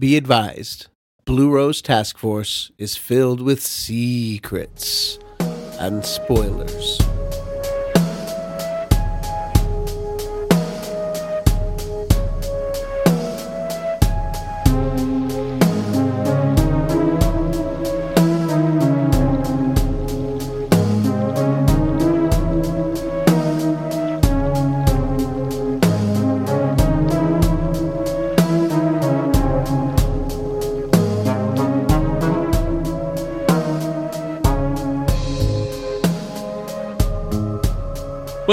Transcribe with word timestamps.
Be 0.00 0.16
advised 0.16 0.86
Blue 1.24 1.50
Rose 1.50 1.82
Task 1.82 2.18
Force 2.18 2.70
is 2.78 2.94
filled 2.94 3.40
with 3.40 3.60
secrets 3.60 5.18
and 5.80 6.04
spoilers. 6.04 7.00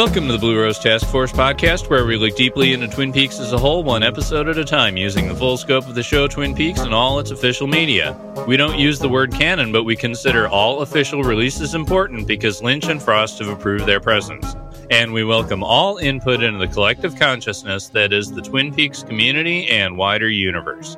Welcome 0.05 0.27
to 0.27 0.33
the 0.33 0.39
Blue 0.39 0.61
Rose 0.61 0.77
Task 0.77 1.07
Force 1.07 1.31
podcast, 1.31 1.89
where 1.89 2.05
we 2.05 2.15
look 2.15 2.35
deeply 2.35 2.73
into 2.73 2.87
Twin 2.87 3.11
Peaks 3.11 3.39
as 3.39 3.53
a 3.53 3.57
whole, 3.57 3.83
one 3.83 4.03
episode 4.03 4.47
at 4.47 4.55
a 4.55 4.63
time, 4.63 4.97
using 4.97 5.27
the 5.27 5.33
full 5.33 5.57
scope 5.57 5.87
of 5.87 5.95
the 5.95 6.03
show 6.03 6.27
Twin 6.27 6.53
Peaks 6.53 6.81
and 6.81 6.93
all 6.93 7.17
its 7.17 7.31
official 7.31 7.65
media. 7.65 8.15
We 8.47 8.55
don't 8.55 8.77
use 8.77 8.99
the 8.99 9.09
word 9.09 9.33
canon, 9.33 9.71
but 9.71 9.83
we 9.83 9.95
consider 9.95 10.47
all 10.47 10.83
official 10.83 11.23
releases 11.23 11.73
important 11.73 12.27
because 12.27 12.61
Lynch 12.61 12.85
and 12.85 13.01
Frost 13.01 13.39
have 13.39 13.47
approved 13.47 13.87
their 13.87 13.99
presence. 13.99 14.55
And 14.91 15.11
we 15.11 15.23
welcome 15.23 15.63
all 15.63 15.97
input 15.97 16.43
into 16.43 16.59
the 16.59 16.71
collective 16.71 17.17
consciousness 17.17 17.87
that 17.89 18.13
is 18.13 18.31
the 18.31 18.43
Twin 18.43 18.71
Peaks 18.75 19.01
community 19.01 19.67
and 19.69 19.97
wider 19.97 20.29
universe. 20.29 20.97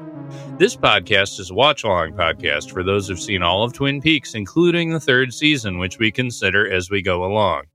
This 0.57 0.75
podcast 0.75 1.39
is 1.39 1.49
a 1.49 1.53
watch 1.53 1.85
along 1.85 2.11
podcast 2.11 2.71
for 2.71 2.83
those 2.83 3.07
who've 3.07 3.17
seen 3.17 3.41
all 3.41 3.63
of 3.63 3.71
Twin 3.71 4.01
Peaks, 4.01 4.35
including 4.35 4.91
the 4.91 4.99
third 4.99 5.33
season, 5.33 5.77
which 5.77 5.97
we 5.97 6.11
consider 6.11 6.69
as 6.69 6.89
we 6.89 7.01
go 7.01 7.23
along. 7.23 7.67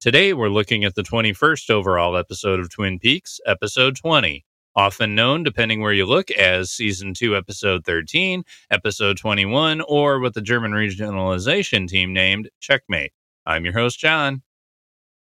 Today, 0.00 0.32
we're 0.32 0.48
looking 0.48 0.84
at 0.84 0.94
the 0.94 1.02
21st 1.02 1.70
overall 1.70 2.16
episode 2.16 2.60
of 2.60 2.70
Twin 2.70 3.00
Peaks, 3.00 3.40
episode 3.44 3.96
20, 3.96 4.44
often 4.76 5.16
known, 5.16 5.42
depending 5.42 5.80
where 5.80 5.92
you 5.92 6.06
look, 6.06 6.30
as 6.30 6.70
season 6.70 7.14
2, 7.14 7.36
episode 7.36 7.84
13, 7.84 8.44
episode 8.70 9.18
21, 9.18 9.80
or 9.80 10.20
what 10.20 10.34
the 10.34 10.40
German 10.40 10.70
regionalization 10.70 11.88
team 11.88 12.12
named 12.12 12.48
Checkmate. 12.60 13.10
I'm 13.44 13.64
your 13.64 13.74
host, 13.74 13.98
John. 13.98 14.42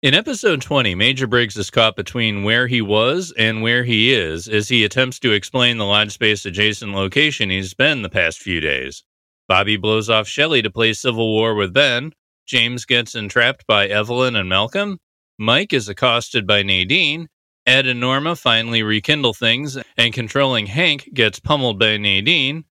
In 0.01 0.13
episode 0.13 0.61
20, 0.61 0.95
Major 0.95 1.27
Briggs 1.27 1.57
is 1.57 1.69
caught 1.69 1.97
between 1.97 2.45
where 2.45 2.67
he 2.67 2.81
was 2.81 3.33
and 3.37 3.61
where 3.61 3.83
he 3.83 4.13
is 4.13 4.47
as 4.47 4.69
he 4.69 4.85
attempts 4.85 5.19
to 5.19 5.33
explain 5.33 5.77
the 5.77 5.85
lodge 5.85 6.13
space 6.13 6.45
adjacent 6.45 6.93
location 6.93 7.49
he's 7.49 7.73
been 7.73 8.01
the 8.01 8.07
past 8.07 8.39
few 8.39 8.61
days. 8.61 9.03
Bobby 9.49 9.75
blows 9.75 10.09
off 10.09 10.25
Shelley 10.25 10.61
to 10.61 10.71
play 10.71 10.93
Civil 10.93 11.33
War 11.33 11.53
with 11.53 11.73
Ben, 11.73 12.13
James 12.45 12.85
gets 12.85 13.15
entrapped 13.15 13.65
by 13.67 13.87
Evelyn 13.87 14.35
and 14.35 14.49
Malcolm. 14.49 14.99
Mike 15.37 15.73
is 15.73 15.89
accosted 15.89 16.45
by 16.45 16.63
Nadine. 16.63 17.27
Ed 17.65 17.87
and 17.87 17.99
Norma 17.99 18.35
finally 18.35 18.83
rekindle 18.83 19.33
things, 19.33 19.77
and 19.97 20.13
controlling 20.13 20.65
Hank 20.65 21.09
gets 21.13 21.39
pummeled 21.39 21.79
by 21.79 21.97
Nadine. 21.97 22.65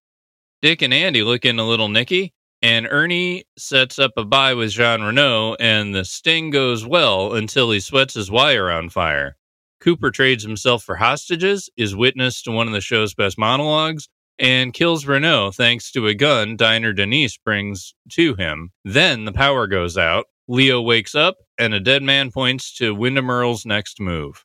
Dick 0.61 0.81
and 0.81 0.93
Andy 0.93 1.23
look 1.23 1.45
into 1.45 1.63
little 1.63 1.89
Nicky, 1.89 2.31
and 2.61 2.87
Ernie 2.89 3.43
sets 3.57 3.99
up 3.99 4.11
a 4.15 4.23
buy 4.23 4.53
with 4.53 4.71
Jean 4.71 5.01
Renault, 5.01 5.57
and 5.59 5.93
the 5.93 6.05
sting 6.05 6.51
goes 6.51 6.85
well 6.85 7.33
until 7.33 7.71
he 7.71 7.79
sweats 7.79 8.13
his 8.13 8.31
wire 8.31 8.71
on 8.71 8.89
fire. 8.89 9.35
Cooper 9.81 10.11
trades 10.11 10.43
himself 10.43 10.83
for 10.83 10.95
hostages, 10.95 11.69
is 11.75 11.95
witness 11.95 12.41
to 12.43 12.51
one 12.51 12.67
of 12.67 12.73
the 12.73 12.79
show's 12.79 13.13
best 13.13 13.37
monologues, 13.37 14.07
and 14.39 14.73
kills 14.73 15.05
Renault 15.05 15.51
thanks 15.51 15.91
to 15.91 16.07
a 16.07 16.13
gun 16.13 16.55
Diner 16.55 16.93
Denise 16.93 17.37
brings 17.37 17.93
to 18.11 18.35
him. 18.35 18.71
Then 18.83 19.25
the 19.25 19.31
power 19.31 19.67
goes 19.67 19.97
out. 19.97 20.25
Leo 20.47 20.81
wakes 20.81 21.15
up, 21.15 21.37
and 21.57 21.73
a 21.73 21.79
dead 21.79 22.03
man 22.03 22.31
points 22.31 22.75
to 22.75 22.93
Windom 22.93 23.29
Earle's 23.29 23.65
next 23.65 23.99
move. 23.99 24.43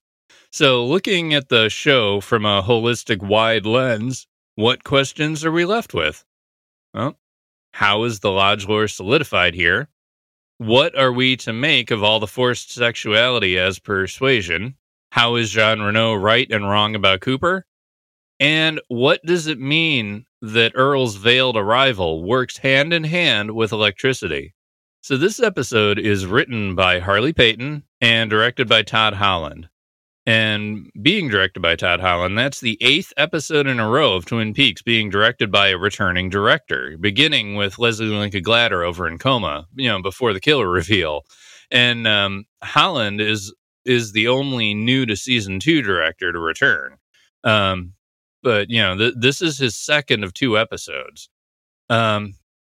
So, 0.50 0.84
looking 0.84 1.34
at 1.34 1.48
the 1.48 1.68
show 1.68 2.20
from 2.20 2.46
a 2.46 2.62
holistic, 2.62 3.22
wide 3.22 3.66
lens, 3.66 4.26
what 4.54 4.84
questions 4.84 5.44
are 5.44 5.52
we 5.52 5.64
left 5.64 5.92
with? 5.92 6.24
Well, 6.94 7.18
how 7.72 8.04
is 8.04 8.20
the 8.20 8.30
Lodge 8.30 8.66
lore 8.66 8.88
solidified 8.88 9.54
here? 9.54 9.88
What 10.58 10.98
are 10.98 11.12
we 11.12 11.36
to 11.38 11.52
make 11.52 11.90
of 11.90 12.02
all 12.02 12.18
the 12.18 12.26
forced 12.26 12.72
sexuality 12.72 13.58
as 13.58 13.78
persuasion? 13.78 14.74
How 15.12 15.36
is 15.36 15.50
Jean 15.50 15.80
Renault 15.80 16.16
right 16.16 16.50
and 16.50 16.68
wrong 16.68 16.94
about 16.94 17.20
Cooper? 17.20 17.66
And 18.40 18.80
what 18.88 19.20
does 19.24 19.46
it 19.46 19.58
mean 19.58 20.26
that 20.40 20.72
Earle's 20.74 21.16
veiled 21.16 21.56
arrival 21.56 22.22
works 22.22 22.58
hand 22.58 22.92
in 22.92 23.04
hand 23.04 23.52
with 23.52 23.72
electricity? 23.72 24.54
So, 25.00 25.16
this 25.16 25.40
episode 25.40 25.98
is 25.98 26.26
written 26.26 26.74
by 26.74 26.98
Harley 27.00 27.32
Peyton 27.32 27.84
and 28.00 28.30
directed 28.30 28.68
by 28.68 28.82
Todd 28.82 29.14
Holland. 29.14 29.68
And 30.26 30.90
being 31.00 31.30
directed 31.30 31.60
by 31.60 31.74
Todd 31.74 32.00
Holland, 32.00 32.36
that's 32.36 32.60
the 32.60 32.76
eighth 32.82 33.14
episode 33.16 33.66
in 33.66 33.80
a 33.80 33.88
row 33.88 34.14
of 34.14 34.26
Twin 34.26 34.52
Peaks 34.52 34.82
being 34.82 35.08
directed 35.08 35.50
by 35.50 35.68
a 35.68 35.78
returning 35.78 36.28
director, 36.28 36.98
beginning 37.00 37.54
with 37.54 37.78
Leslie 37.78 38.08
Linka 38.08 38.42
Glatter 38.42 38.84
over 38.84 39.08
in 39.08 39.16
Coma, 39.16 39.66
you 39.74 39.88
know, 39.88 40.02
before 40.02 40.34
the 40.34 40.40
killer 40.40 40.68
reveal. 40.70 41.22
And 41.70 42.06
um, 42.06 42.44
Holland 42.62 43.22
is 43.22 43.54
is 43.86 44.12
the 44.12 44.28
only 44.28 44.74
new 44.74 45.06
to 45.06 45.16
season 45.16 45.60
two 45.60 45.80
director 45.80 46.30
to 46.30 46.38
return. 46.38 46.98
Um, 47.42 47.94
but 48.42 48.70
you 48.70 48.80
know 48.80 48.96
th- 48.96 49.14
this 49.18 49.42
is 49.42 49.58
his 49.58 49.76
second 49.76 50.24
of 50.24 50.34
two 50.34 50.58
episodes. 50.58 51.28
Um 51.90 52.34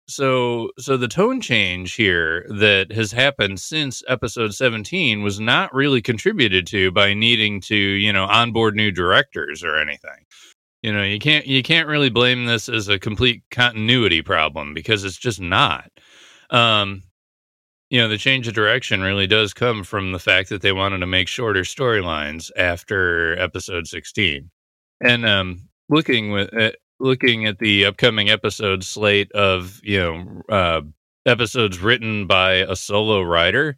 so 0.07 0.71
so 0.77 0.97
the 0.97 1.07
tone 1.07 1.41
change 1.41 1.95
here 1.95 2.45
that 2.49 2.91
has 2.91 3.11
happened 3.11 3.59
since 3.59 4.03
episode 4.07 4.53
17 4.53 5.23
was 5.23 5.39
not 5.39 5.73
really 5.73 6.01
contributed 6.01 6.67
to 6.67 6.91
by 6.91 7.13
needing 7.13 7.61
to 7.61 7.75
you 7.75 8.11
know 8.13 8.25
onboard 8.25 8.75
new 8.75 8.91
directors 8.91 9.63
or 9.63 9.77
anything. 9.77 10.25
You 10.83 10.93
know 10.93 11.03
you 11.03 11.19
can't 11.19 11.47
you 11.47 11.63
can't 11.63 11.87
really 11.87 12.09
blame 12.09 12.45
this 12.45 12.67
as 12.69 12.87
a 12.87 12.99
complete 12.99 13.43
continuity 13.51 14.21
problem 14.21 14.73
because 14.73 15.03
it's 15.03 15.17
just 15.17 15.39
not. 15.41 15.89
Um 16.49 17.03
you 17.89 17.99
know 18.01 18.07
the 18.07 18.17
change 18.17 18.47
of 18.47 18.53
direction 18.53 19.01
really 19.01 19.27
does 19.27 19.53
come 19.53 19.83
from 19.83 20.11
the 20.13 20.19
fact 20.19 20.49
that 20.49 20.61
they 20.61 20.71
wanted 20.71 20.99
to 20.99 21.07
make 21.07 21.27
shorter 21.27 21.61
storylines 21.61 22.49
after 22.57 23.37
episode 23.39 23.87
16 23.87 24.49
and 25.01 25.25
um, 25.25 25.69
looking 25.89 26.31
with 26.31 26.55
uh, 26.55 26.71
looking 26.99 27.45
at 27.45 27.59
the 27.59 27.85
upcoming 27.85 28.29
episode 28.29 28.83
slate 28.83 29.31
of 29.33 29.79
you 29.83 29.99
know 29.99 30.41
uh, 30.49 30.81
episodes 31.25 31.79
written 31.79 32.27
by 32.27 32.53
a 32.53 32.75
solo 32.75 33.21
writer, 33.21 33.77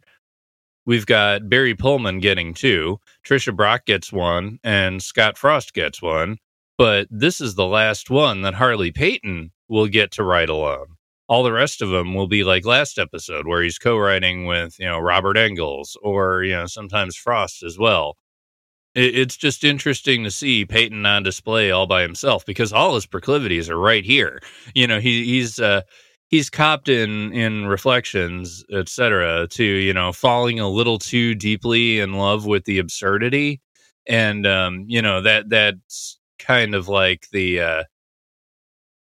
we've 0.86 1.06
got 1.06 1.48
Barry 1.48 1.74
Pullman 1.74 2.20
getting 2.20 2.54
two, 2.54 2.98
Tricia 3.26 3.54
Brock 3.54 3.86
gets 3.86 4.12
one, 4.12 4.58
and 4.62 5.02
Scott 5.02 5.38
Frost 5.38 5.74
gets 5.74 6.00
one. 6.00 6.38
But 6.76 7.06
this 7.10 7.40
is 7.40 7.54
the 7.54 7.66
last 7.66 8.10
one 8.10 8.42
that 8.42 8.54
Harley 8.54 8.90
Peyton 8.90 9.52
will 9.68 9.86
get 9.86 10.10
to 10.12 10.24
write 10.24 10.48
alone. 10.48 10.86
All 11.28 11.44
the 11.44 11.52
rest 11.52 11.80
of 11.80 11.88
them 11.90 12.14
will 12.14 12.26
be 12.26 12.42
like 12.44 12.66
last 12.66 12.98
episode, 12.98 13.46
where 13.46 13.62
he's 13.62 13.78
co-writing 13.78 14.44
with 14.44 14.78
you 14.78 14.86
know 14.86 14.98
Robert 14.98 15.36
Engels 15.36 15.96
or 16.02 16.42
you 16.42 16.52
know 16.52 16.66
sometimes 16.66 17.16
Frost 17.16 17.62
as 17.62 17.78
well 17.78 18.16
it's 18.94 19.36
just 19.36 19.64
interesting 19.64 20.24
to 20.24 20.30
see 20.30 20.64
Peyton 20.64 21.04
on 21.04 21.22
display 21.22 21.70
all 21.70 21.86
by 21.86 22.02
himself 22.02 22.46
because 22.46 22.72
all 22.72 22.94
his 22.94 23.06
proclivities 23.06 23.68
are 23.68 23.78
right 23.78 24.04
here. 24.04 24.40
You 24.74 24.86
know, 24.86 25.00
he, 25.00 25.24
he's 25.24 25.58
uh, 25.58 25.82
he's 26.28 26.50
copped 26.50 26.88
in 26.88 27.32
in 27.32 27.66
reflections, 27.66 28.64
etc., 28.72 29.48
to 29.48 29.64
you 29.64 29.92
know 29.92 30.12
falling 30.12 30.60
a 30.60 30.68
little 30.68 30.98
too 30.98 31.34
deeply 31.34 32.00
in 32.00 32.14
love 32.14 32.46
with 32.46 32.64
the 32.64 32.78
absurdity, 32.78 33.60
and 34.06 34.46
um, 34.46 34.84
you 34.86 35.02
know 35.02 35.20
that 35.22 35.48
that's 35.48 36.18
kind 36.38 36.74
of 36.74 36.88
like 36.88 37.26
the 37.32 37.60
uh, 37.60 37.84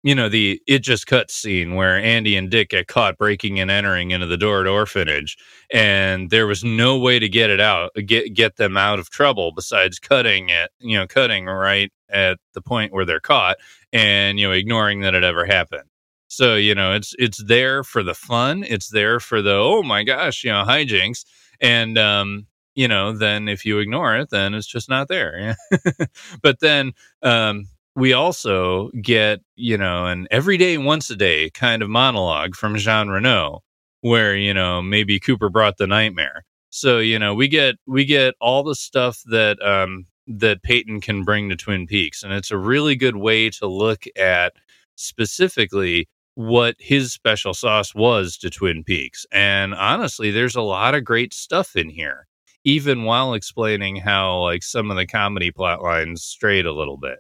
you 0.06 0.14
know 0.14 0.30
the 0.30 0.62
it 0.68 0.84
just 0.84 1.08
cut 1.08 1.32
scene 1.32 1.74
where 1.74 1.98
Andy 1.98 2.36
and 2.38 2.52
Dick 2.52 2.70
get 2.70 2.88
caught 2.88 3.18
breaking 3.18 3.60
and 3.60 3.72
entering 3.72 4.12
into 4.12 4.28
the 4.28 4.38
Dorrit 4.38 4.72
orphanage, 4.72 5.36
and 5.74 6.30
there 6.30 6.46
was 6.46 6.64
no 6.64 7.00
way 7.00 7.18
to 7.18 7.28
get 7.28 7.50
it 7.50 7.60
out, 7.60 7.90
get 8.06 8.36
get 8.36 8.58
them 8.58 8.78
out 8.78 9.00
of 9.00 9.10
trouble 9.10 9.52
besides 9.52 9.98
cutting 9.98 10.50
it, 10.50 10.70
you 10.80 10.96
know, 10.96 11.08
cutting 11.08 11.48
right 11.48 11.92
at 12.08 12.38
the 12.54 12.62
point 12.62 12.94
where 12.94 13.04
they're 13.04 13.20
caught, 13.20 13.58
and 13.92 14.40
you 14.40 14.48
know, 14.48 14.54
ignoring 14.54 15.02
that 15.02 15.16
it 15.16 15.24
ever 15.24 15.44
happened. 15.44 15.90
So 16.28 16.54
you 16.54 16.76
know, 16.76 16.94
it's 16.94 17.16
it's 17.18 17.44
there 17.44 17.84
for 17.84 18.04
the 18.04 18.14
fun, 18.14 18.64
it's 18.64 18.90
there 18.90 19.20
for 19.20 19.42
the 19.42 19.56
oh 19.56 19.82
my 19.82 20.04
gosh, 20.04 20.44
you 20.44 20.52
know, 20.52 20.66
hijinks, 20.66 21.26
and 21.60 21.98
um, 21.98 22.46
you 22.76 22.88
know, 22.88 23.12
then 23.12 23.48
if 23.48 23.66
you 23.66 23.80
ignore 23.80 24.16
it, 24.18 24.30
then 24.30 24.54
it's 24.54 24.68
just 24.68 24.88
not 24.88 25.08
there. 25.08 25.56
but 26.44 26.60
then 26.60 26.92
um 27.24 27.66
we 27.96 28.14
also 28.14 28.90
get, 29.02 29.40
you 29.56 29.78
know, 29.78 30.06
an 30.06 30.28
everyday 30.32 30.78
once 30.78 31.10
a 31.10 31.16
day 31.16 31.50
kind 31.52 31.82
of 31.82 31.90
monologue 31.90 32.56
from 32.56 32.76
Jean 32.78 33.10
Renault 33.10 33.62
where, 34.02 34.36
you 34.36 34.54
know, 34.54 34.82
maybe 34.82 35.20
Cooper 35.20 35.50
brought 35.50 35.78
the 35.78 35.88
nightmare. 35.88 36.44
So, 36.70 37.00
you 37.00 37.18
know, 37.20 37.34
we 37.34 37.48
get 37.48 37.76
we 37.88 38.06
get 38.06 38.36
all 38.42 38.64
the 38.64 38.76
stuff 38.76 39.22
that 39.28 39.62
um 39.66 40.06
that 40.28 40.64
Peyton 40.64 41.02
can 41.02 41.24
bring 41.24 41.50
to 41.50 41.56
Twin 41.56 41.88
Peaks, 41.88 42.24
and 42.24 42.34
it's 42.34 42.52
a 42.52 42.58
really 42.58 42.96
good 42.96 43.16
way 43.16 43.50
to 43.52 43.68
look 43.68 44.04
at 44.18 44.54
specifically 44.96 46.08
what 46.36 46.76
his 46.80 47.14
special 47.14 47.54
sauce 47.54 47.96
was 47.96 48.38
to 48.38 48.50
Twin 48.50 48.84
Peaks. 48.84 49.26
And 49.32 49.74
honestly, 49.74 50.32
there's 50.32 50.56
a 50.56 50.62
lot 50.62 50.96
of 50.96 51.06
great 51.06 51.34
stuff 51.34 51.76
in 51.76 51.90
here, 51.90 52.28
even 52.66 53.04
while 53.04 53.34
explaining 53.34 53.98
how 53.98 54.42
like 54.42 54.64
some 54.64 54.92
of 54.92 54.98
the 54.98 55.06
comedy 55.08 55.52
plot 55.52 55.82
lines 55.82 56.24
strayed 56.24 56.66
a 56.66 56.74
little 56.74 56.98
bit. 56.98 57.20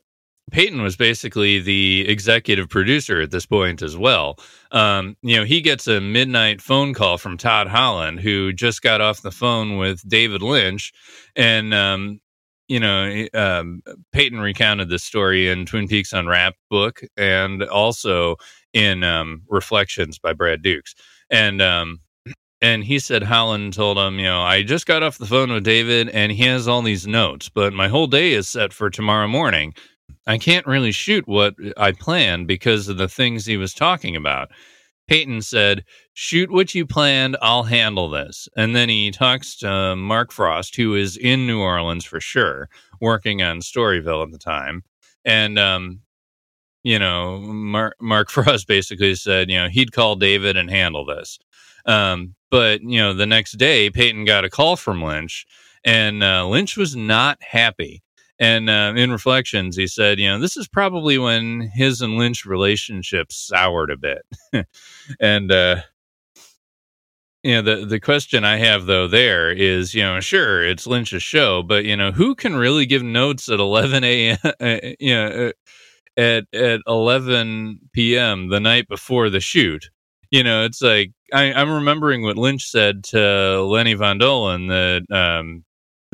Peyton 0.51 0.81
was 0.81 0.95
basically 0.95 1.59
the 1.59 2.07
executive 2.07 2.69
producer 2.69 3.21
at 3.21 3.31
this 3.31 3.45
point 3.45 3.81
as 3.81 3.97
well. 3.97 4.37
Um, 4.71 5.17
you 5.21 5.37
know, 5.37 5.43
he 5.43 5.61
gets 5.61 5.87
a 5.87 5.99
midnight 5.99 6.61
phone 6.61 6.93
call 6.93 7.17
from 7.17 7.37
Todd 7.37 7.67
Holland, 7.67 8.19
who 8.19 8.53
just 8.53 8.81
got 8.81 9.01
off 9.01 9.21
the 9.21 9.31
phone 9.31 9.77
with 9.77 10.07
David 10.07 10.41
Lynch, 10.41 10.93
and 11.35 11.73
um, 11.73 12.19
you 12.67 12.79
know, 12.79 13.27
um, 13.33 13.81
Peyton 14.11 14.39
recounted 14.39 14.89
this 14.89 15.03
story 15.03 15.49
in 15.49 15.65
Twin 15.65 15.87
Peaks 15.87 16.13
Unwrapped 16.13 16.59
book, 16.69 17.01
and 17.17 17.63
also 17.63 18.35
in 18.73 19.03
um, 19.03 19.43
Reflections 19.49 20.19
by 20.19 20.33
Brad 20.33 20.61
Dukes, 20.61 20.95
and 21.29 21.61
um, 21.61 21.99
and 22.61 22.83
he 22.83 22.99
said 22.99 23.23
Holland 23.23 23.73
told 23.73 23.97
him, 23.97 24.17
you 24.19 24.25
know, 24.25 24.41
I 24.41 24.63
just 24.63 24.85
got 24.85 25.03
off 25.03 25.17
the 25.17 25.25
phone 25.25 25.51
with 25.51 25.63
David, 25.63 26.09
and 26.09 26.31
he 26.31 26.43
has 26.45 26.67
all 26.67 26.81
these 26.81 27.05
notes, 27.05 27.49
but 27.49 27.73
my 27.73 27.87
whole 27.87 28.07
day 28.07 28.33
is 28.33 28.47
set 28.47 28.73
for 28.73 28.89
tomorrow 28.89 29.27
morning. 29.27 29.73
I 30.27 30.37
can't 30.37 30.65
really 30.65 30.91
shoot 30.91 31.27
what 31.27 31.55
I 31.77 31.91
planned 31.91 32.47
because 32.47 32.87
of 32.87 32.97
the 32.97 33.07
things 33.07 33.45
he 33.45 33.57
was 33.57 33.73
talking 33.73 34.15
about. 34.15 34.49
Peyton 35.07 35.41
said, 35.41 35.83
Shoot 36.13 36.51
what 36.51 36.73
you 36.73 36.85
planned, 36.85 37.37
I'll 37.41 37.63
handle 37.63 38.09
this. 38.09 38.47
And 38.55 38.75
then 38.75 38.89
he 38.89 39.11
talks 39.11 39.55
to 39.57 39.95
Mark 39.95 40.31
Frost, 40.31 40.75
who 40.75 40.95
is 40.95 41.17
in 41.17 41.45
New 41.45 41.59
Orleans 41.61 42.05
for 42.05 42.19
sure, 42.19 42.69
working 43.01 43.41
on 43.41 43.59
Storyville 43.59 44.23
at 44.23 44.31
the 44.31 44.37
time. 44.37 44.83
And, 45.25 45.59
um, 45.59 45.99
you 46.83 46.97
know, 46.97 47.39
Mark, 47.39 47.95
Mark 47.99 48.29
Frost 48.31 48.67
basically 48.67 49.15
said, 49.15 49.49
you 49.49 49.57
know, 49.57 49.67
he'd 49.67 49.91
call 49.91 50.15
David 50.15 50.57
and 50.57 50.69
handle 50.69 51.05
this. 51.05 51.37
Um, 51.85 52.35
but, 52.49 52.81
you 52.81 52.99
know, 52.99 53.13
the 53.13 53.25
next 53.25 53.53
day, 53.53 53.89
Peyton 53.89 54.25
got 54.25 54.45
a 54.45 54.49
call 54.49 54.75
from 54.75 55.03
Lynch, 55.03 55.45
and 55.83 56.23
uh, 56.23 56.47
Lynch 56.47 56.77
was 56.77 56.95
not 56.95 57.37
happy. 57.43 58.01
And 58.39 58.69
uh, 58.69 58.93
in 58.97 59.11
reflections, 59.11 59.77
he 59.77 59.87
said, 59.87 60.19
you 60.19 60.27
know, 60.27 60.39
this 60.39 60.57
is 60.57 60.67
probably 60.67 61.17
when 61.17 61.61
his 61.73 62.01
and 62.01 62.17
Lynch 62.17 62.45
relationship 62.45 63.31
soured 63.31 63.91
a 63.91 63.97
bit. 63.97 64.25
and, 65.19 65.51
uh, 65.51 65.81
you 67.43 67.53
know, 67.53 67.61
the, 67.61 67.85
the 67.85 67.99
question 67.99 68.43
I 68.43 68.57
have 68.57 68.87
though 68.87 69.07
there 69.07 69.51
is, 69.51 69.93
you 69.93 70.03
know, 70.03 70.19
sure, 70.19 70.63
it's 70.63 70.87
Lynch's 70.87 71.23
show, 71.23 71.63
but, 71.63 71.85
you 71.85 71.95
know, 71.95 72.11
who 72.11 72.35
can 72.35 72.55
really 72.55 72.85
give 72.85 73.03
notes 73.03 73.47
at 73.47 73.59
11 73.59 74.03
a.m., 74.03 74.37
uh, 74.43 74.77
you 74.99 75.13
know, 75.13 75.47
uh, 75.47 75.51
at, 76.19 76.45
at 76.53 76.81
11 76.87 77.79
p.m. 77.93 78.49
the 78.49 78.59
night 78.59 78.87
before 78.89 79.29
the 79.29 79.39
shoot? 79.39 79.89
You 80.31 80.43
know, 80.43 80.65
it's 80.65 80.81
like, 80.81 81.11
I, 81.31 81.53
I'm 81.53 81.71
remembering 81.71 82.23
what 82.23 82.37
Lynch 82.37 82.69
said 82.69 83.03
to 83.05 83.61
Lenny 83.63 83.93
Von 83.93 84.19
Dohlen 84.19 84.67
that, 84.69 85.15
um, 85.15 85.63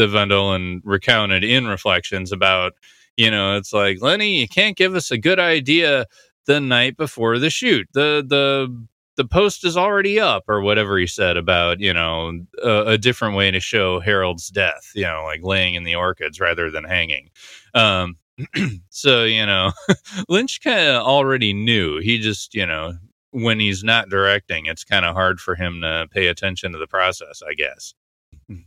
Von 0.08 0.30
Dohlen 0.30 0.82
recounted 0.84 1.44
in 1.44 1.68
Reflections 1.68 2.32
about, 2.32 2.74
you 3.18 3.30
know, 3.30 3.56
it's 3.58 3.74
like 3.74 4.02
Lenny, 4.02 4.40
you 4.40 4.48
can't 4.48 4.78
give 4.78 4.96
us 4.96 5.12
a 5.12 5.18
good 5.18 5.40
idea 5.40 6.06
the 6.46 6.60
night 6.60 6.98
before 6.98 7.40
the 7.40 7.50
shoot. 7.50 7.88
The 7.94 8.24
the 8.28 8.88
the 9.18 9.26
post 9.26 9.66
is 9.66 9.78
already 9.78 10.20
up, 10.20 10.46
or 10.48 10.62
whatever 10.62 10.98
he 10.98 11.06
said 11.06 11.38
about, 11.38 11.80
you 11.80 11.94
know, 11.94 12.40
a, 12.64 12.92
a 12.92 12.98
different 12.98 13.36
way 13.36 13.52
to 13.52 13.60
show 13.60 14.00
Harold's 14.00 14.48
death. 14.50 14.92
You 14.96 15.04
know, 15.04 15.24
like 15.26 15.42
laying 15.44 15.76
in 15.76 15.84
the 15.84 15.96
orchids 15.96 16.40
rather 16.40 16.72
than 16.72 16.84
hanging. 16.84 17.30
Um, 17.74 18.18
so 18.90 19.24
you 19.24 19.46
know, 19.46 19.72
Lynch 20.30 20.62
kind 20.64 20.88
of 20.88 21.04
already 21.04 21.54
knew. 21.54 22.00
He 22.00 22.20
just, 22.20 22.56
you 22.56 22.66
know, 22.66 22.94
when 23.32 23.60
he's 23.60 23.84
not 23.84 24.10
directing, 24.10 24.66
it's 24.66 24.84
kind 24.84 25.06
of 25.06 25.16
hard 25.16 25.40
for 25.40 25.56
him 25.56 25.82
to 25.82 26.08
pay 26.12 26.28
attention 26.28 26.72
to 26.74 26.78
the 26.78 26.88
process, 26.88 27.42
I 27.48 27.54
guess. 27.54 27.94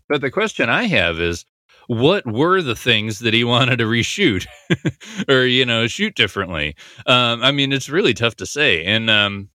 But 0.09 0.21
the 0.21 0.31
question 0.31 0.69
I 0.69 0.85
have 0.85 1.21
is 1.21 1.45
what 1.87 2.27
were 2.27 2.63
the 2.63 2.77
things 2.77 3.19
that 3.21 3.35
he 3.35 3.45
wanted 3.45 3.77
to 3.79 3.85
reshoot 3.85 4.47
or, 5.29 5.45
you 5.45 5.67
know, 5.67 5.87
shoot 5.87 6.15
differently? 6.15 6.77
Um, 7.07 7.43
I 7.43 7.53
mean, 7.53 7.73
it's 7.73 7.89
really 7.89 8.15
tough 8.15 8.37
to 8.37 8.47
say. 8.47 8.85
And 8.85 9.11
um, 9.11 9.49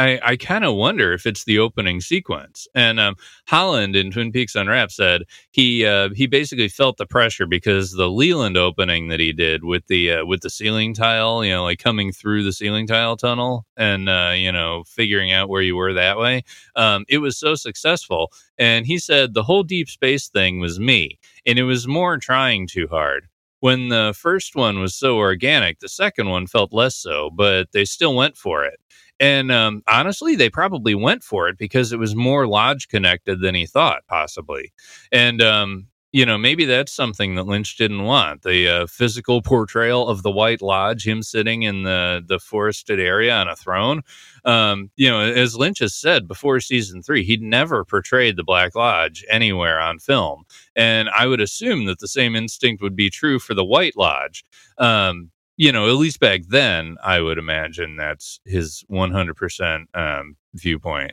I, 0.00 0.20
I 0.22 0.36
kind 0.36 0.64
of 0.64 0.74
wonder 0.76 1.12
if 1.12 1.26
it's 1.26 1.44
the 1.44 1.58
opening 1.58 2.00
sequence. 2.00 2.66
And 2.74 2.98
um, 2.98 3.16
Holland 3.46 3.94
in 3.94 4.10
Twin 4.10 4.32
Peaks 4.32 4.54
Unwrapped 4.54 4.92
said 4.92 5.24
he 5.50 5.84
uh, 5.84 6.08
he 6.14 6.26
basically 6.26 6.68
felt 6.68 6.96
the 6.96 7.04
pressure 7.04 7.46
because 7.46 7.92
the 7.92 8.08
Leland 8.08 8.56
opening 8.56 9.08
that 9.08 9.20
he 9.20 9.32
did 9.34 9.62
with 9.62 9.86
the 9.88 10.12
uh, 10.12 10.24
with 10.24 10.40
the 10.40 10.48
ceiling 10.48 10.94
tile, 10.94 11.44
you 11.44 11.52
know, 11.52 11.64
like 11.64 11.78
coming 11.80 12.12
through 12.12 12.44
the 12.44 12.52
ceiling 12.52 12.86
tile 12.86 13.16
tunnel 13.16 13.66
and 13.76 14.08
uh, 14.08 14.32
you 14.34 14.50
know 14.50 14.84
figuring 14.86 15.32
out 15.32 15.50
where 15.50 15.62
you 15.62 15.76
were 15.76 15.92
that 15.92 16.16
way. 16.18 16.44
Um, 16.76 17.04
it 17.08 17.18
was 17.18 17.36
so 17.38 17.54
successful, 17.54 18.32
and 18.56 18.86
he 18.86 18.98
said 18.98 19.34
the 19.34 19.42
whole 19.42 19.62
deep 19.64 19.90
space 19.90 20.28
thing 20.28 20.60
was 20.60 20.80
me, 20.80 21.18
and 21.44 21.58
it 21.58 21.64
was 21.64 21.86
more 21.86 22.16
trying 22.16 22.66
too 22.66 22.88
hard 22.88 23.26
when 23.60 23.88
the 23.90 24.14
first 24.16 24.56
one 24.56 24.80
was 24.80 24.94
so 24.94 25.18
organic, 25.18 25.80
the 25.80 25.88
second 25.88 26.30
one 26.30 26.46
felt 26.46 26.72
less 26.72 26.96
so, 26.96 27.28
but 27.30 27.70
they 27.72 27.84
still 27.84 28.14
went 28.16 28.34
for 28.36 28.64
it. 28.64 28.80
And 29.20 29.52
um, 29.52 29.82
honestly, 29.86 30.34
they 30.34 30.50
probably 30.50 30.94
went 30.94 31.22
for 31.22 31.48
it 31.48 31.58
because 31.58 31.92
it 31.92 31.98
was 31.98 32.16
more 32.16 32.48
lodge 32.48 32.88
connected 32.88 33.40
than 33.40 33.54
he 33.54 33.66
thought, 33.66 34.02
possibly. 34.08 34.72
And 35.12 35.42
um, 35.42 35.86
you 36.12 36.26
know, 36.26 36.36
maybe 36.36 36.64
that's 36.64 36.92
something 36.92 37.36
that 37.36 37.46
Lynch 37.46 37.76
didn't 37.76 38.02
want 38.02 38.42
the 38.42 38.68
uh, 38.68 38.86
physical 38.88 39.42
portrayal 39.42 40.08
of 40.08 40.22
the 40.22 40.30
White 40.30 40.60
Lodge, 40.60 41.06
him 41.06 41.22
sitting 41.22 41.62
in 41.62 41.84
the 41.84 42.22
the 42.26 42.40
forested 42.40 42.98
area 42.98 43.32
on 43.32 43.46
a 43.46 43.54
throne. 43.54 44.02
Um, 44.44 44.90
you 44.96 45.08
know, 45.08 45.20
as 45.20 45.56
Lynch 45.56 45.78
has 45.78 45.94
said 45.94 46.26
before 46.26 46.58
season 46.60 47.02
three, 47.02 47.22
he'd 47.22 47.42
never 47.42 47.84
portrayed 47.84 48.36
the 48.36 48.42
Black 48.42 48.74
Lodge 48.74 49.24
anywhere 49.30 49.78
on 49.78 49.98
film, 49.98 50.44
and 50.74 51.08
I 51.10 51.26
would 51.26 51.40
assume 51.40 51.84
that 51.84 52.00
the 52.00 52.08
same 52.08 52.34
instinct 52.34 52.82
would 52.82 52.96
be 52.96 53.10
true 53.10 53.38
for 53.38 53.54
the 53.54 53.64
White 53.64 53.96
Lodge. 53.96 54.44
Um, 54.78 55.30
you 55.56 55.72
know, 55.72 55.88
at 55.88 55.96
least 55.96 56.20
back 56.20 56.42
then, 56.48 56.96
I 57.02 57.20
would 57.20 57.38
imagine 57.38 57.96
that's 57.96 58.40
his 58.44 58.84
100% 58.90 59.84
um, 59.94 60.36
viewpoint. 60.54 61.12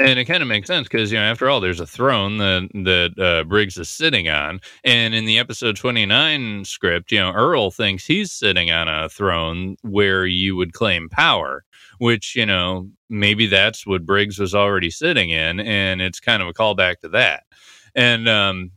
And 0.00 0.18
it 0.18 0.26
kind 0.26 0.42
of 0.42 0.48
makes 0.48 0.68
sense 0.68 0.86
because, 0.86 1.10
you 1.10 1.18
know, 1.18 1.24
after 1.24 1.48
all, 1.50 1.60
there's 1.60 1.80
a 1.80 1.86
throne 1.86 2.38
that, 2.38 2.68
that 2.72 3.20
uh, 3.20 3.44
Briggs 3.44 3.76
is 3.76 3.88
sitting 3.88 4.28
on. 4.28 4.60
And 4.84 5.12
in 5.12 5.24
the 5.24 5.40
episode 5.40 5.74
29 5.76 6.64
script, 6.64 7.10
you 7.10 7.18
know, 7.18 7.32
Earle 7.32 7.72
thinks 7.72 8.06
he's 8.06 8.30
sitting 8.30 8.70
on 8.70 8.86
a 8.86 9.08
throne 9.08 9.76
where 9.82 10.24
you 10.24 10.54
would 10.54 10.72
claim 10.72 11.08
power, 11.08 11.64
which, 11.98 12.36
you 12.36 12.46
know, 12.46 12.88
maybe 13.10 13.48
that's 13.48 13.86
what 13.88 14.06
Briggs 14.06 14.38
was 14.38 14.54
already 14.54 14.90
sitting 14.90 15.30
in. 15.30 15.58
And 15.58 16.00
it's 16.00 16.20
kind 16.20 16.42
of 16.42 16.48
a 16.48 16.54
callback 16.54 17.00
to 17.00 17.08
that. 17.08 17.42
And, 17.96 18.28
um, 18.28 18.70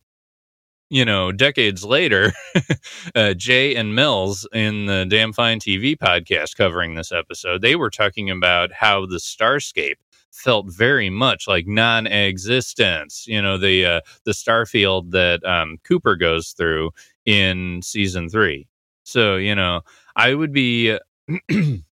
you 0.91 1.05
know, 1.05 1.31
decades 1.31 1.85
later, 1.85 2.33
uh, 3.15 3.33
Jay 3.33 3.75
and 3.75 3.95
Mills 3.95 4.45
in 4.53 4.87
the 4.87 5.05
Damn 5.05 5.31
Fine 5.31 5.61
TV 5.61 5.97
podcast 5.97 6.57
covering 6.57 6.95
this 6.95 7.13
episode, 7.13 7.61
they 7.61 7.77
were 7.77 7.89
talking 7.89 8.29
about 8.29 8.73
how 8.73 9.05
the 9.05 9.15
Starscape 9.15 9.95
felt 10.31 10.65
very 10.69 11.09
much 11.09 11.47
like 11.47 11.65
non-existence. 11.65 13.25
You 13.25 13.41
know, 13.41 13.57
the 13.57 13.85
uh, 13.85 14.01
the 14.25 14.33
starfield 14.33 15.11
that 15.11 15.45
um, 15.45 15.77
Cooper 15.85 16.17
goes 16.17 16.49
through 16.51 16.91
in 17.25 17.81
season 17.81 18.27
three. 18.27 18.67
So, 19.03 19.37
you 19.37 19.55
know, 19.55 19.81
I 20.17 20.33
would 20.33 20.51
be. 20.51 20.97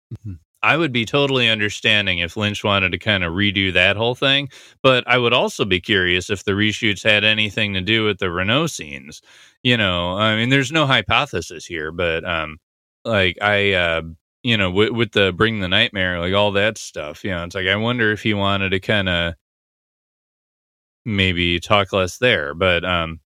I 0.61 0.75
would 0.77 0.91
be 0.91 1.05
totally 1.05 1.49
understanding 1.49 2.19
if 2.19 2.35
Lynch 2.35 2.63
wanted 2.63 2.91
to 2.91 2.97
kind 2.99 3.23
of 3.23 3.33
redo 3.33 3.73
that 3.73 3.95
whole 3.95 4.15
thing, 4.15 4.49
but 4.83 5.07
I 5.07 5.17
would 5.17 5.33
also 5.33 5.63
be 5.65 5.79
curious 5.79 6.29
if 6.29 6.43
the 6.43 6.51
reshoots 6.51 7.03
had 7.03 7.23
anything 7.23 7.73
to 7.73 7.81
do 7.81 8.05
with 8.05 8.19
the 8.19 8.29
Renault 8.29 8.67
scenes. 8.67 9.21
You 9.63 9.77
know, 9.77 10.17
I 10.17 10.35
mean, 10.35 10.49
there's 10.49 10.71
no 10.71 10.85
hypothesis 10.85 11.65
here, 11.65 11.91
but 11.91 12.25
um, 12.25 12.57
like 13.05 13.37
I, 13.41 13.73
uh, 13.73 14.01
you 14.43 14.57
know, 14.57 14.71
with, 14.71 14.89
with 14.91 15.11
the 15.13 15.31
Bring 15.31 15.59
the 15.59 15.67
Nightmare, 15.69 16.19
like 16.19 16.33
all 16.33 16.51
that 16.53 16.77
stuff, 16.77 17.23
you 17.23 17.31
know, 17.31 17.43
it's 17.45 17.55
like 17.55 17.67
I 17.67 17.75
wonder 17.77 18.11
if 18.11 18.21
he 18.23 18.33
wanted 18.33 18.69
to 18.71 18.79
kind 18.79 19.09
of 19.09 19.35
maybe 21.05 21.59
talk 21.59 21.93
less 21.93 22.17
there, 22.17 22.53
but 22.53 22.83
um, 22.85 23.19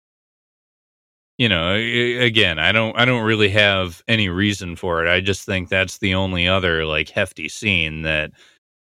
you 1.43 1.49
know 1.49 1.75
again 1.75 2.59
i 2.59 2.73
don't 2.73 2.97
i 2.99 3.05
don't 3.05 3.25
really 3.25 3.49
have 3.51 4.03
any 4.09 4.29
reason 4.29 4.77
for 4.77 5.05
it. 5.05 5.11
I 5.11 5.21
just 5.21 5.47
think 5.47 5.69
that's 5.69 5.99
the 5.99 6.15
only 6.15 6.49
other 6.49 6.87
like 6.87 7.09
hefty 7.11 7.49
scene 7.49 8.03
that 8.03 8.33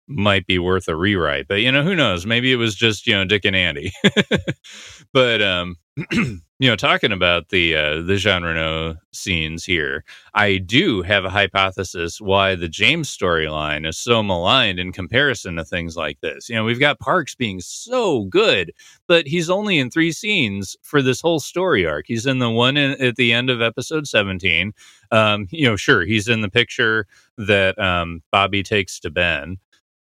might 0.07 0.47
be 0.47 0.59
worth 0.59 0.87
a 0.89 0.95
rewrite. 0.95 1.47
But 1.47 1.61
you 1.61 1.71
know 1.71 1.83
who 1.83 1.95
knows? 1.95 2.25
Maybe 2.25 2.51
it 2.53 2.57
was 2.57 2.75
just 2.75 3.07
you 3.07 3.13
know 3.15 3.25
dick 3.25 3.45
and 3.45 3.55
andy. 3.55 3.91
But 5.13 5.41
um 5.41 5.77
you 6.11 6.41
know, 6.59 6.75
talking 6.75 7.13
about 7.13 7.49
the 7.49 7.73
uh, 7.73 8.01
the 8.01 8.17
Jean 8.17 8.43
Renault 8.43 8.97
scenes 9.13 9.63
here, 9.63 10.03
I 10.33 10.57
do 10.57 11.01
have 11.03 11.23
a 11.23 11.29
hypothesis 11.29 12.19
why 12.19 12.55
the 12.55 12.67
James 12.67 13.15
storyline 13.15 13.87
is 13.87 13.97
so 13.97 14.21
maligned 14.21 14.77
in 14.77 14.91
comparison 14.91 15.55
to 15.55 15.63
things 15.63 15.95
like 15.95 16.19
this. 16.19 16.49
You 16.49 16.55
know, 16.55 16.65
we've 16.65 16.81
got 16.81 16.99
Parks 16.99 17.33
being 17.33 17.61
so 17.61 18.25
good, 18.25 18.73
but 19.07 19.25
he's 19.25 19.49
only 19.49 19.79
in 19.79 19.89
three 19.89 20.11
scenes 20.11 20.75
for 20.81 21.01
this 21.01 21.21
whole 21.21 21.39
story 21.39 21.85
arc. 21.85 22.05
He's 22.07 22.25
in 22.25 22.39
the 22.39 22.49
one 22.49 22.75
in, 22.75 23.01
at 23.01 23.15
the 23.15 23.31
end 23.31 23.49
of 23.49 23.61
episode 23.61 24.05
seventeen. 24.05 24.73
Um, 25.11 25.47
you 25.51 25.65
know, 25.65 25.77
sure, 25.77 26.03
he's 26.03 26.27
in 26.27 26.41
the 26.41 26.49
picture 26.49 27.07
that 27.37 27.79
um, 27.79 28.21
Bobby 28.31 28.63
takes 28.63 28.99
to 28.99 29.09
Ben 29.09 29.59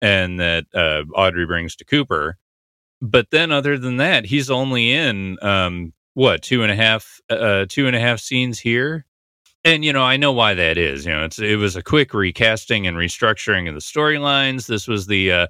and 0.04 0.40
that 0.40 0.66
uh, 0.76 1.04
Audrey 1.16 1.48
brings 1.48 1.76
to 1.78 1.86
Cooper 1.86 2.38
but 3.02 3.28
then 3.32 3.52
other 3.52 3.78
than 3.78 3.98
that, 3.98 4.26
he's 4.26 4.50
only 4.50 4.92
in 4.94 5.38
um 5.42 5.94
what 6.14 6.42
two 6.42 6.64
and 6.64 6.72
a 6.72 6.76
half 6.76 7.22
uh 7.30 7.66
two 7.70 7.88
and 7.88 7.96
a 7.96 8.00
half 8.00 8.20
scenes 8.20 8.60
here. 8.60 9.06
And 9.66 9.84
you 9.84 9.94
know, 9.94 10.04
I 10.04 10.18
know 10.18 10.32
why 10.32 10.54
that 10.54 10.78
is. 10.78 11.06
You 11.06 11.14
know, 11.14 11.26
it's 11.26 11.40
it 11.40 11.58
was 11.58 11.76
a 11.76 11.84
quick 11.84 12.14
recasting 12.14 12.88
and 12.88 12.98
restructuring 12.98 13.68
of 13.68 13.76
the 13.76 13.82
storylines. 13.82 14.68
This 14.68 14.88
was 14.88 15.08
the 15.08 15.32
uh 15.32 15.48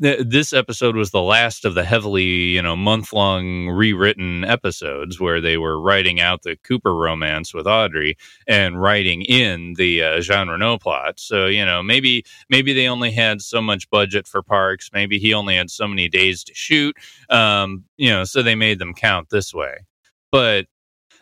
this 0.00 0.54
episode 0.54 0.96
was 0.96 1.10
the 1.10 1.20
last 1.20 1.66
of 1.66 1.74
the 1.74 1.84
heavily, 1.84 2.24
you 2.24 2.62
know, 2.62 2.74
month 2.74 3.12
long 3.12 3.68
rewritten 3.68 4.44
episodes 4.44 5.20
where 5.20 5.42
they 5.42 5.58
were 5.58 5.78
writing 5.78 6.20
out 6.20 6.42
the 6.42 6.56
Cooper 6.56 6.94
romance 6.94 7.52
with 7.52 7.66
Audrey 7.66 8.16
and 8.46 8.80
writing 8.80 9.20
in 9.22 9.74
the 9.74 10.02
uh, 10.02 10.20
Jean 10.20 10.48
Renault 10.48 10.78
plot. 10.78 11.20
So, 11.20 11.46
you 11.46 11.66
know, 11.66 11.82
maybe 11.82 12.24
maybe 12.48 12.72
they 12.72 12.88
only 12.88 13.10
had 13.10 13.42
so 13.42 13.60
much 13.60 13.90
budget 13.90 14.26
for 14.26 14.42
Parks. 14.42 14.88
Maybe 14.92 15.18
he 15.18 15.34
only 15.34 15.56
had 15.56 15.70
so 15.70 15.86
many 15.86 16.08
days 16.08 16.44
to 16.44 16.54
shoot. 16.54 16.96
Um, 17.28 17.84
you 17.98 18.08
know, 18.08 18.24
so 18.24 18.42
they 18.42 18.54
made 18.54 18.78
them 18.78 18.94
count 18.94 19.28
this 19.28 19.52
way. 19.52 19.84
But 20.32 20.66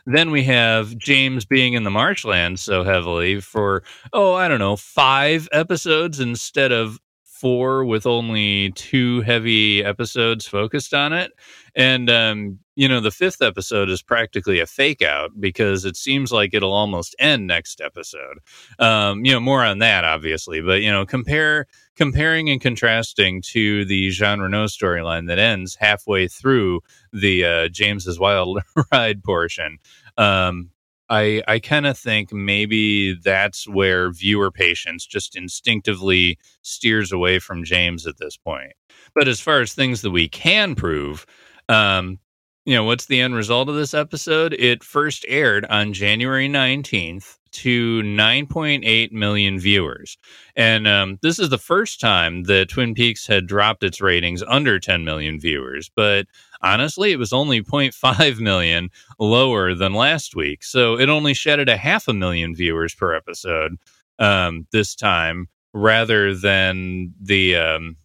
then 0.06 0.30
we 0.30 0.44
have 0.44 0.96
James 0.96 1.44
being 1.44 1.72
in 1.72 1.82
the 1.82 1.90
marshland 1.90 2.60
so 2.60 2.84
heavily 2.84 3.40
for, 3.40 3.82
oh, 4.12 4.34
I 4.34 4.46
don't 4.46 4.60
know, 4.60 4.76
five 4.76 5.48
episodes 5.52 6.20
instead 6.20 6.70
of 6.72 6.98
four 7.38 7.84
with 7.84 8.06
only 8.06 8.72
two 8.72 9.20
heavy 9.22 9.84
episodes 9.84 10.46
focused 10.46 10.92
on 10.92 11.12
it. 11.12 11.32
And, 11.74 12.10
um, 12.10 12.58
you 12.74 12.88
know, 12.88 13.00
the 13.00 13.10
fifth 13.10 13.40
episode 13.40 13.88
is 13.88 14.02
practically 14.02 14.60
a 14.60 14.66
fake 14.66 15.02
out 15.02 15.30
because 15.38 15.84
it 15.84 15.96
seems 15.96 16.32
like 16.32 16.54
it'll 16.54 16.72
almost 16.72 17.14
end 17.18 17.46
next 17.46 17.80
episode. 17.80 18.38
Um, 18.78 19.24
you 19.24 19.32
know, 19.32 19.40
more 19.40 19.64
on 19.64 19.78
that, 19.78 20.04
obviously, 20.04 20.60
but, 20.60 20.82
you 20.82 20.90
know, 20.90 21.06
compare, 21.06 21.66
comparing 21.96 22.50
and 22.50 22.60
contrasting 22.60 23.42
to 23.42 23.84
the 23.84 24.10
Jean 24.10 24.40
Renault 24.40 24.66
storyline 24.66 25.28
that 25.28 25.38
ends 25.38 25.76
halfway 25.76 26.26
through 26.26 26.80
the 27.12 27.44
uh, 27.44 27.68
James's 27.68 28.18
Wild 28.18 28.60
Ride 28.92 29.22
portion. 29.22 29.78
Um, 30.16 30.70
I 31.10 31.42
I 31.48 31.58
kind 31.58 31.86
of 31.86 31.98
think 31.98 32.32
maybe 32.32 33.14
that's 33.14 33.68
where 33.68 34.10
viewer 34.12 34.50
patience 34.50 35.06
just 35.06 35.36
instinctively 35.36 36.38
steers 36.62 37.12
away 37.12 37.38
from 37.38 37.64
James 37.64 38.06
at 38.06 38.18
this 38.18 38.36
point. 38.36 38.72
But 39.14 39.28
as 39.28 39.40
far 39.40 39.60
as 39.60 39.72
things 39.72 40.02
that 40.02 40.10
we 40.10 40.28
can 40.28 40.74
prove, 40.74 41.26
um, 41.68 42.18
you 42.64 42.74
know, 42.74 42.84
what's 42.84 43.06
the 43.06 43.20
end 43.20 43.34
result 43.34 43.68
of 43.68 43.76
this 43.76 43.94
episode? 43.94 44.54
It 44.58 44.84
first 44.84 45.24
aired 45.28 45.64
on 45.66 45.92
January 45.92 46.48
19th 46.48 47.38
to 47.50 48.02
9.8 48.02 49.12
million 49.12 49.58
viewers. 49.58 50.18
And 50.54 50.86
um, 50.86 51.18
this 51.22 51.38
is 51.38 51.48
the 51.48 51.58
first 51.58 52.00
time 52.00 52.42
that 52.44 52.68
Twin 52.68 52.94
Peaks 52.94 53.26
had 53.26 53.46
dropped 53.46 53.82
its 53.82 54.00
ratings 54.00 54.42
under 54.46 54.78
10 54.78 55.04
million 55.04 55.40
viewers. 55.40 55.90
But 55.94 56.26
honestly, 56.60 57.12
it 57.12 57.18
was 57.18 57.32
only 57.32 57.62
0.5 57.62 58.40
million 58.40 58.90
lower 59.18 59.74
than 59.74 59.94
last 59.94 60.34
week. 60.34 60.62
So 60.64 60.98
it 60.98 61.08
only 61.08 61.34
shedded 61.34 61.68
a 61.68 61.76
half 61.76 62.08
a 62.08 62.12
million 62.12 62.54
viewers 62.54 62.94
per 62.94 63.14
episode 63.14 63.76
um, 64.18 64.66
this 64.72 64.94
time 64.94 65.48
rather 65.72 66.34
than 66.34 67.14
the. 67.20 67.56
Um, 67.56 67.96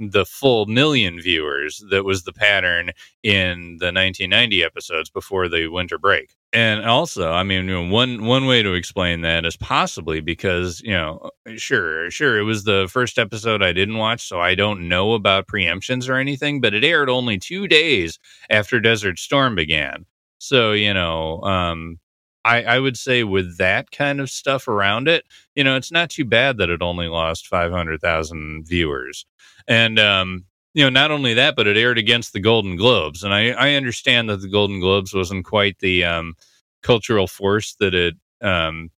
the 0.00 0.24
full 0.24 0.66
million 0.66 1.20
viewers 1.20 1.84
that 1.90 2.04
was 2.04 2.22
the 2.22 2.32
pattern 2.32 2.90
in 3.22 3.76
the 3.78 3.92
1990 3.92 4.64
episodes 4.64 5.10
before 5.10 5.48
the 5.48 5.68
winter 5.68 5.98
break. 5.98 6.34
And 6.52 6.84
also 6.84 7.30
i 7.30 7.44
mean 7.44 7.90
one 7.90 8.24
one 8.24 8.46
way 8.46 8.62
to 8.62 8.72
explain 8.72 9.20
that 9.20 9.44
is 9.44 9.56
possibly 9.56 10.20
because 10.20 10.80
you 10.80 10.92
know 10.92 11.30
sure 11.56 12.10
sure 12.10 12.38
it 12.40 12.42
was 12.42 12.64
the 12.64 12.88
first 12.90 13.18
episode 13.18 13.62
i 13.62 13.72
didn't 13.72 13.98
watch 13.98 14.26
so 14.26 14.40
i 14.40 14.56
don't 14.56 14.88
know 14.88 15.12
about 15.12 15.46
preemptions 15.46 16.08
or 16.08 16.16
anything 16.16 16.60
but 16.60 16.74
it 16.74 16.82
aired 16.82 17.08
only 17.08 17.38
two 17.38 17.68
days 17.68 18.18
after 18.50 18.80
desert 18.80 19.18
storm 19.20 19.54
began. 19.54 20.04
So 20.38 20.72
you 20.72 20.92
know 20.94 21.40
um 21.42 21.98
I, 22.44 22.62
I 22.62 22.78
would 22.78 22.96
say 22.96 23.24
with 23.24 23.58
that 23.58 23.90
kind 23.90 24.20
of 24.20 24.30
stuff 24.30 24.68
around 24.68 25.08
it, 25.08 25.24
you 25.54 25.64
know, 25.64 25.76
it's 25.76 25.92
not 25.92 26.10
too 26.10 26.24
bad 26.24 26.58
that 26.58 26.70
it 26.70 26.82
only 26.82 27.08
lost 27.08 27.46
500,000 27.46 28.64
viewers. 28.66 29.26
And, 29.68 29.98
um, 29.98 30.46
you 30.72 30.84
know, 30.84 30.90
not 30.90 31.10
only 31.10 31.34
that, 31.34 31.56
but 31.56 31.66
it 31.66 31.76
aired 31.76 31.98
against 31.98 32.32
the 32.32 32.40
Golden 32.40 32.76
Globes, 32.76 33.24
and 33.24 33.34
I, 33.34 33.50
I 33.50 33.74
understand 33.74 34.30
that 34.30 34.40
the 34.40 34.48
Golden 34.48 34.80
Globes 34.80 35.12
wasn't 35.12 35.44
quite 35.44 35.78
the 35.80 36.04
um, 36.04 36.34
cultural 36.82 37.26
force 37.26 37.74
that 37.80 37.94
it, 37.94 38.14
um, 38.40 38.90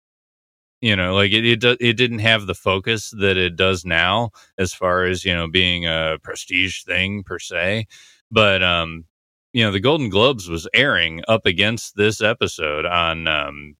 you 0.81 0.95
know, 0.95 1.15
like 1.15 1.31
it, 1.31 1.45
it, 1.45 1.77
it 1.79 1.93
didn't 1.93 2.19
have 2.19 2.47
the 2.47 2.55
focus 2.55 3.13
that 3.19 3.37
it 3.37 3.55
does 3.55 3.85
now, 3.85 4.31
as 4.57 4.73
far 4.73 5.05
as 5.05 5.23
you 5.23 5.33
know, 5.33 5.47
being 5.47 5.85
a 5.85 6.17
prestige 6.23 6.83
thing 6.83 7.23
per 7.23 7.39
se. 7.39 7.87
But 8.31 8.63
um, 8.63 9.05
you 9.53 9.63
know, 9.63 9.71
the 9.71 9.79
Golden 9.79 10.09
Globes 10.09 10.49
was 10.49 10.67
airing 10.73 11.21
up 11.27 11.45
against 11.45 11.95
this 11.95 12.21
episode 12.21 12.85
on 12.85 13.27
um, 13.27 13.75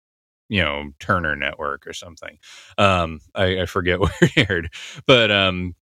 you 0.49 0.61
know 0.61 0.91
Turner 0.99 1.35
Network 1.35 1.87
or 1.87 1.93
something. 1.93 2.37
Um, 2.77 3.19
I, 3.33 3.61
I 3.61 3.65
forget 3.65 3.99
where 4.01 4.11
it 4.21 4.49
aired, 4.49 4.73
but 5.05 5.31
um, 5.31 5.75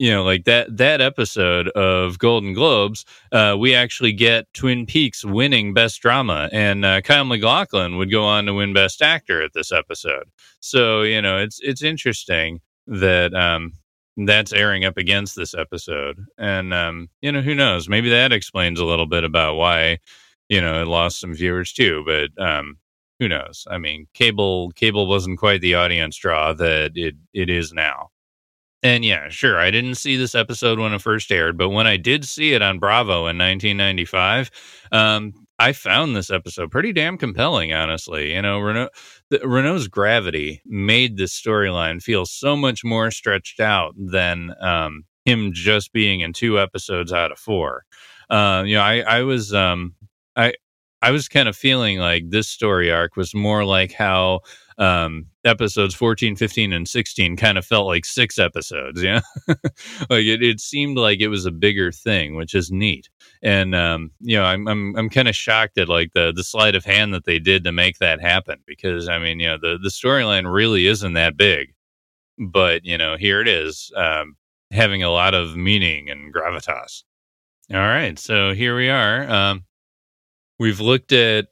you 0.00 0.10
know, 0.10 0.24
like 0.24 0.44
that 0.44 0.78
that 0.78 1.02
episode 1.02 1.68
of 1.68 2.18
Golden 2.18 2.54
Globes, 2.54 3.04
uh, 3.32 3.54
we 3.58 3.74
actually 3.74 4.12
get 4.12 4.52
Twin 4.54 4.86
Peaks 4.86 5.26
winning 5.26 5.74
Best 5.74 6.00
Drama, 6.00 6.48
and 6.52 6.86
uh, 6.86 7.02
Kyle 7.02 7.26
MacLachlan 7.26 7.98
would 7.98 8.10
go 8.10 8.24
on 8.24 8.46
to 8.46 8.54
win 8.54 8.72
Best 8.72 9.02
Actor 9.02 9.42
at 9.42 9.52
this 9.52 9.70
episode. 9.70 10.30
So 10.60 11.02
you 11.02 11.20
know, 11.20 11.36
it's 11.36 11.60
it's 11.62 11.82
interesting 11.82 12.62
that 12.86 13.34
um, 13.34 13.74
that's 14.26 14.52
airing 14.52 14.84
up 14.84 14.96
against 14.96 15.36
this 15.36 15.54
episode, 15.54 16.24
and 16.38 16.72
um, 16.74 17.08
you 17.20 17.32
know, 17.32 17.40
who 17.40 17.54
knows? 17.54 17.88
Maybe 17.88 18.10
that 18.10 18.32
explains 18.32 18.80
a 18.80 18.84
little 18.84 19.06
bit 19.06 19.24
about 19.24 19.56
why 19.56 19.98
you 20.48 20.60
know 20.60 20.82
it 20.82 20.86
lost 20.86 21.20
some 21.20 21.34
viewers 21.34 21.72
too. 21.72 22.04
But 22.06 22.42
um, 22.44 22.78
who 23.18 23.28
knows? 23.28 23.66
I 23.70 23.78
mean, 23.78 24.06
cable 24.14 24.70
cable 24.72 25.06
wasn't 25.06 25.38
quite 25.38 25.60
the 25.60 25.74
audience 25.74 26.16
draw 26.16 26.52
that 26.54 26.92
it 26.94 27.14
it 27.32 27.50
is 27.50 27.72
now. 27.72 28.10
And 28.82 29.04
yeah, 29.04 29.28
sure, 29.28 29.58
I 29.58 29.70
didn't 29.70 29.96
see 29.96 30.16
this 30.16 30.34
episode 30.34 30.78
when 30.78 30.94
it 30.94 31.02
first 31.02 31.30
aired, 31.30 31.58
but 31.58 31.68
when 31.68 31.86
I 31.86 31.98
did 31.98 32.24
see 32.24 32.54
it 32.54 32.62
on 32.62 32.78
Bravo 32.78 33.26
in 33.26 33.36
1995, 33.36 34.50
um, 34.90 35.34
I 35.60 35.74
found 35.74 36.16
this 36.16 36.30
episode 36.30 36.70
pretty 36.70 36.94
damn 36.94 37.18
compelling, 37.18 37.74
honestly. 37.74 38.32
You 38.32 38.40
know, 38.40 38.60
Renault, 38.60 38.88
the, 39.28 39.46
Renault's 39.46 39.88
gravity 39.88 40.62
made 40.64 41.18
this 41.18 41.38
storyline 41.38 42.02
feel 42.02 42.24
so 42.24 42.56
much 42.56 42.82
more 42.82 43.10
stretched 43.10 43.60
out 43.60 43.94
than 43.94 44.54
um, 44.62 45.04
him 45.26 45.50
just 45.52 45.92
being 45.92 46.20
in 46.20 46.32
two 46.32 46.58
episodes 46.58 47.12
out 47.12 47.30
of 47.30 47.38
four. 47.38 47.84
Uh, 48.30 48.62
you 48.66 48.76
know, 48.76 48.80
I, 48.80 49.00
I 49.00 49.22
was, 49.22 49.52
um, 49.52 49.94
I, 50.34 50.54
I 51.02 51.10
was 51.10 51.28
kind 51.28 51.46
of 51.46 51.54
feeling 51.54 51.98
like 51.98 52.30
this 52.30 52.48
story 52.48 52.90
arc 52.90 53.16
was 53.16 53.34
more 53.34 53.62
like 53.62 53.92
how 53.92 54.40
um, 54.80 55.26
episodes 55.44 55.94
14, 55.94 56.36
15, 56.36 56.72
and 56.72 56.88
16 56.88 57.36
kind 57.36 57.58
of 57.58 57.66
felt 57.66 57.86
like 57.86 58.04
six 58.04 58.38
episodes. 58.38 59.02
Yeah. 59.10 59.20
like 60.08 60.24
it, 60.24 60.42
it 60.42 60.60
seemed 60.60 60.96
like 60.96 61.20
it 61.20 61.28
was 61.28 61.44
a 61.44 61.50
bigger 61.50 61.92
thing, 61.92 62.34
which 62.34 62.54
is 62.54 62.70
neat. 62.70 63.08
And, 63.42 63.74
um, 63.74 64.10
you 64.20 64.36
know, 64.36 64.44
I'm, 64.44 64.66
I'm, 64.66 64.96
I'm 64.96 65.10
kind 65.10 65.28
of 65.28 65.36
shocked 65.36 65.78
at 65.78 65.88
like 65.88 66.12
the, 66.14 66.32
the 66.34 66.44
sleight 66.44 66.74
of 66.74 66.84
hand 66.84 67.12
that 67.14 67.24
they 67.24 67.38
did 67.38 67.64
to 67.64 67.72
make 67.72 67.98
that 67.98 68.20
happen 68.20 68.60
because 68.66 69.08
I 69.08 69.18
mean, 69.18 69.38
you 69.38 69.48
know, 69.48 69.58
the, 69.60 69.78
the 69.82 69.90
storyline 69.90 70.52
really 70.52 70.86
isn't 70.86 71.12
that 71.12 71.36
big, 71.36 71.74
but 72.38 72.84
you 72.84 72.96
know, 72.96 73.16
here 73.16 73.40
it 73.40 73.48
is, 73.48 73.92
um, 73.96 74.36
having 74.70 75.02
a 75.02 75.10
lot 75.10 75.34
of 75.34 75.56
meaning 75.56 76.08
and 76.08 76.32
gravitas. 76.32 77.02
All 77.72 77.78
right. 77.78 78.18
So 78.18 78.54
here 78.54 78.76
we 78.76 78.88
are. 78.88 79.28
Um, 79.28 79.64
we've 80.58 80.80
looked 80.80 81.12
at 81.12 81.48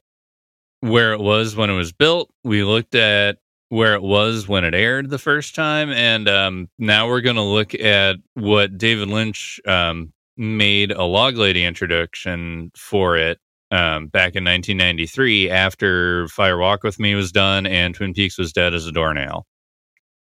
where 0.81 1.13
it 1.13 1.19
was 1.19 1.55
when 1.55 1.69
it 1.69 1.75
was 1.75 1.91
built. 1.91 2.31
We 2.43 2.63
looked 2.63 2.95
at 2.95 3.37
where 3.69 3.93
it 3.93 4.01
was 4.01 4.47
when 4.47 4.63
it 4.63 4.73
aired 4.73 5.09
the 5.09 5.19
first 5.19 5.55
time, 5.55 5.91
and 5.91 6.27
um, 6.27 6.69
now 6.79 7.07
we're 7.07 7.21
going 7.21 7.35
to 7.35 7.41
look 7.41 7.75
at 7.75 8.17
what 8.33 8.77
David 8.77 9.09
Lynch 9.09 9.59
um, 9.67 10.11
made 10.37 10.91
a 10.91 11.03
Log 11.03 11.35
Lady 11.35 11.63
introduction 11.63 12.71
for 12.75 13.17
it 13.17 13.39
um, 13.71 14.07
back 14.07 14.35
in 14.35 14.43
1993 14.43 15.49
after 15.51 16.27
Fire 16.29 16.57
Walk 16.57 16.83
with 16.83 16.99
Me 16.99 17.13
was 17.13 17.31
done 17.31 17.67
and 17.67 17.93
Twin 17.93 18.13
Peaks 18.13 18.37
was 18.37 18.53
dead 18.53 18.73
as 18.73 18.87
a 18.87 18.91
doornail. 18.91 19.45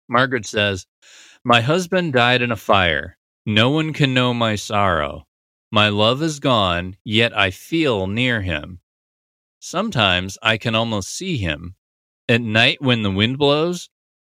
Margaret 0.08 0.46
says, 0.46 0.86
My 1.44 1.60
husband 1.60 2.14
died 2.14 2.42
in 2.42 2.50
a 2.50 2.56
fire. 2.56 3.16
No 3.46 3.70
one 3.70 3.92
can 3.92 4.14
know 4.14 4.34
my 4.34 4.56
sorrow. 4.56 5.26
My 5.70 5.90
love 5.90 6.22
is 6.22 6.40
gone, 6.40 6.96
yet 7.04 7.36
I 7.36 7.50
feel 7.50 8.06
near 8.06 8.40
him. 8.40 8.80
Sometimes 9.60 10.38
I 10.42 10.56
can 10.56 10.74
almost 10.74 11.14
see 11.14 11.36
him. 11.36 11.74
At 12.28 12.40
night 12.40 12.80
when 12.80 13.02
the 13.02 13.10
wind 13.10 13.38
blows, 13.38 13.90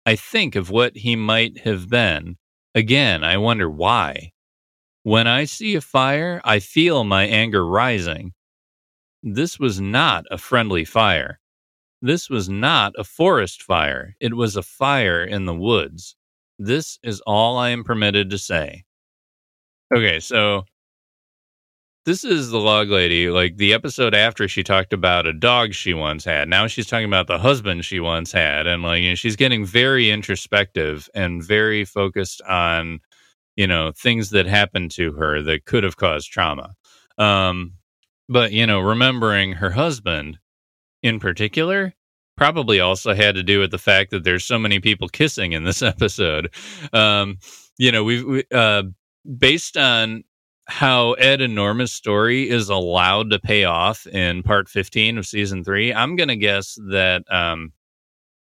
I 0.06 0.16
think 0.16 0.56
of 0.56 0.70
what 0.70 0.96
he 0.96 1.16
might 1.16 1.60
have 1.60 1.90
been. 1.90 2.36
Again, 2.74 3.22
I 3.24 3.36
wonder 3.36 3.68
why. 3.68 4.32
When 5.02 5.26
I 5.26 5.44
see 5.44 5.74
a 5.74 5.80
fire, 5.80 6.40
I 6.44 6.58
feel 6.60 7.04
my 7.04 7.24
anger 7.24 7.66
rising. 7.66 8.32
This 9.22 9.58
was 9.58 9.80
not 9.80 10.24
a 10.30 10.38
friendly 10.38 10.84
fire. 10.84 11.40
This 12.00 12.30
was 12.30 12.48
not 12.48 12.94
a 12.96 13.04
forest 13.04 13.62
fire. 13.62 14.16
It 14.20 14.34
was 14.34 14.56
a 14.56 14.62
fire 14.62 15.22
in 15.22 15.44
the 15.44 15.54
woods. 15.54 16.16
This 16.58 16.98
is 17.02 17.20
all 17.26 17.58
I 17.58 17.70
am 17.70 17.84
permitted 17.84 18.30
to 18.30 18.38
say. 18.38 18.84
Okay, 19.94 20.20
so 20.20 20.64
this 22.06 22.24
is 22.24 22.50
the 22.50 22.58
log 22.58 22.88
lady, 22.88 23.28
like 23.28 23.56
the 23.56 23.74
episode 23.74 24.14
after 24.14 24.48
she 24.48 24.62
talked 24.62 24.92
about 24.92 25.26
a 25.26 25.32
dog 25.32 25.74
she 25.74 25.92
once 25.92 26.24
had. 26.24 26.48
Now 26.48 26.66
she's 26.66 26.86
talking 26.86 27.06
about 27.06 27.26
the 27.26 27.38
husband 27.38 27.84
she 27.84 28.00
once 28.00 28.32
had. 28.32 28.66
And 28.66 28.82
like, 28.82 29.02
you 29.02 29.10
know, 29.10 29.14
she's 29.14 29.36
getting 29.36 29.66
very 29.66 30.10
introspective 30.10 31.08
and 31.14 31.44
very 31.44 31.84
focused 31.84 32.40
on, 32.42 33.00
you 33.56 33.66
know, 33.66 33.92
things 33.92 34.30
that 34.30 34.46
happened 34.46 34.90
to 34.92 35.12
her 35.12 35.42
that 35.42 35.66
could 35.66 35.84
have 35.84 35.96
caused 35.96 36.30
trauma. 36.30 36.74
Um, 37.18 37.74
but, 38.28 38.52
you 38.52 38.66
know, 38.66 38.80
remembering 38.80 39.52
her 39.52 39.70
husband 39.70 40.38
in 41.02 41.20
particular 41.20 41.92
probably 42.36 42.80
also 42.80 43.12
had 43.14 43.34
to 43.34 43.42
do 43.42 43.60
with 43.60 43.70
the 43.70 43.78
fact 43.78 44.10
that 44.10 44.24
there's 44.24 44.46
so 44.46 44.58
many 44.58 44.80
people 44.80 45.08
kissing 45.08 45.52
in 45.52 45.64
this 45.64 45.82
episode. 45.82 46.54
Um, 46.94 47.36
you 47.76 47.92
know, 47.92 48.04
we've, 48.04 48.24
we, 48.24 48.44
uh, 48.52 48.84
based 49.36 49.76
on 49.76 50.24
how 50.70 51.12
Ed 51.14 51.40
and 51.40 51.54
Norma's 51.54 51.92
story 51.92 52.48
is 52.48 52.68
allowed 52.68 53.30
to 53.30 53.40
pay 53.40 53.64
off 53.64 54.06
in 54.06 54.42
part 54.42 54.68
15 54.68 55.18
of 55.18 55.26
season 55.26 55.64
three, 55.64 55.92
I'm 55.92 56.14
going 56.14 56.28
to 56.28 56.36
guess 56.36 56.78
that 56.90 57.24
um, 57.30 57.72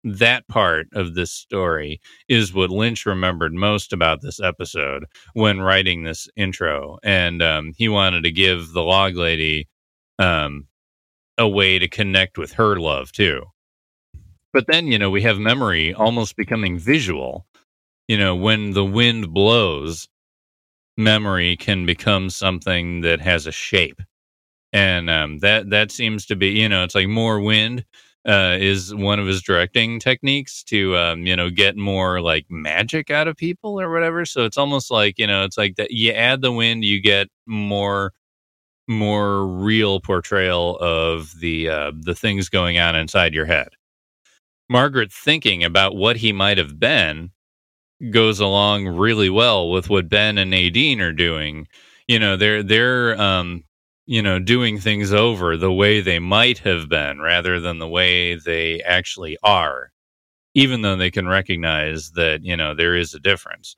that 0.03 0.47
part 0.47 0.87
of 0.93 1.13
this 1.13 1.31
story 1.31 2.01
is 2.27 2.53
what 2.53 2.71
Lynch 2.71 3.05
remembered 3.05 3.53
most 3.53 3.93
about 3.93 4.21
this 4.21 4.39
episode 4.39 5.05
when 5.33 5.61
writing 5.61 6.03
this 6.03 6.27
intro. 6.35 6.97
And 7.03 7.43
um, 7.43 7.73
he 7.77 7.87
wanted 7.87 8.23
to 8.23 8.31
give 8.31 8.71
the 8.71 8.83
log 8.83 9.15
lady 9.15 9.67
um, 10.17 10.67
a 11.37 11.47
way 11.47 11.77
to 11.77 11.87
connect 11.87 12.37
with 12.39 12.53
her 12.53 12.77
love 12.77 13.11
too. 13.11 13.43
But 14.53 14.65
then, 14.67 14.87
you 14.87 14.97
know, 14.97 15.11
we 15.11 15.21
have 15.21 15.37
memory 15.37 15.93
almost 15.93 16.35
becoming 16.35 16.79
visual. 16.79 17.45
You 18.07 18.17
know, 18.17 18.35
when 18.35 18.71
the 18.71 18.85
wind 18.85 19.33
blows, 19.33 20.07
memory 20.97 21.55
can 21.57 21.85
become 21.85 22.29
something 22.29 23.01
that 23.01 23.21
has 23.21 23.47
a 23.47 23.51
shape. 23.51 24.01
And 24.73 25.09
um, 25.09 25.39
that 25.39 25.69
that 25.69 25.91
seems 25.91 26.25
to 26.27 26.35
be 26.35 26.49
you 26.49 26.69
know 26.69 26.83
it's 26.83 26.95
like 26.95 27.07
more 27.07 27.39
wind 27.39 27.85
uh, 28.27 28.57
is 28.59 28.93
one 28.93 29.19
of 29.19 29.27
his 29.27 29.41
directing 29.41 29.99
techniques 29.99 30.63
to 30.65 30.97
um, 30.97 31.25
you 31.25 31.35
know 31.35 31.49
get 31.49 31.77
more 31.77 32.21
like 32.21 32.45
magic 32.49 33.09
out 33.11 33.27
of 33.27 33.37
people 33.37 33.79
or 33.79 33.91
whatever. 33.91 34.25
So 34.25 34.45
it's 34.45 34.57
almost 34.57 34.91
like 34.91 35.17
you 35.19 35.27
know 35.27 35.43
it's 35.45 35.57
like 35.57 35.75
that 35.77 35.91
you 35.91 36.11
add 36.11 36.41
the 36.41 36.51
wind 36.51 36.83
you 36.85 37.01
get 37.01 37.29
more 37.47 38.13
more 38.87 39.45
real 39.47 39.99
portrayal 40.01 40.77
of 40.79 41.33
the 41.39 41.69
uh, 41.69 41.91
the 42.01 42.15
things 42.15 42.49
going 42.49 42.79
on 42.79 42.95
inside 42.95 43.33
your 43.33 43.45
head. 43.45 43.69
Margaret 44.69 45.11
thinking 45.13 45.63
about 45.63 45.95
what 45.95 46.17
he 46.17 46.33
might 46.33 46.57
have 46.57 46.79
been 46.79 47.31
goes 48.11 48.39
along 48.39 48.87
really 48.87 49.29
well 49.29 49.69
with 49.71 49.89
what 49.89 50.09
Ben 50.09 50.37
and 50.37 50.51
Nadine 50.51 51.01
are 51.01 51.13
doing. 51.13 51.67
You 52.07 52.19
know, 52.19 52.37
they're 52.37 52.63
they're 52.63 53.19
um, 53.19 53.63
you 54.05 54.21
know 54.21 54.39
doing 54.39 54.79
things 54.79 55.13
over 55.13 55.57
the 55.57 55.73
way 55.73 56.01
they 56.01 56.19
might 56.19 56.59
have 56.59 56.89
been 56.89 57.19
rather 57.21 57.59
than 57.59 57.79
the 57.79 57.87
way 57.87 58.35
they 58.35 58.81
actually 58.83 59.37
are, 59.43 59.91
even 60.55 60.81
though 60.81 60.97
they 60.97 61.11
can 61.11 61.27
recognize 61.27 62.11
that 62.11 62.43
you 62.43 62.57
know 62.57 62.75
there 62.75 62.95
is 62.95 63.13
a 63.13 63.19
difference. 63.19 63.75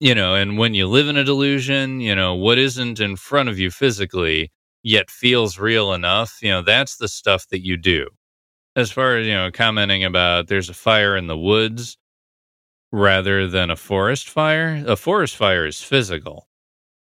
You 0.00 0.14
know, 0.14 0.34
and 0.34 0.58
when 0.58 0.74
you 0.74 0.86
live 0.86 1.08
in 1.08 1.16
a 1.16 1.24
delusion, 1.24 2.00
you 2.00 2.14
know 2.14 2.34
what 2.34 2.58
isn't 2.58 3.00
in 3.00 3.16
front 3.16 3.48
of 3.48 3.58
you 3.58 3.70
physically 3.70 4.52
yet 4.82 5.10
feels 5.10 5.58
real 5.58 5.92
enough. 5.92 6.38
You 6.40 6.50
know, 6.50 6.62
that's 6.62 6.96
the 6.96 7.08
stuff 7.08 7.48
that 7.48 7.64
you 7.64 7.76
do. 7.76 8.08
As 8.76 8.90
far 8.92 9.16
as 9.18 9.26
you 9.26 9.34
know, 9.34 9.50
commenting 9.52 10.04
about 10.04 10.48
there's 10.48 10.70
a 10.70 10.74
fire 10.74 11.16
in 11.16 11.26
the 11.28 11.38
woods 11.38 11.98
rather 12.92 13.48
than 13.48 13.70
a 13.70 13.76
forest 13.76 14.28
fire. 14.30 14.82
A 14.86 14.96
forest 14.96 15.36
fire 15.36 15.66
is 15.66 15.82
physical. 15.82 16.48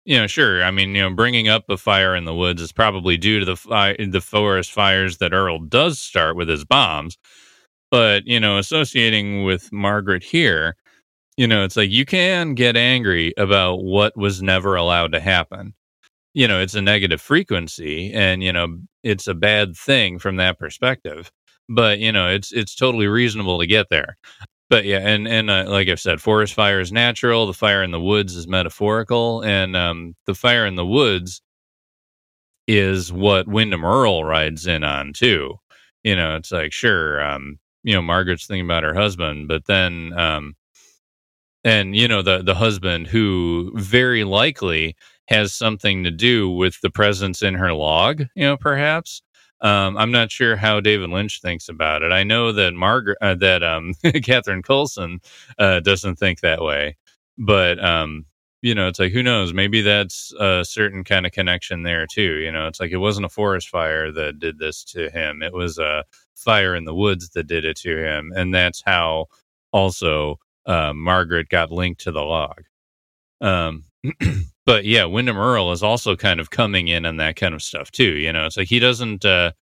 You 0.05 0.18
know, 0.18 0.27
sure. 0.29 0.64
I 0.64 0.70
mean, 0.70 0.94
you 0.94 1.03
know, 1.03 1.11
bringing 1.14 1.49
up 1.49 1.64
a 1.70 1.77
fire 1.79 2.16
in 2.16 2.25
the 2.25 2.35
woods 2.35 2.62
is 2.62 2.72
probably 2.72 3.16
due 3.16 3.40
to 3.40 3.46
the 3.46 3.57
fi- 3.57 3.96
the 3.99 4.20
forest 4.20 4.72
fires 4.72 5.18
that 5.18 5.33
Earle 5.35 5.61
does 5.61 5.99
start 5.99 6.37
with 6.37 6.49
his 6.49 6.64
bombs. 6.64 7.18
But 7.90 8.27
you 8.27 8.40
know, 8.40 8.59
associating 8.59 9.44
with 9.44 9.72
Margaret 9.72 10.22
here, 10.25 10.77
you 11.37 11.46
know, 11.46 11.64
it's 11.64 11.77
like 11.77 11.90
you 11.90 12.05
can 12.07 12.55
get 12.55 12.77
angry 12.77 13.35
about 13.38 13.85
what 13.85 14.16
was 14.16 14.42
never 14.42 14.77
allowed 14.77 15.12
to 15.12 15.20
happen. 15.20 15.75
You 16.35 16.49
know, 16.49 16.61
it's 16.61 16.75
a 16.75 16.83
negative 16.83 17.20
frequency, 17.20 18.12
and 18.12 18.42
you 18.42 18.53
know, 18.53 18.79
it's 19.05 19.27
a 19.29 19.35
bad 19.35 19.77
thing 19.77 20.18
from 20.18 20.37
that 20.37 20.59
perspective. 20.59 21.31
But 21.68 21.99
you 22.01 22.12
know, 22.12 22.29
it's 22.29 22.53
it's 22.53 22.75
totally 22.77 23.09
reasonable 23.09 23.59
to 23.61 23.66
get 23.66 23.88
there 23.90 24.16
but 24.68 24.85
yeah, 24.85 24.98
and 24.98 25.29
and 25.29 25.50
uh, 25.50 25.64
like 25.68 25.88
I've 25.88 26.00
said, 26.00 26.20
forest 26.20 26.55
fire 26.55 26.81
is 26.81 26.92
natural. 26.92 27.46
The 27.46 27.52
fire 27.55 27.83
in 27.83 27.90
the 27.92 28.00
woods 28.00 28.35
is 28.37 28.48
metaphorical, 28.48 29.42
and 29.44 29.76
um, 29.76 30.16
the 30.26 30.35
fire 30.35 30.66
in 30.66 30.76
the 30.76 30.87
woods 30.87 31.42
is 32.66 33.12
what 33.12 33.48
Windom 33.48 33.85
Earle 33.85 34.24
rides 34.24 34.66
in 34.66 34.85
on 34.85 35.12
too. 35.12 35.57
You 36.05 36.16
know, 36.16 36.37
it's 36.37 36.52
like 36.52 36.72
sure, 36.72 37.20
um, 37.22 37.59
you 37.83 37.94
know, 37.94 38.02
Margaret's 38.02 38.46
thinking 38.46 38.64
about 38.66 38.83
her 38.85 38.94
husband, 38.94 39.48
but 39.48 39.66
then, 39.66 40.12
um, 40.18 40.57
and 41.64 41.96
you 41.96 42.09
know, 42.09 42.22
the 42.22 42.42
the 42.42 42.55
husband 42.55 43.07
who 43.09 43.72
very 43.76 44.24
likely 44.24 44.96
has 45.29 45.52
something 45.52 46.05
to 46.05 46.11
do 46.11 46.48
with 46.48 46.81
the 46.83 46.90
presence 46.90 47.42
in 47.42 47.55
her 47.55 47.72
log. 47.72 48.20
You 48.35 48.44
know, 48.46 48.57
perhaps 48.57 49.22
um, 49.61 49.97
I'm 49.97 50.11
not 50.11 50.31
sure 50.31 50.57
how 50.57 50.81
David 50.81 51.11
Lynch 51.11 51.40
thinks 51.40 51.69
about 51.69 52.03
it. 52.03 52.12
I 52.12 52.25
know 52.25 52.53
that 52.53 52.75
Margaret, 52.75 53.19
uh, 53.21 53.35
that 53.37 53.62
um, 53.62 53.95
Catherine 54.23 54.62
Coulson 54.62 55.21
uh, 55.59 55.81
doesn't 55.81 56.16
think 56.16 56.40
that 56.40 56.62
way, 56.62 56.97
but 57.38 57.83
um, 57.83 58.27
you 58.62 58.75
know, 58.75 58.88
it's 58.88 58.99
like 58.99 59.12
who 59.12 59.23
knows? 59.23 59.53
Maybe 59.53 59.81
that's 59.81 60.33
a 60.38 60.64
certain 60.64 61.05
kind 61.05 61.27
of 61.27 61.33
connection 61.33 61.83
there 61.83 62.07
too. 62.07 62.37
You 62.38 62.53
know, 62.53 62.66
it's 62.66 62.81
like 62.81 62.90
it 62.90 62.99
wasn't 62.99 63.27
a 63.27 63.31
forest 63.31 63.69
fire 63.69 64.11
that 64.12 64.38
did 64.38 64.59
this 64.59 64.85
to 64.85 65.11
him; 65.11 65.42
it 65.42 65.53
was 65.53 65.79
a 65.79 66.05
fire 66.35 66.75
in 66.75 66.85
the 66.85 66.95
woods 66.95 67.31
that 67.31 67.47
did 67.47 67.64
it 67.64 67.77
to 67.79 67.97
him, 67.97 68.33
and 68.37 68.55
that's 68.55 68.83
how 68.85 69.27
also 69.73 70.38
uh, 70.66 70.92
Margaret 70.92 71.49
got 71.49 71.71
linked 71.73 72.01
to 72.03 72.12
the 72.12 72.23
log. 72.23 72.64
Um, 73.40 73.85
but 74.66 74.85
yeah, 74.85 75.05
Windom 75.05 75.38
Earle 75.38 75.72
is 75.72 75.83
also 75.83 76.16
kind 76.16 76.40
of 76.40 76.50
coming 76.50 76.88
in 76.88 77.07
on 77.07 77.16
that 77.18 77.37
kind 77.37 77.55
of 77.55 77.62
stuff 77.62 77.90
too. 77.90 78.16
You 78.16 78.33
know, 78.33 78.48
like 78.57 78.68
he 78.68 78.81
doesn't 78.81 79.24
uh, 79.24 79.52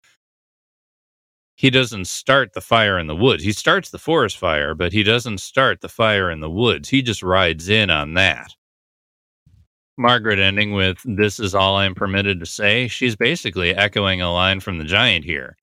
he 1.57 1.71
doesn't 1.71 2.07
start 2.07 2.55
the 2.55 2.61
fire 2.61 2.99
in 2.99 3.07
the 3.07 3.17
woods. 3.17 3.45
He 3.45 3.53
starts 3.53 3.91
the 3.91 3.99
forest 3.99 4.39
fire, 4.39 4.75
but 4.75 4.93
he 4.93 5.03
doesn't 5.03 5.39
start 5.39 5.81
the 5.83 5.89
fire 5.89 6.31
in 6.31 6.41
the 6.41 6.51
woods. 6.51 6.89
He 6.89 7.03
just 7.03 7.23
rides 7.23 7.69
in 7.69 7.91
on 7.91 8.15
that. 8.15 8.55
Margaret 9.97 10.41
ending 10.41 10.73
with 10.73 10.99
"This 11.05 11.39
is 11.39 11.55
all 11.55 11.77
I'm 11.77 11.95
permitted 11.95 12.41
to 12.41 12.47
say." 12.47 12.89
She's 12.89 13.17
basically 13.17 13.75
echoing 13.75 14.21
a 14.23 14.33
line 14.33 14.61
from 14.61 14.79
the 14.79 14.85
giant 14.85 15.25
here. 15.25 15.57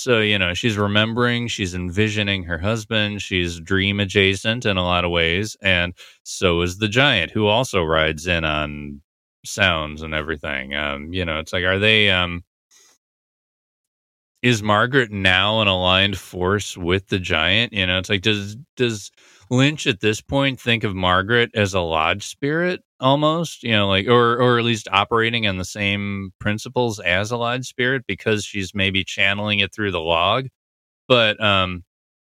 So, 0.00 0.20
you 0.20 0.38
know, 0.38 0.54
she's 0.54 0.76
remembering, 0.76 1.48
she's 1.48 1.74
envisioning 1.74 2.44
her 2.44 2.58
husband, 2.58 3.20
she's 3.20 3.58
dream 3.58 3.98
adjacent 3.98 4.64
in 4.64 4.76
a 4.76 4.84
lot 4.84 5.04
of 5.04 5.10
ways. 5.10 5.56
And 5.60 5.92
so 6.22 6.62
is 6.62 6.78
the 6.78 6.86
giant, 6.86 7.32
who 7.32 7.46
also 7.48 7.82
rides 7.82 8.28
in 8.28 8.44
on 8.44 9.02
sounds 9.44 10.02
and 10.02 10.14
everything. 10.14 10.74
Um, 10.74 11.12
you 11.12 11.24
know, 11.24 11.40
it's 11.40 11.52
like, 11.52 11.64
are 11.64 11.80
they, 11.80 12.10
um, 12.10 12.44
is 14.40 14.62
Margaret 14.62 15.10
now 15.10 15.60
an 15.62 15.66
aligned 15.66 16.16
force 16.16 16.76
with 16.76 17.08
the 17.08 17.18
giant? 17.18 17.72
You 17.72 17.84
know, 17.84 17.98
it's 17.98 18.08
like, 18.08 18.22
does, 18.22 18.56
does, 18.76 19.10
Lynch 19.50 19.86
at 19.86 20.00
this 20.00 20.20
point 20.20 20.60
think 20.60 20.84
of 20.84 20.94
Margaret 20.94 21.50
as 21.54 21.74
a 21.74 21.80
lodge 21.80 22.26
spirit 22.26 22.82
almost, 23.00 23.62
you 23.62 23.72
know, 23.72 23.88
like 23.88 24.06
or 24.08 24.40
or 24.40 24.58
at 24.58 24.64
least 24.64 24.88
operating 24.92 25.46
on 25.46 25.58
the 25.58 25.64
same 25.64 26.32
principles 26.40 27.00
as 27.00 27.30
a 27.30 27.36
lodge 27.36 27.66
spirit 27.66 28.04
because 28.06 28.44
she's 28.44 28.74
maybe 28.74 29.04
channeling 29.04 29.60
it 29.60 29.72
through 29.74 29.92
the 29.92 30.00
log. 30.00 30.48
But 31.08 31.42
um 31.42 31.84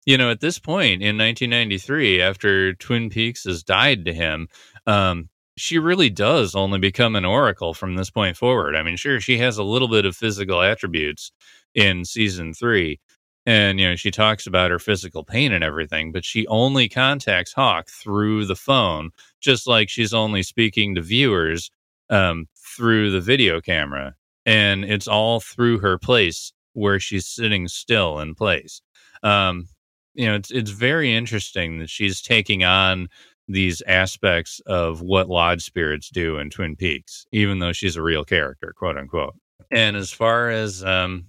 you 0.06 0.18
know, 0.18 0.32
at 0.32 0.42
this 0.42 0.60
point 0.60 1.02
in 1.04 1.18
1993 1.18 2.22
after 2.22 2.74
Twin 2.76 3.10
Peaks 3.10 3.46
has 3.46 3.64
died 3.64 4.06
to 4.06 4.14
him, 4.14 4.48
um 4.88 5.30
she 5.58 5.80
really 5.80 6.10
does 6.10 6.56
only 6.56 6.80
become 6.80 7.16
an 7.16 7.26
oracle 7.26 7.74
from 7.76 7.96
this 7.96 8.10
point 8.10 8.38
forward. 8.38 8.76
I 8.76 8.84
mean, 8.84 8.96
sure, 8.98 9.20
she 9.22 9.38
has 9.40 9.58
a 9.58 9.64
little 9.64 9.88
bit 9.90 10.06
of 10.06 10.16
physical 10.16 10.62
attributes 10.62 11.32
in 11.76 12.06
season 12.06 12.54
three, 12.54 13.00
and 13.46 13.80
you 13.80 13.88
know 13.88 13.96
she 13.96 14.12
talks 14.12 14.48
about 14.48 14.72
her 14.72 14.80
physical 14.80 15.24
pain 15.24 15.52
and 15.52 15.64
everything 15.64 16.12
but 16.12 16.24
she 16.24 16.48
only 16.48 16.88
contacts 16.88 17.54
hawk 17.54 17.90
through 17.90 18.46
the 18.46 18.56
phone 18.56 19.12
just 19.42 19.68
like 19.68 19.90
she's 19.90 20.14
only 20.14 20.44
speaking 20.44 20.96
to 20.96 21.02
viewers 21.02 21.70
um, 22.10 22.48
through 22.56 23.12
the 23.12 23.22
video 23.22 23.60
camera 23.60 24.16
and 24.46 24.84
it's 24.84 25.08
all 25.08 25.40
through 25.40 25.80
her 25.80 25.98
place 25.98 26.54
where 26.74 27.00
she's 27.00 27.28
sitting 27.28 27.68
still 27.68 28.20
in 28.20 28.36
place. 28.36 28.82
Um, 29.22 29.68
you 30.14 30.28
know, 30.28 30.36
it's 30.36 30.52
it's 30.52 30.72
very 30.72 31.14
interesting 31.14 31.80
that 31.80 31.90
she's 31.90 32.22
taking 32.22 32.64
on 32.64 33.08
these 33.48 33.82
aspects 33.88 34.62
of 34.66 35.02
what 35.02 35.30
lodge 35.30 35.64
spirits 35.64 36.10
do 36.10 36.38
in 36.38 36.50
Twin 36.50 36.76
Peaks, 36.76 37.26
even 37.32 37.60
though 37.60 37.74
she's 37.74 37.96
a 37.96 38.02
real 38.02 38.24
character, 38.24 38.74
quote 38.78 38.98
unquote. 38.98 39.36
And 39.72 39.96
as 39.96 40.12
far 40.12 40.50
as 40.50 40.84
um, 40.84 41.26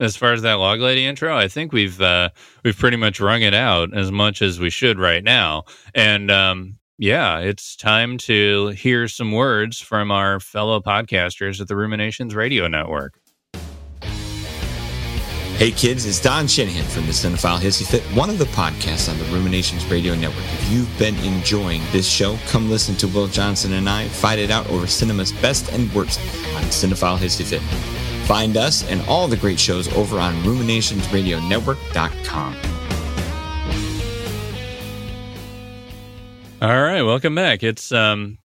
as 0.00 0.16
far 0.16 0.32
as 0.32 0.42
that 0.42 0.54
log 0.54 0.80
lady 0.80 1.06
intro, 1.06 1.36
I 1.36 1.48
think 1.48 1.72
we've 1.72 2.00
uh, 2.00 2.30
we've 2.64 2.78
pretty 2.78 2.96
much 2.96 3.20
wrung 3.20 3.42
it 3.42 3.54
out 3.54 3.96
as 3.96 4.12
much 4.12 4.42
as 4.42 4.60
we 4.60 4.70
should 4.70 4.98
right 4.98 5.24
now. 5.24 5.64
And 5.94 6.30
um, 6.30 6.76
yeah, 6.98 7.38
it's 7.38 7.76
time 7.76 8.18
to 8.18 8.68
hear 8.68 9.08
some 9.08 9.32
words 9.32 9.80
from 9.80 10.10
our 10.10 10.40
fellow 10.40 10.80
podcasters 10.80 11.60
at 11.60 11.68
the 11.68 11.76
Ruminations 11.76 12.34
Radio 12.34 12.68
Network. 12.68 13.18
Hey 15.56 15.72
kids, 15.72 16.06
it's 16.06 16.20
Don 16.20 16.46
Shanahan 16.46 16.84
from 16.84 17.06
the 17.06 17.12
Cinephile 17.12 17.58
Hissy 17.58 17.84
Fit, 17.84 18.02
one 18.16 18.30
of 18.30 18.38
the 18.38 18.44
podcasts 18.44 19.10
on 19.10 19.18
the 19.18 19.24
Ruminations 19.24 19.84
Radio 19.86 20.14
Network. 20.14 20.44
If 20.44 20.70
you've 20.70 20.98
been 21.00 21.16
enjoying 21.24 21.82
this 21.90 22.08
show, 22.08 22.38
come 22.46 22.70
listen 22.70 22.94
to 22.96 23.08
Will 23.08 23.26
Johnson 23.26 23.72
and 23.72 23.88
I 23.88 24.06
fight 24.06 24.38
it 24.38 24.52
out 24.52 24.68
over 24.70 24.86
cinema's 24.86 25.32
best 25.32 25.72
and 25.72 25.92
worst 25.92 26.20
on 26.54 26.62
Cinephile 26.70 27.18
Hissy 27.18 27.42
Fit. 27.44 28.07
Find 28.28 28.56
us 28.58 28.86
and 28.90 29.00
all 29.08 29.26
the 29.26 29.38
great 29.38 29.58
shows 29.58 29.88
over 29.96 30.18
on 30.18 30.34
ruminationsradionetwork.com. 30.42 32.56
All 36.60 36.82
right, 36.82 37.00
welcome 37.00 37.34
back. 37.34 37.62
It's 37.62 37.90
um 37.90 38.36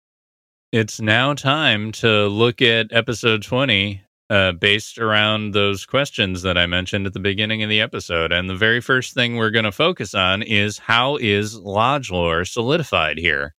it's 0.70 1.00
now 1.00 1.34
time 1.34 1.90
to 1.92 2.28
look 2.28 2.62
at 2.62 2.92
episode 2.92 3.42
20 3.42 4.00
uh, 4.30 4.52
based 4.52 4.98
around 4.98 5.52
those 5.52 5.84
questions 5.84 6.42
that 6.42 6.56
I 6.56 6.66
mentioned 6.66 7.08
at 7.08 7.12
the 7.12 7.18
beginning 7.18 7.64
of 7.64 7.68
the 7.68 7.80
episode. 7.80 8.30
And 8.30 8.48
the 8.48 8.54
very 8.54 8.80
first 8.80 9.14
thing 9.14 9.34
we're 9.34 9.50
going 9.50 9.64
to 9.64 9.72
focus 9.72 10.14
on 10.14 10.42
is 10.42 10.78
how 10.78 11.16
is 11.16 11.58
Lodge 11.58 12.12
lore 12.12 12.44
solidified 12.44 13.18
here? 13.18 13.56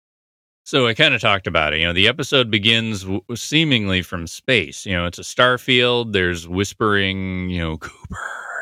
So 0.64 0.88
I 0.88 0.94
kind 0.94 1.14
of 1.14 1.22
talked 1.22 1.48
about 1.48 1.74
it. 1.74 1.80
You 1.82 1.88
know, 1.88 1.94
the 1.94 2.08
episode 2.08 2.50
begins 2.50 3.02
w- 3.04 3.22
seemingly 3.36 4.02
from 4.02 4.28
space. 4.28 4.86
You 4.86 4.94
know, 4.94 5.06
it's 5.06 5.20
a 5.20 5.24
star 5.24 5.58
field. 5.58 6.14
There's 6.14 6.48
whispering, 6.48 7.50
you 7.50 7.60
know, 7.60 7.78
Cooper. 7.78 8.18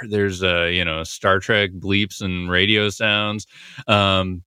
There's 0.09 0.41
a, 0.41 0.63
uh, 0.63 0.65
you 0.65 0.83
know, 0.83 1.03
Star 1.03 1.39
Trek 1.39 1.71
bleeps 1.73 2.21
and 2.21 2.49
radio 2.49 2.89
sounds. 2.89 3.45
Um, 3.87 4.43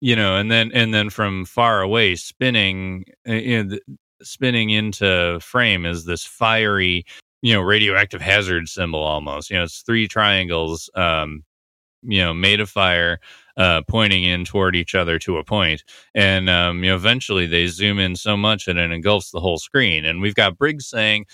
you 0.00 0.16
know, 0.16 0.36
and 0.36 0.50
then 0.50 0.70
and 0.74 0.94
then 0.94 1.10
from 1.10 1.44
far 1.46 1.82
away, 1.82 2.16
spinning, 2.16 3.04
uh, 3.28 3.32
you 3.34 3.64
know, 3.64 3.78
spinning 4.22 4.70
into 4.70 5.40
frame 5.40 5.86
is 5.86 6.04
this 6.06 6.24
fiery, 6.24 7.04
you 7.42 7.54
know, 7.54 7.60
radioactive 7.62 8.20
hazard 8.22 8.68
symbol 8.68 9.02
almost. 9.02 9.50
You 9.50 9.58
know, 9.58 9.64
it's 9.64 9.82
three 9.82 10.08
triangles, 10.08 10.90
um, 10.94 11.44
you 12.02 12.22
know, 12.22 12.34
made 12.34 12.60
of 12.60 12.70
fire, 12.70 13.20
uh, 13.56 13.82
pointing 13.88 14.24
in 14.24 14.44
toward 14.44 14.76
each 14.76 14.94
other 14.94 15.18
to 15.20 15.38
a 15.38 15.44
point. 15.44 15.84
And, 16.14 16.48
um, 16.50 16.84
you 16.84 16.90
know, 16.90 16.96
eventually 16.96 17.46
they 17.46 17.66
zoom 17.66 17.98
in 17.98 18.16
so 18.16 18.36
much 18.36 18.66
that 18.66 18.76
it 18.76 18.90
engulfs 18.90 19.30
the 19.30 19.40
whole 19.40 19.58
screen. 19.58 20.04
And 20.04 20.20
we've 20.20 20.34
got 20.34 20.58
Briggs 20.58 20.86
saying, 20.86 21.26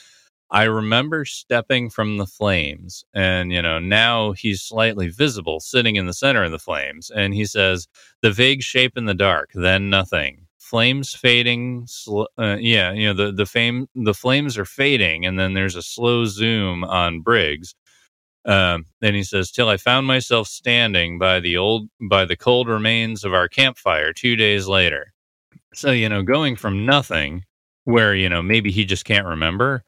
I 0.51 0.65
remember 0.65 1.25
stepping 1.25 1.89
from 1.89 2.19
the 2.19 2.27
flames. 2.27 3.05
And, 3.15 3.53
you 3.53 3.63
know, 3.63 3.79
now 3.79 4.33
he's 4.33 4.63
slightly 4.63 5.09
visible, 5.09 5.61
sitting 5.61 5.97
in 5.97 6.07
the 6.07 6.13
center 6.13 6.45
of 6.45 6.51
the 6.53 6.59
flames. 6.59 7.11
And 7.11 7.33
he 7.35 7.47
says, 7.47 7.89
the 8.21 8.31
vague 8.31 8.63
shape 8.63 8.97
in 8.97 9.07
the 9.07 9.15
dark, 9.15 9.51
then 9.55 9.91
nothing 9.91 10.47
flames 10.73 11.15
fading. 11.15 11.85
Sl- 11.87 12.25
uh, 12.39 12.57
yeah, 12.59 12.93
you 12.93 13.07
know 13.07 13.13
the 13.13 13.31
the 13.31 13.45
fame 13.45 13.89
the 13.95 14.15
flames 14.15 14.57
are 14.57 14.65
fading, 14.65 15.27
and 15.27 15.39
then 15.39 15.53
there's 15.53 15.77
a 15.77 15.83
slow 15.83 16.25
zoom 16.25 16.83
on 16.85 17.21
Briggs. 17.21 17.75
Um, 18.45 18.87
then 19.01 19.15
he 19.15 19.23
says, 19.23 19.51
"Till 19.51 19.69
I 19.69 19.77
found 19.77 20.07
myself 20.07 20.49
standing 20.49 21.19
by 21.19 21.41
the 21.41 21.57
old 21.57 21.89
by 22.01 22.25
the 22.25 22.37
cold 22.37 22.69
remains 22.69 23.25
of 23.25 23.35
our 23.35 23.49
campfire 23.49 24.13
two 24.13 24.37
days 24.37 24.67
later." 24.67 25.13
So 25.75 25.91
you 25.93 26.09
know, 26.09 26.23
going 26.23 26.57
from 26.57 26.87
nothing, 26.87 27.45
where 27.85 28.15
you 28.15 28.29
know 28.29 28.43
maybe 28.43 28.71
he 28.73 28.85
just 28.85 29.05
can't 29.05 29.27
remember, 29.27 29.85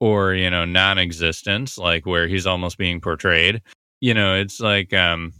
or 0.00 0.34
you 0.34 0.50
know 0.50 0.64
non-existence, 0.64 1.78
like 1.78 2.06
where 2.06 2.28
he's 2.28 2.46
almost 2.46 2.78
being 2.78 3.00
portrayed. 3.00 3.62
You 4.00 4.14
know, 4.14 4.34
it's 4.34 4.60
like 4.60 4.92
um, 4.92 5.32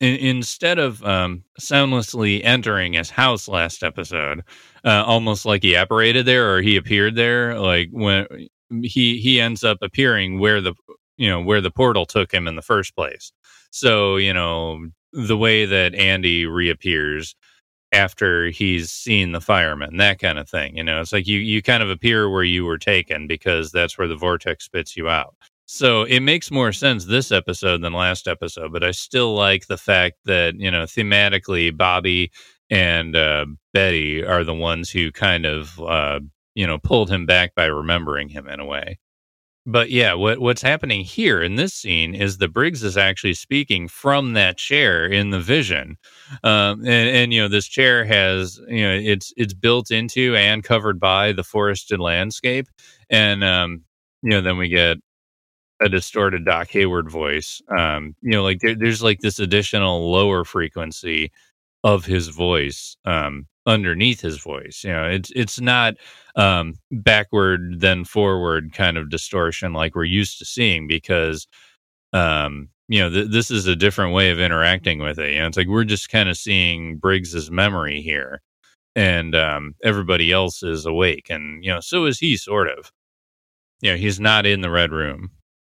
in, 0.00 0.16
instead 0.16 0.78
of 0.78 1.02
um, 1.04 1.44
soundlessly 1.58 2.42
entering 2.44 2.94
his 2.94 3.10
house 3.10 3.48
last 3.48 3.82
episode, 3.82 4.42
uh, 4.84 5.04
almost 5.06 5.44
like 5.46 5.62
he 5.62 5.74
apparated 5.74 6.26
there 6.26 6.54
or 6.54 6.62
he 6.62 6.76
appeared 6.76 7.16
there, 7.16 7.58
like 7.58 7.88
when 7.92 8.26
he 8.82 9.18
he 9.18 9.40
ends 9.40 9.64
up 9.64 9.78
appearing 9.82 10.38
where 10.38 10.60
the 10.60 10.74
you 11.16 11.28
know 11.28 11.40
where 11.40 11.60
the 11.60 11.70
portal 11.70 12.06
took 12.06 12.32
him 12.32 12.46
in 12.48 12.56
the 12.56 12.62
first 12.62 12.94
place. 12.94 13.32
So 13.70 14.16
you 14.16 14.32
know 14.32 14.88
the 15.12 15.36
way 15.36 15.66
that 15.66 15.94
Andy 15.94 16.46
reappears 16.46 17.34
after 17.92 18.48
he's 18.48 18.90
seen 18.90 19.32
the 19.32 19.40
fireman, 19.40 19.96
that 19.98 20.18
kind 20.18 20.38
of 20.38 20.48
thing. 20.48 20.76
You 20.76 20.84
know, 20.84 21.00
it's 21.00 21.12
like 21.12 21.26
you 21.26 21.38
you 21.38 21.62
kind 21.62 21.82
of 21.82 21.90
appear 21.90 22.28
where 22.30 22.44
you 22.44 22.64
were 22.64 22.78
taken 22.78 23.26
because 23.26 23.72
that's 23.72 23.98
where 23.98 24.08
the 24.08 24.16
vortex 24.16 24.64
spits 24.64 24.96
you 24.96 25.08
out. 25.08 25.34
So 25.66 26.04
it 26.04 26.20
makes 26.20 26.50
more 26.50 26.72
sense 26.72 27.06
this 27.06 27.32
episode 27.32 27.82
than 27.82 27.92
last 27.92 28.28
episode, 28.28 28.72
but 28.72 28.84
I 28.84 28.92
still 28.92 29.34
like 29.34 29.66
the 29.66 29.76
fact 29.76 30.16
that, 30.24 30.54
you 30.60 30.70
know, 30.70 30.84
thematically, 30.84 31.76
Bobby 31.76 32.30
and 32.70 33.16
uh, 33.16 33.46
Betty 33.74 34.24
are 34.24 34.44
the 34.44 34.54
ones 34.54 34.90
who 34.90 35.10
kind 35.10 35.44
of, 35.44 35.80
uh, 35.80 36.20
you 36.54 36.66
know, 36.66 36.78
pulled 36.78 37.10
him 37.10 37.26
back 37.26 37.54
by 37.56 37.66
remembering 37.66 38.28
him 38.28 38.46
in 38.48 38.60
a 38.60 38.64
way. 38.64 38.98
But 39.68 39.90
yeah, 39.90 40.14
what 40.14 40.38
what's 40.38 40.62
happening 40.62 41.00
here 41.00 41.42
in 41.42 41.56
this 41.56 41.74
scene 41.74 42.14
is 42.14 42.38
the 42.38 42.46
Briggs 42.48 42.84
is 42.84 42.96
actually 42.96 43.34
speaking 43.34 43.88
from 43.88 44.34
that 44.34 44.58
chair 44.58 45.04
in 45.06 45.30
the 45.30 45.40
vision, 45.40 45.96
um, 46.44 46.80
and, 46.86 47.08
and 47.08 47.32
you 47.34 47.42
know 47.42 47.48
this 47.48 47.66
chair 47.66 48.04
has 48.04 48.60
you 48.68 48.82
know 48.82 48.94
it's 48.94 49.32
it's 49.36 49.54
built 49.54 49.90
into 49.90 50.36
and 50.36 50.62
covered 50.62 51.00
by 51.00 51.32
the 51.32 51.42
forested 51.42 51.98
landscape, 51.98 52.68
and 53.10 53.42
um, 53.42 53.82
you 54.22 54.30
know 54.30 54.40
then 54.40 54.56
we 54.56 54.68
get 54.68 54.98
a 55.80 55.88
distorted 55.88 56.44
Doc 56.44 56.68
Hayward 56.70 57.10
voice. 57.10 57.60
Um, 57.76 58.14
you 58.22 58.30
know, 58.32 58.42
like 58.44 58.60
there, 58.60 58.76
there's 58.76 59.02
like 59.02 59.20
this 59.20 59.38
additional 59.40 60.10
lower 60.10 60.44
frequency 60.44 61.32
of 61.84 62.04
his 62.06 62.28
voice. 62.28 62.96
Um, 63.04 63.46
underneath 63.66 64.20
his 64.20 64.38
voice. 64.38 64.82
You 64.84 64.92
know, 64.92 65.06
it's 65.08 65.30
it's 65.34 65.60
not 65.60 65.94
um, 66.36 66.74
backward 66.90 67.80
then 67.80 68.04
forward 68.04 68.72
kind 68.72 68.96
of 68.96 69.10
distortion 69.10 69.72
like 69.72 69.94
we're 69.94 70.04
used 70.04 70.38
to 70.38 70.44
seeing 70.44 70.86
because 70.86 71.46
um, 72.12 72.68
you 72.88 73.00
know 73.00 73.10
th- 73.10 73.30
this 73.30 73.50
is 73.50 73.66
a 73.66 73.76
different 73.76 74.14
way 74.14 74.30
of 74.30 74.40
interacting 74.40 75.00
with 75.00 75.18
it. 75.18 75.34
You 75.34 75.40
know, 75.40 75.46
it's 75.48 75.56
like 75.56 75.68
we're 75.68 75.84
just 75.84 76.10
kind 76.10 76.28
of 76.28 76.36
seeing 76.36 76.98
Briggs's 76.98 77.50
memory 77.50 78.00
here, 78.00 78.42
and 78.96 79.34
um, 79.34 79.74
everybody 79.84 80.32
else 80.32 80.62
is 80.62 80.86
awake, 80.86 81.28
and 81.30 81.64
you 81.64 81.72
know, 81.72 81.80
so 81.80 82.06
is 82.06 82.18
he 82.18 82.36
sort 82.36 82.68
of. 82.68 82.92
You 83.82 83.92
know, 83.92 83.98
he's 83.98 84.18
not 84.18 84.46
in 84.46 84.62
the 84.62 84.70
red 84.70 84.90
room 84.92 85.30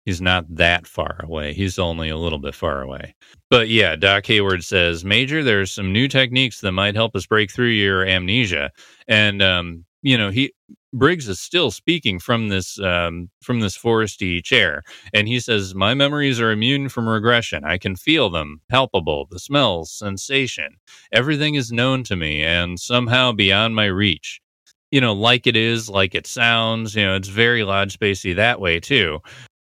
He's 0.06 0.20
not 0.20 0.44
that 0.56 0.86
far 0.86 1.20
away. 1.22 1.52
He's 1.52 1.78
only 1.78 2.08
a 2.08 2.16
little 2.16 2.38
bit 2.38 2.54
far 2.54 2.82
away. 2.82 3.14
But 3.50 3.68
yeah, 3.68 3.96
Doc 3.96 4.26
Hayward 4.26 4.64
says, 4.64 5.04
Major, 5.04 5.42
there's 5.42 5.72
some 5.72 5.92
new 5.92 6.08
techniques 6.08 6.60
that 6.60 6.72
might 6.72 6.94
help 6.94 7.14
us 7.14 7.26
break 7.26 7.50
through 7.50 7.68
your 7.68 8.06
amnesia. 8.06 8.70
And 9.08 9.42
um, 9.42 9.84
you 10.02 10.16
know, 10.16 10.30
he 10.30 10.52
Briggs 10.92 11.28
is 11.28 11.38
still 11.38 11.70
speaking 11.70 12.18
from 12.18 12.48
this 12.48 12.80
um, 12.80 13.30
from 13.42 13.60
this 13.60 13.78
foresty 13.78 14.42
chair, 14.42 14.82
and 15.14 15.28
he 15.28 15.38
says, 15.38 15.74
"My 15.74 15.94
memories 15.94 16.40
are 16.40 16.50
immune 16.50 16.88
from 16.88 17.08
regression. 17.08 17.64
I 17.64 17.78
can 17.78 17.94
feel 17.94 18.28
them, 18.28 18.60
palpable, 18.68 19.28
the 19.30 19.38
smells, 19.38 19.92
sensation. 19.92 20.78
Everything 21.12 21.54
is 21.54 21.70
known 21.70 22.02
to 22.04 22.16
me, 22.16 22.42
and 22.42 22.80
somehow 22.80 23.32
beyond 23.32 23.76
my 23.76 23.86
reach." 23.86 24.40
You 24.90 25.00
know, 25.00 25.12
like 25.12 25.46
it 25.46 25.54
is, 25.54 25.88
like 25.88 26.16
it 26.16 26.26
sounds. 26.26 26.96
You 26.96 27.04
know, 27.04 27.14
it's 27.14 27.28
very 27.28 27.62
lodge 27.62 27.96
spacey 27.96 28.34
that 28.34 28.60
way 28.60 28.80
too 28.80 29.20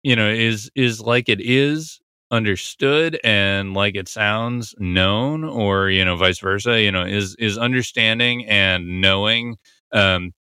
you 0.05 0.17
know 0.17 0.31
is 0.31 0.71
is 0.77 1.01
like 1.03 1.29
it 1.31 1.41
is 1.43 2.01
understood 2.33 3.21
and 3.25 3.75
like 3.75 3.97
it 3.97 4.09
sounds 4.09 4.75
known 4.79 5.45
or 5.45 5.91
you 5.91 6.05
know 6.05 6.17
vice 6.17 6.41
versa 6.41 6.83
you 6.83 6.93
know 6.93 7.05
is 7.05 7.37
is 7.41 7.59
understanding 7.59 8.47
and 8.47 9.03
knowing 9.03 9.57
um 9.93 10.33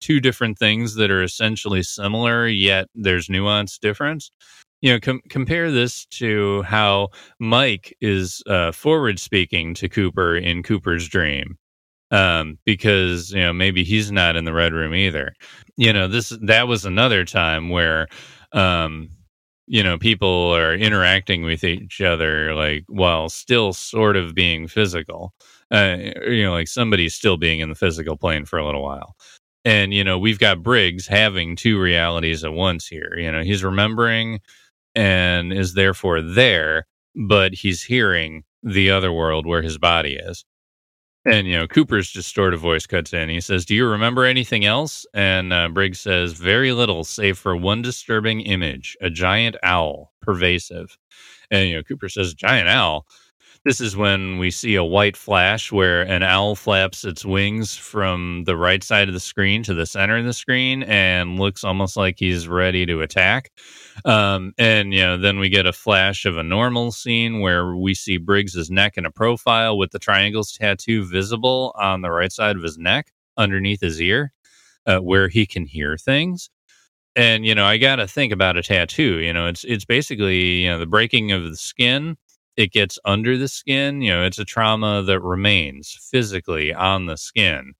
two 0.00 0.20
different 0.20 0.58
things 0.58 0.94
that 0.96 1.10
are 1.10 1.22
essentially 1.22 1.82
similar 1.82 2.46
yet 2.48 2.88
there's 2.94 3.30
nuance 3.30 3.78
difference. 3.78 4.30
You 4.82 4.92
know 4.94 5.00
com- 5.00 5.22
compare 5.30 5.70
this 5.70 6.06
to 6.20 6.62
how 6.62 7.08
mike 7.40 7.96
is 8.00 8.42
uh, 8.46 8.72
forward 8.72 9.18
speaking 9.18 9.74
to 9.74 9.88
cooper 9.88 10.36
in 10.36 10.62
cooper's 10.62 11.08
dream 11.08 11.56
um 12.12 12.58
because 12.66 13.32
you 13.32 13.40
know 13.40 13.52
maybe 13.52 13.84
he's 13.84 14.12
not 14.12 14.36
in 14.36 14.44
the 14.44 14.52
red 14.54 14.72
room 14.74 14.94
either. 14.94 15.34
You 15.76 15.92
know 15.92 16.08
this 16.08 16.30
that 16.42 16.68
was 16.68 16.84
another 16.84 17.24
time 17.24 17.70
where 17.70 18.08
um, 18.56 19.10
you 19.68 19.84
know, 19.84 19.98
people 19.98 20.52
are 20.56 20.74
interacting 20.74 21.44
with 21.44 21.64
each 21.64 22.00
other 22.02 22.54
like 22.54 22.84
while 22.88 23.30
still 23.30 23.74
sort 23.74 24.16
of 24.16 24.34
being 24.34 24.68
physical. 24.68 25.34
Uh, 25.72 25.98
you 26.28 26.44
know, 26.44 26.52
like 26.54 26.68
somebody's 26.68 27.14
still 27.14 27.38
being 27.38 27.60
in 27.60 27.70
the 27.70 27.76
physical 27.76 28.16
plane 28.18 28.46
for 28.46 28.58
a 28.60 28.66
little 28.66 28.84
while. 28.84 29.16
and 29.64 29.94
you 29.94 30.04
know 30.04 30.18
we've 30.18 30.38
got 30.40 30.62
Briggs 30.62 31.06
having 31.08 31.56
two 31.56 31.80
realities 31.80 32.44
at 32.44 32.52
once 32.54 32.88
here. 32.88 33.14
You 33.18 33.32
know 33.32 33.42
he's 33.42 33.64
remembering 33.64 34.40
and 34.96 35.52
is 35.52 35.74
therefore 35.74 36.22
there, 36.22 36.86
but 37.16 37.54
he's 37.54 37.82
hearing 37.84 38.44
the 38.64 38.90
other 38.90 39.12
world 39.12 39.46
where 39.46 39.62
his 39.62 39.78
body 39.78 40.16
is. 40.16 40.44
And 41.28 41.48
you 41.48 41.58
know, 41.58 41.66
Cooper's 41.66 42.12
distorted 42.12 42.58
voice 42.58 42.86
cuts 42.86 43.12
in. 43.12 43.28
He 43.28 43.40
says, 43.40 43.64
"Do 43.66 43.74
you 43.74 43.86
remember 43.86 44.24
anything 44.24 44.64
else?" 44.64 45.06
And 45.12 45.52
uh, 45.52 45.68
Briggs 45.68 46.00
says, 46.00 46.34
"Very 46.34 46.72
little, 46.72 47.04
save 47.04 47.36
for 47.38 47.56
one 47.56 47.82
disturbing 47.82 48.42
image: 48.42 48.96
a 49.00 49.10
giant 49.10 49.56
owl, 49.62 50.12
pervasive." 50.22 50.96
And 51.50 51.68
you 51.68 51.76
know, 51.76 51.82
Cooper 51.82 52.08
says, 52.08 52.34
"Giant 52.34 52.68
owl." 52.68 53.06
This 53.66 53.80
is 53.80 53.96
when 53.96 54.38
we 54.38 54.52
see 54.52 54.76
a 54.76 54.84
white 54.84 55.16
flash 55.16 55.72
where 55.72 56.02
an 56.02 56.22
owl 56.22 56.54
flaps 56.54 57.04
its 57.04 57.24
wings 57.24 57.76
from 57.76 58.44
the 58.44 58.56
right 58.56 58.82
side 58.84 59.08
of 59.08 59.14
the 59.14 59.20
screen 59.20 59.64
to 59.64 59.74
the 59.74 59.86
center 59.86 60.16
of 60.18 60.24
the 60.24 60.32
screen 60.32 60.84
and 60.84 61.38
looks 61.40 61.64
almost 61.64 61.96
like 61.96 62.16
he's 62.20 62.46
ready 62.46 62.86
to 62.86 63.02
attack. 63.02 63.50
Um, 64.04 64.54
and 64.56 64.94
you 64.94 65.00
know, 65.00 65.18
then 65.18 65.40
we 65.40 65.48
get 65.50 65.66
a 65.66 65.72
flash 65.72 66.26
of 66.26 66.36
a 66.38 66.44
normal 66.44 66.92
scene 66.92 67.40
where 67.40 67.74
we 67.76 67.94
see 67.94 68.18
Briggs's 68.18 68.70
neck 68.70 68.96
in 68.96 69.04
a 69.04 69.10
profile 69.10 69.76
with 69.76 69.90
the 69.90 69.98
triangles 69.98 70.52
tattoo 70.52 71.04
visible 71.04 71.74
on 71.76 72.02
the 72.02 72.12
right 72.12 72.32
side 72.32 72.56
of 72.56 72.62
his 72.62 72.78
neck 72.78 73.12
underneath 73.36 73.80
his 73.82 74.00
ear, 74.00 74.32
uh, 74.86 74.98
where 74.98 75.28
he 75.28 75.46
can 75.46 75.66
hear 75.66 75.96
things 75.98 76.50
and 77.16 77.46
you 77.46 77.54
know 77.54 77.64
i 77.64 77.76
got 77.78 77.96
to 77.96 78.06
think 78.06 78.32
about 78.32 78.56
a 78.56 78.62
tattoo 78.62 79.18
you 79.20 79.32
know 79.32 79.46
it's 79.46 79.64
it's 79.64 79.84
basically 79.84 80.62
you 80.62 80.68
know 80.68 80.78
the 80.78 80.86
breaking 80.86 81.32
of 81.32 81.44
the 81.44 81.56
skin 81.56 82.16
it 82.56 82.72
gets 82.72 82.98
under 83.04 83.36
the 83.36 83.48
skin. 83.48 84.02
You 84.02 84.12
know, 84.12 84.24
it's 84.24 84.38
a 84.38 84.44
trauma 84.44 85.02
that 85.02 85.20
remains 85.20 85.96
physically 86.10 86.72
on 86.74 87.06
the 87.06 87.16
skin. 87.16 87.74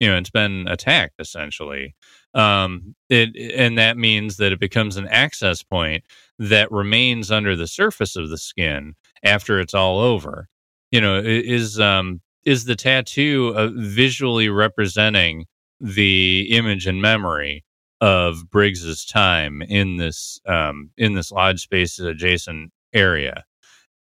You 0.00 0.08
know, 0.08 0.16
it's 0.16 0.30
been 0.30 0.66
attacked 0.68 1.20
essentially. 1.20 1.94
Um, 2.34 2.94
it 3.08 3.36
and 3.54 3.78
that 3.78 3.96
means 3.96 4.38
that 4.38 4.52
it 4.52 4.60
becomes 4.60 4.96
an 4.96 5.06
access 5.08 5.62
point 5.62 6.04
that 6.38 6.72
remains 6.72 7.30
under 7.30 7.54
the 7.56 7.66
surface 7.66 8.16
of 8.16 8.30
the 8.30 8.38
skin 8.38 8.94
after 9.22 9.60
it's 9.60 9.74
all 9.74 10.00
over. 10.00 10.48
You 10.90 11.00
know, 11.00 11.18
is 11.18 11.78
um 11.78 12.20
is 12.44 12.64
the 12.64 12.76
tattoo 12.76 13.52
uh, 13.56 13.70
visually 13.74 14.48
representing 14.48 15.46
the 15.80 16.48
image 16.50 16.86
and 16.86 17.00
memory 17.00 17.64
of 18.00 18.50
Briggs's 18.50 19.04
time 19.04 19.62
in 19.62 19.96
this 19.96 20.40
um, 20.46 20.90
in 20.96 21.14
this 21.14 21.30
lodge 21.30 21.60
space 21.60 21.98
adjacent 22.00 22.72
area 22.92 23.44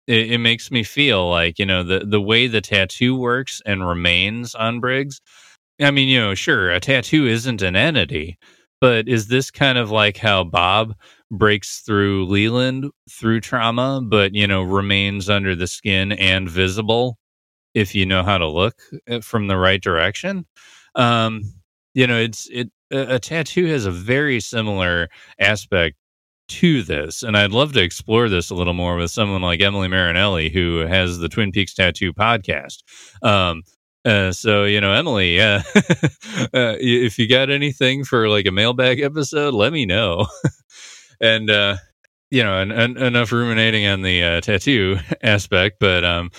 it, 0.07 0.33
it, 0.33 0.39
makes 0.39 0.71
me 0.71 0.83
feel 0.83 1.29
like 1.31 1.59
you 1.59 1.67
know 1.67 1.83
the 1.83 2.01
the 2.01 2.21
way 2.21 2.47
the 2.47 2.61
tattoo 2.61 3.17
works 3.17 3.63
and 3.67 3.87
remains 3.87 4.55
on 4.55 4.81
Briggs. 4.81 5.21
I 5.81 5.91
mean, 5.91 6.09
you 6.09 6.21
know, 6.21 6.35
sure, 6.35 6.71
a 6.71 6.81
tattoo 6.81 7.27
isn't 7.27 7.63
an 7.63 7.77
entity, 7.77 8.39
but 8.81 9.09
is 9.09 9.29
this 9.29 9.51
kind 9.51 9.79
of 9.79 9.91
like 9.91 10.17
how 10.17 10.45
Bob 10.45 10.95
breaks 11.31 11.81
through 11.81 12.27
Leland 12.27 12.91
through 13.11 13.41
trauma, 13.41 14.01
but 14.03 14.35
you 14.35 14.47
know 14.47 14.63
remains 14.63 15.29
under 15.31 15.55
the 15.57 15.67
skin 15.67 16.13
and 16.13 16.49
visible 16.49 17.19
if 17.75 17.95
you 17.95 18.07
know 18.07 18.23
how 18.23 18.39
to 18.39 18.49
look 18.49 18.77
eh, 19.09 19.21
from 19.21 19.49
the 19.49 19.57
right 19.59 19.83
direction? 19.83 20.47
Um, 20.97 21.43
you 21.95 22.07
know, 22.07 22.19
it's 22.19 22.49
it 22.53 22.71
a, 22.93 23.17
a 23.17 23.19
tattoo 23.19 23.67
has 23.67 23.87
a 23.87 23.91
very 23.91 24.41
similar 24.41 25.09
aspect 25.39 25.97
to 26.49 26.83
this. 26.83 27.23
And 27.23 27.37
I'd 27.37 27.53
love 27.53 27.73
to 27.75 27.83
explore 27.83 28.29
this 28.29 28.51
a 28.51 28.55
little 28.55 28.75
more 28.75 28.97
with 28.97 29.11
someone 29.11 29.43
like 29.43 29.61
Emily 29.61 29.89
Marinelli, 29.89 30.51
who 30.51 30.79
has 30.79 31.19
the 31.19 31.29
Twin 31.29 31.53
Peaks 31.53 31.75
Tattoo 31.75 32.13
podcast. 32.13 32.83
Um, 33.23 33.63
uh, 34.05 34.33
so 34.33 34.65
you 34.65 34.81
know, 34.81 34.93
Emily, 34.93 35.41
uh, 35.41 35.63
uh, 36.53 36.77
if 36.79 37.19
you 37.19 37.29
got 37.29 37.51
anything 37.51 38.05
for 38.05 38.29
like 38.29 38.47
a 38.47 38.53
mailbag 38.53 39.01
episode, 39.01 39.55
let 39.55 39.73
me 39.73 39.87
know. 39.87 40.27
and 41.21 41.51
uh, 41.51 41.77
you 42.31 42.43
know, 42.43 42.61
and, 42.61 42.73
and, 42.73 42.99
enough 42.99 43.33
ruminating 43.33 43.87
on 43.87 44.03
the 44.03 44.23
uh, 44.23 44.41
tattoo 44.41 44.99
aspect, 45.23 45.77
but 45.81 46.05
um, 46.05 46.31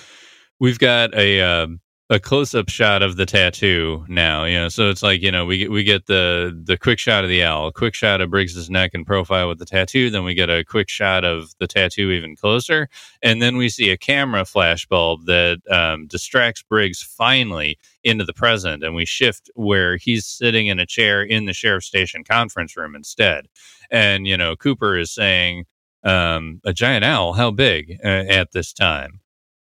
we've 0.60 0.78
got 0.78 1.14
a 1.14 1.40
um, 1.40 1.80
a 2.08 2.20
close 2.20 2.54
up 2.54 2.68
shot 2.68 3.02
of 3.02 3.16
the 3.16 3.26
tattoo 3.26 4.04
now. 4.08 4.44
You 4.44 4.60
know, 4.60 4.68
so 4.68 4.88
it's 4.90 5.02
like 5.02 5.22
you 5.22 5.32
know 5.32 5.44
we 5.44 5.58
get 5.58 5.70
we 5.70 5.82
get 5.82 6.06
the 6.06 6.56
the 6.64 6.76
quick 6.76 6.98
shot 6.98 7.24
of 7.24 7.30
the 7.30 7.42
owl, 7.42 7.72
quick 7.72 7.94
shot 7.94 8.20
of 8.20 8.30
Briggs's 8.30 8.70
neck 8.70 8.92
and 8.94 9.04
profile 9.04 9.48
with 9.48 9.58
the 9.58 9.64
tattoo. 9.64 10.10
Then 10.10 10.24
we 10.24 10.34
get 10.34 10.48
a 10.48 10.64
quick 10.64 10.88
shot 10.88 11.24
of 11.24 11.50
the 11.58 11.66
tattoo 11.66 12.12
even 12.12 12.36
closer, 12.36 12.88
and 13.22 13.42
then 13.42 13.56
we 13.56 13.68
see 13.68 13.90
a 13.90 13.96
camera 13.96 14.44
flash 14.44 14.86
bulb 14.86 15.26
that 15.26 15.60
um, 15.70 16.06
distracts 16.06 16.62
Briggs 16.62 17.02
finally 17.02 17.76
into 18.04 18.24
the 18.24 18.34
present, 18.34 18.84
and 18.84 18.94
we 18.94 19.04
shift 19.04 19.50
where 19.54 19.96
he's 19.96 20.26
sitting 20.26 20.68
in 20.68 20.78
a 20.78 20.86
chair 20.86 21.22
in 21.22 21.46
the 21.46 21.52
sheriff's 21.52 21.86
station 21.86 22.22
conference 22.22 22.76
room 22.76 22.94
instead. 22.94 23.46
And 23.90 24.26
you 24.28 24.36
know, 24.36 24.54
Cooper 24.54 24.96
is 24.96 25.10
saying, 25.12 25.64
um, 26.04 26.60
"A 26.64 26.72
giant 26.72 27.04
owl? 27.04 27.32
How 27.32 27.50
big 27.50 27.98
uh, 28.04 28.06
at 28.28 28.52
this 28.52 28.72
time?" 28.72 29.20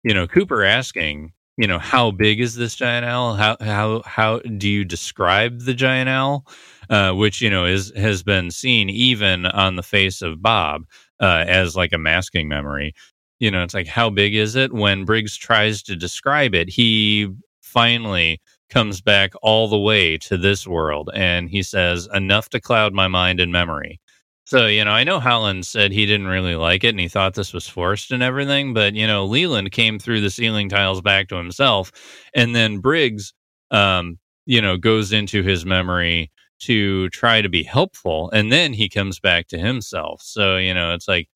You 0.02 0.12
know, 0.12 0.26
Cooper 0.26 0.62
asking 0.62 1.32
you 1.56 1.66
know 1.66 1.78
how 1.78 2.10
big 2.10 2.40
is 2.40 2.54
this 2.54 2.74
giant 2.74 3.06
owl? 3.06 3.34
How 3.34 3.56
how 3.60 4.02
how 4.04 4.38
do 4.40 4.68
you 4.68 4.84
describe 4.84 5.60
the 5.60 5.74
giant 5.74 6.08
owl? 6.08 6.46
Uh, 6.90 7.12
which 7.12 7.40
you 7.40 7.50
know 7.50 7.64
is 7.64 7.92
has 7.96 8.22
been 8.22 8.50
seen 8.50 8.90
even 8.90 9.46
on 9.46 9.76
the 9.76 9.82
face 9.82 10.22
of 10.22 10.42
bob 10.42 10.82
uh, 11.20 11.44
as 11.46 11.76
like 11.76 11.92
a 11.92 11.98
masking 11.98 12.48
memory. 12.48 12.94
You 13.38 13.50
know 13.50 13.62
it's 13.62 13.74
like 13.74 13.86
how 13.86 14.10
big 14.10 14.34
is 14.34 14.56
it? 14.56 14.72
When 14.72 15.04
briggs 15.04 15.36
tries 15.36 15.82
to 15.84 15.96
describe 15.96 16.54
it 16.54 16.68
he 16.68 17.28
finally 17.60 18.40
comes 18.70 19.00
back 19.00 19.32
all 19.42 19.68
the 19.68 19.78
way 19.78 20.18
to 20.18 20.36
this 20.36 20.66
world 20.66 21.10
and 21.14 21.48
he 21.48 21.62
says 21.62 22.08
enough 22.14 22.48
to 22.50 22.60
cloud 22.60 22.92
my 22.92 23.08
mind 23.08 23.38
and 23.40 23.52
memory 23.52 24.00
so, 24.46 24.66
you 24.66 24.84
know, 24.84 24.92
I 24.92 25.04
know 25.04 25.18
Holland 25.20 25.66
said 25.66 25.90
he 25.92 26.06
didn't 26.06 26.28
really 26.28 26.54
like 26.54 26.84
it 26.84 26.90
and 26.90 27.00
he 27.00 27.08
thought 27.08 27.34
this 27.34 27.52
was 27.52 27.68
forced 27.68 28.12
and 28.12 28.22
everything, 28.22 28.74
but, 28.74 28.94
you 28.94 29.06
know, 29.06 29.24
Leland 29.24 29.72
came 29.72 29.98
through 29.98 30.20
the 30.20 30.30
ceiling 30.30 30.68
tiles 30.68 31.00
back 31.00 31.28
to 31.28 31.36
himself. 31.36 31.90
And 32.32 32.54
then 32.54 32.78
Briggs, 32.78 33.34
um, 33.72 34.18
you 34.46 34.62
know, 34.62 34.76
goes 34.76 35.12
into 35.12 35.42
his 35.42 35.66
memory 35.66 36.30
to 36.60 37.08
try 37.10 37.42
to 37.42 37.48
be 37.48 37.64
helpful. 37.64 38.30
And 38.30 38.52
then 38.52 38.72
he 38.72 38.88
comes 38.88 39.18
back 39.18 39.48
to 39.48 39.58
himself. 39.58 40.22
So, 40.22 40.58
you 40.58 40.72
know, 40.74 40.94
it's 40.94 41.08
like 41.08 41.28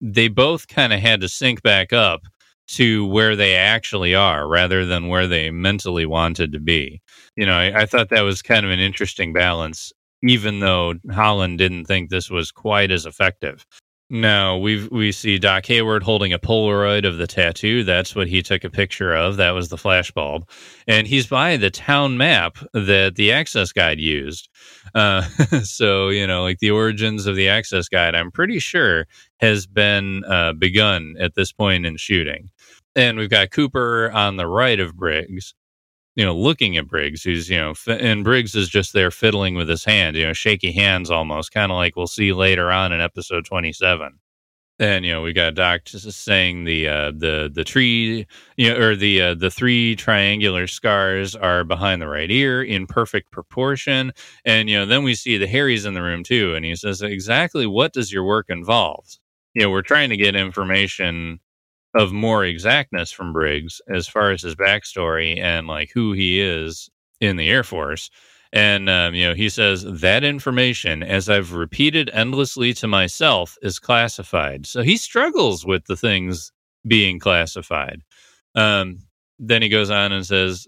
they 0.00 0.28
both 0.28 0.68
kind 0.68 0.92
of 0.92 1.00
had 1.00 1.20
to 1.20 1.28
sync 1.28 1.62
back 1.62 1.92
up 1.92 2.22
to 2.68 3.06
where 3.06 3.36
they 3.36 3.56
actually 3.56 4.14
are 4.14 4.46
rather 4.48 4.86
than 4.86 5.08
where 5.08 5.26
they 5.26 5.50
mentally 5.50 6.06
wanted 6.06 6.52
to 6.52 6.60
be. 6.60 7.00
You 7.36 7.46
know, 7.46 7.54
I, 7.56 7.82
I 7.82 7.86
thought 7.86 8.10
that 8.10 8.22
was 8.22 8.42
kind 8.42 8.64
of 8.64 8.72
an 8.72 8.78
interesting 8.78 9.32
balance 9.32 9.92
even 10.22 10.60
though 10.60 10.94
Holland 11.10 11.58
didn't 11.58 11.86
think 11.86 12.10
this 12.10 12.30
was 12.30 12.50
quite 12.50 12.90
as 12.90 13.06
effective. 13.06 13.64
No, 14.12 14.58
we 14.58 14.88
we 14.88 15.12
see 15.12 15.38
Doc 15.38 15.66
Hayward 15.66 16.02
holding 16.02 16.32
a 16.32 16.38
Polaroid 16.38 17.06
of 17.06 17.16
the 17.16 17.28
tattoo. 17.28 17.84
That's 17.84 18.16
what 18.16 18.26
he 18.26 18.42
took 18.42 18.64
a 18.64 18.70
picture 18.70 19.14
of. 19.14 19.36
That 19.36 19.52
was 19.52 19.68
the 19.68 19.76
flashbulb, 19.76 20.50
and 20.88 21.06
he's 21.06 21.28
by 21.28 21.56
the 21.56 21.70
town 21.70 22.18
map 22.18 22.58
that 22.74 23.14
the 23.14 23.30
Access 23.30 23.70
Guide 23.70 24.00
used. 24.00 24.48
Uh, 24.96 25.22
so 25.62 26.08
you 26.08 26.26
know, 26.26 26.42
like 26.42 26.58
the 26.58 26.72
origins 26.72 27.26
of 27.26 27.36
the 27.36 27.48
Access 27.48 27.88
Guide, 27.88 28.16
I'm 28.16 28.32
pretty 28.32 28.58
sure 28.58 29.06
has 29.38 29.68
been 29.68 30.24
uh, 30.24 30.54
begun 30.54 31.14
at 31.20 31.36
this 31.36 31.52
point 31.52 31.86
in 31.86 31.96
shooting. 31.96 32.50
And 32.96 33.16
we've 33.16 33.30
got 33.30 33.52
Cooper 33.52 34.10
on 34.10 34.36
the 34.36 34.48
right 34.48 34.80
of 34.80 34.96
Briggs, 34.96 35.54
you 36.20 36.26
know, 36.26 36.36
looking 36.36 36.76
at 36.76 36.86
Briggs, 36.86 37.22
who's, 37.22 37.48
you 37.48 37.56
know, 37.56 37.72
and 37.86 38.22
Briggs 38.22 38.54
is 38.54 38.68
just 38.68 38.92
there 38.92 39.10
fiddling 39.10 39.54
with 39.54 39.70
his 39.70 39.86
hand, 39.86 40.16
you 40.16 40.26
know, 40.26 40.34
shaky 40.34 40.70
hands 40.70 41.10
almost, 41.10 41.50
kind 41.50 41.72
of 41.72 41.76
like 41.76 41.96
we'll 41.96 42.06
see 42.06 42.34
later 42.34 42.70
on 42.70 42.92
in 42.92 43.00
episode 43.00 43.46
27. 43.46 44.18
And 44.78 45.06
you 45.06 45.12
know 45.12 45.22
we 45.22 45.32
got 45.32 45.54
Doc 45.54 45.84
just 45.84 46.10
saying 46.10 46.64
the 46.64 46.88
uh, 46.88 47.12
the 47.14 47.50
the 47.52 47.64
tree 47.64 48.26
you 48.56 48.70
know 48.70 48.80
or 48.80 48.96
the 48.96 49.20
uh, 49.22 49.34
the 49.34 49.50
three 49.50 49.94
triangular 49.96 50.66
scars 50.66 51.34
are 51.36 51.64
behind 51.64 52.00
the 52.00 52.08
right 52.08 52.30
ear 52.30 52.62
in 52.62 52.86
perfect 52.86 53.30
proportion, 53.30 54.12
and 54.46 54.70
you 54.70 54.78
know 54.78 54.86
then 54.86 55.02
we 55.02 55.14
see 55.14 55.36
the 55.36 55.46
Harry's 55.46 55.84
in 55.84 55.92
the 55.92 56.02
room 56.02 56.22
too, 56.24 56.54
and 56.54 56.64
he 56.64 56.74
says 56.76 57.02
exactly 57.02 57.66
what 57.66 57.92
does 57.92 58.10
your 58.10 58.24
work 58.24 58.46
involve? 58.48 59.06
You 59.54 59.62
know 59.62 59.70
we're 59.70 59.82
trying 59.82 60.08
to 60.10 60.16
get 60.16 60.34
information 60.34 61.40
of 61.94 62.12
more 62.12 62.44
exactness 62.44 63.10
from 63.10 63.32
Briggs 63.32 63.80
as 63.88 64.06
far 64.06 64.30
as 64.30 64.42
his 64.42 64.54
backstory 64.54 65.38
and 65.38 65.66
like 65.66 65.90
who 65.92 66.12
he 66.12 66.40
is 66.40 66.88
in 67.20 67.36
the 67.36 67.50
Air 67.50 67.64
Force. 67.64 68.10
And, 68.52 68.90
um, 68.90 69.14
you 69.14 69.28
know, 69.28 69.34
he 69.34 69.48
says 69.48 69.84
that 69.84 70.24
information, 70.24 71.02
as 71.02 71.28
I've 71.28 71.52
repeated 71.52 72.10
endlessly 72.12 72.72
to 72.74 72.88
myself, 72.88 73.56
is 73.62 73.78
classified. 73.78 74.66
So 74.66 74.82
he 74.82 74.96
struggles 74.96 75.64
with 75.64 75.84
the 75.84 75.96
things 75.96 76.52
being 76.86 77.18
classified. 77.20 78.02
Um, 78.54 78.98
then 79.38 79.62
he 79.62 79.68
goes 79.68 79.90
on 79.90 80.12
and 80.12 80.26
says, 80.26 80.66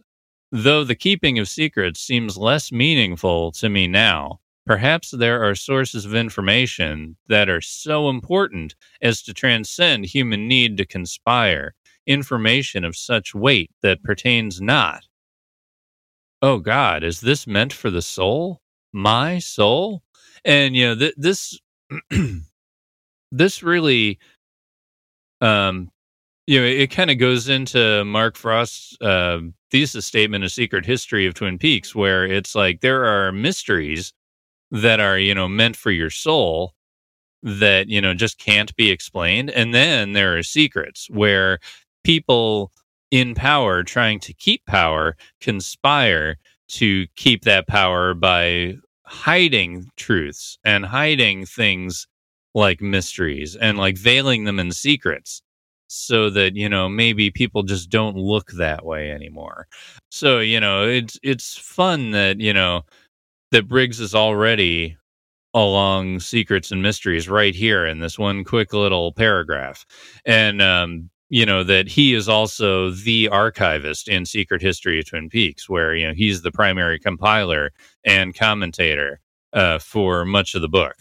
though 0.52 0.84
the 0.84 0.94
keeping 0.94 1.38
of 1.38 1.48
secrets 1.48 2.00
seems 2.00 2.36
less 2.36 2.70
meaningful 2.70 3.50
to 3.52 3.68
me 3.68 3.88
now, 3.88 4.38
Perhaps 4.66 5.10
there 5.12 5.42
are 5.44 5.54
sources 5.54 6.04
of 6.04 6.14
information 6.14 7.16
that 7.28 7.48
are 7.48 7.60
so 7.60 8.08
important 8.08 8.74
as 9.02 9.22
to 9.22 9.34
transcend 9.34 10.06
human 10.06 10.48
need 10.48 10.76
to 10.78 10.86
conspire, 10.86 11.74
information 12.06 12.84
of 12.84 12.96
such 12.96 13.34
weight 13.34 13.70
that 13.82 14.02
pertains 14.04 14.60
not. 14.60 15.04
oh 16.42 16.58
God, 16.58 17.04
is 17.04 17.20
this 17.20 17.46
meant 17.46 17.72
for 17.72 17.90
the 17.90 18.02
soul? 18.02 18.60
My 18.92 19.38
soul? 19.38 20.02
And, 20.44 20.74
you 20.76 20.88
know, 20.88 20.96
th- 20.96 21.14
this, 21.16 21.58
this 23.32 23.62
really, 23.62 24.18
um, 25.40 25.90
you 26.46 26.60
know, 26.60 26.66
it 26.66 26.90
kind 26.90 27.10
of 27.10 27.18
goes 27.18 27.48
into 27.48 28.04
Mark 28.04 28.36
Frost's 28.36 28.96
uh, 29.00 29.40
thesis 29.70 30.06
statement, 30.06 30.44
A 30.44 30.50
Secret 30.50 30.84
History 30.86 31.26
of 31.26 31.34
Twin 31.34 31.58
Peaks, 31.58 31.94
where 31.94 32.24
it's 32.26 32.54
like 32.54 32.80
there 32.80 33.04
are 33.04 33.32
mysteries 33.32 34.12
that 34.72 35.00
are, 35.00 35.18
you 35.18 35.34
know, 35.34 35.48
meant 35.48 35.76
for 35.76 35.92
your 35.92 36.10
soul 36.10 36.74
that, 37.42 37.88
you 37.88 38.00
know, 38.00 38.14
just 38.14 38.38
can't 38.38 38.74
be 38.76 38.90
explained. 38.90 39.50
And 39.50 39.74
then 39.74 40.12
there 40.14 40.36
are 40.36 40.42
secrets 40.42 41.08
where 41.10 41.58
people 42.04 42.72
in 43.10 43.34
power 43.34 43.84
trying 43.84 44.18
to 44.20 44.32
keep 44.32 44.64
power 44.66 45.16
conspire 45.40 46.38
to 46.68 47.06
keep 47.16 47.44
that 47.44 47.68
power 47.68 48.14
by 48.14 48.76
hiding 49.04 49.86
truths 49.96 50.58
and 50.64 50.86
hiding 50.86 51.44
things 51.44 52.06
like 52.54 52.80
mysteries 52.80 53.56
and 53.56 53.78
like 53.78 53.98
veiling 53.98 54.44
them 54.44 54.58
in 54.58 54.72
secrets 54.72 55.42
so 55.88 56.30
that 56.30 56.56
you 56.56 56.68
know 56.68 56.88
maybe 56.88 57.30
people 57.30 57.62
just 57.62 57.90
don't 57.90 58.16
look 58.16 58.52
that 58.52 58.84
way 58.86 59.10
anymore 59.10 59.66
so 60.10 60.38
you 60.38 60.58
know 60.58 60.88
it's 60.88 61.18
it's 61.22 61.56
fun 61.58 62.12
that 62.12 62.40
you 62.40 62.52
know 62.54 62.82
that 63.52 63.68
Briggs 63.68 64.00
is 64.00 64.14
already 64.14 64.96
along 65.54 66.20
secrets 66.20 66.70
and 66.70 66.82
mysteries 66.82 67.28
right 67.28 67.54
here 67.54 67.86
in 67.86 68.00
this 68.00 68.18
one 68.18 68.42
quick 68.42 68.72
little 68.72 69.12
paragraph 69.12 69.84
and 70.24 70.62
um 70.62 71.10
you 71.32 71.46
know 71.46 71.64
that 71.64 71.88
he 71.88 72.12
is 72.12 72.28
also 72.28 72.90
the 72.90 73.26
archivist 73.30 74.06
in 74.06 74.26
Secret 74.26 74.60
History 74.60 75.00
of 75.00 75.08
Twin 75.08 75.30
Peaks, 75.30 75.66
where 75.66 75.94
you 75.94 76.06
know 76.06 76.12
he's 76.12 76.42
the 76.42 76.52
primary 76.52 76.98
compiler 76.98 77.70
and 78.04 78.36
commentator 78.36 79.18
uh, 79.54 79.78
for 79.78 80.26
much 80.26 80.54
of 80.54 80.60
the 80.60 80.68
book. 80.68 80.94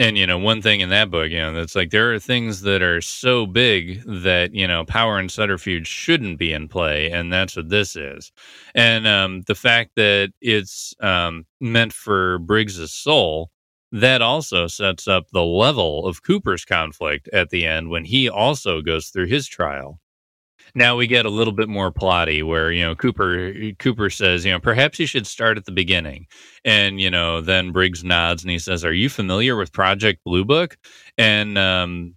And 0.00 0.16
you 0.16 0.26
know, 0.28 0.38
one 0.38 0.62
thing 0.62 0.80
in 0.80 0.90
that 0.90 1.10
book, 1.10 1.30
you 1.30 1.38
know, 1.38 1.52
that's 1.52 1.74
like 1.74 1.90
there 1.90 2.14
are 2.14 2.20
things 2.20 2.60
that 2.60 2.82
are 2.82 3.00
so 3.00 3.46
big 3.46 4.02
that 4.06 4.54
you 4.54 4.66
know 4.66 4.84
power 4.84 5.18
and 5.18 5.30
subterfuge 5.30 5.88
shouldn't 5.88 6.38
be 6.38 6.52
in 6.52 6.68
play, 6.68 7.10
and 7.10 7.32
that's 7.32 7.56
what 7.56 7.68
this 7.68 7.96
is. 7.96 8.30
And 8.74 9.06
um, 9.08 9.42
the 9.42 9.56
fact 9.56 9.92
that 9.96 10.32
it's 10.40 10.94
um, 11.00 11.46
meant 11.60 11.92
for 11.92 12.38
Briggs's 12.38 12.92
soul 12.92 13.50
that 13.90 14.22
also 14.22 14.66
sets 14.66 15.08
up 15.08 15.28
the 15.32 15.44
level 15.44 16.06
of 16.06 16.22
Cooper's 16.22 16.64
conflict 16.64 17.28
at 17.32 17.50
the 17.50 17.66
end 17.66 17.88
when 17.90 18.04
he 18.04 18.28
also 18.28 18.82
goes 18.82 19.08
through 19.08 19.26
his 19.26 19.46
trial. 19.48 19.98
Now 20.74 20.96
we 20.96 21.06
get 21.06 21.26
a 21.26 21.30
little 21.30 21.52
bit 21.52 21.68
more 21.68 21.92
plotty 21.92 22.44
where, 22.44 22.70
you 22.72 22.84
know, 22.84 22.94
Cooper 22.94 23.52
Cooper 23.78 24.10
says, 24.10 24.44
you 24.44 24.52
know, 24.52 24.60
perhaps 24.60 24.98
you 24.98 25.06
should 25.06 25.26
start 25.26 25.58
at 25.58 25.64
the 25.64 25.72
beginning. 25.72 26.26
And, 26.64 27.00
you 27.00 27.10
know, 27.10 27.40
then 27.40 27.72
Briggs 27.72 28.04
nods 28.04 28.42
and 28.42 28.50
he 28.50 28.58
says, 28.58 28.84
Are 28.84 28.92
you 28.92 29.08
familiar 29.08 29.56
with 29.56 29.72
Project 29.72 30.22
Blue 30.24 30.44
Book? 30.44 30.76
And 31.16 31.56
um, 31.58 32.14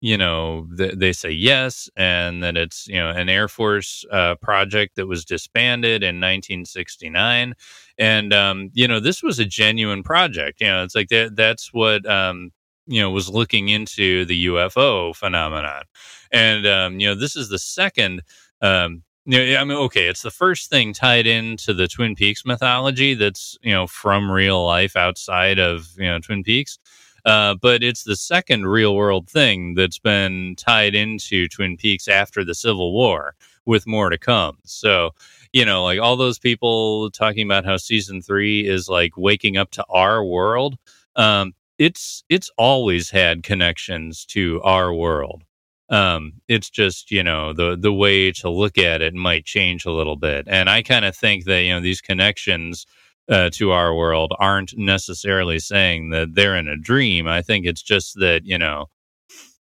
you 0.00 0.18
know, 0.18 0.66
th- 0.76 0.94
they 0.96 1.12
say 1.12 1.30
yes, 1.30 1.88
and 1.96 2.42
that 2.42 2.56
it's 2.56 2.88
you 2.88 2.96
know 2.96 3.10
an 3.10 3.28
Air 3.28 3.46
Force 3.48 4.04
uh, 4.10 4.34
project 4.36 4.96
that 4.96 5.06
was 5.06 5.24
disbanded 5.24 6.02
in 6.02 6.18
1969, 6.20 7.54
and 7.98 8.32
um, 8.32 8.70
you 8.74 8.88
know 8.88 8.98
this 8.98 9.22
was 9.22 9.38
a 9.38 9.44
genuine 9.44 10.02
project. 10.02 10.60
You 10.60 10.66
know, 10.66 10.82
it's 10.82 10.96
like 10.96 11.08
that. 11.08 11.36
That's 11.36 11.72
what 11.72 12.04
um, 12.10 12.50
you 12.86 13.00
know 13.00 13.10
was 13.10 13.28
looking 13.28 13.68
into 13.68 14.24
the 14.24 14.46
UFO 14.46 15.14
phenomenon, 15.14 15.84
and 16.30 16.66
um, 16.66 17.00
you 17.00 17.08
know 17.08 17.14
this 17.14 17.36
is 17.36 17.48
the 17.48 17.58
second. 17.58 18.22
Um, 18.60 19.02
you 19.24 19.38
know, 19.38 19.60
I 19.60 19.64
mean, 19.64 19.78
okay, 19.78 20.08
it's 20.08 20.22
the 20.22 20.32
first 20.32 20.68
thing 20.68 20.92
tied 20.92 21.26
into 21.26 21.72
the 21.72 21.86
Twin 21.86 22.16
Peaks 22.16 22.44
mythology 22.44 23.14
that's 23.14 23.56
you 23.62 23.72
know 23.72 23.86
from 23.86 24.30
real 24.30 24.64
life 24.64 24.96
outside 24.96 25.58
of 25.58 25.88
you 25.96 26.06
know 26.06 26.18
Twin 26.18 26.42
Peaks. 26.42 26.78
Uh, 27.24 27.54
but 27.54 27.82
it's 27.84 28.02
the 28.02 28.16
second 28.16 28.66
real 28.66 28.96
world 28.96 29.28
thing 29.28 29.74
that's 29.74 29.98
been 29.98 30.56
tied 30.56 30.94
into 30.94 31.46
Twin 31.48 31.76
Peaks 31.76 32.08
after 32.08 32.44
the 32.44 32.54
Civil 32.54 32.92
War, 32.92 33.36
with 33.64 33.86
more 33.86 34.10
to 34.10 34.18
come. 34.18 34.58
So, 34.64 35.10
you 35.52 35.64
know, 35.64 35.84
like 35.84 36.00
all 36.00 36.16
those 36.16 36.38
people 36.38 37.10
talking 37.10 37.46
about 37.46 37.64
how 37.64 37.76
season 37.76 38.22
three 38.22 38.66
is 38.66 38.88
like 38.88 39.16
waking 39.16 39.56
up 39.56 39.70
to 39.72 39.84
our 39.88 40.24
world. 40.24 40.76
Um, 41.14 41.54
it's 41.82 42.22
it's 42.28 42.48
always 42.56 43.10
had 43.10 43.42
connections 43.42 44.24
to 44.26 44.60
our 44.62 44.94
world. 44.94 45.42
Um, 45.88 46.34
it's 46.46 46.70
just 46.70 47.10
you 47.10 47.24
know 47.24 47.52
the 47.52 47.76
the 47.76 47.92
way 47.92 48.30
to 48.32 48.48
look 48.48 48.78
at 48.78 49.02
it 49.02 49.14
might 49.14 49.44
change 49.44 49.84
a 49.84 49.90
little 49.90 50.16
bit, 50.16 50.46
and 50.48 50.70
I 50.70 50.82
kind 50.82 51.04
of 51.04 51.16
think 51.16 51.44
that 51.46 51.62
you 51.62 51.72
know 51.72 51.80
these 51.80 52.00
connections 52.00 52.86
uh, 53.28 53.50
to 53.54 53.72
our 53.72 53.94
world 53.94 54.32
aren't 54.38 54.78
necessarily 54.78 55.58
saying 55.58 56.10
that 56.10 56.34
they're 56.34 56.56
in 56.56 56.68
a 56.68 56.76
dream. 56.76 57.26
I 57.26 57.42
think 57.42 57.66
it's 57.66 57.82
just 57.82 58.14
that 58.20 58.42
you 58.44 58.58
know 58.58 58.86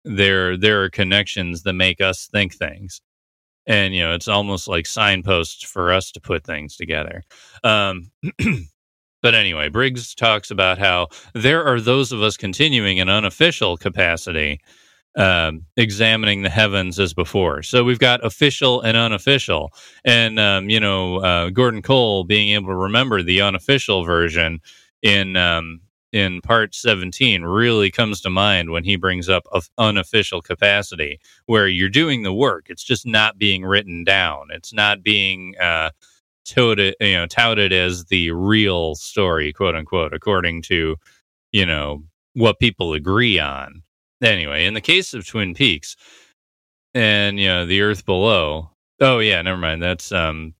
there 0.04 0.56
there 0.56 0.82
are 0.82 0.90
connections 0.90 1.62
that 1.62 1.74
make 1.74 2.00
us 2.00 2.26
think 2.26 2.54
things, 2.54 3.00
and 3.66 3.94
you 3.94 4.02
know 4.02 4.14
it's 4.14 4.28
almost 4.28 4.66
like 4.66 4.86
signposts 4.86 5.62
for 5.62 5.92
us 5.92 6.10
to 6.12 6.20
put 6.20 6.44
things 6.44 6.76
together. 6.76 7.22
Um, 7.62 8.10
but 9.22 9.34
anyway, 9.34 9.68
Briggs 9.68 10.14
talks 10.14 10.50
about 10.50 10.78
how 10.78 11.08
there 11.34 11.64
are 11.64 11.80
those 11.80 12.12
of 12.12 12.22
us 12.22 12.36
continuing 12.36 12.98
in 12.98 13.08
unofficial 13.08 13.76
capacity 13.76 14.60
um, 15.16 15.66
examining 15.76 16.42
the 16.42 16.50
heavens 16.50 16.98
as 16.98 17.14
before. 17.14 17.62
So 17.62 17.82
we've 17.82 17.98
got 17.98 18.24
official 18.24 18.80
and 18.80 18.96
unofficial, 18.96 19.72
and 20.04 20.38
um, 20.38 20.70
you 20.70 20.80
know 20.80 21.16
uh, 21.16 21.50
Gordon 21.50 21.82
Cole 21.82 22.24
being 22.24 22.50
able 22.50 22.68
to 22.68 22.76
remember 22.76 23.22
the 23.22 23.40
unofficial 23.40 24.04
version 24.04 24.60
in 25.02 25.36
um, 25.36 25.80
in 26.12 26.40
part 26.40 26.74
17 26.74 27.42
really 27.42 27.90
comes 27.90 28.20
to 28.20 28.30
mind 28.30 28.70
when 28.70 28.84
he 28.84 28.96
brings 28.96 29.28
up 29.28 29.44
of 29.52 29.68
unofficial 29.78 30.42
capacity, 30.42 31.20
where 31.46 31.68
you're 31.68 31.88
doing 31.88 32.22
the 32.22 32.32
work. 32.32 32.66
It's 32.68 32.84
just 32.84 33.06
not 33.06 33.38
being 33.38 33.64
written 33.64 34.04
down. 34.04 34.48
It's 34.50 34.72
not 34.72 35.02
being 35.02 35.54
uh, 35.60 35.90
touted, 36.50 36.94
you 37.00 37.14
know, 37.16 37.26
touted 37.26 37.72
as 37.72 38.04
the 38.06 38.30
real 38.32 38.94
story, 38.94 39.52
quote 39.52 39.74
unquote, 39.74 40.12
according 40.12 40.62
to 40.62 40.96
you 41.52 41.66
know 41.66 42.04
what 42.34 42.58
people 42.60 42.92
agree 42.92 43.38
on 43.38 43.82
anyway, 44.22 44.66
in 44.66 44.74
the 44.74 44.80
case 44.80 45.14
of 45.14 45.26
Twin 45.26 45.54
Peaks 45.54 45.96
and 46.94 47.38
you 47.38 47.46
know 47.46 47.66
the 47.66 47.82
Earth 47.82 48.04
below. 48.04 48.70
Oh 49.00 49.18
yeah, 49.18 49.40
never 49.42 49.58
mind. 49.58 49.82
That's 49.82 50.12
um, 50.12 50.54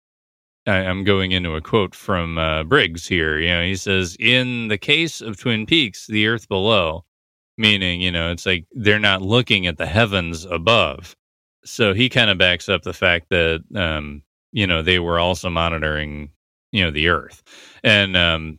I, 0.67 0.77
am 0.77 1.05
going 1.05 1.33
into 1.33 1.57
a 1.57 1.61
quote 1.61 1.95
from 1.95 2.39
uh, 2.39 2.65
Briggs 2.65 3.07
here. 3.07 3.39
You 3.39 3.49
know, 3.49 3.65
he 3.65 3.77
says, 3.77 4.17
"In 4.19 4.69
the 4.69 4.79
case 4.79 5.21
of 5.21 5.39
Twin 5.39 5.67
Peaks, 5.67 6.07
the 6.07 6.27
Earth 6.27 6.49
below." 6.49 7.05
Meaning, 7.59 8.01
you 8.01 8.11
know, 8.11 8.31
it's 8.31 8.47
like 8.47 8.65
they're 8.73 8.99
not 8.99 9.21
looking 9.21 9.67
at 9.67 9.77
the 9.77 9.87
heavens 9.87 10.47
above. 10.47 11.15
So 11.63 11.93
he 11.93 12.09
kind 12.09 12.31
of 12.31 12.39
backs 12.39 12.71
up 12.71 12.83
the 12.83 12.95
fact 12.95 13.29
that, 13.29 13.63
um, 13.75 14.23
you 14.53 14.67
know, 14.67 14.83
they 14.83 14.99
were 14.99 15.19
also 15.19 15.51
monitoring, 15.51 16.31
you 16.73 16.85
know, 16.85 16.91
the 16.91 17.09
Earth, 17.09 17.43
and 17.85 18.17
um, 18.17 18.59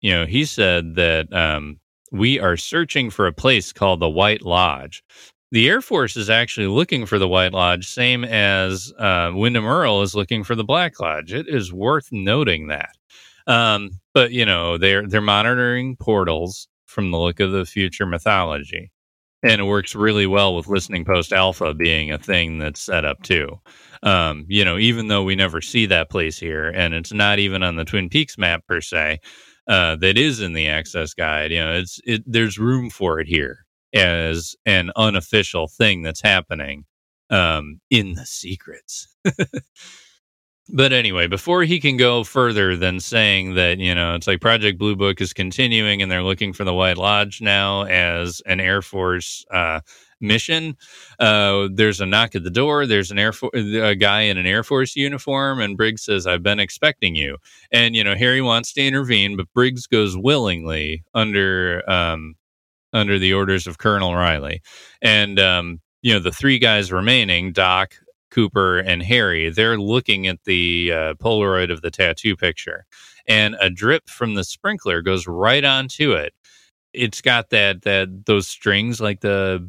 you 0.00 0.12
know, 0.12 0.26
he 0.26 0.44
said 0.44 0.94
that 0.94 1.32
um, 1.32 1.78
we 2.12 2.38
are 2.38 2.56
searching 2.56 3.10
for 3.10 3.26
a 3.26 3.32
place 3.32 3.72
called 3.72 4.00
the 4.00 4.08
White 4.08 4.42
Lodge. 4.42 5.02
The 5.50 5.68
Air 5.68 5.80
Force 5.80 6.16
is 6.16 6.28
actually 6.28 6.66
looking 6.66 7.06
for 7.06 7.18
the 7.18 7.28
White 7.28 7.52
Lodge, 7.52 7.88
same 7.88 8.22
as 8.24 8.92
uh, 8.98 9.32
Windom 9.34 9.66
Earle 9.66 10.02
is 10.02 10.14
looking 10.14 10.44
for 10.44 10.54
the 10.54 10.64
Black 10.64 11.00
Lodge. 11.00 11.32
It 11.32 11.48
is 11.48 11.72
worth 11.72 12.08
noting 12.12 12.68
that. 12.68 12.90
Um, 13.46 13.98
but 14.12 14.30
you 14.30 14.44
know, 14.44 14.76
they're 14.76 15.06
they're 15.06 15.20
monitoring 15.22 15.96
portals 15.96 16.68
from 16.86 17.10
the 17.10 17.18
look 17.18 17.40
of 17.40 17.52
the 17.52 17.64
future 17.64 18.06
mythology, 18.06 18.90
and 19.42 19.60
it 19.60 19.64
works 19.64 19.94
really 19.94 20.26
well 20.26 20.54
with 20.54 20.68
listening 20.68 21.04
post 21.04 21.32
alpha 21.32 21.74
being 21.74 22.10
a 22.10 22.18
thing 22.18 22.58
that's 22.58 22.80
set 22.80 23.04
up 23.04 23.22
too. 23.22 23.60
Um, 24.02 24.44
you 24.48 24.64
know, 24.64 24.78
even 24.78 25.08
though 25.08 25.24
we 25.24 25.36
never 25.36 25.60
see 25.60 25.86
that 25.86 26.10
place 26.10 26.38
here, 26.38 26.68
and 26.68 26.94
it's 26.94 27.12
not 27.12 27.38
even 27.38 27.62
on 27.62 27.76
the 27.76 27.84
Twin 27.84 28.08
Peaks 28.08 28.38
map 28.38 28.66
per 28.66 28.80
se, 28.80 29.20
uh, 29.68 29.96
that 29.96 30.18
is 30.18 30.40
in 30.40 30.52
the 30.54 30.68
access 30.68 31.14
guide. 31.14 31.50
You 31.52 31.58
know, 31.58 31.74
it's 31.74 32.00
it, 32.04 32.22
there's 32.26 32.58
room 32.58 32.90
for 32.90 33.20
it 33.20 33.28
here 33.28 33.66
as 33.94 34.54
an 34.66 34.90
unofficial 34.96 35.68
thing 35.68 36.02
that's 36.02 36.22
happening 36.22 36.84
um, 37.30 37.80
in 37.90 38.14
the 38.14 38.26
secrets. 38.26 39.08
but 40.68 40.92
anyway, 40.92 41.26
before 41.26 41.62
he 41.62 41.80
can 41.80 41.96
go 41.96 42.24
further 42.24 42.76
than 42.76 43.00
saying 43.00 43.54
that, 43.54 43.78
you 43.78 43.94
know, 43.94 44.14
it's 44.14 44.26
like 44.26 44.40
Project 44.40 44.78
Blue 44.78 44.96
Book 44.96 45.20
is 45.20 45.32
continuing 45.32 46.02
and 46.02 46.10
they're 46.10 46.22
looking 46.22 46.52
for 46.52 46.64
the 46.64 46.74
White 46.74 46.98
Lodge 46.98 47.40
now 47.40 47.84
as 47.84 48.42
an 48.46 48.60
Air 48.60 48.82
Force 48.82 49.46
uh, 49.50 49.80
mission. 50.20 50.76
Uh, 51.18 51.68
there's 51.72 52.00
a 52.00 52.06
knock 52.06 52.34
at 52.34 52.44
the 52.44 52.50
door. 52.50 52.86
There's 52.86 53.10
an 53.10 53.18
air 53.18 53.32
Force, 53.32 53.52
a 53.54 53.94
guy 53.94 54.22
in 54.22 54.36
an 54.36 54.46
Air 54.46 54.62
Force 54.62 54.96
uniform, 54.96 55.60
and 55.60 55.76
Briggs 55.76 56.02
says, 56.02 56.26
"I've 56.26 56.42
been 56.42 56.60
expecting 56.60 57.14
you." 57.14 57.38
And 57.72 57.94
you 57.94 58.04
know, 58.04 58.14
Harry 58.14 58.42
wants 58.42 58.72
to 58.74 58.86
intervene, 58.86 59.36
but 59.36 59.52
Briggs 59.54 59.86
goes 59.86 60.16
willingly 60.16 61.04
under 61.14 61.88
um, 61.88 62.34
under 62.92 63.18
the 63.18 63.32
orders 63.32 63.66
of 63.66 63.78
Colonel 63.78 64.14
Riley, 64.14 64.62
and 65.02 65.38
um, 65.38 65.80
you 66.02 66.12
know, 66.12 66.20
the 66.20 66.32
three 66.32 66.58
guys 66.58 66.92
remaining, 66.92 67.52
Doc, 67.52 67.94
Cooper 68.38 68.78
and 68.78 69.02
Harry, 69.02 69.50
they're 69.50 69.80
looking 69.80 70.28
at 70.28 70.44
the 70.44 70.92
uh, 70.94 71.14
Polaroid 71.14 71.72
of 71.72 71.82
the 71.82 71.90
tattoo 71.90 72.36
picture, 72.36 72.86
and 73.26 73.56
a 73.60 73.68
drip 73.68 74.08
from 74.08 74.34
the 74.34 74.44
sprinkler 74.44 75.02
goes 75.02 75.26
right 75.26 75.64
onto 75.64 76.12
it. 76.12 76.34
It's 76.92 77.20
got 77.20 77.50
that 77.50 77.82
that 77.82 78.26
those 78.26 78.46
strings 78.46 79.00
like 79.00 79.22
the 79.22 79.68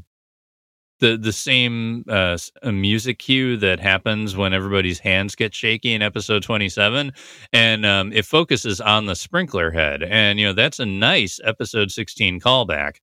the 0.99 1.17
the 1.17 1.33
same 1.33 2.05
uh, 2.07 2.37
music 2.63 3.17
cue 3.17 3.57
that 3.57 3.79
happens 3.79 4.37
when 4.37 4.53
everybody's 4.53 4.99
hands 4.99 5.33
get 5.33 5.55
shaky 5.55 5.93
in 5.95 6.03
episode 6.03 6.43
27 6.43 7.11
and 7.51 7.85
um, 7.87 8.13
it 8.13 8.23
focuses 8.25 8.79
on 8.79 9.07
the 9.07 9.15
sprinkler 9.15 9.71
head 9.71 10.03
and 10.03 10.39
you 10.39 10.45
know 10.45 10.53
that's 10.53 10.77
a 10.79 10.85
nice 10.85 11.39
episode 11.43 11.89
16 11.89 12.39
callback 12.39 12.97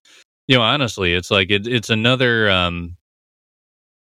you 0.46 0.56
know 0.56 0.62
honestly 0.62 1.14
it's 1.14 1.30
like 1.30 1.50
it, 1.50 1.66
it's 1.66 1.90
another 1.90 2.50
um, 2.50 2.96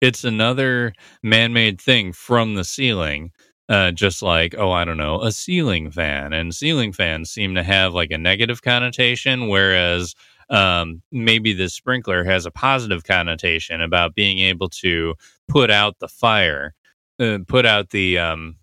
it's 0.01 0.23
another 0.23 0.93
man-made 1.23 1.79
thing 1.79 2.11
from 2.13 2.55
the 2.55 2.63
ceiling 2.63 3.31
uh, 3.69 3.91
just 3.91 4.21
like 4.21 4.53
oh 4.57 4.71
i 4.71 4.83
don't 4.83 4.97
know 4.97 5.21
a 5.21 5.31
ceiling 5.31 5.89
fan 5.91 6.33
and 6.33 6.53
ceiling 6.55 6.91
fans 6.91 7.31
seem 7.31 7.55
to 7.55 7.63
have 7.63 7.93
like 7.93 8.11
a 8.11 8.17
negative 8.17 8.61
connotation 8.61 9.47
whereas 9.47 10.15
um, 10.49 11.01
maybe 11.11 11.53
the 11.53 11.69
sprinkler 11.69 12.25
has 12.25 12.45
a 12.45 12.51
positive 12.51 13.05
connotation 13.05 13.81
about 13.81 14.15
being 14.15 14.39
able 14.39 14.67
to 14.69 15.15
put 15.47 15.71
out 15.71 15.97
the 15.99 16.09
fire, 16.09 16.73
uh, 17.19 17.39
put 17.47 17.65
out 17.65 17.91
the 17.91 18.17
um, 18.19 18.57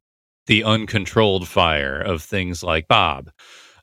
the 0.46 0.64
uncontrolled 0.64 1.48
fire 1.48 1.98
of 2.00 2.22
things 2.22 2.62
like 2.62 2.88
Bob. 2.88 3.30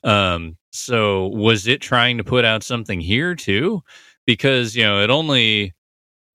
Um, 0.04 0.56
so 0.70 1.28
was 1.28 1.66
it 1.66 1.80
trying 1.80 2.18
to 2.18 2.24
put 2.24 2.44
out 2.44 2.62
something 2.62 3.00
here 3.00 3.34
too? 3.34 3.82
Because 4.26 4.76
you 4.76 4.84
know 4.84 5.02
it 5.02 5.10
only 5.10 5.74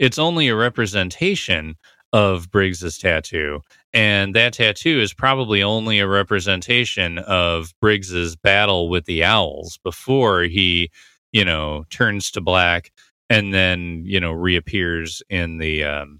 it's 0.01 0.19
only 0.19 0.49
a 0.49 0.55
representation 0.57 1.77
of 2.11 2.51
Briggs's 2.51 2.97
tattoo, 2.97 3.61
and 3.93 4.35
that 4.35 4.53
tattoo 4.53 4.99
is 4.99 5.13
probably 5.13 5.63
only 5.63 5.99
a 5.99 6.07
representation 6.07 7.19
of 7.19 7.73
Briggs's 7.79 8.35
battle 8.35 8.89
with 8.89 9.05
the 9.05 9.23
owls 9.23 9.79
before 9.85 10.43
he 10.43 10.91
you 11.31 11.45
know, 11.45 11.85
turns 11.89 12.31
to 12.31 12.41
black 12.41 12.91
and 13.29 13.53
then, 13.53 14.03
you 14.05 14.19
know, 14.19 14.31
reappears 14.31 15.21
in 15.29 15.57
the 15.57 15.83
um 15.83 16.19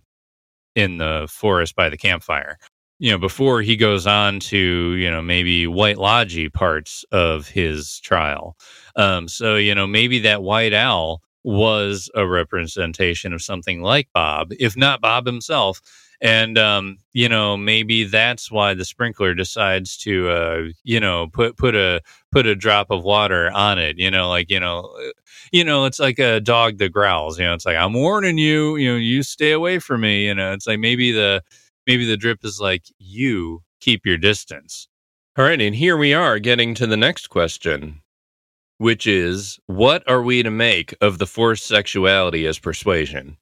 in 0.76 0.98
the 0.98 1.28
forest 1.32 1.76
by 1.76 1.90
the 1.90 1.98
campfire. 1.98 2.58
You 3.00 3.12
know, 3.12 3.18
before 3.18 3.62
he 3.62 3.76
goes 3.76 4.08
on 4.08 4.40
to, 4.42 4.96
you 4.96 5.12
know, 5.12 5.22
maybe 5.22 5.68
white 5.68 5.98
lodgy 5.98 6.50
parts 6.50 7.04
of 7.12 7.48
his 7.48 8.00
trial. 8.02 8.56
Um, 8.96 9.28
so, 9.28 9.56
you 9.56 9.76
know, 9.76 9.88
maybe 9.88 10.20
that 10.20 10.44
white 10.44 10.74
owl 10.74 11.22
was 11.44 12.10
a 12.16 12.28
representation 12.28 13.34
of 13.34 13.42
something 13.42 13.82
like 13.82 14.08
Bob, 14.14 14.52
if 14.60 14.78
not 14.78 15.02
Bob 15.02 15.26
himself, 15.26 15.82
and 16.22 16.58
um, 16.58 16.98
you 17.14 17.28
know 17.28 17.58
maybe 17.58 18.04
that's 18.04 18.52
why 18.52 18.74
the 18.74 18.86
sprinkler 18.86 19.34
decides 19.34 19.98
to 19.98 20.30
uh, 20.30 20.62
you 20.84 21.00
know 21.00 21.28
put 21.28 21.58
put 21.58 21.76
a 21.76 22.02
put 22.32 22.46
a 22.46 22.56
drop 22.56 22.92
of 22.92 23.04
water 23.04 23.52
on 23.52 23.80
it 23.80 23.98
you 23.98 24.10
know 24.10 24.30
like 24.30 24.50
you 24.50 24.60
know 24.60 24.94
uh, 25.00 25.12
you 25.52 25.64
know 25.64 25.86
it's 25.86 26.00
like 26.00 26.20
a 26.20 26.39
dog 26.39 26.78
that 26.78 26.89
growls 26.89 27.39
you 27.39 27.46
know 27.46 27.54
it's 27.54 27.66
like 27.66 27.76
i'm 27.76 27.94
warning 27.94 28.38
you 28.38 28.76
you 28.76 28.92
know 28.92 28.98
you 28.98 29.24
stay 29.24 29.52
away 29.52 29.80
from 29.80 30.02
me 30.02 30.28
you 30.28 30.34
know 30.34 30.54
it's 30.54 30.68
like 30.68 30.80
maybe 30.80 31.12
the 31.12 31.42
maybe 31.88 32.06
the 32.06 32.18
drip 32.18 32.46
is 32.46 32.62
like 32.62 32.84
you 33.00 33.64
keep 33.80 34.06
your 34.06 34.18
distance. 34.18 34.88
All 35.38 35.46
right 35.46 35.60
and 35.60 35.76
here 35.76 35.98
we 35.98 36.14
are 36.14 36.39
getting 36.39 36.76
to 36.76 36.86
the 36.86 36.98
next 36.98 37.28
question 37.28 38.01
which 38.82 39.06
is 39.08 39.60
what 39.68 40.04
are 40.10 40.24
we 40.24 40.44
to 40.44 40.52
make 40.52 40.96
of 41.02 41.18
the 41.20 41.28
forced 41.28 41.66
sexuality 41.66 42.46
as 42.48 42.60
persuasion 42.60 43.38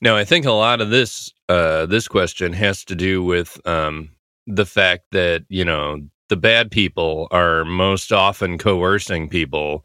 now, 0.00 0.16
I 0.16 0.24
think 0.24 0.46
a 0.46 0.52
lot 0.52 0.80
of 0.80 0.90
this 0.90 1.32
uh, 1.48 1.86
this 1.86 2.08
question 2.08 2.52
has 2.54 2.84
to 2.86 2.94
do 2.94 3.22
with 3.22 3.60
um, 3.66 4.10
the 4.46 4.64
fact 4.64 5.04
that 5.12 5.44
you 5.48 5.64
know 5.64 6.00
the 6.28 6.36
bad 6.36 6.70
people 6.70 7.28
are 7.30 7.64
most 7.64 8.12
often 8.12 8.56
coercing 8.56 9.28
people, 9.28 9.84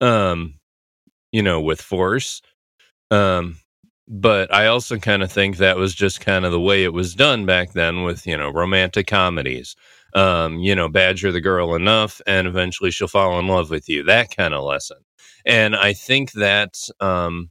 um, 0.00 0.54
you 1.32 1.42
know, 1.42 1.60
with 1.60 1.80
force. 1.80 2.42
Um, 3.10 3.58
but 4.08 4.52
I 4.54 4.66
also 4.68 4.98
kind 4.98 5.22
of 5.22 5.32
think 5.32 5.56
that 5.56 5.76
was 5.76 5.94
just 5.94 6.20
kind 6.20 6.44
of 6.44 6.52
the 6.52 6.60
way 6.60 6.84
it 6.84 6.92
was 6.92 7.14
done 7.14 7.44
back 7.44 7.72
then 7.72 8.04
with 8.04 8.26
you 8.26 8.36
know 8.36 8.50
romantic 8.50 9.08
comedies. 9.08 9.74
Um, 10.16 10.60
you 10.60 10.74
know, 10.74 10.88
badger 10.88 11.30
the 11.30 11.42
girl 11.42 11.76
enough, 11.76 12.22
and 12.26 12.48
eventually 12.48 12.90
she'll 12.90 13.06
fall 13.06 13.38
in 13.38 13.48
love 13.48 13.70
with 13.70 13.88
you. 13.88 14.02
That 14.02 14.34
kind 14.36 14.54
of 14.54 14.64
lesson. 14.64 14.98
And 15.44 15.76
I 15.76 15.92
think 15.92 16.32
that 16.32 16.76
um, 17.00 17.50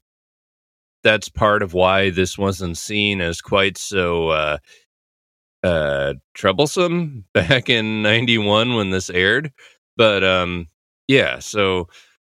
that's 1.04 1.30
part 1.30 1.62
of 1.64 1.74
why 1.74 2.10
this 2.10 2.38
wasn't 2.38 2.78
seen 2.78 3.22
as 3.22 3.40
quite 3.40 3.78
so 3.78 4.30
uh, 4.30 4.58
uh, 5.64 6.16
troublesome 6.34 7.26
back 7.34 7.70
in 7.70 8.02
91 8.02 8.76
when 8.76 8.90
this 8.90 9.10
aired. 9.10 9.52
But 9.98 10.24
um, 10.24 10.68
yeah, 11.08 11.40
so 11.40 11.88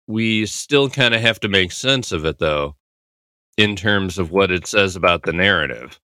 we 0.07 0.45
still 0.47 0.89
kind 0.89 1.13
of 1.13 1.21
have 1.21 1.39
to 1.41 1.47
make 1.49 1.71
sense 1.71 2.11
of 2.11 2.25
it 2.25 2.39
though, 2.39 2.75
in 3.57 3.75
terms 3.75 4.17
of 4.17 4.31
what 4.31 4.51
it 4.51 4.67
says 4.67 4.95
about 4.95 5.23
the 5.23 5.33
narrative. 5.33 5.99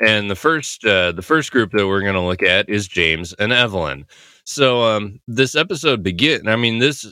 And 0.00 0.30
the 0.30 0.36
first, 0.36 0.84
uh, 0.84 1.12
the 1.12 1.22
first 1.22 1.52
group 1.52 1.72
that 1.72 1.86
we're 1.86 2.02
going 2.02 2.14
to 2.14 2.20
look 2.20 2.42
at 2.42 2.68
is 2.68 2.86
James 2.86 3.32
and 3.34 3.52
Evelyn. 3.52 4.04
So 4.44 4.82
um, 4.82 5.20
this 5.26 5.54
episode 5.54 6.02
begin. 6.02 6.48
I 6.48 6.56
mean, 6.56 6.78
this 6.78 7.10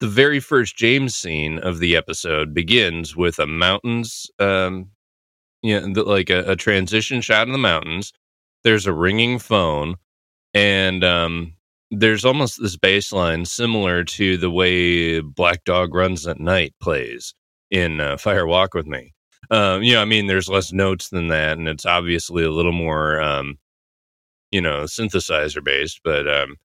the 0.00 0.08
very 0.08 0.40
first 0.40 0.76
James 0.76 1.14
scene 1.16 1.58
of 1.58 1.78
the 1.78 1.96
episode 1.96 2.52
begins 2.52 3.16
with 3.16 3.38
a 3.38 3.46
mountains, 3.46 4.30
um, 4.38 4.90
you 5.62 5.80
know, 5.80 6.02
like 6.02 6.30
a, 6.30 6.50
a 6.50 6.56
transition 6.56 7.20
shot 7.20 7.46
in 7.46 7.52
the 7.52 7.58
mountains. 7.58 8.12
There's 8.62 8.86
a 8.86 8.92
ringing 8.92 9.38
phone, 9.38 9.96
and 10.52 11.02
um, 11.04 11.54
there's 11.90 12.24
almost 12.24 12.60
this 12.60 12.76
bass 12.76 13.12
line 13.12 13.44
similar 13.44 14.04
to 14.04 14.36
the 14.36 14.50
way 14.50 15.20
Black 15.20 15.64
Dog 15.64 15.94
Runs 15.94 16.26
at 16.26 16.40
Night 16.40 16.74
plays 16.80 17.32
in 17.70 18.00
uh, 18.00 18.16
Fire 18.16 18.46
Walk 18.46 18.74
with 18.74 18.86
Me. 18.86 19.14
Um, 19.50 19.82
you 19.82 19.94
know, 19.94 20.02
I 20.02 20.04
mean, 20.06 20.26
there's 20.26 20.48
less 20.48 20.72
notes 20.72 21.08
than 21.10 21.28
that, 21.28 21.58
and 21.58 21.68
it's 21.68 21.86
obviously 21.86 22.44
a 22.44 22.50
little 22.50 22.72
more, 22.72 23.20
um, 23.20 23.58
you 24.50 24.60
know, 24.60 24.84
synthesizer 24.84 25.62
based. 25.64 26.00
But 26.04 26.28
um, 26.28 26.56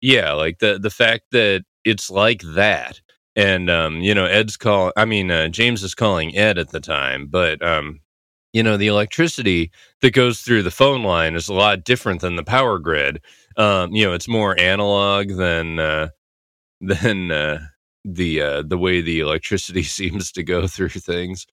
yeah, 0.00 0.32
like 0.32 0.58
the 0.60 0.78
the 0.80 0.90
fact 0.90 1.24
that 1.32 1.64
it's 1.84 2.10
like 2.10 2.42
that. 2.54 3.00
And 3.36 3.70
um, 3.70 3.98
you 4.00 4.14
know, 4.14 4.26
Ed's 4.26 4.56
call. 4.56 4.92
I 4.96 5.04
mean, 5.06 5.30
uh, 5.30 5.48
James 5.48 5.82
is 5.82 5.94
calling 5.94 6.36
Ed 6.36 6.58
at 6.58 6.70
the 6.70 6.80
time, 6.80 7.28
but 7.28 7.62
um, 7.64 8.00
you 8.52 8.62
know, 8.62 8.76
the 8.76 8.88
electricity 8.88 9.70
that 10.02 10.12
goes 10.14 10.40
through 10.42 10.62
the 10.64 10.70
phone 10.70 11.02
line 11.02 11.34
is 11.34 11.48
a 11.48 11.54
lot 11.54 11.84
different 11.84 12.20
than 12.20 12.36
the 12.36 12.44
power 12.44 12.78
grid. 12.78 13.22
Um, 13.56 13.92
you 13.92 14.04
know, 14.06 14.12
it's 14.14 14.28
more 14.28 14.58
analog 14.60 15.30
than 15.36 15.78
uh, 15.78 16.08
than 16.80 17.30
uh, 17.32 17.60
the 18.04 18.42
uh, 18.42 18.62
the 18.62 18.78
way 18.78 19.00
the 19.00 19.20
electricity 19.20 19.82
seems 19.84 20.32
to 20.32 20.42
go 20.42 20.66
through 20.66 20.88
things. 20.90 21.46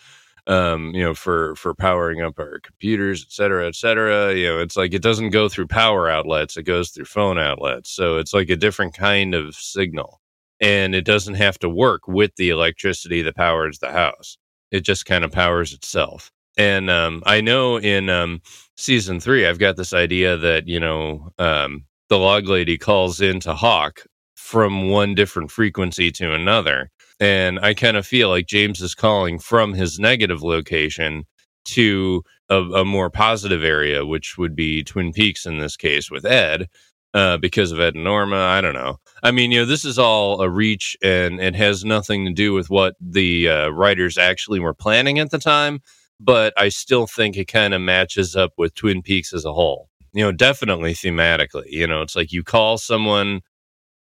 Um, 0.48 0.94
you 0.96 1.04
know, 1.04 1.14
for 1.14 1.56
for 1.56 1.74
powering 1.76 2.22
up 2.22 2.40
our 2.40 2.60
computers, 2.62 3.24
et 3.28 3.32
cetera, 3.32 3.68
et 3.68 3.76
cetera. 3.76 4.34
You 4.34 4.48
know, 4.48 4.60
it's 4.60 4.78
like 4.78 4.94
it 4.94 5.02
doesn't 5.02 5.30
go 5.32 5.50
through 5.50 5.68
power 5.68 6.10
outlets; 6.10 6.58
it 6.58 6.64
goes 6.64 6.90
through 6.92 7.06
phone 7.06 7.38
outlets. 7.40 7.92
So 7.92 8.18
it's 8.18 8.34
like 8.34 8.50
a 8.50 8.56
different 8.56 8.94
kind 8.96 9.36
of 9.36 9.56
signal 9.56 10.22
and 10.62 10.94
it 10.96 11.06
doesn't 11.06 11.36
have 11.36 11.58
to 11.60 11.70
work 11.70 12.08
with 12.08 12.36
the 12.36 12.50
electricity 12.50 13.22
that 13.22 13.36
powers 13.36 13.80
the 13.80 13.92
house. 13.92 14.38
It 14.72 14.82
just 14.82 15.06
kind 15.06 15.24
of 15.24 15.32
powers 15.32 15.74
itself. 15.74 16.32
And 16.58 16.90
um, 16.90 17.24
I 17.26 17.42
know 17.42 17.78
in 17.78 18.10
um, 18.10 18.42
season 18.76 19.20
three, 19.20 19.48
I've 19.48 19.60
got 19.60 19.78
this 19.78 19.94
idea 19.94 20.36
that, 20.38 20.68
you 20.68 20.80
know, 20.80 21.32
um, 21.40 21.86
the 22.10 22.18
log 22.18 22.48
lady 22.48 22.78
calls 22.78 23.22
into 23.22 23.54
Hawk 23.54 24.04
from 24.36 24.90
one 24.90 25.16
different 25.16 25.52
frequency 25.52 26.12
to 26.14 26.34
another. 26.34 26.92
And 27.20 27.60
I 27.60 27.74
kind 27.74 27.98
of 27.98 28.08
feel 28.08 28.30
like 28.30 28.48
James 28.48 28.82
is 28.82 28.96
calling 28.96 29.40
from 29.40 29.74
his 29.74 30.00
negative 30.00 30.42
location 30.42 31.26
to 31.66 32.24
a, 32.50 32.62
a, 32.62 32.86
more 32.86 33.10
positive 33.10 33.64
area, 33.64 34.06
which 34.06 34.38
would 34.38 34.56
be 34.56 34.84
Twin 34.84 35.12
Peaks 35.12 35.46
in 35.46 35.60
this 35.60 35.76
case 35.76 36.10
with 36.10 36.26
Ed, 36.26 36.68
uh, 37.14 37.38
because 37.38 37.72
of 37.72 37.80
Ed 37.80 37.96
and 37.96 38.04
Norma. 38.04 38.38
I 38.38 38.62
don't 38.62 38.74
know. 38.74 38.98
I 39.24 39.32
mean, 39.32 39.52
you 39.52 39.60
know, 39.60 39.66
this 39.66 39.86
is 39.86 40.00
all 40.00 40.42
a 40.42 40.50
reach 40.50 40.98
and 41.04 41.40
it 41.40 41.56
has 41.56 41.84
nothing 41.84 42.26
to 42.26 42.34
do 42.34 42.54
with 42.54 42.70
what 42.70 42.96
the 43.00 43.50
uh, 43.50 43.70
writers 43.70 44.18
actually 44.18 44.60
were 44.60 44.74
planning 44.74 45.20
at 45.20 45.32
the 45.32 45.40
time. 45.40 45.82
But 46.20 46.54
I 46.58 46.70
still 46.70 47.08
think 47.08 47.38
it 47.38 47.48
kind 47.48 47.74
of 47.74 47.82
matches 47.82 48.36
up 48.36 48.52
with 48.58 48.76
Twin 48.76 49.02
Peaks 49.02 49.34
as 49.34 49.46
a 49.46 49.54
whole. 49.54 49.90
You 50.12 50.24
know, 50.24 50.32
definitely 50.32 50.94
thematically. 50.94 51.68
You 51.68 51.88
know, 51.88 52.02
it's 52.02 52.16
like 52.16 52.32
you 52.32 52.44
call 52.44 52.78
someone 52.78 53.42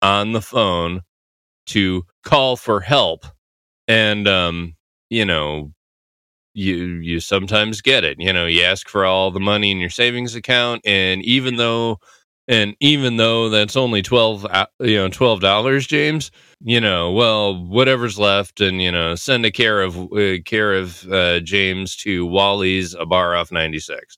on 0.03 0.33
the 0.33 0.43
phone 0.43 1.03
to 1.67 2.05
call 2.27 2.57
for 2.57 2.81
help, 2.83 3.25
and 3.89 4.29
um, 4.29 4.77
you 5.11 5.25
know, 5.25 5.73
you 6.55 6.77
you 6.77 7.21
sometimes 7.21 7.81
get 7.81 8.05
it. 8.05 8.19
You 8.21 8.33
know, 8.33 8.47
you 8.47 8.65
ask 8.65 8.89
for 8.89 9.07
all 9.07 9.31
the 9.31 9.41
money 9.41 9.71
in 9.71 9.79
your 9.79 9.91
savings 9.91 10.35
account, 10.35 10.83
and 10.85 11.25
even 11.25 11.57
though 11.57 11.99
and 12.49 12.77
even 12.81 13.17
though 13.17 13.49
that's 13.49 13.77
only 13.77 14.03
12 14.03 14.47
uh, 14.47 14.67
you 14.81 14.97
know 14.97 15.09
12 15.09 15.41
dollars 15.41 15.87
james 15.87 16.31
you 16.65 16.81
know 16.81 17.11
well 17.13 17.65
whatever's 17.67 18.21
left 18.21 18.61
and 18.61 18.81
you 18.81 18.93
know 18.93 19.17
send 19.17 19.45
a 19.45 19.51
care 19.51 19.83
of 19.83 19.99
uh, 20.13 20.39
care 20.45 20.75
of 20.75 21.05
uh, 21.13 21.41
james 21.41 21.97
to 21.97 22.27
wally's 22.27 22.95
a 22.95 23.07
bar 23.07 23.37
off 23.37 23.53
96 23.53 24.17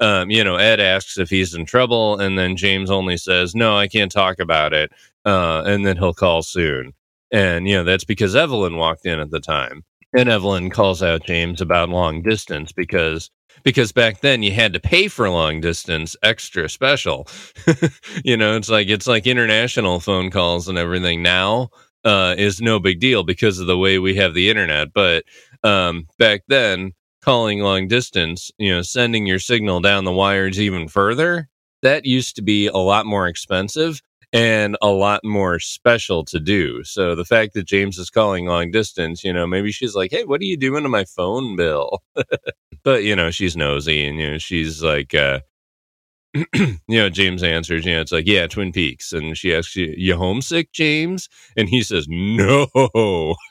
um, 0.00 0.30
you 0.30 0.44
know, 0.44 0.56
Ed 0.56 0.80
asks 0.80 1.18
if 1.18 1.30
he's 1.30 1.54
in 1.54 1.64
trouble, 1.64 2.18
and 2.20 2.38
then 2.38 2.56
James 2.56 2.90
only 2.90 3.16
says, 3.16 3.54
"No, 3.54 3.76
I 3.76 3.88
can't 3.88 4.12
talk 4.12 4.38
about 4.38 4.72
it," 4.72 4.92
uh, 5.24 5.62
and 5.66 5.84
then 5.84 5.96
he'll 5.96 6.14
call 6.14 6.42
soon. 6.42 6.92
And 7.32 7.68
you 7.68 7.76
know, 7.76 7.84
that's 7.84 8.04
because 8.04 8.34
Evelyn 8.34 8.76
walked 8.76 9.06
in 9.06 9.20
at 9.20 9.30
the 9.30 9.40
time, 9.40 9.84
and 10.16 10.28
Evelyn 10.28 10.70
calls 10.70 11.02
out 11.02 11.24
James 11.24 11.60
about 11.60 11.88
long 11.88 12.22
distance 12.22 12.72
because 12.72 13.30
because 13.62 13.92
back 13.92 14.20
then 14.20 14.42
you 14.42 14.52
had 14.52 14.72
to 14.72 14.80
pay 14.80 15.08
for 15.08 15.28
long 15.28 15.60
distance 15.60 16.16
extra 16.22 16.68
special. 16.68 17.28
you 18.24 18.36
know, 18.36 18.56
it's 18.56 18.68
like 18.68 18.88
it's 18.88 19.06
like 19.06 19.26
international 19.26 20.00
phone 20.00 20.30
calls 20.30 20.68
and 20.68 20.78
everything 20.78 21.22
now 21.22 21.68
uh, 22.04 22.34
is 22.36 22.60
no 22.60 22.78
big 22.78 23.00
deal 23.00 23.22
because 23.22 23.58
of 23.58 23.66
the 23.66 23.78
way 23.78 23.98
we 23.98 24.14
have 24.16 24.34
the 24.34 24.50
internet. 24.50 24.92
But 24.92 25.24
um, 25.62 26.06
back 26.18 26.42
then, 26.48 26.92
calling 27.22 27.60
long 27.60 27.88
distance, 27.88 28.50
you 28.58 28.74
know, 28.74 28.82
sending 28.82 29.26
your 29.26 29.38
signal 29.38 29.80
down 29.80 30.04
the 30.04 30.12
wires 30.12 30.60
even 30.60 30.88
further, 30.88 31.48
that 31.82 32.06
used 32.06 32.36
to 32.36 32.42
be 32.42 32.66
a 32.66 32.76
lot 32.76 33.06
more 33.06 33.26
expensive 33.26 34.00
and 34.32 34.76
a 34.80 34.88
lot 34.88 35.24
more 35.24 35.58
special 35.58 36.24
to 36.26 36.38
do. 36.40 36.84
So 36.84 37.14
the 37.14 37.24
fact 37.24 37.54
that 37.54 37.66
James 37.66 37.98
is 37.98 38.10
calling 38.10 38.46
long 38.46 38.70
distance, 38.70 39.24
you 39.24 39.32
know, 39.32 39.46
maybe 39.46 39.72
she's 39.72 39.94
like, 39.94 40.10
"Hey, 40.12 40.24
what 40.24 40.40
are 40.40 40.44
you 40.44 40.56
doing 40.56 40.82
to 40.84 40.88
my 40.88 41.04
phone 41.04 41.56
bill?" 41.56 42.02
but 42.84 43.04
you 43.04 43.16
know, 43.16 43.30
she's 43.30 43.56
nosy 43.56 44.06
and 44.06 44.18
you 44.18 44.32
know, 44.32 44.38
she's 44.38 44.82
like 44.82 45.14
uh 45.14 45.40
you 46.54 46.78
know, 46.88 47.10
James 47.10 47.42
answers, 47.42 47.84
you 47.84 47.92
know, 47.92 48.00
it's 48.00 48.12
like, 48.12 48.26
yeah, 48.26 48.46
Twin 48.46 48.72
Peaks. 48.72 49.12
And 49.12 49.36
she 49.36 49.54
asks 49.54 49.74
you, 49.74 49.92
you 49.96 50.16
homesick, 50.16 50.72
James? 50.72 51.28
And 51.56 51.68
he 51.68 51.82
says, 51.82 52.06
no. 52.08 52.68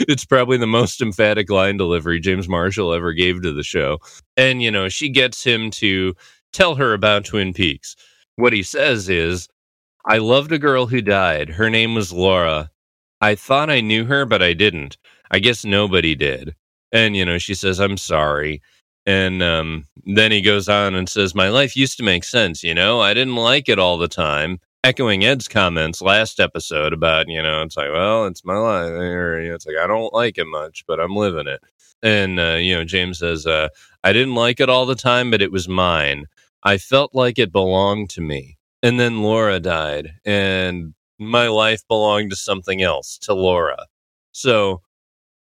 it's 0.00 0.24
probably 0.24 0.56
the 0.56 0.66
most 0.68 1.00
emphatic 1.00 1.50
line 1.50 1.76
delivery 1.76 2.20
James 2.20 2.48
Marshall 2.48 2.92
ever 2.92 3.12
gave 3.12 3.42
to 3.42 3.52
the 3.52 3.64
show. 3.64 3.98
And, 4.36 4.62
you 4.62 4.70
know, 4.70 4.88
she 4.88 5.08
gets 5.08 5.42
him 5.42 5.70
to 5.72 6.14
tell 6.52 6.76
her 6.76 6.92
about 6.92 7.24
Twin 7.24 7.52
Peaks. 7.52 7.96
What 8.36 8.52
he 8.52 8.62
says 8.62 9.08
is, 9.08 9.48
I 10.04 10.18
loved 10.18 10.52
a 10.52 10.58
girl 10.58 10.86
who 10.86 11.02
died. 11.02 11.50
Her 11.50 11.68
name 11.68 11.94
was 11.94 12.12
Laura. 12.12 12.70
I 13.20 13.34
thought 13.34 13.70
I 13.70 13.80
knew 13.80 14.06
her, 14.06 14.24
but 14.24 14.42
I 14.42 14.54
didn't. 14.54 14.96
I 15.30 15.38
guess 15.38 15.64
nobody 15.64 16.14
did. 16.14 16.54
And, 16.92 17.16
you 17.16 17.24
know, 17.24 17.38
she 17.38 17.54
says, 17.54 17.78
I'm 17.78 17.96
sorry. 17.96 18.62
And 19.06 19.42
um, 19.42 19.86
then 20.04 20.32
he 20.32 20.40
goes 20.40 20.68
on 20.68 20.94
and 20.94 21.08
says, 21.08 21.34
My 21.34 21.48
life 21.48 21.76
used 21.76 21.96
to 21.98 22.02
make 22.02 22.24
sense, 22.24 22.62
you 22.62 22.74
know? 22.74 23.00
I 23.00 23.14
didn't 23.14 23.36
like 23.36 23.68
it 23.68 23.78
all 23.78 23.98
the 23.98 24.08
time. 24.08 24.58
Echoing 24.82 25.24
Ed's 25.24 25.46
comments 25.46 26.00
last 26.00 26.40
episode 26.40 26.94
about, 26.94 27.28
you 27.28 27.42
know, 27.42 27.62
it's 27.62 27.76
like, 27.76 27.92
well, 27.92 28.26
it's 28.26 28.44
my 28.44 28.56
life. 28.56 28.90
Or, 28.90 29.40
you 29.40 29.50
know, 29.50 29.54
it's 29.54 29.66
like, 29.66 29.76
I 29.76 29.86
don't 29.86 30.12
like 30.14 30.38
it 30.38 30.46
much, 30.46 30.84
but 30.86 30.98
I'm 30.98 31.14
living 31.14 31.46
it. 31.46 31.60
And, 32.02 32.40
uh, 32.40 32.54
you 32.54 32.74
know, 32.74 32.84
James 32.84 33.18
says, 33.18 33.46
uh, 33.46 33.68
I 34.02 34.14
didn't 34.14 34.34
like 34.34 34.58
it 34.60 34.70
all 34.70 34.86
the 34.86 34.94
time, 34.94 35.30
but 35.30 35.42
it 35.42 35.52
was 35.52 35.68
mine. 35.68 36.26
I 36.62 36.78
felt 36.78 37.14
like 37.14 37.38
it 37.38 37.52
belonged 37.52 38.08
to 38.10 38.22
me. 38.22 38.56
And 38.82 38.98
then 38.98 39.22
Laura 39.22 39.60
died, 39.60 40.12
and 40.24 40.94
my 41.18 41.48
life 41.48 41.86
belonged 41.86 42.30
to 42.30 42.36
something 42.36 42.82
else, 42.82 43.18
to 43.18 43.34
Laura. 43.34 43.86
So 44.32 44.80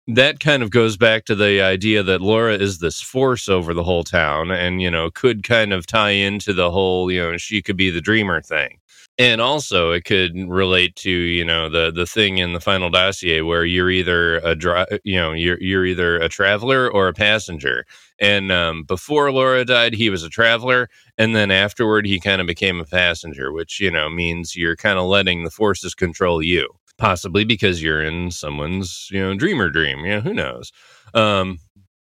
that 0.08 0.40
kind 0.40 0.62
of 0.62 0.70
goes 0.70 0.98
back 0.98 1.26
to 1.26 1.36
the 1.36 1.62
idea 1.62 2.04
that 2.04 2.22
Laura 2.22 2.56
is 2.56 2.80
this 2.80 3.02
force 3.02 3.50
over 3.50 3.74
the 3.74 3.84
whole 3.84 4.04
town 4.04 4.52
and, 4.52 4.82
you 4.82 4.92
know, 4.92 5.10
could 5.10 5.44
kind 5.44 5.74
of 5.74 5.88
tie 5.88 6.12
into 6.12 6.54
the 6.54 6.70
whole, 6.72 7.12
you 7.12 7.22
know, 7.22 7.38
she 7.38 7.62
could 7.62 7.78
be 7.78 7.90
the 7.90 8.02
dreamer 8.02 8.42
thing. 8.42 8.80
And 9.20 9.42
also 9.42 9.92
it 9.92 10.06
could 10.06 10.34
relate 10.50 10.96
to, 10.98 11.12
you 11.12 11.46
know, 11.46 11.70
the 11.70 11.92
the 11.92 12.08
thing 12.08 12.40
in 12.40 12.54
the 12.54 12.60
final 12.60 12.90
dossier 12.90 13.42
where 13.42 13.64
you're 13.64 13.92
either 13.92 14.38
a 14.38 14.56
dri- 14.56 14.86
you 15.04 15.16
know, 15.16 15.34
you're 15.34 15.62
you're 15.62 15.86
either 15.86 16.18
a 16.18 16.30
traveler 16.30 16.90
or 16.92 17.08
a 17.08 17.14
passenger. 17.14 17.86
And 18.20 18.52
um, 18.52 18.84
before 18.86 19.32
Laura 19.32 19.66
died, 19.66 19.94
he 19.94 20.10
was 20.10 20.24
a 20.24 20.30
traveler, 20.30 20.90
and 21.18 21.36
then 21.36 21.52
afterward, 21.52 22.06
he 22.08 22.20
kind 22.20 22.42
of 22.42 22.48
became 22.48 22.80
a 22.80 22.86
passenger, 22.86 23.52
which 23.52 23.80
you 23.80 23.92
know 23.92 24.10
means 24.10 24.56
you're 24.56 24.76
kind 24.76 24.98
of 24.98 25.06
letting 25.06 25.44
the 25.44 25.52
forces 25.52 25.94
control 25.94 26.42
you 26.42 26.68
possibly 26.98 27.44
because 27.44 27.82
you're 27.82 28.04
in 28.04 28.32
someone's 28.32 29.10
you 29.12 29.20
know 29.20 29.36
dreamer 29.36 29.70
dream 29.70 30.00
you 30.06 30.12
know 30.12 30.22
who 30.22 30.34
knows 30.34 30.72
um 31.16 31.58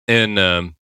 and 0.07 0.39
um 0.39 0.77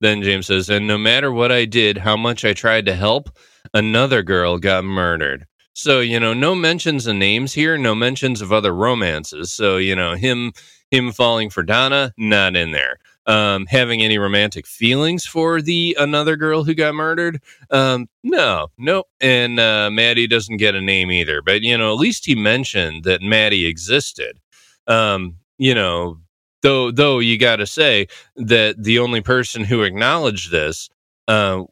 then 0.00 0.22
james 0.22 0.46
says 0.46 0.70
and 0.70 0.86
no 0.86 0.98
matter 0.98 1.32
what 1.32 1.52
i 1.52 1.64
did 1.64 1.98
how 1.98 2.16
much 2.16 2.44
i 2.44 2.52
tried 2.54 2.86
to 2.86 2.94
help 2.94 3.30
another 3.74 4.22
girl 4.22 4.58
got 4.58 4.84
murdered 4.84 5.46
so 5.80 6.00
you 6.00 6.20
know 6.20 6.34
no 6.34 6.54
mentions 6.54 7.06
of 7.06 7.16
names 7.16 7.52
here 7.52 7.76
no 7.78 7.94
mentions 7.94 8.40
of 8.40 8.52
other 8.52 8.74
romances 8.74 9.52
so 9.52 9.76
you 9.76 9.94
know 9.94 10.14
him 10.14 10.52
him 10.90 11.12
falling 11.12 11.50
for 11.50 11.62
donna 11.62 12.12
not 12.16 12.56
in 12.56 12.72
there 12.72 12.98
um, 13.26 13.66
having 13.66 14.02
any 14.02 14.18
romantic 14.18 14.66
feelings 14.66 15.24
for 15.24 15.62
the 15.62 15.96
another 16.00 16.36
girl 16.36 16.64
who 16.64 16.74
got 16.74 16.94
murdered. 16.94 17.40
Um, 17.70 18.08
no, 18.24 18.68
nope. 18.76 19.06
And 19.20 19.60
uh, 19.60 19.90
Maddie 19.90 20.26
doesn't 20.26 20.56
get 20.56 20.74
a 20.74 20.80
name 20.80 21.12
either. 21.12 21.40
But 21.40 21.62
you 21.62 21.76
know, 21.78 21.92
at 21.92 22.00
least 22.00 22.26
he 22.26 22.34
mentioned 22.34 23.04
that 23.04 23.22
Maddie 23.22 23.66
existed. 23.66 24.40
Um, 24.88 25.36
you 25.58 25.74
know, 25.74 26.18
though 26.62 26.90
though 26.90 27.20
you 27.20 27.38
got 27.38 27.56
to 27.56 27.66
say 27.66 28.08
that 28.36 28.82
the 28.82 28.98
only 28.98 29.20
person 29.20 29.64
who 29.64 29.82
acknowledged 29.82 30.50
this 30.50 30.88
uh, 31.28 31.62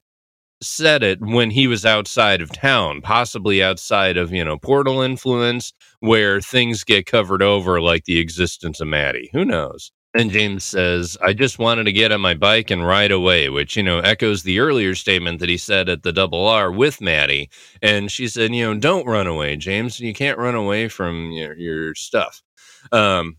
said 0.60 1.02
it 1.02 1.20
when 1.20 1.50
he 1.50 1.66
was 1.66 1.86
outside 1.86 2.42
of 2.42 2.52
town, 2.52 3.00
possibly 3.00 3.62
outside 3.62 4.16
of 4.16 4.32
you 4.32 4.44
know 4.44 4.58
portal 4.58 5.00
influence, 5.00 5.72
where 6.00 6.40
things 6.40 6.84
get 6.84 7.06
covered 7.06 7.42
over, 7.42 7.80
like 7.80 8.04
the 8.04 8.18
existence 8.18 8.80
of 8.80 8.88
Maddie. 8.88 9.30
Who 9.32 9.44
knows? 9.44 9.92
And 10.14 10.30
James 10.30 10.64
says, 10.64 11.18
I 11.22 11.34
just 11.34 11.58
wanted 11.58 11.84
to 11.84 11.92
get 11.92 12.12
on 12.12 12.20
my 12.22 12.32
bike 12.34 12.70
and 12.70 12.86
ride 12.86 13.10
away, 13.10 13.50
which, 13.50 13.76
you 13.76 13.82
know, 13.82 13.98
echoes 14.00 14.42
the 14.42 14.58
earlier 14.58 14.94
statement 14.94 15.38
that 15.40 15.50
he 15.50 15.58
said 15.58 15.88
at 15.90 16.02
the 16.02 16.12
double 16.12 16.46
R 16.46 16.72
with 16.72 17.00
Maddie. 17.02 17.50
And 17.82 18.10
she 18.10 18.26
said, 18.26 18.54
you 18.54 18.64
know, 18.64 18.80
don't 18.80 19.06
run 19.06 19.26
away, 19.26 19.56
James. 19.56 20.00
You 20.00 20.14
can't 20.14 20.38
run 20.38 20.54
away 20.54 20.88
from 20.88 21.30
your, 21.32 21.54
your 21.56 21.94
stuff. 21.94 22.42
Um, 22.90 23.36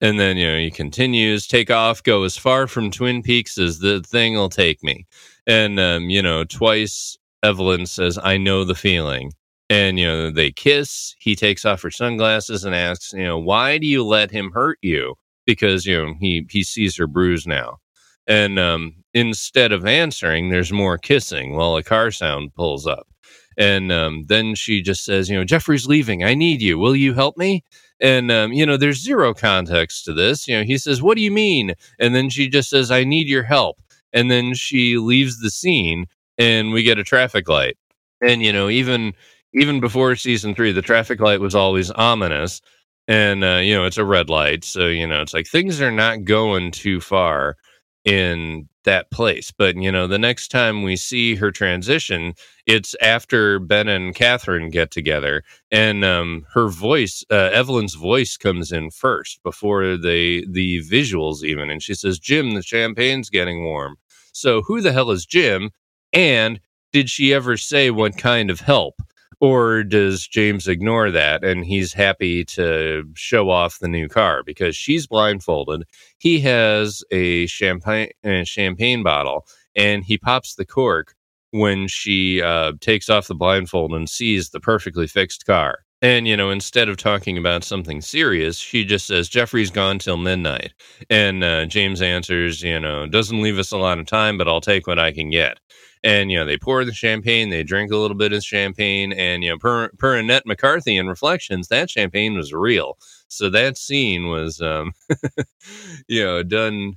and 0.00 0.18
then, 0.20 0.36
you 0.36 0.46
know, 0.46 0.58
he 0.58 0.70
continues, 0.70 1.46
take 1.46 1.70
off, 1.70 2.02
go 2.02 2.24
as 2.24 2.36
far 2.36 2.66
from 2.66 2.90
Twin 2.90 3.22
Peaks 3.22 3.58
as 3.58 3.78
the 3.80 4.00
thing 4.00 4.34
will 4.34 4.48
take 4.48 4.82
me. 4.82 5.06
And, 5.46 5.80
um, 5.80 6.10
you 6.10 6.22
know, 6.22 6.44
twice 6.44 7.18
Evelyn 7.42 7.86
says, 7.86 8.18
I 8.22 8.36
know 8.36 8.64
the 8.64 8.74
feeling. 8.74 9.32
And, 9.70 9.98
you 9.98 10.06
know, 10.06 10.30
they 10.30 10.50
kiss. 10.50 11.14
He 11.18 11.36
takes 11.36 11.64
off 11.64 11.82
her 11.82 11.90
sunglasses 11.90 12.64
and 12.64 12.74
asks, 12.74 13.12
you 13.12 13.24
know, 13.24 13.38
why 13.38 13.78
do 13.78 13.86
you 13.86 14.04
let 14.04 14.30
him 14.30 14.50
hurt 14.52 14.78
you? 14.82 15.16
because 15.48 15.86
you 15.86 15.96
know 15.96 16.14
he 16.20 16.46
he 16.50 16.62
sees 16.62 16.96
her 16.98 17.06
bruise 17.06 17.46
now, 17.46 17.78
and 18.26 18.58
um, 18.58 18.94
instead 19.14 19.72
of 19.72 19.86
answering, 19.86 20.50
there's 20.50 20.70
more 20.70 20.98
kissing 20.98 21.56
while 21.56 21.74
a 21.76 21.82
car 21.82 22.10
sound 22.10 22.54
pulls 22.54 22.86
up, 22.86 23.08
and 23.56 23.90
um, 23.90 24.26
then 24.28 24.54
she 24.54 24.82
just 24.82 25.04
says, 25.06 25.30
you 25.30 25.36
know, 25.38 25.44
Jeffrey's 25.44 25.86
leaving. 25.86 26.22
I 26.22 26.34
need 26.34 26.60
you. 26.60 26.78
Will 26.78 26.94
you 26.94 27.14
help 27.14 27.38
me? 27.38 27.64
And 28.00 28.30
um, 28.30 28.52
you 28.52 28.64
know, 28.64 28.76
there's 28.76 29.02
zero 29.02 29.34
context 29.34 30.04
to 30.04 30.12
this. 30.12 30.46
You 30.46 30.58
know, 30.58 30.64
he 30.64 30.78
says, 30.78 31.02
"What 31.02 31.16
do 31.16 31.22
you 31.22 31.30
mean?" 31.32 31.74
And 31.98 32.14
then 32.14 32.30
she 32.30 32.48
just 32.48 32.70
says, 32.70 32.90
"I 32.90 33.04
need 33.04 33.28
your 33.28 33.42
help." 33.42 33.78
And 34.12 34.30
then 34.30 34.54
she 34.54 34.98
leaves 34.98 35.40
the 35.40 35.50
scene, 35.50 36.06
and 36.38 36.72
we 36.72 36.82
get 36.82 36.98
a 36.98 37.04
traffic 37.04 37.48
light. 37.48 37.76
And 38.22 38.42
you 38.42 38.52
know, 38.52 38.68
even 38.68 39.14
even 39.54 39.80
before 39.80 40.14
season 40.16 40.54
three, 40.54 40.72
the 40.72 40.82
traffic 40.82 41.20
light 41.20 41.40
was 41.40 41.54
always 41.54 41.90
ominous 41.92 42.60
and 43.08 43.42
uh, 43.42 43.56
you 43.56 43.74
know 43.74 43.84
it's 43.86 43.96
a 43.98 44.04
red 44.04 44.28
light 44.28 44.64
so 44.64 44.86
you 44.86 45.06
know 45.06 45.22
it's 45.22 45.34
like 45.34 45.46
things 45.46 45.80
are 45.80 45.90
not 45.90 46.24
going 46.24 46.70
too 46.70 47.00
far 47.00 47.56
in 48.04 48.68
that 48.84 49.10
place. 49.10 49.50
But 49.50 49.76
you 49.76 49.92
know 49.92 50.06
the 50.06 50.18
next 50.18 50.48
time 50.48 50.82
we 50.82 50.96
see 50.96 51.34
her 51.34 51.50
transition 51.50 52.34
it's 52.66 52.94
after 53.02 53.58
ben 53.58 53.86
and 53.86 54.14
catherine 54.14 54.70
get 54.70 54.90
together 54.90 55.42
and 55.70 56.04
um, 56.04 56.46
her 56.54 56.68
voice 56.68 57.22
uh, 57.30 57.50
evelyn's 57.52 57.94
voice 57.94 58.36
comes 58.38 58.72
in 58.72 58.90
first 58.90 59.42
before 59.42 59.98
the 59.98 60.46
the 60.50 60.80
visuals 60.80 61.42
even 61.42 61.68
and 61.70 61.82
she 61.82 61.92
says 61.92 62.18
jim 62.18 62.52
the 62.52 62.62
champagne's 62.62 63.30
getting 63.30 63.62
warm. 63.62 63.96
So 64.32 64.62
who 64.62 64.80
the 64.80 64.92
hell 64.92 65.10
is 65.10 65.26
jim 65.26 65.70
and 66.12 66.60
did 66.92 67.10
she 67.10 67.34
ever 67.34 67.58
say 67.58 67.90
what 67.90 68.16
kind 68.16 68.50
of 68.50 68.60
help 68.60 69.02
or 69.40 69.84
does 69.84 70.26
James 70.26 70.66
ignore 70.66 71.10
that 71.10 71.44
and 71.44 71.64
he's 71.64 71.92
happy 71.92 72.44
to 72.44 73.04
show 73.14 73.50
off 73.50 73.78
the 73.78 73.88
new 73.88 74.08
car 74.08 74.42
because 74.42 74.76
she's 74.76 75.06
blindfolded? 75.06 75.84
He 76.18 76.40
has 76.40 77.02
a 77.10 77.46
champagne 77.46 78.10
a 78.24 78.44
champagne 78.44 79.02
bottle 79.02 79.46
and 79.76 80.04
he 80.04 80.18
pops 80.18 80.54
the 80.54 80.66
cork 80.66 81.14
when 81.50 81.88
she 81.88 82.42
uh, 82.42 82.72
takes 82.80 83.08
off 83.08 83.28
the 83.28 83.34
blindfold 83.34 83.92
and 83.92 84.08
sees 84.08 84.50
the 84.50 84.60
perfectly 84.60 85.06
fixed 85.06 85.46
car. 85.46 85.80
And, 86.00 86.28
you 86.28 86.36
know, 86.36 86.50
instead 86.50 86.88
of 86.88 86.96
talking 86.96 87.36
about 87.38 87.64
something 87.64 88.00
serious, 88.00 88.56
she 88.58 88.84
just 88.84 89.06
says, 89.06 89.28
Jeffrey's 89.28 89.70
gone 89.70 89.98
till 89.98 90.16
midnight. 90.16 90.72
And 91.10 91.42
uh, 91.42 91.66
James 91.66 92.00
answers, 92.02 92.62
you 92.62 92.78
know, 92.78 93.06
doesn't 93.06 93.42
leave 93.42 93.58
us 93.58 93.72
a 93.72 93.78
lot 93.78 93.98
of 93.98 94.06
time, 94.06 94.38
but 94.38 94.46
I'll 94.48 94.60
take 94.60 94.86
what 94.86 94.98
I 94.98 95.12
can 95.12 95.30
get 95.30 95.58
and 96.04 96.30
you 96.30 96.38
know 96.38 96.44
they 96.44 96.56
pour 96.56 96.84
the 96.84 96.92
champagne 96.92 97.50
they 97.50 97.64
drink 97.64 97.90
a 97.90 97.96
little 97.96 98.16
bit 98.16 98.32
of 98.32 98.44
champagne 98.44 99.12
and 99.12 99.42
you 99.42 99.50
know 99.50 99.58
per, 99.58 99.88
per 99.98 100.16
annette 100.16 100.46
mccarthy 100.46 100.96
in 100.96 101.08
reflections 101.08 101.66
that 101.66 101.90
champagne 101.90 102.36
was 102.36 102.52
real 102.52 102.96
so 103.26 103.50
that 103.50 103.76
scene 103.76 104.28
was 104.28 104.60
um 104.60 104.92
you 106.08 106.22
know 106.24 106.42
done 106.42 106.94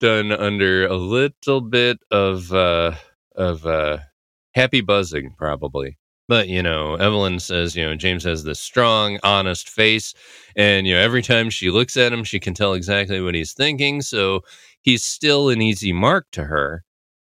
done 0.00 0.32
under 0.32 0.86
a 0.86 0.96
little 0.96 1.60
bit 1.60 1.98
of 2.10 2.52
uh 2.52 2.92
of 3.36 3.66
uh, 3.66 3.98
happy 4.54 4.80
buzzing, 4.80 5.34
probably. 5.36 5.98
But, 6.26 6.48
you 6.48 6.62
know, 6.62 6.94
Evelyn 6.94 7.38
says, 7.38 7.76
you 7.76 7.84
know, 7.84 7.94
James 7.94 8.24
has 8.24 8.44
this 8.44 8.60
strong, 8.60 9.18
honest 9.22 9.68
face. 9.68 10.14
And, 10.56 10.86
you 10.86 10.94
know, 10.94 11.00
every 11.00 11.22
time 11.22 11.50
she 11.50 11.70
looks 11.70 11.96
at 11.96 12.12
him, 12.12 12.24
she 12.24 12.40
can 12.40 12.54
tell 12.54 12.72
exactly 12.72 13.20
what 13.20 13.34
he's 13.34 13.52
thinking. 13.52 14.00
So 14.00 14.40
he's 14.80 15.04
still 15.04 15.50
an 15.50 15.60
easy 15.60 15.92
mark 15.92 16.26
to 16.32 16.44
her. 16.44 16.82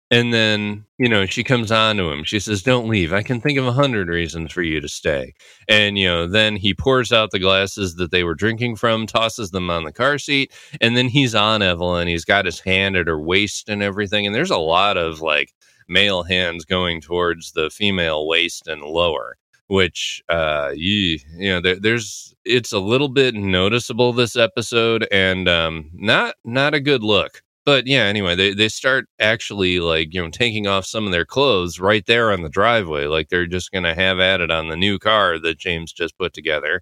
And 0.09 0.33
then, 0.33 0.85
you 0.97 1.09
know, 1.09 1.25
she 1.25 1.43
comes 1.43 1.69
on 1.69 1.97
to 1.97 2.09
him. 2.09 2.23
She 2.23 2.39
says, 2.39 2.63
Don't 2.63 2.88
leave. 2.88 3.11
I 3.11 3.23
can 3.23 3.41
think 3.41 3.59
of 3.59 3.67
a 3.67 3.73
hundred 3.73 4.07
reasons 4.07 4.53
for 4.53 4.61
you 4.61 4.79
to 4.79 4.88
stay. 4.88 5.33
And, 5.67 5.97
you 5.97 6.07
know, 6.07 6.27
then 6.27 6.55
he 6.55 6.73
pours 6.73 7.11
out 7.11 7.31
the 7.31 7.39
glasses 7.39 7.95
that 7.95 8.11
they 8.11 8.23
were 8.23 8.35
drinking 8.35 8.77
from, 8.77 9.05
tosses 9.05 9.51
them 9.51 9.69
on 9.69 9.83
the 9.83 9.91
car 9.91 10.17
seat. 10.17 10.53
And 10.79 10.95
then 10.95 11.09
he's 11.09 11.35
on 11.35 11.61
Evelyn. 11.61 12.07
He's 12.07 12.23
got 12.23 12.45
his 12.45 12.61
hand 12.61 12.95
at 12.95 13.07
her 13.07 13.19
waist 13.19 13.67
and 13.67 13.83
everything. 13.83 14.25
And 14.25 14.33
there's 14.33 14.49
a 14.49 14.57
lot 14.57 14.95
of 14.95 15.19
like 15.21 15.53
male 15.88 16.23
hands 16.23 16.65
going 16.65 17.01
towards 17.01 17.51
the 17.53 17.69
female 17.69 18.27
waist 18.27 18.67
and 18.67 18.81
lower 18.81 19.38
which 19.67 20.21
uh 20.29 20.71
you 20.75 21.19
you 21.38 21.49
know 21.49 21.59
there, 21.61 21.79
there's 21.79 22.33
it's 22.45 22.71
a 22.71 22.79
little 22.79 23.09
bit 23.09 23.35
noticeable 23.35 24.13
this 24.13 24.35
episode 24.35 25.07
and 25.11 25.47
um 25.49 25.89
not 25.93 26.35
not 26.45 26.73
a 26.73 26.79
good 26.79 27.03
look. 27.03 27.41
But 27.65 27.85
yeah 27.85 28.03
anyway 28.03 28.33
they 28.35 28.53
they 28.53 28.69
start 28.69 29.07
actually 29.19 29.79
like 29.81 30.13
you 30.13 30.21
know 30.23 30.29
taking 30.29 30.67
off 30.67 30.85
some 30.85 31.05
of 31.05 31.11
their 31.11 31.25
clothes 31.25 31.79
right 31.81 32.05
there 32.05 32.31
on 32.31 32.41
the 32.43 32.49
driveway 32.49 33.05
like 33.07 33.27
they're 33.27 33.45
just 33.45 33.71
gonna 33.73 33.93
have 33.93 34.19
at 34.19 34.39
it 34.39 34.51
on 34.51 34.69
the 34.69 34.77
new 34.77 34.97
car 34.99 35.38
that 35.39 35.57
james 35.57 35.91
just 35.91 36.17
put 36.17 36.33
together 36.33 36.81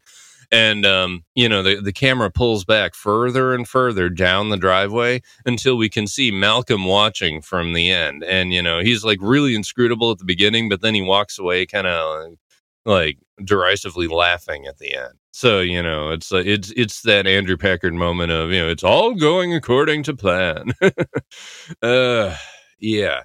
and 0.52 0.86
um, 0.86 1.24
you 1.36 1.50
know 1.50 1.64
the, 1.64 1.82
the 1.82 1.94
camera 1.94 2.32
pulls 2.32 2.66
back 2.66 2.96
further 2.96 3.54
and 3.54 3.68
further 3.68 4.10
down 4.10 4.50
the 4.50 4.58
driveway 4.58 5.22
until 5.46 5.78
we 5.78 5.90
can 5.90 6.08
see 6.08 6.32
malcolm 6.32 6.86
watching 6.86 7.42
from 7.42 7.74
the 7.74 7.92
end. 7.92 8.24
And 8.24 8.54
you 8.54 8.62
know 8.62 8.80
he's 8.80 9.04
like 9.04 9.20
really 9.22 9.56
inscrutable 9.56 10.12
at 10.12 10.20
the 10.20 10.26
beginning 10.26 10.70
but 10.70 10.82
then 10.82 10.96
he 10.96 11.02
walks 11.02 11.40
away 11.40 11.66
kind 11.66 11.88
of 11.88 12.34
like 12.86 13.18
derisively 13.44 14.08
laughing 14.08 14.66
at 14.68 14.78
the 14.78 14.96
end. 14.96 15.14
So 15.32 15.60
you 15.62 15.82
know 15.82 16.12
it's 16.12 16.32
uh, 16.32 16.44
it's 16.46 16.72
it's 16.72 17.02
that 17.02 17.28
andrew 17.28 17.58
packard 17.58 17.94
moment 17.94 18.32
of 18.32 18.52
you 18.52 18.62
know 18.62 18.70
it's 18.70 18.84
all 18.84 19.14
going 19.16 19.54
according 19.54 20.04
to 20.04 20.16
plan. 20.16 20.74
Uh 21.82 22.36
yeah. 22.80 23.22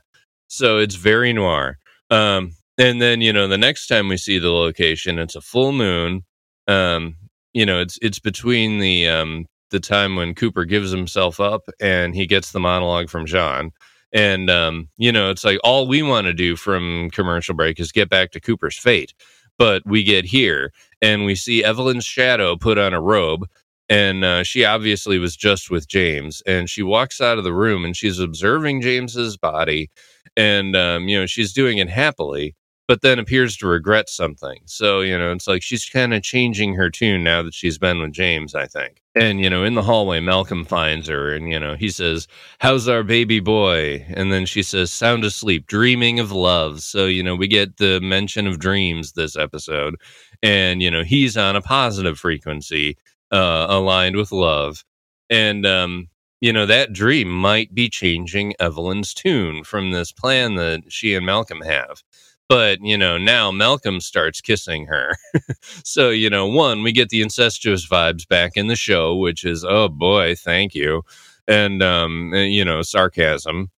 So 0.49 0.79
it's 0.79 0.95
very 0.95 1.33
noir. 1.33 1.79
Um 2.11 2.53
and 2.79 3.01
then 3.03 3.21
you 3.21 3.33
know 3.33 3.47
the 3.47 3.59
next 3.59 3.87
time 3.87 4.09
we 4.09 4.17
see 4.17 4.39
the 4.39 4.51
location 4.51 5.19
it's 5.19 5.37
a 5.37 5.41
full 5.41 5.73
moon 5.73 6.25
um, 6.71 7.17
you 7.53 7.67
know, 7.67 7.81
it's 7.81 7.99
it's 8.01 8.21
between 8.21 8.79
the 8.79 9.09
um, 9.09 9.47
the 9.71 9.81
time 9.81 10.17
when 10.17 10.35
Cooper 10.35 10.65
gives 10.65 10.91
himself 10.91 11.41
up 11.41 11.63
and 11.81 12.15
he 12.15 12.27
gets 12.27 12.53
the 12.53 12.61
monologue 12.61 13.11
from 13.11 13.27
John. 13.27 13.73
And 14.13 14.51
um, 14.51 14.89
you 14.97 15.13
know, 15.13 15.31
it's 15.31 15.45
like 15.45 15.59
all 15.65 15.89
we 15.89 16.03
want 16.03 16.27
to 16.27 16.33
do 16.33 16.57
from 16.57 17.11
commercial 17.11 17.55
break 17.55 17.81
is 17.81 17.93
get 17.93 18.09
back 18.09 18.31
to 18.33 18.41
Cooper's 18.41 18.79
fate. 18.79 19.15
But 19.59 19.83
we 19.85 20.05
get 20.05 20.25
here 20.25 20.73
and 21.03 21.25
we 21.27 21.35
see 21.35 21.65
Evelyn's 21.65 22.05
shadow 22.07 22.57
put 22.57 22.79
on 22.79 22.95
a 22.95 23.01
robe, 23.01 23.47
and 23.89 24.25
uh, 24.25 24.43
she 24.45 24.65
obviously 24.65 25.19
was 25.19 25.37
just 25.37 25.71
with 25.71 25.89
James. 25.89 26.43
And 26.47 26.71
she 26.71 26.83
walks 26.83 27.21
out 27.21 27.37
of 27.37 27.45
the 27.45 27.53
room 27.53 27.85
and 27.85 27.97
she's 27.97 28.21
observing 28.21 28.81
James's 28.83 29.37
body, 29.37 29.91
and 30.37 30.77
um, 30.77 31.09
you 31.09 31.19
know, 31.19 31.27
she's 31.27 31.53
doing 31.53 31.79
it 31.79 31.91
happily 31.91 32.55
but 32.91 33.03
then 33.03 33.21
appears 33.21 33.57
to 33.57 33.69
regret 33.69 34.09
something. 34.09 34.59
So, 34.65 35.01
you 35.01 35.17
know, 35.17 35.31
it's 35.31 35.47
like 35.47 35.63
she's 35.63 35.89
kind 35.89 36.13
of 36.13 36.25
changing 36.25 36.75
her 36.75 36.91
tune 36.91 37.23
now 37.23 37.41
that 37.41 37.55
she's 37.55 37.79
been 37.79 38.01
with 38.01 38.11
James, 38.11 38.53
I 38.53 38.67
think. 38.67 39.01
And, 39.15 39.41
you 39.41 39.49
know, 39.49 39.63
in 39.63 39.77
the 39.77 39.83
hallway, 39.83 40.19
Malcolm 40.19 40.65
finds 40.65 41.07
her 41.07 41.33
and, 41.33 41.53
you 41.53 41.61
know, 41.61 41.77
he 41.77 41.89
says, 41.89 42.27
How's 42.59 42.89
our 42.89 43.05
baby 43.05 43.39
boy? 43.39 44.05
And 44.09 44.33
then 44.33 44.45
she 44.45 44.65
says, 44.65 44.91
Sound 44.93 45.23
asleep, 45.23 45.69
dreaming 45.69 46.19
of 46.19 46.33
love. 46.33 46.81
So, 46.81 47.07
you 47.07 47.23
know, 47.23 47.37
we 47.37 47.47
get 47.47 47.77
the 47.77 48.01
mention 48.01 48.49
of 48.49 48.59
dreams 48.59 49.13
this 49.13 49.37
episode. 49.37 49.95
And, 50.43 50.83
you 50.83 50.91
know, 50.91 51.05
he's 51.05 51.37
on 51.37 51.55
a 51.55 51.63
positive 51.63 52.19
frequency 52.19 52.97
uh, 53.31 53.67
aligned 53.69 54.17
with 54.17 54.33
love. 54.33 54.85
And, 55.31 55.65
um, 55.65 56.09
you 56.41 56.53
know, 56.53 56.67
that 56.67 56.93
dream 56.93 57.29
might 57.29 57.73
be 57.73 57.89
changing 57.89 58.55
Evelyn's 58.59 59.15
tune 59.15 59.63
from 59.63 59.93
this 59.93 60.11
plan 60.11 60.57
that 60.57 60.91
she 60.91 61.15
and 61.15 61.25
Malcolm 61.25 61.61
have 61.61 62.03
but 62.51 62.81
you 62.83 62.99
know 62.99 63.17
now 63.17 63.53
malcolm 63.53 64.01
starts 64.01 64.43
kissing 64.43 64.87
her. 64.87 65.17
So 65.85 66.11
you 66.11 66.29
know 66.31 66.47
one 66.47 66.83
we 66.83 66.93
get 66.93 67.11
the 67.11 67.23
incestuous 67.23 67.87
vibes 67.87 68.27
back 68.29 68.53
in 68.57 68.67
the 68.67 68.77
show 68.77 69.17
which 69.17 69.45
is 69.45 69.65
oh 69.65 69.89
boy 69.89 70.35
thank 70.35 70.75
you. 70.75 71.03
And 71.49 71.83
um 71.83 72.33
and, 72.35 72.53
you 72.53 72.65
know 72.65 72.83
sarcasm 72.83 73.71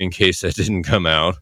in 0.00 0.10
case 0.10 0.40
that 0.42 0.54
didn't 0.62 0.84
come 0.84 1.06
out. 1.06 1.36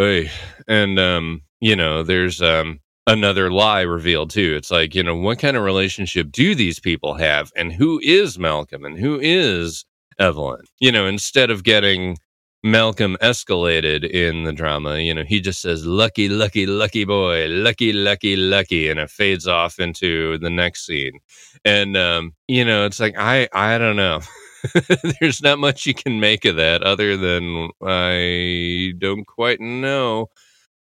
Oy. 0.00 0.30
and 0.68 0.98
um 0.98 1.42
you 1.60 1.74
know 1.76 2.02
there's 2.02 2.42
um 2.42 2.80
another 3.06 3.50
lie 3.50 3.82
revealed 3.82 4.30
too. 4.30 4.54
It's 4.56 4.70
like 4.70 4.94
you 4.94 5.02
know 5.02 5.16
what 5.16 5.38
kind 5.38 5.56
of 5.56 5.64
relationship 5.64 6.30
do 6.30 6.54
these 6.54 6.78
people 6.80 7.14
have? 7.14 7.50
And 7.56 7.72
who 7.72 8.00
is 8.04 8.38
malcolm? 8.38 8.84
And 8.84 8.98
who 8.98 9.18
is 9.22 9.86
evelyn? 10.18 10.62
You 10.78 10.92
know 10.92 11.06
instead 11.06 11.50
of 11.50 11.64
getting 11.64 12.18
Malcolm 12.62 13.16
escalated 13.22 14.08
in 14.08 14.44
the 14.44 14.52
drama. 14.52 14.98
You 14.98 15.14
know, 15.14 15.24
he 15.24 15.40
just 15.40 15.60
says, 15.60 15.86
lucky, 15.86 16.28
lucky, 16.28 16.66
lucky 16.66 17.04
boy, 17.04 17.46
lucky, 17.48 17.92
lucky, 17.92 18.36
lucky, 18.36 18.88
and 18.88 18.98
it 18.98 19.10
fades 19.10 19.46
off 19.46 19.78
into 19.78 20.38
the 20.38 20.50
next 20.50 20.86
scene. 20.86 21.20
And, 21.64 21.96
um, 21.96 22.32
you 22.48 22.64
know, 22.64 22.84
it's 22.84 23.00
like, 23.00 23.14
I, 23.16 23.48
I 23.52 23.78
don't 23.78 23.96
know. 23.96 24.20
There's 25.20 25.40
not 25.40 25.60
much 25.60 25.86
you 25.86 25.94
can 25.94 26.18
make 26.18 26.44
of 26.44 26.56
that 26.56 26.82
other 26.82 27.16
than 27.16 27.70
I 27.80 28.92
don't 28.98 29.24
quite 29.24 29.60
know. 29.60 30.30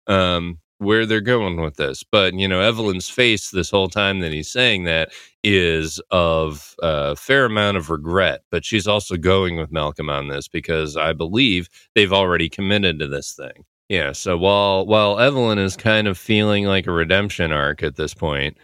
Um, 0.08 0.60
where 0.80 1.06
they're 1.06 1.22
going 1.22 1.60
with 1.62 1.76
this. 1.76 2.04
But, 2.04 2.34
you 2.34 2.48
know, 2.48 2.62
Evelyn's 2.62 3.10
face 3.10 3.50
this 3.50 3.70
whole 3.70 3.90
time 3.90 4.20
that 4.20 4.32
he's 4.32 4.52
saying 4.52 4.84
that 4.84 5.10
is 5.44 6.00
of 6.12 6.76
a 6.82 7.16
fair 7.16 7.46
amount 7.46 7.78
of 7.78 7.90
regret. 7.90 8.42
But 8.52 8.66
she's 8.66 8.88
also 8.88 9.18
going 9.18 9.58
with 9.58 9.72
Malcolm 9.72 10.10
on 10.10 10.28
this 10.28 10.48
because 10.48 10.96
I 10.98 11.14
believe 11.14 11.70
they've 11.96 12.14
already 12.14 12.50
committed 12.50 13.00
to 13.00 13.08
this 13.08 13.34
thing. 13.34 13.66
Yeah. 13.90 14.12
So 14.12 14.38
while 14.38 14.86
while 14.86 15.18
Evelyn 15.20 15.60
is 15.60 15.78
kind 15.78 16.08
of 16.08 16.18
feeling 16.18 16.66
like 16.66 16.88
a 16.88 16.92
redemption 16.92 17.52
arc 17.52 17.84
at 17.84 17.96
this 17.96 18.14
point, 18.14 18.58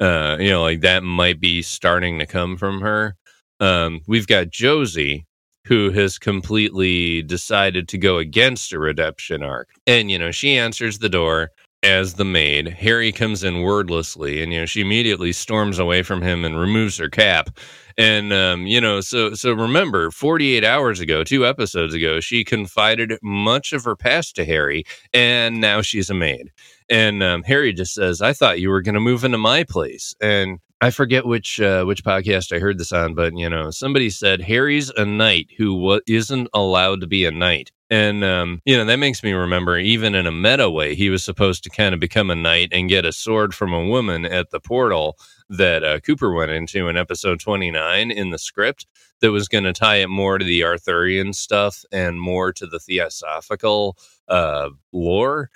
uh, 0.00 0.38
you 0.40 0.48
know, 0.48 0.62
like 0.62 0.80
that 0.80 1.02
might 1.02 1.38
be 1.38 1.60
starting 1.62 2.18
to 2.18 2.26
come 2.26 2.56
from 2.56 2.80
her. 2.80 3.16
Um, 3.60 4.00
we've 4.08 4.26
got 4.26 4.48
Josie, 4.48 5.26
who 5.66 5.90
has 5.90 6.18
completely 6.18 7.22
decided 7.22 7.88
to 7.88 7.98
go 7.98 8.16
against 8.16 8.72
a 8.72 8.78
redemption 8.78 9.42
arc. 9.42 9.68
And, 9.86 10.10
you 10.10 10.18
know, 10.18 10.30
she 10.30 10.56
answers 10.56 10.98
the 10.98 11.10
door 11.10 11.50
as 11.82 12.14
the 12.14 12.24
maid. 12.24 12.68
Harry 12.68 13.10
comes 13.12 13.42
in 13.42 13.62
wordlessly, 13.62 14.42
and, 14.42 14.52
you 14.52 14.60
know, 14.60 14.66
she 14.66 14.82
immediately 14.82 15.32
storms 15.32 15.78
away 15.78 16.02
from 16.02 16.20
him 16.20 16.44
and 16.44 16.58
removes 16.58 16.98
her 16.98 17.08
cap. 17.08 17.50
And, 17.96 18.32
um, 18.32 18.66
you 18.66 18.80
know, 18.80 19.00
so, 19.00 19.34
so 19.34 19.52
remember, 19.52 20.10
48 20.10 20.64
hours 20.64 21.00
ago, 21.00 21.24
two 21.24 21.46
episodes 21.46 21.94
ago, 21.94 22.20
she 22.20 22.44
confided 22.44 23.18
much 23.22 23.72
of 23.72 23.84
her 23.84 23.96
past 23.96 24.36
to 24.36 24.44
Harry, 24.44 24.84
and 25.12 25.60
now 25.60 25.80
she's 25.80 26.10
a 26.10 26.14
maid. 26.14 26.50
And 26.88 27.22
um, 27.22 27.42
Harry 27.44 27.72
just 27.72 27.94
says, 27.94 28.20
I 28.20 28.32
thought 28.32 28.60
you 28.60 28.70
were 28.70 28.82
going 28.82 28.94
to 28.94 29.00
move 29.00 29.24
into 29.24 29.38
my 29.38 29.64
place. 29.64 30.14
And 30.20 30.58
I 30.82 30.90
forget 30.90 31.26
which 31.26 31.60
uh, 31.60 31.84
which 31.84 32.04
podcast 32.04 32.56
I 32.56 32.58
heard 32.58 32.78
this 32.78 32.92
on, 32.92 33.14
but 33.14 33.36
you 33.36 33.50
know, 33.50 33.70
somebody 33.70 34.08
said 34.08 34.40
Harry's 34.40 34.88
a 34.90 35.04
knight 35.04 35.48
who 35.58 35.74
wa- 35.74 36.00
isn't 36.06 36.48
allowed 36.54 37.02
to 37.02 37.06
be 37.06 37.26
a 37.26 37.30
knight, 37.30 37.70
and 37.90 38.24
um, 38.24 38.62
you 38.64 38.78
know 38.78 38.86
that 38.86 38.96
makes 38.96 39.22
me 39.22 39.32
remember 39.32 39.76
even 39.76 40.14
in 40.14 40.26
a 40.26 40.32
meta 40.32 40.70
way, 40.70 40.94
he 40.94 41.10
was 41.10 41.22
supposed 41.22 41.64
to 41.64 41.70
kind 41.70 41.92
of 41.92 42.00
become 42.00 42.30
a 42.30 42.34
knight 42.34 42.70
and 42.72 42.88
get 42.88 43.04
a 43.04 43.12
sword 43.12 43.54
from 43.54 43.74
a 43.74 43.84
woman 43.84 44.24
at 44.24 44.50
the 44.50 44.60
portal 44.60 45.18
that 45.50 45.84
uh, 45.84 46.00
Cooper 46.00 46.32
went 46.32 46.50
into 46.50 46.88
in 46.88 46.96
episode 46.96 47.40
twenty 47.40 47.70
nine 47.70 48.10
in 48.10 48.30
the 48.30 48.38
script. 48.38 48.86
That 49.20 49.32
was 49.32 49.48
going 49.48 49.64
to 49.64 49.74
tie 49.74 49.96
it 49.96 50.08
more 50.08 50.38
to 50.38 50.44
the 50.46 50.64
Arthurian 50.64 51.34
stuff 51.34 51.84
and 51.92 52.18
more 52.18 52.54
to 52.54 52.66
the 52.66 52.78
theosophical 52.78 53.98
uh, 54.28 54.70
lore 54.92 55.50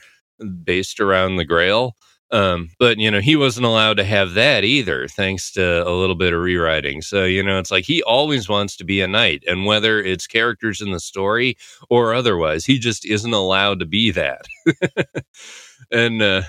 based 0.65 1.01
around 1.01 1.37
the 1.37 1.47
Grail. 1.47 1.97
Um, 2.31 2.71
but 2.79 2.99
you 2.99 3.11
know, 3.11 3.21
he 3.21 3.37
wasn't 3.37 3.67
allowed 3.67 3.97
to 3.99 4.05
have 4.05 4.35
that 4.35 4.65
either, 4.65 5.07
thanks 5.09 5.53
to 5.53 5.87
a 5.87 5.91
little 5.93 6.17
bit 6.17 6.33
of 6.33 6.41
rewriting. 6.41 7.03
So, 7.03 7.25
you 7.25 7.43
know, 7.43 7.59
it's 7.59 7.71
like 7.71 7.85
he 7.85 8.03
always 8.03 8.49
wants 8.49 8.77
to 8.79 8.85
be 8.85 9.01
a 9.01 9.07
knight, 9.07 9.45
and 9.47 9.67
whether 9.67 10.01
it's 10.03 10.27
characters 10.27 10.81
in 10.81 10.91
the 10.93 11.01
story 11.01 11.57
or 11.91 12.15
otherwise, 12.15 12.65
he 12.65 12.79
just 12.79 13.05
isn't 13.07 13.33
allowed 13.35 13.79
to 13.81 13.87
be 13.87 14.11
that. 14.13 14.47
and 15.93 16.23
uh 16.23 16.43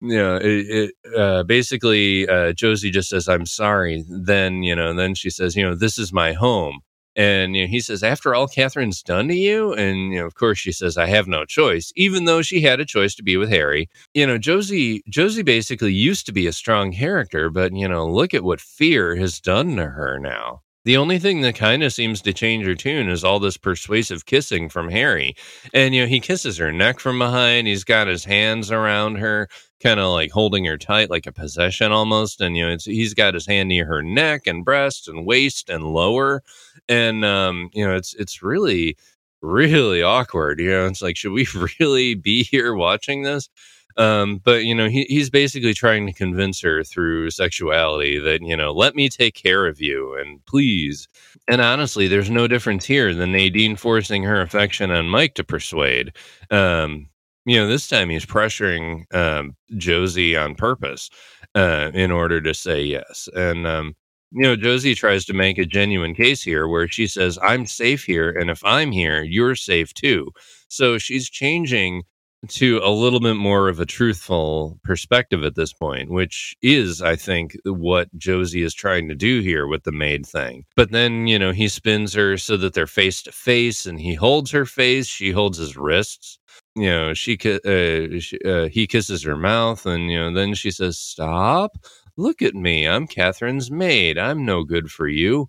you 0.00 0.16
know, 0.16 0.36
it, 0.36 0.92
it 1.04 1.16
uh, 1.16 1.42
basically 1.44 2.28
uh, 2.28 2.52
Josie 2.52 2.90
just 2.90 3.08
says, 3.08 3.28
"I'm 3.28 3.46
sorry." 3.46 4.04
Then 4.08 4.62
you 4.62 4.76
know, 4.76 4.94
then 4.94 5.14
she 5.14 5.30
says, 5.30 5.56
"You 5.56 5.64
know, 5.64 5.74
this 5.74 5.98
is 5.98 6.12
my 6.12 6.32
home." 6.34 6.80
And 7.18 7.56
you 7.56 7.64
know, 7.64 7.68
he 7.68 7.80
says, 7.80 8.04
after 8.04 8.32
all 8.32 8.46
Catherine's 8.46 9.02
done 9.02 9.26
to 9.26 9.34
you, 9.34 9.72
and 9.74 10.12
you 10.12 10.20
know, 10.20 10.26
of 10.26 10.36
course 10.36 10.56
she 10.58 10.70
says, 10.70 10.96
I 10.96 11.06
have 11.06 11.26
no 11.26 11.44
choice, 11.44 11.92
even 11.96 12.26
though 12.26 12.42
she 12.42 12.60
had 12.60 12.78
a 12.78 12.84
choice 12.84 13.16
to 13.16 13.24
be 13.24 13.36
with 13.36 13.50
Harry. 13.50 13.88
You 14.14 14.24
know, 14.26 14.38
Josie 14.38 15.02
Josie 15.08 15.42
basically 15.42 15.92
used 15.92 16.26
to 16.26 16.32
be 16.32 16.46
a 16.46 16.52
strong 16.52 16.92
character, 16.92 17.50
but 17.50 17.72
you 17.74 17.88
know, 17.88 18.06
look 18.08 18.34
at 18.34 18.44
what 18.44 18.60
fear 18.60 19.16
has 19.16 19.40
done 19.40 19.74
to 19.76 19.86
her 19.86 20.20
now. 20.20 20.62
The 20.88 20.96
only 20.96 21.18
thing 21.18 21.42
that 21.42 21.54
kind 21.54 21.82
of 21.82 21.92
seems 21.92 22.22
to 22.22 22.32
change 22.32 22.64
her 22.64 22.74
tune 22.74 23.10
is 23.10 23.22
all 23.22 23.38
this 23.38 23.58
persuasive 23.58 24.24
kissing 24.24 24.70
from 24.70 24.88
Harry. 24.88 25.36
And, 25.74 25.94
you 25.94 26.00
know, 26.00 26.06
he 26.06 26.18
kisses 26.18 26.56
her 26.56 26.72
neck 26.72 26.98
from 26.98 27.18
behind. 27.18 27.66
He's 27.66 27.84
got 27.84 28.06
his 28.06 28.24
hands 28.24 28.72
around 28.72 29.16
her, 29.16 29.50
kind 29.82 30.00
of 30.00 30.10
like 30.12 30.30
holding 30.30 30.64
her 30.64 30.78
tight, 30.78 31.10
like 31.10 31.26
a 31.26 31.30
possession 31.30 31.92
almost. 31.92 32.40
And, 32.40 32.56
you 32.56 32.66
know, 32.66 32.74
he's 32.82 33.12
got 33.12 33.34
his 33.34 33.44
hand 33.44 33.68
near 33.68 33.84
her 33.84 34.02
neck 34.02 34.46
and 34.46 34.64
breast 34.64 35.08
and 35.08 35.26
waist 35.26 35.68
and 35.68 35.84
lower. 35.84 36.42
And, 36.88 37.22
um, 37.22 37.68
you 37.74 37.86
know, 37.86 37.94
it's, 37.94 38.14
it's 38.14 38.42
really, 38.42 38.96
really 39.42 40.02
awkward. 40.02 40.58
You 40.58 40.70
know, 40.70 40.86
it's 40.86 41.02
like, 41.02 41.18
should 41.18 41.32
we 41.32 41.46
really 41.78 42.14
be 42.14 42.44
here 42.44 42.72
watching 42.74 43.24
this? 43.24 43.50
Um, 43.98 44.40
but 44.44 44.64
you 44.64 44.74
know, 44.74 44.88
he, 44.88 45.04
he's 45.08 45.28
basically 45.28 45.74
trying 45.74 46.06
to 46.06 46.12
convince 46.12 46.60
her 46.62 46.84
through 46.84 47.30
sexuality 47.30 48.18
that 48.20 48.42
you 48.42 48.56
know, 48.56 48.72
let 48.72 48.94
me 48.94 49.08
take 49.08 49.34
care 49.34 49.66
of 49.66 49.80
you 49.80 50.14
and 50.16 50.44
please. 50.46 51.08
And 51.48 51.60
honestly, 51.60 52.08
there's 52.08 52.30
no 52.30 52.46
difference 52.46 52.84
here 52.86 53.12
than 53.12 53.32
Nadine 53.32 53.76
forcing 53.76 54.22
her 54.22 54.40
affection 54.40 54.90
on 54.90 55.08
Mike 55.08 55.34
to 55.34 55.44
persuade. 55.44 56.12
Um, 56.50 57.08
you 57.44 57.56
know, 57.58 57.66
this 57.66 57.88
time 57.88 58.10
he's 58.10 58.26
pressuring 58.26 59.12
um, 59.14 59.56
Josie 59.76 60.36
on 60.36 60.54
purpose 60.54 61.10
uh, 61.54 61.90
in 61.94 62.10
order 62.12 62.40
to 62.40 62.54
say 62.54 62.82
yes. 62.82 63.28
And 63.34 63.66
um, 63.66 63.96
you 64.30 64.42
know, 64.42 64.56
Josie 64.56 64.94
tries 64.94 65.24
to 65.26 65.32
make 65.32 65.58
a 65.58 65.64
genuine 65.64 66.14
case 66.14 66.42
here 66.42 66.68
where 66.68 66.86
she 66.86 67.06
says, 67.06 67.38
I'm 67.42 67.66
safe 67.66 68.04
here. 68.04 68.30
And 68.30 68.50
if 68.50 68.62
I'm 68.64 68.92
here, 68.92 69.22
you're 69.22 69.54
safe 69.54 69.94
too. 69.94 70.30
So 70.68 70.98
she's 70.98 71.30
changing 71.30 72.04
to 72.46 72.80
a 72.84 72.90
little 72.90 73.20
bit 73.20 73.34
more 73.34 73.68
of 73.68 73.80
a 73.80 73.86
truthful 73.86 74.78
perspective 74.84 75.42
at 75.42 75.56
this 75.56 75.72
point, 75.72 76.10
which 76.10 76.54
is, 76.62 77.02
I 77.02 77.16
think, 77.16 77.56
what 77.64 78.16
Josie 78.16 78.62
is 78.62 78.74
trying 78.74 79.08
to 79.08 79.14
do 79.14 79.40
here 79.40 79.66
with 79.66 79.82
the 79.82 79.92
maid 79.92 80.24
thing. 80.24 80.64
But 80.76 80.92
then, 80.92 81.26
you 81.26 81.38
know, 81.38 81.52
he 81.52 81.68
spins 81.68 82.14
her 82.14 82.38
so 82.38 82.56
that 82.58 82.74
they're 82.74 82.86
face 82.86 83.22
to 83.22 83.32
face 83.32 83.86
and 83.86 84.00
he 84.00 84.14
holds 84.14 84.50
her 84.52 84.66
face, 84.66 85.06
she 85.06 85.32
holds 85.32 85.58
his 85.58 85.76
wrists. 85.76 86.38
You 86.76 86.90
know, 86.90 87.14
she, 87.14 87.36
uh, 87.44 88.20
she 88.20 88.38
uh, 88.44 88.68
he 88.68 88.86
kisses 88.86 89.24
her 89.24 89.36
mouth, 89.36 89.84
and 89.84 90.10
you 90.10 90.18
know, 90.18 90.32
then 90.32 90.54
she 90.54 90.70
says, 90.70 90.96
"Stop! 90.98 91.72
Look 92.16 92.40
at 92.40 92.54
me. 92.54 92.86
I'm 92.86 93.06
Catherine's 93.08 93.70
maid. 93.70 94.16
I'm 94.18 94.44
no 94.44 94.62
good 94.62 94.90
for 94.90 95.08
you." 95.08 95.48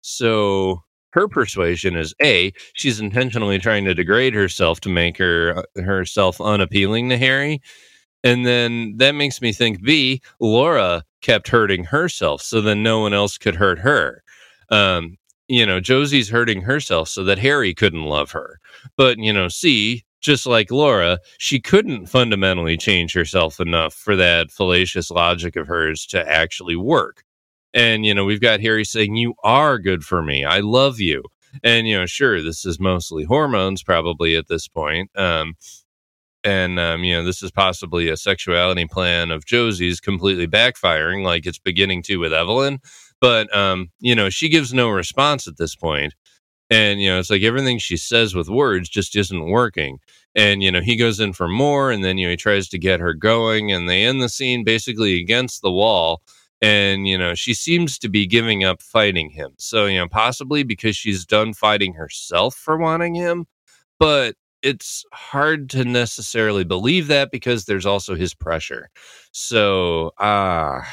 So 0.00 0.82
her 1.12 1.28
persuasion 1.28 1.96
is 1.96 2.14
a 2.22 2.52
she's 2.74 3.00
intentionally 3.00 3.58
trying 3.58 3.84
to 3.84 3.94
degrade 3.94 4.34
herself 4.34 4.80
to 4.80 4.88
make 4.88 5.18
her 5.18 5.64
uh, 5.76 5.82
herself 5.82 6.40
unappealing 6.40 7.08
to 7.08 7.16
Harry. 7.16 7.60
And 8.22 8.44
then 8.44 8.94
that 8.98 9.12
makes 9.12 9.40
me 9.40 9.52
think 9.52 9.82
B, 9.82 10.20
Laura 10.40 11.04
kept 11.22 11.48
hurting 11.48 11.84
herself 11.84 12.42
so 12.42 12.60
then 12.60 12.82
no 12.82 13.00
one 13.00 13.14
else 13.14 13.38
could 13.38 13.56
hurt 13.56 13.78
her. 13.78 14.22
Um, 14.70 15.16
you 15.48 15.66
know, 15.66 15.80
Josie's 15.80 16.28
hurting 16.28 16.62
herself 16.62 17.08
so 17.08 17.24
that 17.24 17.38
Harry 17.38 17.74
couldn't 17.74 18.04
love 18.04 18.30
her. 18.30 18.60
But, 18.96 19.18
you 19.18 19.32
know, 19.32 19.48
C, 19.48 20.04
just 20.20 20.46
like 20.46 20.70
Laura, 20.70 21.18
she 21.38 21.60
couldn't 21.60 22.06
fundamentally 22.06 22.76
change 22.76 23.12
herself 23.12 23.58
enough 23.58 23.92
for 23.92 24.14
that 24.16 24.52
fallacious 24.52 25.10
logic 25.10 25.56
of 25.56 25.66
hers 25.66 26.06
to 26.06 26.30
actually 26.30 26.76
work. 26.76 27.24
And, 27.72 28.04
you 28.04 28.14
know, 28.14 28.24
we've 28.24 28.40
got 28.40 28.60
Harry 28.60 28.84
saying, 28.84 29.16
You 29.16 29.34
are 29.44 29.78
good 29.78 30.02
for 30.04 30.22
me. 30.22 30.44
I 30.44 30.60
love 30.60 31.00
you. 31.00 31.22
And, 31.62 31.86
you 31.88 31.98
know, 31.98 32.06
sure, 32.06 32.42
this 32.42 32.64
is 32.64 32.78
mostly 32.78 33.24
hormones 33.24 33.82
probably 33.82 34.36
at 34.36 34.48
this 34.48 34.68
point. 34.68 35.10
Um, 35.16 35.54
and, 36.42 36.78
um, 36.78 37.04
you 37.04 37.14
know, 37.14 37.24
this 37.24 37.42
is 37.42 37.50
possibly 37.50 38.08
a 38.08 38.16
sexuality 38.16 38.86
plan 38.86 39.30
of 39.30 39.44
Josie's 39.44 40.00
completely 40.00 40.46
backfiring, 40.46 41.22
like 41.22 41.46
it's 41.46 41.58
beginning 41.58 42.02
to 42.04 42.16
with 42.16 42.32
Evelyn. 42.32 42.78
But, 43.20 43.54
um, 43.54 43.90
you 43.98 44.14
know, 44.14 44.30
she 44.30 44.48
gives 44.48 44.72
no 44.72 44.88
response 44.88 45.46
at 45.46 45.58
this 45.58 45.76
point. 45.76 46.14
And, 46.70 47.02
you 47.02 47.10
know, 47.10 47.18
it's 47.18 47.30
like 47.30 47.42
everything 47.42 47.78
she 47.78 47.96
says 47.96 48.34
with 48.34 48.48
words 48.48 48.88
just 48.88 49.16
isn't 49.16 49.50
working. 49.50 49.98
And, 50.34 50.62
you 50.62 50.70
know, 50.70 50.80
he 50.80 50.96
goes 50.96 51.18
in 51.18 51.32
for 51.32 51.48
more 51.48 51.90
and 51.90 52.04
then, 52.04 52.16
you 52.16 52.26
know, 52.26 52.30
he 52.30 52.36
tries 52.36 52.68
to 52.68 52.78
get 52.78 53.00
her 53.00 53.12
going 53.12 53.72
and 53.72 53.88
they 53.88 54.04
end 54.04 54.22
the 54.22 54.28
scene 54.28 54.62
basically 54.62 55.20
against 55.20 55.62
the 55.62 55.72
wall 55.72 56.22
and 56.62 57.08
you 57.08 57.18
know 57.18 57.34
she 57.34 57.54
seems 57.54 57.98
to 57.98 58.08
be 58.08 58.26
giving 58.26 58.64
up 58.64 58.82
fighting 58.82 59.30
him. 59.30 59.52
So 59.58 59.86
you 59.86 59.98
know 59.98 60.08
possibly 60.08 60.62
because 60.64 60.96
she's 60.96 61.26
done 61.26 61.54
fighting 61.54 61.94
herself 61.94 62.54
for 62.54 62.76
wanting 62.78 63.14
him 63.14 63.46
but 64.00 64.34
it's 64.62 65.04
hard 65.12 65.70
to 65.70 65.84
necessarily 65.84 66.64
believe 66.64 67.06
that 67.08 67.30
because 67.30 67.66
there's 67.66 67.86
also 67.86 68.16
his 68.16 68.34
pressure. 68.34 68.90
So 69.32 70.12
ah 70.18 70.80
uh, 70.80 70.84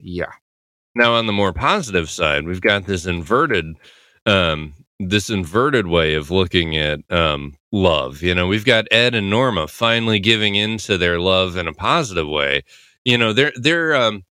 yeah. 0.00 0.32
Now 0.94 1.14
on 1.14 1.26
the 1.26 1.32
more 1.32 1.52
positive 1.54 2.10
side 2.10 2.46
we've 2.46 2.60
got 2.60 2.86
this 2.86 3.06
inverted 3.06 3.76
um 4.26 4.74
this 5.00 5.30
inverted 5.30 5.86
way 5.88 6.14
of 6.14 6.30
looking 6.30 6.76
at 6.76 7.00
um 7.10 7.54
love. 7.72 8.22
You 8.22 8.34
know 8.34 8.46
we've 8.48 8.66
got 8.66 8.86
ed 8.92 9.14
and 9.14 9.30
norma 9.30 9.68
finally 9.68 10.18
giving 10.20 10.56
into 10.56 10.98
their 10.98 11.20
love 11.20 11.56
in 11.56 11.68
a 11.68 11.74
positive 11.74 12.28
way. 12.28 12.62
You 13.04 13.18
know 13.18 13.32
they're 13.32 13.52
they're 13.56 13.96
um 13.96 14.24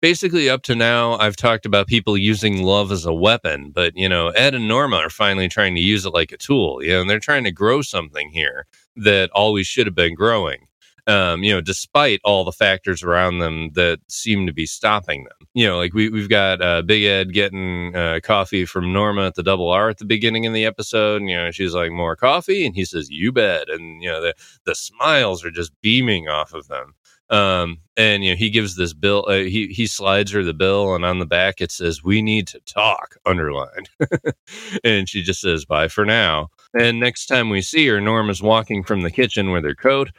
basically 0.00 0.48
up 0.48 0.62
to 0.62 0.74
now 0.74 1.18
i've 1.18 1.36
talked 1.36 1.66
about 1.66 1.86
people 1.86 2.16
using 2.16 2.62
love 2.62 2.92
as 2.92 3.04
a 3.04 3.12
weapon 3.12 3.70
but 3.70 3.92
you 3.96 4.08
know 4.08 4.28
ed 4.30 4.54
and 4.54 4.68
norma 4.68 4.96
are 4.96 5.10
finally 5.10 5.48
trying 5.48 5.74
to 5.74 5.80
use 5.80 6.06
it 6.06 6.14
like 6.14 6.32
a 6.32 6.36
tool 6.36 6.82
you 6.82 6.90
know 6.90 7.00
and 7.00 7.10
they're 7.10 7.18
trying 7.18 7.44
to 7.44 7.52
grow 7.52 7.82
something 7.82 8.30
here 8.30 8.66
that 8.96 9.30
always 9.30 9.66
should 9.66 9.86
have 9.86 9.94
been 9.94 10.14
growing 10.14 10.68
um, 11.08 11.42
you 11.42 11.52
know 11.52 11.60
despite 11.60 12.20
all 12.22 12.44
the 12.44 12.52
factors 12.52 13.02
around 13.02 13.38
them 13.38 13.70
that 13.72 13.98
seem 14.08 14.46
to 14.46 14.52
be 14.52 14.66
stopping 14.66 15.24
them. 15.24 15.48
You 15.54 15.66
know 15.66 15.78
like 15.78 15.94
we, 15.94 16.10
we've 16.10 16.28
got 16.28 16.60
uh, 16.60 16.82
big 16.82 17.04
ed 17.04 17.32
getting 17.32 17.96
uh, 17.96 18.20
coffee 18.22 18.66
from 18.66 18.92
norma 18.92 19.26
at 19.26 19.34
the 19.34 19.42
double 19.42 19.70
r 19.70 19.88
at 19.88 19.98
the 19.98 20.04
beginning 20.04 20.46
of 20.46 20.52
the 20.52 20.66
episode 20.66 21.22
and 21.22 21.30
you 21.30 21.36
know 21.36 21.50
she's 21.50 21.74
like 21.74 21.90
more 21.90 22.14
coffee? 22.14 22.66
And 22.66 22.74
he 22.74 22.84
says 22.84 23.08
you 23.10 23.32
bet. 23.32 23.70
And 23.70 24.02
you 24.02 24.10
know 24.10 24.20
the, 24.20 24.34
the 24.64 24.74
smiles 24.74 25.44
are 25.44 25.50
just 25.50 25.72
beaming 25.80 26.28
off 26.28 26.52
of 26.52 26.68
them 26.68 26.94
um, 27.30 27.78
and 27.96 28.24
you 28.24 28.30
know, 28.30 28.36
he 28.36 28.50
gives 28.50 28.76
this 28.76 28.94
bill. 28.94 29.24
Uh, 29.28 29.38
he 29.38 29.66
he 29.68 29.86
slides 29.86 30.30
her 30.32 30.42
the 30.42 30.54
bill, 30.54 30.94
and 30.94 31.04
on 31.04 31.18
the 31.18 31.26
back 31.26 31.60
it 31.60 31.70
says, 31.70 32.02
"We 32.02 32.22
need 32.22 32.46
to 32.48 32.60
talk." 32.60 33.16
Underlined, 33.26 33.90
and 34.84 35.08
she 35.08 35.22
just 35.22 35.40
says, 35.40 35.64
"Bye 35.64 35.88
for 35.88 36.04
now." 36.06 36.48
And 36.78 37.00
next 37.00 37.26
time 37.26 37.50
we 37.50 37.60
see 37.60 37.86
her, 37.88 38.00
Norm 38.00 38.30
is 38.30 38.42
walking 38.42 38.82
from 38.82 39.02
the 39.02 39.10
kitchen 39.10 39.50
with 39.50 39.64
her 39.64 39.74
coat, 39.74 40.10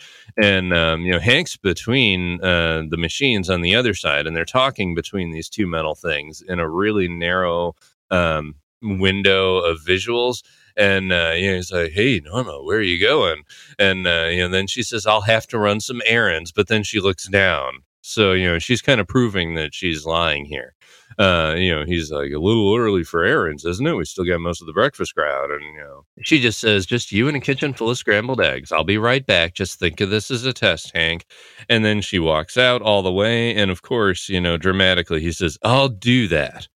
and 0.42 0.74
um, 0.74 1.02
you 1.02 1.12
know, 1.12 1.20
Hank's 1.20 1.58
between 1.58 2.44
uh, 2.44 2.84
the 2.90 2.98
machines 2.98 3.50
on 3.50 3.62
the 3.62 3.76
other 3.76 3.94
side, 3.94 4.28
and 4.28 4.36
they're 4.36 4.46
talking 4.46 4.94
between 4.94 5.32
these 5.32 5.50
two 5.50 5.66
metal 5.66 5.96
things 5.96 6.42
in 6.48 6.60
a 6.60 6.70
really 6.70 7.08
narrow 7.08 7.76
um, 8.12 8.56
window 8.82 9.58
of 9.58 9.80
visuals 9.80 10.44
and 10.78 11.12
uh, 11.12 11.34
you 11.36 11.50
know, 11.50 11.56
he's 11.56 11.72
like, 11.72 11.92
"Hey, 11.92 12.22
Norma, 12.24 12.64
where 12.64 12.78
are 12.78 12.82
you 12.82 13.02
going?" 13.02 13.44
And 13.78 14.08
uh, 14.08 14.28
you 14.32 14.40
know, 14.40 14.50
then 14.50 14.68
she 14.68 14.84
says, 14.84 15.06
"I'll 15.06 15.22
have 15.22 15.48
to 15.48 15.60
run 15.60 15.80
some 15.80 16.02
errands," 16.06 16.52
but 16.52 16.68
then 16.68 16.84
she 16.84 17.00
looks 17.00 17.28
down. 17.28 17.84
So 18.02 18.34
you 18.34 18.48
know, 18.48 18.60
she's 18.60 18.82
kind 18.82 19.02
of 19.02 19.08
proving 19.08 19.56
that 19.56 19.74
she's 19.74 20.06
lying 20.06 20.46
here. 20.46 20.74
Uh, 21.18 21.56
you 21.58 21.74
know, 21.74 21.84
he's 21.86 22.12
like 22.12 22.32
a 22.32 22.40
little 22.40 22.76
early 22.76 23.04
for 23.04 23.24
errands, 23.24 23.66
isn't 23.66 23.86
it? 23.86 23.94
We 23.94 24.06
still 24.06 24.26
got 24.26 24.40
most 24.40 24.62
of 24.62 24.68
the 24.68 24.74
breakfast 24.74 25.16
crowd, 25.16 25.52
and 25.52 25.62
you 25.62 25.78
know, 25.78 26.06
she 26.24 26.40
just 26.40 26.60
says, 26.60 26.86
"Just 26.86 27.12
you 27.12 27.28
in 27.28 27.36
a 27.36 27.40
kitchen 27.40 27.74
full 27.74 27.90
of 27.90 27.98
scrambled 27.98 28.42
eggs. 28.42 28.72
I'll 28.72 28.84
be 28.84 28.98
right 28.98 29.26
back. 29.26 29.54
Just 29.54 29.80
think 29.80 30.00
of 30.02 30.10
this 30.10 30.32
as 30.32 30.46
a 30.46 30.54
test, 30.54 30.92
Hank." 30.96 31.26
And 31.68 31.84
then 31.84 32.02
she 32.02 32.20
walks 32.20 32.58
out 32.58 32.82
all 32.82 33.02
the 33.02 33.12
way, 33.12 33.56
and 33.56 33.70
of 33.72 33.82
course, 33.82 34.30
you 34.30 34.40
know, 34.40 34.58
dramatically, 34.58 35.20
he 35.20 35.32
says, 35.32 35.58
"I'll 35.64 35.90
do 35.90 36.28
that." 36.30 36.68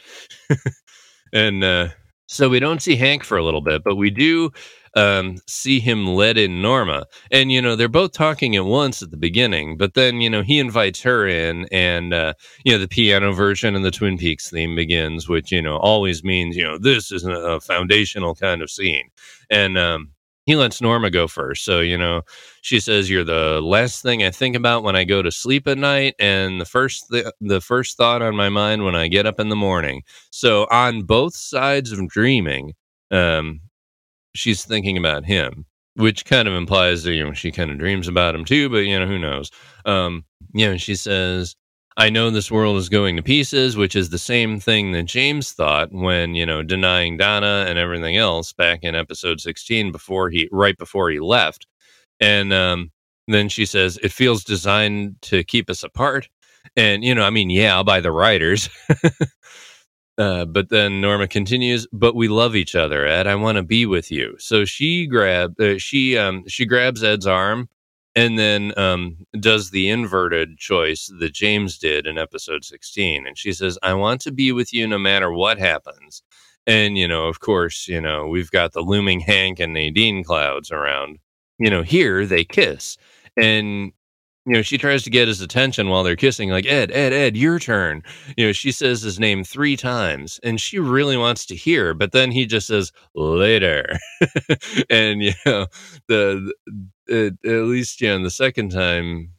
and 1.33 1.63
uh, 1.63 1.89
so 2.34 2.49
we 2.49 2.59
don't 2.59 2.81
see 2.81 2.95
Hank 2.95 3.23
for 3.23 3.38
a 3.38 3.43
little 3.43 3.61
bit, 3.61 3.84
but 3.84 3.95
we 3.95 4.09
do 4.09 4.51
um, 4.95 5.38
see 5.47 5.79
him 5.79 6.07
let 6.07 6.38
in 6.38 6.61
Norma. 6.61 7.05
And, 7.31 7.51
you 7.51 7.61
know, 7.61 7.75
they're 7.75 7.88
both 7.88 8.11
talking 8.11 8.55
at 8.55 8.65
once 8.65 9.01
at 9.01 9.11
the 9.11 9.17
beginning, 9.17 9.77
but 9.77 9.93
then, 9.93 10.21
you 10.21 10.29
know, 10.29 10.41
he 10.41 10.59
invites 10.59 11.01
her 11.01 11.27
in 11.27 11.67
and, 11.71 12.13
uh, 12.13 12.34
you 12.63 12.71
know, 12.71 12.79
the 12.79 12.88
piano 12.88 13.34
version 13.34 13.75
and 13.75 13.86
the 13.86 13.91
Twin 13.91 14.17
Peaks 14.17 14.49
theme 14.49 14.75
begins, 14.75 15.27
which, 15.27 15.51
you 15.51 15.61
know, 15.61 15.77
always 15.77 16.23
means, 16.23 16.55
you 16.55 16.63
know, 16.63 16.77
this 16.77 17.11
is 17.11 17.23
a 17.23 17.59
foundational 17.61 18.36
kind 18.36 18.61
of 18.61 18.69
scene. 18.69 19.09
And, 19.49 19.77
um, 19.77 20.12
he 20.45 20.55
lets 20.55 20.81
Norma 20.81 21.09
go 21.09 21.27
first. 21.27 21.63
So, 21.65 21.79
you 21.79 21.97
know, 21.97 22.21
she 22.61 22.79
says 22.79 23.09
you're 23.09 23.23
the 23.23 23.61
last 23.61 24.01
thing 24.03 24.23
I 24.23 24.31
think 24.31 24.55
about 24.55 24.83
when 24.83 24.95
I 24.95 25.03
go 25.03 25.21
to 25.21 25.31
sleep 25.31 25.67
at 25.67 25.77
night 25.77 26.15
and 26.19 26.59
the 26.61 26.65
first 26.65 27.05
th- 27.11 27.27
the 27.41 27.61
first 27.61 27.97
thought 27.97 28.21
on 28.21 28.35
my 28.35 28.49
mind 28.49 28.83
when 28.83 28.95
I 28.95 29.07
get 29.07 29.25
up 29.25 29.39
in 29.39 29.49
the 29.49 29.55
morning. 29.55 30.03
So, 30.31 30.67
on 30.71 31.03
both 31.03 31.35
sides 31.35 31.91
of 31.91 32.07
dreaming, 32.09 32.73
um 33.11 33.61
she's 34.35 34.65
thinking 34.65 34.97
about 34.97 35.25
him, 35.25 35.65
which 35.95 36.25
kind 36.25 36.47
of 36.47 36.53
implies 36.53 37.03
that 37.03 37.13
you 37.13 37.23
know 37.25 37.33
she 37.33 37.51
kind 37.51 37.71
of 37.71 37.77
dreams 37.79 38.07
about 38.07 38.35
him 38.35 38.45
too, 38.45 38.69
but 38.69 38.79
you 38.79 38.99
know, 38.99 39.07
who 39.07 39.19
knows. 39.19 39.51
Um, 39.85 40.25
you 40.53 40.67
know, 40.67 40.77
she 40.77 40.95
says 40.95 41.55
I 41.97 42.09
know 42.09 42.29
this 42.29 42.51
world 42.51 42.77
is 42.77 42.89
going 42.89 43.15
to 43.17 43.23
pieces, 43.23 43.77
which 43.77 43.95
is 43.95 44.09
the 44.09 44.17
same 44.17 44.59
thing 44.59 44.91
that 44.93 45.03
James 45.03 45.51
thought 45.51 45.91
when, 45.91 46.33
you 46.33 46.45
know, 46.45 46.63
denying 46.63 47.17
Donna 47.17 47.65
and 47.67 47.77
everything 47.77 48.17
else 48.17 48.51
back 48.51 48.79
in 48.81 48.95
episode 48.95 49.39
16 49.39 49.91
before 49.91 50.29
he, 50.29 50.49
right 50.51 50.77
before 50.77 51.11
he 51.11 51.19
left. 51.19 51.67
And 52.19 52.51
um, 52.51 52.91
then 53.27 53.47
she 53.47 53.65
says, 53.65 53.99
it 54.01 54.11
feels 54.11 54.43
designed 54.43 55.17
to 55.23 55.43
keep 55.43 55.69
us 55.69 55.83
apart. 55.83 56.29
And, 56.75 57.03
you 57.03 57.13
know, 57.13 57.23
I 57.23 57.29
mean, 57.29 57.49
yeah, 57.51 57.83
by 57.83 57.99
the 57.99 58.11
writers. 58.11 58.69
uh, 60.17 60.45
but 60.45 60.69
then 60.69 61.01
Norma 61.01 61.27
continues, 61.27 61.87
"But 61.91 62.15
we 62.15 62.27
love 62.27 62.55
each 62.55 62.75
other, 62.75 63.05
Ed. 63.05 63.27
I 63.27 63.35
want 63.35 63.57
to 63.57 63.63
be 63.63 63.85
with 63.85 64.11
you." 64.11 64.35
So 64.39 64.65
she 64.65 65.07
grab 65.07 65.59
uh, 65.59 65.77
she 65.77 66.17
um 66.17 66.47
she 66.47 66.65
grabs 66.65 67.03
Ed's 67.03 67.27
arm 67.27 67.67
and 68.16 68.38
then 68.38 68.74
um 68.78 69.18
does 69.39 69.72
the 69.72 69.89
inverted 69.89 70.57
choice 70.57 71.11
that 71.20 71.34
James 71.34 71.78
did 71.78 72.05
in 72.07 72.18
episode 72.18 72.64
16 72.66 73.26
and 73.28 73.38
she 73.38 73.53
says, 73.53 73.78
"I 73.84 73.93
want 73.93 74.22
to 74.22 74.32
be 74.32 74.51
with 74.51 74.74
you 74.74 74.88
no 74.88 74.97
matter 74.99 75.32
what 75.32 75.57
happens." 75.59 76.24
And 76.68 76.97
you 76.97 77.07
know, 77.07 77.28
of 77.28 77.39
course, 77.39 77.88
you 77.88 78.01
know, 78.01 78.28
we've 78.28 78.51
got 78.51 78.74
the 78.74 78.82
looming 78.82 79.20
Hank 79.22 79.59
and 79.59 79.74
Nadine 79.74 80.24
clouds 80.24 80.72
around. 80.72 81.20
You 81.59 81.70
know, 81.70 81.82
here 81.84 82.26
they 82.26 82.43
kiss. 82.45 82.97
And 83.38 83.91
you 84.45 84.53
know, 84.53 84.61
she 84.61 84.78
tries 84.78 85.03
to 85.03 85.09
get 85.09 85.30
his 85.30 85.39
attention 85.41 85.88
while 85.88 86.03
they're 86.03 86.18
kissing, 86.18 86.49
like, 86.49 86.66
Ed, 86.66 86.91
Ed, 86.91 87.14
Ed, 87.14 87.38
your 87.38 87.59
turn. 87.59 88.03
You 88.36 88.47
know, 88.47 88.51
she 88.51 88.74
says 88.74 89.01
his 89.01 89.18
name 89.20 89.43
three 89.45 89.78
times 89.78 90.38
and 90.43 90.59
she 90.59 90.80
really 90.80 91.16
wants 91.16 91.45
to 91.45 91.55
hear, 91.55 91.93
but 91.93 92.11
then 92.11 92.30
he 92.32 92.45
just 92.45 92.68
says, 92.68 92.91
later. 93.16 93.86
and, 94.89 95.24
you 95.24 95.32
know, 95.45 95.68
the, 96.09 96.53
the 97.07 97.37
at 97.45 97.63
least, 97.67 98.01
you 98.01 98.07
know, 98.09 98.23
the 98.23 98.29
second 98.29 98.69
time 98.69 99.31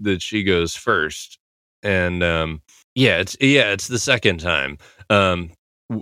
that 0.00 0.22
she 0.22 0.42
goes 0.42 0.74
first. 0.74 1.38
And, 1.82 2.22
um, 2.22 2.62
yeah, 2.94 3.18
it's, 3.18 3.36
yeah, 3.40 3.70
it's 3.72 3.88
the 3.88 3.98
second 3.98 4.40
time. 4.40 4.78
Um, 5.10 5.52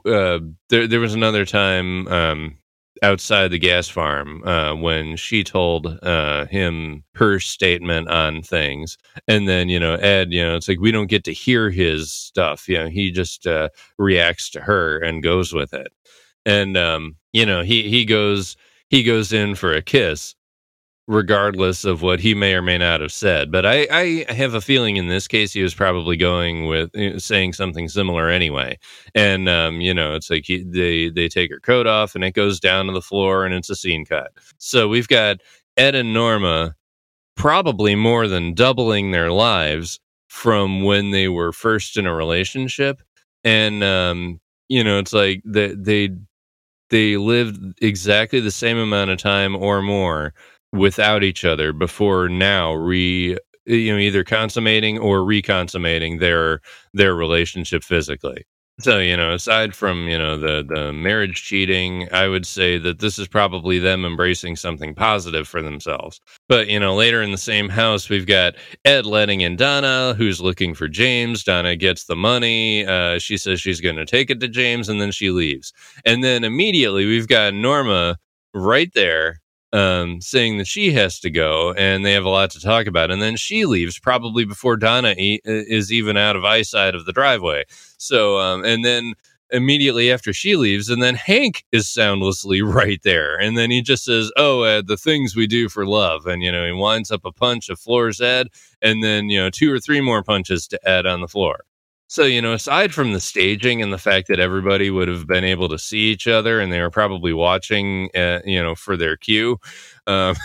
uh, 0.06 0.40
there, 0.70 0.86
there 0.86 1.00
was 1.00 1.14
another 1.14 1.44
time, 1.44 2.08
um, 2.08 2.58
outside 3.02 3.48
the 3.48 3.58
gas 3.58 3.88
farm 3.88 4.42
uh, 4.46 4.74
when 4.74 5.16
she 5.16 5.44
told 5.44 5.98
uh, 6.02 6.46
him 6.46 7.04
her 7.14 7.38
statement 7.38 8.08
on 8.08 8.42
things. 8.42 8.96
And 9.28 9.46
then, 9.46 9.68
you 9.68 9.78
know, 9.78 9.96
Ed, 9.96 10.32
you 10.32 10.42
know, 10.42 10.56
it's 10.56 10.68
like 10.68 10.80
we 10.80 10.92
don't 10.92 11.10
get 11.10 11.24
to 11.24 11.32
hear 11.34 11.70
his 11.70 12.10
stuff. 12.10 12.68
You 12.68 12.78
know, 12.78 12.88
he 12.88 13.10
just 13.10 13.46
uh, 13.46 13.68
reacts 13.98 14.48
to 14.52 14.62
her 14.62 14.98
and 14.98 15.22
goes 15.22 15.52
with 15.52 15.74
it. 15.74 15.92
And, 16.46 16.76
um, 16.78 17.16
you 17.34 17.44
know, 17.44 17.62
he, 17.62 17.90
he 17.90 18.06
goes, 18.06 18.56
he 18.88 19.02
goes 19.02 19.32
in 19.32 19.56
for 19.56 19.74
a 19.74 19.82
kiss 19.82 20.35
regardless 21.08 21.84
of 21.84 22.02
what 22.02 22.18
he 22.20 22.34
may 22.34 22.54
or 22.54 22.62
may 22.62 22.78
not 22.78 23.00
have 23.00 23.12
said. 23.12 23.52
But 23.52 23.64
I, 23.64 23.86
I 23.90 24.32
have 24.32 24.54
a 24.54 24.60
feeling 24.60 24.96
in 24.96 25.06
this 25.08 25.28
case 25.28 25.52
he 25.52 25.62
was 25.62 25.74
probably 25.74 26.16
going 26.16 26.66
with 26.66 26.90
you 26.94 27.12
know, 27.12 27.18
saying 27.18 27.52
something 27.52 27.88
similar 27.88 28.28
anyway. 28.28 28.78
And 29.14 29.48
um, 29.48 29.80
you 29.80 29.94
know, 29.94 30.14
it's 30.14 30.30
like 30.30 30.44
he, 30.46 30.64
they 30.64 31.08
they 31.10 31.28
take 31.28 31.50
her 31.50 31.60
coat 31.60 31.86
off 31.86 32.14
and 32.14 32.24
it 32.24 32.32
goes 32.32 32.58
down 32.58 32.86
to 32.86 32.92
the 32.92 33.02
floor 33.02 33.44
and 33.44 33.54
it's 33.54 33.70
a 33.70 33.76
scene 33.76 34.04
cut. 34.04 34.32
So 34.58 34.88
we've 34.88 35.08
got 35.08 35.38
Ed 35.76 35.94
and 35.94 36.12
Norma 36.12 36.74
probably 37.36 37.94
more 37.94 38.28
than 38.28 38.54
doubling 38.54 39.10
their 39.10 39.30
lives 39.32 40.00
from 40.28 40.82
when 40.82 41.10
they 41.12 41.28
were 41.28 41.52
first 41.52 41.96
in 41.96 42.06
a 42.06 42.14
relationship. 42.14 43.02
And 43.44 43.84
um, 43.84 44.40
you 44.68 44.82
know, 44.84 44.98
it's 44.98 45.12
like 45.12 45.42
they 45.44 45.68
they 45.74 46.10
they 46.90 47.16
lived 47.16 47.82
exactly 47.82 48.40
the 48.40 48.50
same 48.50 48.78
amount 48.78 49.10
of 49.10 49.18
time 49.18 49.56
or 49.56 49.82
more 49.82 50.34
without 50.76 51.24
each 51.24 51.44
other 51.44 51.72
before 51.72 52.28
now 52.28 52.74
re 52.74 53.36
you 53.66 53.92
know 53.92 53.98
either 53.98 54.24
consummating 54.24 54.98
or 54.98 55.20
reconsummating 55.20 56.20
their 56.20 56.60
their 56.94 57.14
relationship 57.14 57.82
physically. 57.82 58.44
So 58.78 58.98
you 58.98 59.16
know 59.16 59.32
aside 59.32 59.74
from 59.74 60.06
you 60.06 60.18
know 60.18 60.36
the 60.36 60.62
the 60.68 60.92
marriage 60.92 61.42
cheating 61.44 62.08
i 62.12 62.28
would 62.28 62.44
say 62.46 62.76
that 62.76 62.98
this 62.98 63.18
is 63.18 63.26
probably 63.26 63.78
them 63.78 64.04
embracing 64.04 64.56
something 64.56 64.94
positive 64.94 65.48
for 65.48 65.62
themselves. 65.62 66.20
But 66.48 66.68
you 66.68 66.78
know 66.78 66.94
later 66.94 67.22
in 67.22 67.30
the 67.32 67.38
same 67.38 67.70
house 67.70 68.10
we've 68.10 68.26
got 68.26 68.54
ed 68.84 69.06
letting 69.06 69.40
in 69.40 69.56
donna 69.56 70.14
who's 70.16 70.42
looking 70.42 70.74
for 70.74 70.88
james. 70.88 71.42
Donna 71.42 71.74
gets 71.74 72.04
the 72.04 72.16
money 72.16 72.84
uh, 72.86 73.18
she 73.18 73.38
says 73.38 73.60
she's 73.60 73.80
going 73.80 73.96
to 73.96 74.04
take 74.06 74.30
it 74.30 74.40
to 74.40 74.48
james 74.48 74.88
and 74.90 75.00
then 75.00 75.10
she 75.10 75.30
leaves. 75.30 75.72
And 76.04 76.22
then 76.22 76.44
immediately 76.44 77.06
we've 77.06 77.28
got 77.28 77.54
norma 77.54 78.18
right 78.54 78.92
there 78.94 79.40
um, 79.72 80.20
saying 80.20 80.58
that 80.58 80.66
she 80.66 80.92
has 80.92 81.20
to 81.20 81.30
go 81.30 81.72
and 81.72 82.04
they 82.04 82.12
have 82.12 82.24
a 82.24 82.30
lot 82.30 82.50
to 82.50 82.60
talk 82.60 82.86
about. 82.86 83.10
And 83.10 83.20
then 83.20 83.36
she 83.36 83.66
leaves 83.66 83.98
probably 83.98 84.44
before 84.44 84.76
Donna 84.76 85.14
e- 85.18 85.40
is 85.44 85.92
even 85.92 86.16
out 86.16 86.36
of 86.36 86.44
eyesight 86.44 86.94
of 86.94 87.04
the 87.04 87.12
driveway. 87.12 87.64
So, 87.98 88.38
um, 88.38 88.64
and 88.64 88.84
then 88.84 89.14
immediately 89.50 90.10
after 90.10 90.32
she 90.32 90.56
leaves, 90.56 90.88
and 90.88 91.02
then 91.02 91.14
Hank 91.14 91.64
is 91.72 91.88
soundlessly 91.88 92.62
right 92.62 93.00
there. 93.02 93.36
And 93.36 93.56
then 93.56 93.70
he 93.70 93.82
just 93.82 94.04
says, 94.04 94.32
Oh, 94.36 94.82
the 94.82 94.96
things 94.96 95.36
we 95.36 95.46
do 95.46 95.68
for 95.68 95.86
love. 95.86 96.26
And, 96.26 96.42
you 96.42 96.50
know, 96.50 96.66
he 96.66 96.72
winds 96.72 97.10
up 97.10 97.24
a 97.24 97.32
punch 97.32 97.68
of 97.68 97.78
floor's 97.78 98.20
Ed, 98.20 98.48
and 98.82 99.02
then, 99.02 99.28
you 99.28 99.40
know, 99.40 99.50
two 99.50 99.72
or 99.72 99.80
three 99.80 100.00
more 100.00 100.22
punches 100.22 100.66
to 100.68 100.88
Ed 100.88 101.06
on 101.06 101.20
the 101.20 101.28
floor. 101.28 101.60
So, 102.08 102.22
you 102.24 102.40
know, 102.40 102.52
aside 102.52 102.94
from 102.94 103.12
the 103.12 103.20
staging 103.20 103.82
and 103.82 103.92
the 103.92 103.98
fact 103.98 104.28
that 104.28 104.38
everybody 104.38 104.90
would 104.90 105.08
have 105.08 105.26
been 105.26 105.42
able 105.44 105.68
to 105.68 105.78
see 105.78 105.98
each 106.12 106.28
other 106.28 106.60
and 106.60 106.72
they 106.72 106.80
were 106.80 106.90
probably 106.90 107.32
watching, 107.32 108.10
uh, 108.14 108.40
you 108.44 108.62
know, 108.62 108.76
for 108.76 108.96
their 108.96 109.16
cue, 109.16 109.58
um, 110.06 110.36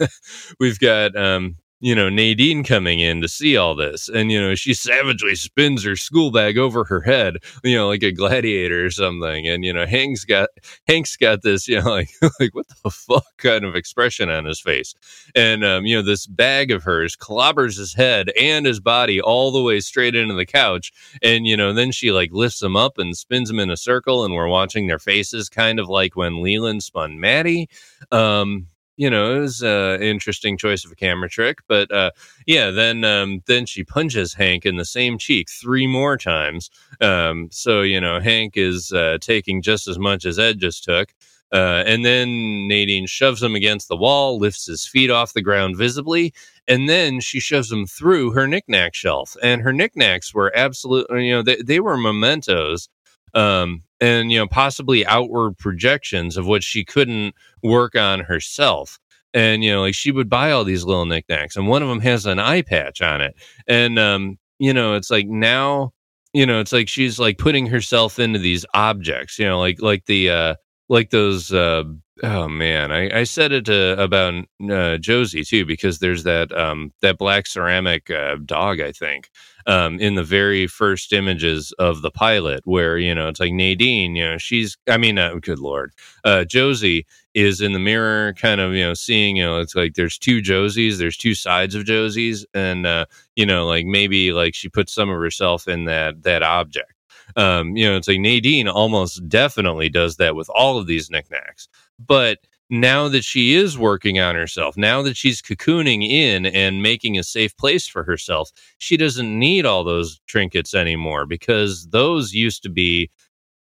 we've 0.60 0.78
got 0.78 1.14
um, 1.16 1.56
you 1.80 1.94
know, 1.94 2.10
Nadine 2.10 2.62
coming 2.62 3.00
in 3.00 3.22
to 3.22 3.28
see 3.28 3.56
all 3.56 3.74
this. 3.74 4.08
And, 4.08 4.30
you 4.30 4.40
know, 4.40 4.54
she 4.54 4.74
savagely 4.74 5.34
spins 5.34 5.82
her 5.84 5.96
school 5.96 6.30
bag 6.30 6.58
over 6.58 6.84
her 6.84 7.00
head, 7.00 7.38
you 7.64 7.74
know, 7.76 7.88
like 7.88 8.02
a 8.02 8.12
gladiator 8.12 8.84
or 8.84 8.90
something. 8.90 9.48
And, 9.48 9.64
you 9.64 9.72
know, 9.72 9.86
Hank's 9.86 10.24
got, 10.24 10.50
Hank's 10.86 11.16
got 11.16 11.42
this, 11.42 11.66
you 11.66 11.80
know, 11.80 11.90
like, 11.90 12.10
like 12.38 12.54
what 12.54 12.66
the 12.82 12.90
fuck 12.90 13.24
kind 13.38 13.64
of 13.64 13.74
expression 13.74 14.28
on 14.28 14.44
his 14.44 14.60
face. 14.60 14.94
And, 15.34 15.64
um, 15.64 15.86
you 15.86 15.96
know, 15.96 16.02
this 16.02 16.26
bag 16.26 16.70
of 16.70 16.82
hers 16.82 17.16
clobbers 17.16 17.78
his 17.78 17.94
head 17.94 18.30
and 18.38 18.66
his 18.66 18.80
body 18.80 19.20
all 19.20 19.50
the 19.50 19.62
way 19.62 19.80
straight 19.80 20.14
into 20.14 20.34
the 20.34 20.46
couch. 20.46 20.92
And, 21.22 21.46
you 21.46 21.56
know, 21.56 21.72
then 21.72 21.92
she 21.92 22.12
like 22.12 22.30
lifts 22.32 22.62
him 22.62 22.76
up 22.76 22.98
and 22.98 23.16
spins 23.16 23.48
him 23.48 23.58
in 23.58 23.70
a 23.70 23.76
circle 23.76 24.24
and 24.24 24.34
we're 24.34 24.48
watching 24.48 24.86
their 24.86 24.98
faces 24.98 25.48
kind 25.48 25.80
of 25.80 25.88
like 25.88 26.14
when 26.14 26.42
Leland 26.42 26.82
spun 26.82 27.18
Maddie. 27.18 27.70
Um, 28.12 28.66
you 29.00 29.08
know, 29.08 29.34
it 29.34 29.38
was 29.38 29.62
an 29.62 29.68
uh, 29.70 29.96
interesting 29.98 30.58
choice 30.58 30.84
of 30.84 30.92
a 30.92 30.94
camera 30.94 31.26
trick. 31.26 31.60
But 31.66 31.90
uh, 31.90 32.10
yeah, 32.46 32.70
then 32.70 33.02
um, 33.02 33.42
then 33.46 33.64
she 33.64 33.82
punches 33.82 34.34
Hank 34.34 34.66
in 34.66 34.76
the 34.76 34.84
same 34.84 35.16
cheek 35.16 35.48
three 35.48 35.86
more 35.86 36.18
times. 36.18 36.68
Um, 37.00 37.48
so 37.50 37.80
you 37.80 37.98
know, 37.98 38.20
Hank 38.20 38.58
is 38.58 38.92
uh, 38.92 39.16
taking 39.18 39.62
just 39.62 39.88
as 39.88 39.98
much 39.98 40.26
as 40.26 40.38
Ed 40.38 40.58
just 40.58 40.84
took. 40.84 41.14
Uh, 41.50 41.82
and 41.86 42.04
then 42.04 42.68
Nadine 42.68 43.06
shoves 43.06 43.42
him 43.42 43.54
against 43.54 43.88
the 43.88 43.96
wall, 43.96 44.38
lifts 44.38 44.66
his 44.66 44.86
feet 44.86 45.10
off 45.10 45.32
the 45.32 45.40
ground 45.40 45.78
visibly, 45.78 46.34
and 46.68 46.86
then 46.86 47.20
she 47.20 47.40
shoves 47.40 47.72
him 47.72 47.86
through 47.86 48.32
her 48.32 48.46
knickknack 48.46 48.94
shelf. 48.94 49.34
And 49.42 49.62
her 49.62 49.72
knickknacks 49.72 50.34
were 50.34 50.52
absolutely, 50.54 51.26
you 51.26 51.32
know, 51.32 51.42
they, 51.42 51.56
they 51.56 51.80
were 51.80 51.96
mementos 51.96 52.90
um, 53.32 53.82
and 54.00 54.30
you 54.32 54.38
know 54.38 54.46
possibly 54.46 55.04
outward 55.06 55.56
projections 55.58 56.36
of 56.36 56.46
what 56.46 56.62
she 56.62 56.84
couldn't 56.84 57.34
work 57.62 57.96
on 57.96 58.20
herself. 58.20 58.98
And 59.32 59.62
you 59.62 59.72
know 59.72 59.82
like 59.82 59.94
she 59.94 60.10
would 60.12 60.28
buy 60.28 60.50
all 60.50 60.64
these 60.64 60.84
little 60.84 61.06
knickknacks 61.06 61.56
and 61.56 61.68
one 61.68 61.82
of 61.82 61.88
them 61.88 62.00
has 62.00 62.26
an 62.26 62.38
eye 62.38 62.62
patch 62.62 63.00
on 63.02 63.20
it. 63.20 63.34
And 63.68 63.98
um 63.98 64.38
you 64.58 64.72
know 64.72 64.94
it's 64.94 65.10
like 65.10 65.26
now 65.26 65.92
you 66.32 66.46
know 66.46 66.60
it's 66.60 66.72
like 66.72 66.88
she's 66.88 67.18
like 67.18 67.38
putting 67.38 67.66
herself 67.66 68.18
into 68.18 68.38
these 68.38 68.64
objects 68.74 69.38
you 69.38 69.46
know 69.46 69.58
like 69.58 69.80
like 69.82 70.06
the 70.06 70.30
uh 70.30 70.54
like 70.88 71.10
those 71.10 71.52
uh 71.52 71.84
oh 72.22 72.48
man. 72.48 72.92
I 72.92 73.20
i 73.20 73.24
said 73.24 73.52
it 73.52 73.68
uh, 73.68 73.96
about 73.98 74.34
uh, 74.70 74.98
josie 74.98 75.44
too 75.44 75.64
because 75.64 75.98
there's 75.98 76.24
that 76.24 76.52
um 76.52 76.92
that 77.02 77.18
black 77.18 77.46
ceramic 77.46 78.10
uh, 78.10 78.36
dog 78.44 78.80
i 78.80 78.92
think 78.92 79.30
um 79.66 79.98
in 80.00 80.14
the 80.16 80.24
very 80.24 80.66
first 80.66 81.12
images 81.12 81.72
of 81.78 82.02
the 82.02 82.10
pilot 82.10 82.60
where 82.64 82.98
you 82.98 83.14
know 83.14 83.28
it's 83.28 83.40
like 83.40 83.52
nadine 83.52 84.16
you 84.16 84.24
know 84.24 84.38
she's 84.38 84.76
i 84.88 84.96
mean 84.96 85.18
uh, 85.18 85.34
good 85.40 85.58
lord. 85.58 85.92
Uh 86.24 86.44
josie 86.44 87.06
is 87.34 87.60
in 87.60 87.72
the 87.72 87.78
mirror 87.78 88.34
kind 88.34 88.60
of 88.60 88.74
you 88.74 88.84
know 88.84 88.94
seeing 88.94 89.36
you 89.36 89.44
know 89.44 89.58
it's 89.60 89.74
like 89.74 89.94
there's 89.94 90.18
two 90.18 90.40
josies 90.42 90.98
there's 90.98 91.16
two 91.16 91.34
sides 91.34 91.74
of 91.74 91.84
josies 91.84 92.44
and 92.54 92.86
uh 92.86 93.04
you 93.36 93.46
know 93.46 93.66
like 93.66 93.86
maybe 93.86 94.32
like 94.32 94.54
she 94.54 94.68
puts 94.68 94.92
some 94.92 95.08
of 95.08 95.16
herself 95.16 95.68
in 95.68 95.84
that 95.84 96.22
that 96.22 96.42
object 96.42 96.92
um, 97.36 97.76
you 97.76 97.84
know, 97.84 97.96
it's 97.96 98.08
like 98.08 98.20
Nadine 98.20 98.68
almost 98.68 99.28
definitely 99.28 99.88
does 99.88 100.16
that 100.16 100.34
with 100.34 100.48
all 100.50 100.78
of 100.78 100.86
these 100.86 101.10
knickknacks. 101.10 101.68
But 101.98 102.38
now 102.70 103.08
that 103.08 103.24
she 103.24 103.54
is 103.54 103.76
working 103.76 104.20
on 104.20 104.36
herself, 104.36 104.76
now 104.76 105.02
that 105.02 105.16
she's 105.16 105.42
cocooning 105.42 106.08
in 106.08 106.46
and 106.46 106.82
making 106.82 107.18
a 107.18 107.24
safe 107.24 107.56
place 107.56 107.88
for 107.88 108.04
herself, 108.04 108.50
she 108.78 108.96
doesn't 108.96 109.38
need 109.38 109.66
all 109.66 109.82
those 109.82 110.20
trinkets 110.26 110.72
anymore 110.72 111.26
because 111.26 111.88
those 111.88 112.32
used 112.32 112.62
to 112.62 112.68
be 112.68 113.10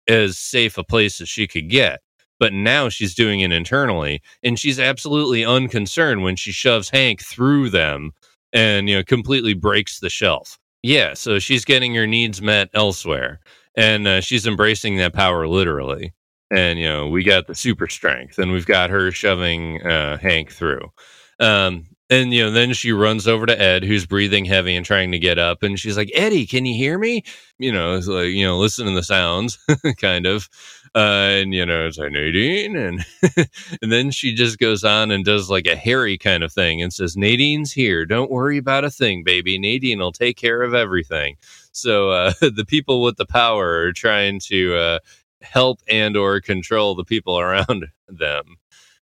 as 0.07 0.39
safe 0.39 0.77
a 0.77 0.85
place 0.85 1.21
as 1.21 1.29
she 1.29 1.47
could 1.47 1.71
get. 1.71 2.01
But 2.39 2.53
now 2.53 2.89
she's 2.89 3.15
doing 3.15 3.41
it 3.41 3.53
internally, 3.53 4.23
and 4.43 4.59
she's 4.59 4.81
absolutely 4.81 5.45
unconcerned 5.45 6.23
when 6.23 6.37
she 6.37 6.53
shoves 6.53 6.89
Hank 6.89 7.23
through 7.23 7.71
them 7.71 8.13
and 8.53 8.89
you 8.89 8.97
know 8.97 9.05
completely 9.05 9.55
breaks 9.55 10.01
the 10.01 10.11
shelf. 10.11 10.59
Yeah, 10.83 11.15
so 11.15 11.39
she's 11.39 11.65
getting 11.65 11.95
her 11.95 12.07
needs 12.07 12.41
met 12.41 12.71
elsewhere, 12.73 13.41
and 13.77 14.07
uh, 14.09 14.21
she's 14.21 14.47
embracing 14.47 14.97
that 14.97 15.13
power 15.13 15.47
literally. 15.47 16.15
And 16.51 16.79
you 16.79 16.89
know, 16.89 17.07
we 17.09 17.23
got 17.23 17.47
the 17.47 17.55
super 17.55 17.87
strength, 17.89 18.39
and 18.39 18.51
we've 18.53 18.67
got 18.67 18.91
her 18.91 19.11
shoving 19.13 19.83
uh, 19.87 20.17
Hank 20.19 20.51
through. 20.53 20.91
Um, 21.39 21.87
And 22.11 22.33
you 22.35 22.43
know, 22.45 22.51
then 22.51 22.73
she 22.73 22.91
runs 22.93 23.29
over 23.29 23.47
to 23.47 23.61
Ed, 23.61 23.85
who's 23.85 24.05
breathing 24.07 24.45
heavy 24.47 24.75
and 24.75 24.85
trying 24.85 25.13
to 25.13 25.19
get 25.19 25.39
up, 25.39 25.63
and 25.63 25.79
she's 25.79 25.97
like, 25.97 26.11
"Eddie, 26.15 26.47
can 26.47 26.65
you 26.67 26.75
hear 26.75 26.99
me?" 26.99 27.23
You 27.59 27.73
know, 27.73 27.95
it's 27.97 28.09
like 28.09 28.29
you 28.29 28.45
know, 28.47 28.59
listen 28.59 28.87
to 28.87 28.93
the 28.93 29.03
sounds, 29.03 29.59
kind 30.01 30.27
of. 30.27 30.49
And 30.95 31.55
you 31.55 31.65
know, 31.65 31.87
it's 31.87 31.99
like 31.99 32.11
Nadine, 32.11 32.75
and 32.77 33.05
and 33.83 33.93
then 33.93 34.11
she 34.11 34.35
just 34.35 34.59
goes 34.59 34.83
on 34.83 35.13
and 35.13 35.25
does 35.25 35.49
like 35.49 35.67
a 35.67 35.77
Harry 35.77 36.19
kind 36.19 36.43
of 36.43 36.53
thing 36.53 36.83
and 36.83 36.93
says, 36.93 37.17
"Nadine's 37.17 37.73
here. 37.73 38.05
Don't 38.05 38.31
worry 38.31 38.59
about 38.59 38.85
a 38.85 38.91
thing, 38.91 39.23
baby. 39.23 39.57
Nadine 39.57 40.01
will 40.01 40.11
take 40.11 40.37
care 40.37 40.63
of 40.63 40.75
everything." 40.75 41.37
So 41.73 42.11
uh, 42.11 42.33
the 42.41 42.65
people 42.67 43.03
with 43.03 43.17
the 43.17 43.27
power 43.27 43.83
are 43.83 43.93
trying 43.93 44.41
to 44.47 44.75
uh, 44.75 44.99
help 45.43 45.81
and 45.89 46.17
or 46.17 46.41
control 46.41 46.97
the 46.97 47.05
people 47.05 47.39
around 47.39 47.87
them 48.09 48.57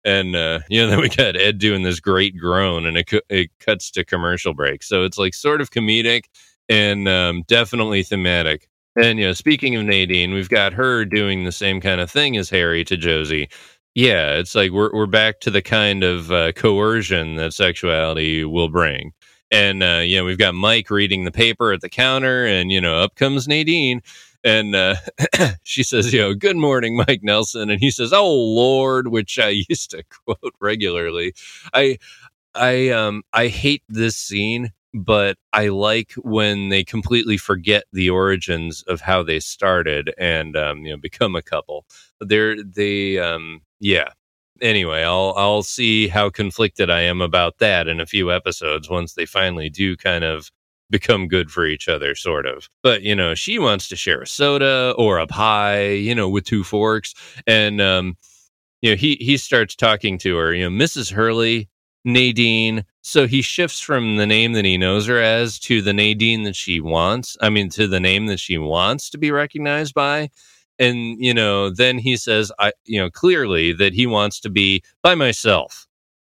and 0.03 0.35
uh, 0.35 0.59
you 0.69 0.81
know 0.81 0.89
then 0.89 0.99
we 0.99 1.09
got 1.09 1.35
ed 1.35 1.57
doing 1.57 1.83
this 1.83 1.99
great 1.99 2.37
groan 2.37 2.85
and 2.85 2.97
it, 2.97 3.09
it 3.29 3.49
cuts 3.59 3.91
to 3.91 4.03
commercial 4.03 4.53
break 4.53 4.83
so 4.83 5.03
it's 5.03 5.17
like 5.17 5.33
sort 5.33 5.61
of 5.61 5.71
comedic 5.71 6.23
and 6.69 7.07
um, 7.07 7.43
definitely 7.47 8.03
thematic 8.03 8.67
and 8.95 9.19
you 9.19 9.25
know 9.25 9.33
speaking 9.33 9.75
of 9.75 9.83
nadine 9.83 10.33
we've 10.33 10.49
got 10.49 10.73
her 10.73 11.05
doing 11.05 11.43
the 11.43 11.51
same 11.51 11.81
kind 11.81 12.01
of 12.01 12.09
thing 12.09 12.37
as 12.37 12.49
harry 12.49 12.83
to 12.83 12.97
josie. 12.97 13.49
Yeah 13.95 14.35
it's 14.35 14.55
like 14.55 14.71
we're, 14.71 14.91
we're 14.93 15.05
back 15.05 15.39
to 15.41 15.51
the 15.51 15.61
kind 15.61 16.03
of 16.03 16.31
uh, 16.31 16.51
coercion 16.53 17.35
that 17.35 17.53
sexuality 17.53 18.45
will 18.45 18.69
bring. 18.69 19.11
And 19.51 19.83
uh, 19.83 20.01
you 20.03 20.17
know 20.17 20.25
we've 20.25 20.37
got 20.37 20.55
mike 20.55 20.89
reading 20.89 21.25
the 21.25 21.31
paper 21.31 21.73
at 21.73 21.81
the 21.81 21.89
counter 21.89 22.45
and 22.45 22.71
you 22.71 22.79
know 22.81 22.97
up 22.97 23.15
comes 23.15 23.47
nadine 23.47 24.01
and 24.43 24.75
uh, 24.75 24.95
she 25.63 25.83
says, 25.83 26.13
"You 26.13 26.21
know, 26.21 26.33
good 26.33 26.57
morning, 26.57 26.95
Mike 27.07 27.21
Nelson," 27.23 27.69
and 27.69 27.79
he 27.79 27.91
says, 27.91 28.13
"Oh 28.13 28.33
Lord," 28.33 29.07
which 29.09 29.39
I 29.39 29.49
used 29.69 29.91
to 29.91 30.03
quote 30.03 30.53
regularly. 30.59 31.33
I, 31.73 31.97
I, 32.55 32.89
um, 32.89 33.23
I 33.33 33.47
hate 33.47 33.83
this 33.87 34.17
scene, 34.17 34.71
but 34.93 35.37
I 35.53 35.67
like 35.69 36.13
when 36.17 36.69
they 36.69 36.83
completely 36.83 37.37
forget 37.37 37.85
the 37.93 38.09
origins 38.09 38.83
of 38.83 39.01
how 39.01 39.23
they 39.23 39.39
started 39.39 40.13
and 40.17 40.55
um, 40.57 40.85
you 40.85 40.91
know 40.91 40.97
become 40.97 41.35
a 41.35 41.41
couple. 41.41 41.85
They're 42.19 42.61
they, 42.63 43.19
um, 43.19 43.61
yeah. 43.79 44.09
Anyway, 44.61 45.01
I'll 45.03 45.33
I'll 45.37 45.63
see 45.63 46.07
how 46.07 46.29
conflicted 46.29 46.89
I 46.89 47.01
am 47.01 47.21
about 47.21 47.57
that 47.59 47.87
in 47.87 47.99
a 47.99 48.05
few 48.05 48.31
episodes 48.31 48.89
once 48.89 49.13
they 49.13 49.25
finally 49.25 49.69
do 49.69 49.97
kind 49.97 50.23
of 50.23 50.51
become 50.91 51.27
good 51.27 51.49
for 51.49 51.65
each 51.65 51.87
other, 51.87 52.13
sort 52.13 52.45
of. 52.45 52.69
But, 52.83 53.01
you 53.01 53.15
know, 53.15 53.33
she 53.33 53.57
wants 53.57 53.87
to 53.89 53.95
share 53.95 54.21
a 54.21 54.27
soda 54.27 54.93
or 54.97 55.17
a 55.17 55.25
pie, 55.25 55.91
you 55.91 56.13
know, 56.13 56.29
with 56.29 56.43
two 56.43 56.63
forks. 56.63 57.15
And, 57.47 57.81
um, 57.81 58.17
you 58.81 58.91
know, 58.91 58.95
he, 58.97 59.15
he 59.15 59.37
starts 59.37 59.75
talking 59.75 60.17
to 60.19 60.35
her, 60.37 60.53
you 60.53 60.69
know, 60.69 60.85
Mrs. 60.85 61.11
Hurley, 61.11 61.69
Nadine. 62.05 62.85
So 63.01 63.27
he 63.27 63.41
shifts 63.41 63.79
from 63.79 64.17
the 64.17 64.27
name 64.27 64.53
that 64.53 64.65
he 64.65 64.77
knows 64.77 65.07
her 65.07 65.19
as 65.19 65.57
to 65.59 65.81
the 65.81 65.93
Nadine 65.93 66.43
that 66.43 66.55
she 66.55 66.79
wants. 66.79 67.35
I 67.41 67.49
mean, 67.49 67.69
to 67.71 67.87
the 67.87 67.99
name 67.99 68.27
that 68.27 68.39
she 68.39 68.57
wants 68.57 69.09
to 69.09 69.17
be 69.17 69.31
recognized 69.31 69.93
by. 69.93 70.29
And, 70.77 71.17
you 71.19 71.33
know, 71.33 71.69
then 71.69 71.97
he 71.97 72.15
says, 72.15 72.51
I, 72.59 72.73
you 72.85 72.99
know, 72.99 73.09
clearly 73.09 73.73
that 73.73 73.93
he 73.93 74.07
wants 74.07 74.39
to 74.41 74.49
be 74.49 74.83
by 75.01 75.15
myself. 75.15 75.87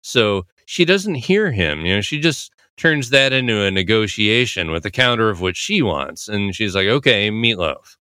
So 0.02 0.46
she 0.66 0.84
doesn't 0.84 1.14
hear 1.16 1.50
him. 1.52 1.86
You 1.86 1.96
know, 1.96 2.00
she 2.00 2.20
just 2.20 2.52
turns 2.76 3.10
that 3.10 3.32
into 3.32 3.62
a 3.62 3.70
negotiation 3.70 4.70
with 4.70 4.84
a 4.84 4.90
counter 4.90 5.30
of 5.30 5.40
what 5.40 5.56
she 5.56 5.82
wants. 5.82 6.28
And 6.28 6.54
she's 6.54 6.74
like, 6.74 6.88
okay, 6.88 7.30
meatloaf. 7.30 7.96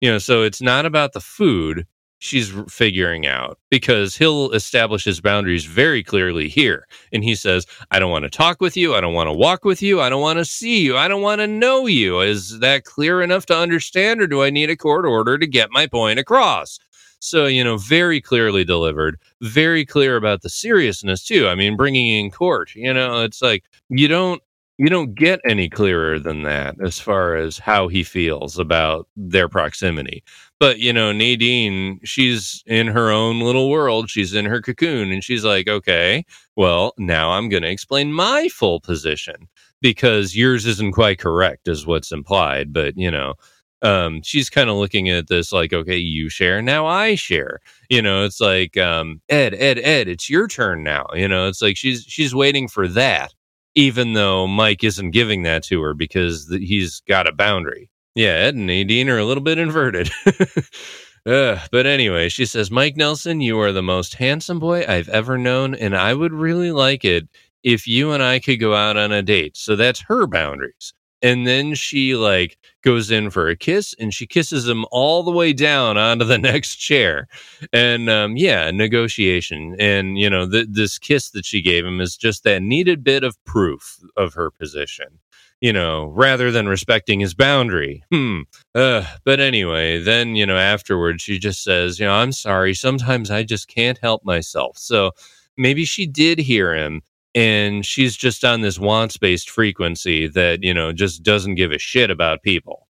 You 0.00 0.10
know, 0.10 0.18
so 0.18 0.42
it's 0.42 0.62
not 0.62 0.86
about 0.86 1.12
the 1.12 1.20
food 1.20 1.86
she's 2.20 2.52
figuring 2.68 3.26
out 3.26 3.58
because 3.70 4.14
he'll 4.14 4.50
establish 4.52 5.04
his 5.04 5.20
boundaries 5.20 5.64
very 5.64 6.02
clearly 6.02 6.48
here. 6.48 6.86
And 7.12 7.24
he 7.24 7.34
says, 7.34 7.66
I 7.90 7.98
don't 7.98 8.10
want 8.10 8.24
to 8.24 8.30
talk 8.30 8.60
with 8.60 8.76
you. 8.76 8.94
I 8.94 9.00
don't 9.00 9.14
want 9.14 9.28
to 9.28 9.32
walk 9.32 9.64
with 9.64 9.82
you. 9.82 10.00
I 10.00 10.08
don't 10.08 10.20
want 10.20 10.38
to 10.38 10.44
see 10.44 10.80
you. 10.82 10.96
I 10.96 11.08
don't 11.08 11.22
want 11.22 11.40
to 11.40 11.46
know 11.46 11.86
you. 11.86 12.20
Is 12.20 12.60
that 12.60 12.84
clear 12.84 13.22
enough 13.22 13.46
to 13.46 13.56
understand, 13.56 14.20
or 14.20 14.26
do 14.26 14.42
I 14.42 14.50
need 14.50 14.70
a 14.70 14.76
court 14.76 15.04
order 15.04 15.38
to 15.38 15.46
get 15.46 15.72
my 15.72 15.86
point 15.86 16.18
across? 16.18 16.78
So, 17.20 17.46
you 17.46 17.64
know, 17.64 17.76
very 17.76 18.20
clearly 18.20 18.64
delivered, 18.64 19.18
very 19.42 19.84
clear 19.84 20.16
about 20.16 20.42
the 20.42 20.48
seriousness 20.48 21.24
too. 21.24 21.48
I 21.48 21.54
mean, 21.54 21.76
bringing 21.76 22.06
in 22.06 22.30
court, 22.30 22.74
you 22.74 22.92
know, 22.94 23.22
it's 23.22 23.42
like 23.42 23.64
you 23.88 24.08
don't 24.08 24.42
you 24.78 24.88
don't 24.88 25.14
get 25.14 25.40
any 25.46 25.68
clearer 25.68 26.18
than 26.18 26.42
that 26.44 26.74
as 26.82 26.98
far 26.98 27.36
as 27.36 27.58
how 27.58 27.88
he 27.88 28.02
feels 28.02 28.58
about 28.58 29.06
their 29.14 29.46
proximity. 29.46 30.24
But, 30.60 30.78
you 30.78 30.92
know, 30.92 31.10
Nadine, 31.10 32.00
she's 32.04 32.62
in 32.66 32.86
her 32.88 33.10
own 33.10 33.40
little 33.40 33.70
world. 33.70 34.10
She's 34.10 34.34
in 34.34 34.44
her 34.44 34.60
cocoon 34.60 35.10
and 35.10 35.24
she's 35.24 35.44
like, 35.44 35.68
okay, 35.68 36.24
well, 36.54 36.92
now 36.98 37.30
I'm 37.32 37.48
going 37.48 37.62
to 37.62 37.70
explain 37.70 38.12
my 38.12 38.48
full 38.48 38.78
position 38.80 39.48
because 39.80 40.36
yours 40.36 40.66
isn't 40.66 40.92
quite 40.92 41.18
correct, 41.18 41.66
is 41.66 41.86
what's 41.86 42.12
implied. 42.12 42.74
But, 42.74 42.98
you 42.98 43.10
know, 43.10 43.34
um, 43.82 44.20
she's 44.22 44.50
kind 44.50 44.68
of 44.68 44.76
looking 44.76 45.08
at 45.08 45.28
this 45.28 45.50
like, 45.52 45.72
okay, 45.72 45.96
you 45.96 46.28
share, 46.28 46.60
now 46.60 46.86
I 46.86 47.14
share. 47.14 47.60
You 47.88 48.02
know, 48.02 48.24
it's 48.24 48.40
like, 48.40 48.76
um, 48.76 49.22
Ed, 49.30 49.54
Ed, 49.54 49.78
Ed, 49.78 50.08
it's 50.08 50.28
your 50.28 50.46
turn 50.46 50.82
now. 50.82 51.06
You 51.14 51.28
know, 51.28 51.48
it's 51.48 51.62
like 51.62 51.78
she's 51.78 52.04
she's 52.04 52.34
waiting 52.34 52.68
for 52.68 52.86
that, 52.88 53.32
even 53.74 54.12
though 54.12 54.46
Mike 54.46 54.84
isn't 54.84 55.12
giving 55.12 55.42
that 55.44 55.64
to 55.64 55.80
her 55.80 55.94
because 55.94 56.48
th- 56.48 56.68
he's 56.68 57.00
got 57.08 57.26
a 57.26 57.32
boundary. 57.32 57.90
Yeah, 58.14 58.30
Ed 58.30 58.54
and 58.54 58.66
Nadine 58.66 59.08
are 59.08 59.18
a 59.18 59.24
little 59.24 59.42
bit 59.42 59.58
inverted. 59.58 60.10
uh, 61.26 61.58
but 61.70 61.86
anyway, 61.86 62.28
she 62.28 62.44
says, 62.44 62.70
Mike 62.70 62.96
Nelson, 62.96 63.40
you 63.40 63.58
are 63.60 63.72
the 63.72 63.82
most 63.82 64.14
handsome 64.14 64.58
boy 64.58 64.84
I've 64.86 65.08
ever 65.08 65.38
known, 65.38 65.74
and 65.74 65.96
I 65.96 66.14
would 66.14 66.32
really 66.32 66.72
like 66.72 67.04
it 67.04 67.28
if 67.62 67.86
you 67.86 68.12
and 68.12 68.22
I 68.22 68.40
could 68.40 68.58
go 68.58 68.74
out 68.74 68.96
on 68.96 69.12
a 69.12 69.22
date. 69.22 69.56
So 69.56 69.76
that's 69.76 70.00
her 70.02 70.26
boundaries 70.26 70.92
and 71.22 71.46
then 71.46 71.74
she 71.74 72.14
like 72.14 72.58
goes 72.82 73.10
in 73.10 73.30
for 73.30 73.48
a 73.48 73.56
kiss 73.56 73.94
and 73.98 74.12
she 74.14 74.26
kisses 74.26 74.68
him 74.68 74.84
all 74.90 75.22
the 75.22 75.30
way 75.30 75.52
down 75.52 75.98
onto 75.98 76.24
the 76.24 76.38
next 76.50 76.76
chair 76.76 77.28
and 77.72 78.08
um, 78.08 78.36
yeah 78.36 78.70
negotiation 78.70 79.76
and 79.78 80.18
you 80.18 80.28
know 80.30 80.48
th- 80.48 80.68
this 80.70 80.98
kiss 80.98 81.30
that 81.30 81.44
she 81.44 81.60
gave 81.62 81.84
him 81.84 82.00
is 82.00 82.16
just 82.16 82.44
that 82.44 82.62
needed 82.62 83.04
bit 83.04 83.24
of 83.24 83.42
proof 83.44 83.98
of 84.16 84.34
her 84.34 84.50
position 84.50 85.18
you 85.60 85.72
know 85.72 86.06
rather 86.06 86.50
than 86.50 86.68
respecting 86.68 87.20
his 87.20 87.34
boundary. 87.34 88.02
Hmm. 88.10 88.42
Uh, 88.74 89.04
but 89.24 89.40
anyway 89.40 90.02
then 90.02 90.36
you 90.36 90.46
know 90.46 90.56
afterwards 90.56 91.22
she 91.22 91.38
just 91.38 91.62
says 91.62 91.98
you 91.98 92.06
know 92.06 92.14
i'm 92.14 92.32
sorry. 92.32 92.74
Sometimes 92.74 93.30
i 93.30 93.42
just 93.42 93.68
can't 93.68 93.98
help 93.98 94.24
myself. 94.24 94.78
So 94.78 95.12
maybe 95.56 95.84
she 95.84 96.06
did 96.06 96.38
hear 96.38 96.74
him 96.74 97.02
and 97.34 97.86
she's 97.86 98.16
just 98.16 98.44
on 98.44 98.60
this 98.60 98.78
wants 98.78 99.16
based 99.16 99.50
frequency 99.50 100.26
that 100.28 100.62
you 100.62 100.74
know 100.74 100.92
just 100.92 101.22
doesn't 101.22 101.54
give 101.54 101.72
a 101.72 101.78
shit 101.78 102.10
about 102.10 102.42
people. 102.42 102.88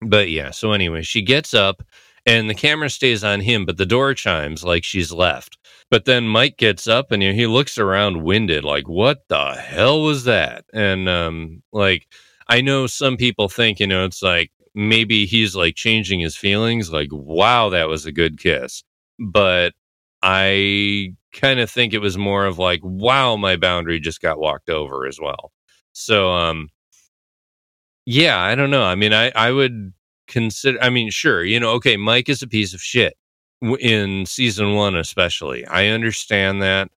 But 0.00 0.30
yeah 0.30 0.50
so 0.50 0.72
anyway 0.72 1.02
she 1.02 1.22
gets 1.22 1.54
up 1.54 1.82
and 2.26 2.48
the 2.48 2.54
camera 2.54 2.88
stays 2.90 3.22
on 3.24 3.40
him 3.40 3.64
but 3.66 3.76
the 3.76 3.86
door 3.86 4.14
chimes 4.14 4.64
like 4.64 4.84
she's 4.84 5.12
left 5.12 5.58
but 5.90 6.04
then 6.04 6.26
mike 6.26 6.56
gets 6.56 6.86
up 6.86 7.12
and 7.12 7.22
he 7.22 7.46
looks 7.46 7.78
around 7.78 8.22
winded 8.22 8.64
like 8.64 8.88
what 8.88 9.22
the 9.28 9.54
hell 9.54 10.02
was 10.02 10.24
that 10.24 10.64
and 10.72 11.08
um 11.08 11.62
like 11.72 12.06
i 12.48 12.60
know 12.60 12.86
some 12.86 13.16
people 13.16 13.48
think 13.48 13.80
you 13.80 13.86
know 13.86 14.04
it's 14.04 14.22
like 14.22 14.50
maybe 14.74 15.26
he's 15.26 15.54
like 15.54 15.74
changing 15.76 16.20
his 16.20 16.36
feelings 16.36 16.90
like 16.92 17.08
wow 17.12 17.68
that 17.68 17.88
was 17.88 18.06
a 18.06 18.12
good 18.12 18.38
kiss 18.38 18.82
but 19.18 19.72
i 20.22 21.14
kind 21.34 21.60
of 21.60 21.70
think 21.70 21.92
it 21.92 21.98
was 21.98 22.16
more 22.16 22.46
of 22.46 22.58
like, 22.58 22.80
wow, 22.82 23.36
my 23.36 23.56
boundary 23.56 24.00
just 24.00 24.22
got 24.22 24.38
walked 24.38 24.70
over 24.70 25.06
as 25.06 25.18
well. 25.20 25.52
So, 25.92 26.30
um, 26.30 26.68
yeah, 28.06 28.38
I 28.40 28.54
don't 28.54 28.70
know. 28.70 28.84
I 28.84 28.94
mean, 28.94 29.12
I, 29.12 29.30
I 29.34 29.50
would 29.50 29.92
consider, 30.26 30.78
I 30.82 30.90
mean, 30.90 31.10
sure, 31.10 31.44
you 31.44 31.58
know, 31.60 31.70
okay, 31.72 31.96
Mike 31.96 32.28
is 32.28 32.42
a 32.42 32.48
piece 32.48 32.74
of 32.74 32.80
shit 32.80 33.16
in 33.80 34.26
season 34.26 34.74
one, 34.74 34.96
especially. 34.96 35.66
I 35.66 35.88
understand 35.88 36.62
that. 36.62 36.90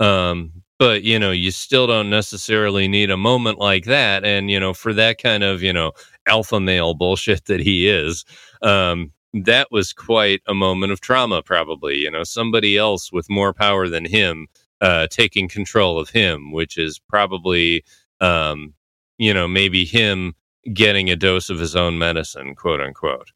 Um, 0.00 0.52
but 0.78 1.02
you 1.02 1.18
know, 1.18 1.30
you 1.30 1.50
still 1.50 1.86
don't 1.86 2.10
necessarily 2.10 2.88
need 2.88 3.10
a 3.10 3.16
moment 3.16 3.58
like 3.58 3.84
that. 3.84 4.24
And, 4.24 4.50
you 4.50 4.58
know, 4.58 4.74
for 4.74 4.92
that 4.94 5.22
kind 5.22 5.42
of, 5.44 5.62
you 5.62 5.72
know, 5.72 5.92
alpha 6.26 6.60
male 6.60 6.94
bullshit 6.94 7.44
that 7.46 7.60
he 7.60 7.88
is, 7.88 8.24
um, 8.62 9.12
that 9.32 9.68
was 9.70 9.92
quite 9.92 10.42
a 10.46 10.54
moment 10.54 10.92
of 10.92 11.00
trauma, 11.00 11.42
probably. 11.42 11.96
You 11.98 12.10
know, 12.10 12.24
somebody 12.24 12.76
else 12.76 13.12
with 13.12 13.30
more 13.30 13.52
power 13.52 13.88
than 13.88 14.04
him 14.04 14.46
uh, 14.80 15.06
taking 15.08 15.48
control 15.48 15.98
of 15.98 16.10
him, 16.10 16.52
which 16.52 16.76
is 16.76 16.98
probably, 16.98 17.84
um, 18.20 18.74
you 19.18 19.32
know, 19.32 19.48
maybe 19.48 19.84
him 19.84 20.34
getting 20.72 21.10
a 21.10 21.16
dose 21.16 21.50
of 21.50 21.58
his 21.58 21.76
own 21.76 21.98
medicine, 21.98 22.54
quote 22.54 22.80
unquote. 22.80 23.30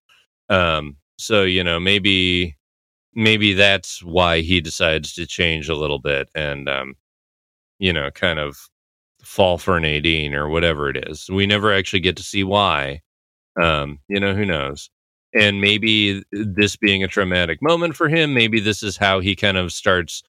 Um, 0.48 0.96
so, 1.18 1.42
you 1.44 1.64
know, 1.64 1.80
maybe 1.80 2.56
maybe 3.14 3.52
that's 3.54 4.02
why 4.02 4.40
he 4.40 4.60
decides 4.60 5.12
to 5.14 5.26
change 5.26 5.68
a 5.68 5.74
little 5.76 5.98
bit 5.98 6.28
and, 6.34 6.68
um, 6.68 6.94
you 7.78 7.92
know, 7.92 8.10
kind 8.12 8.38
of 8.38 8.56
fall 9.22 9.58
for 9.58 9.80
Nadine 9.80 10.34
or 10.34 10.48
whatever 10.48 10.90
it 10.90 11.08
is. 11.08 11.28
We 11.30 11.46
never 11.46 11.72
actually 11.72 12.00
get 12.00 12.16
to 12.18 12.22
see 12.22 12.44
why. 12.44 13.02
Um, 13.60 14.00
you 14.08 14.20
know, 14.20 14.34
who 14.34 14.44
knows? 14.46 14.90
and 15.34 15.60
maybe 15.60 16.22
this 16.32 16.76
being 16.76 17.04
a 17.04 17.08
traumatic 17.08 17.60
moment 17.62 17.94
for 17.94 18.08
him 18.08 18.34
maybe 18.34 18.60
this 18.60 18.82
is 18.82 18.96
how 18.96 19.20
he 19.20 19.36
kind 19.36 19.56
of 19.56 19.72
starts 19.72 20.22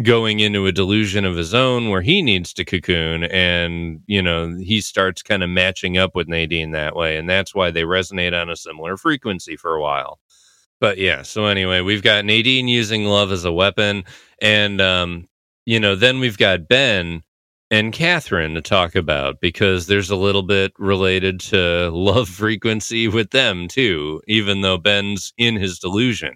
going 0.00 0.40
into 0.40 0.66
a 0.66 0.72
delusion 0.72 1.24
of 1.24 1.36
his 1.36 1.52
own 1.52 1.90
where 1.90 2.00
he 2.00 2.22
needs 2.22 2.54
to 2.54 2.64
cocoon 2.64 3.24
and 3.24 4.00
you 4.06 4.22
know 4.22 4.56
he 4.56 4.80
starts 4.80 5.22
kind 5.22 5.42
of 5.42 5.50
matching 5.50 5.98
up 5.98 6.14
with 6.14 6.28
nadine 6.28 6.70
that 6.70 6.96
way 6.96 7.18
and 7.18 7.28
that's 7.28 7.54
why 7.54 7.70
they 7.70 7.82
resonate 7.82 8.32
on 8.38 8.48
a 8.48 8.56
similar 8.56 8.96
frequency 8.96 9.54
for 9.54 9.74
a 9.74 9.82
while. 9.82 10.18
But 10.80 10.96
yeah 10.96 11.22
so 11.22 11.44
anyway 11.44 11.82
we've 11.82 12.02
got 12.02 12.24
nadine 12.24 12.68
using 12.68 13.04
love 13.04 13.32
as 13.32 13.44
a 13.44 13.52
weapon 13.52 14.04
and 14.40 14.80
um 14.80 15.28
you 15.66 15.78
know 15.78 15.94
then 15.94 16.20
we've 16.20 16.38
got 16.38 16.68
ben 16.68 17.22
and 17.70 17.92
catherine 17.92 18.54
to 18.54 18.62
talk 18.62 18.94
about 18.94 19.40
because 19.42 19.88
there's 19.88 20.10
a 20.10 20.16
little 20.16 20.42
bit 20.42 20.72
related 20.78 21.38
to 21.40 21.90
love 21.92 22.30
frequency 22.30 23.08
with 23.08 23.30
them 23.30 23.68
too 23.68 24.22
even 24.26 24.62
though 24.62 24.78
ben's 24.78 25.34
in 25.36 25.56
his 25.56 25.78
delusion. 25.78 26.32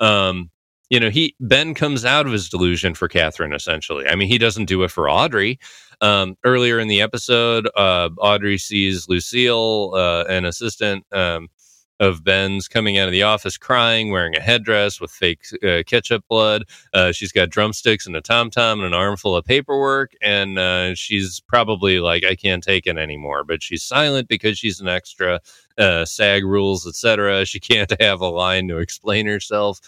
Um 0.00 0.50
you 0.90 0.98
know, 0.98 1.10
he 1.10 1.34
Ben 1.40 1.74
comes 1.74 2.04
out 2.04 2.26
of 2.26 2.32
his 2.32 2.48
delusion 2.48 2.94
for 2.94 3.08
Catherine. 3.08 3.52
Essentially, 3.52 4.06
I 4.06 4.14
mean, 4.14 4.28
he 4.28 4.38
doesn't 4.38 4.66
do 4.66 4.82
it 4.82 4.90
for 4.90 5.10
Audrey. 5.10 5.58
Um, 6.00 6.36
earlier 6.44 6.78
in 6.78 6.88
the 6.88 7.02
episode, 7.02 7.68
uh, 7.76 8.08
Audrey 8.18 8.56
sees 8.56 9.08
Lucille, 9.08 9.92
uh, 9.94 10.24
an 10.28 10.44
assistant 10.44 11.04
um, 11.12 11.48
of 12.00 12.22
Ben's, 12.22 12.68
coming 12.68 12.96
out 12.96 13.08
of 13.08 13.12
the 13.12 13.24
office 13.24 13.58
crying, 13.58 14.10
wearing 14.10 14.36
a 14.36 14.40
headdress 14.40 15.00
with 15.00 15.10
fake 15.10 15.40
uh, 15.64 15.82
ketchup 15.84 16.24
blood. 16.28 16.62
Uh, 16.94 17.10
she's 17.12 17.32
got 17.32 17.50
drumsticks 17.50 18.06
and 18.06 18.14
a 18.16 18.20
tom 18.20 18.48
tom 18.48 18.78
and 18.78 18.86
an 18.86 18.94
armful 18.94 19.36
of 19.36 19.44
paperwork, 19.44 20.12
and 20.22 20.58
uh, 20.58 20.94
she's 20.94 21.40
probably 21.40 22.00
like, 22.00 22.24
"I 22.24 22.34
can't 22.34 22.62
take 22.62 22.86
it 22.86 22.96
anymore." 22.96 23.44
But 23.44 23.62
she's 23.62 23.82
silent 23.82 24.28
because 24.28 24.58
she's 24.58 24.80
an 24.80 24.88
extra. 24.88 25.40
Uh, 25.76 26.04
SAG 26.04 26.42
rules, 26.42 26.88
etc. 26.88 27.44
She 27.44 27.60
can't 27.60 27.92
have 28.00 28.20
a 28.20 28.28
line 28.28 28.66
to 28.66 28.78
explain 28.78 29.26
herself 29.26 29.80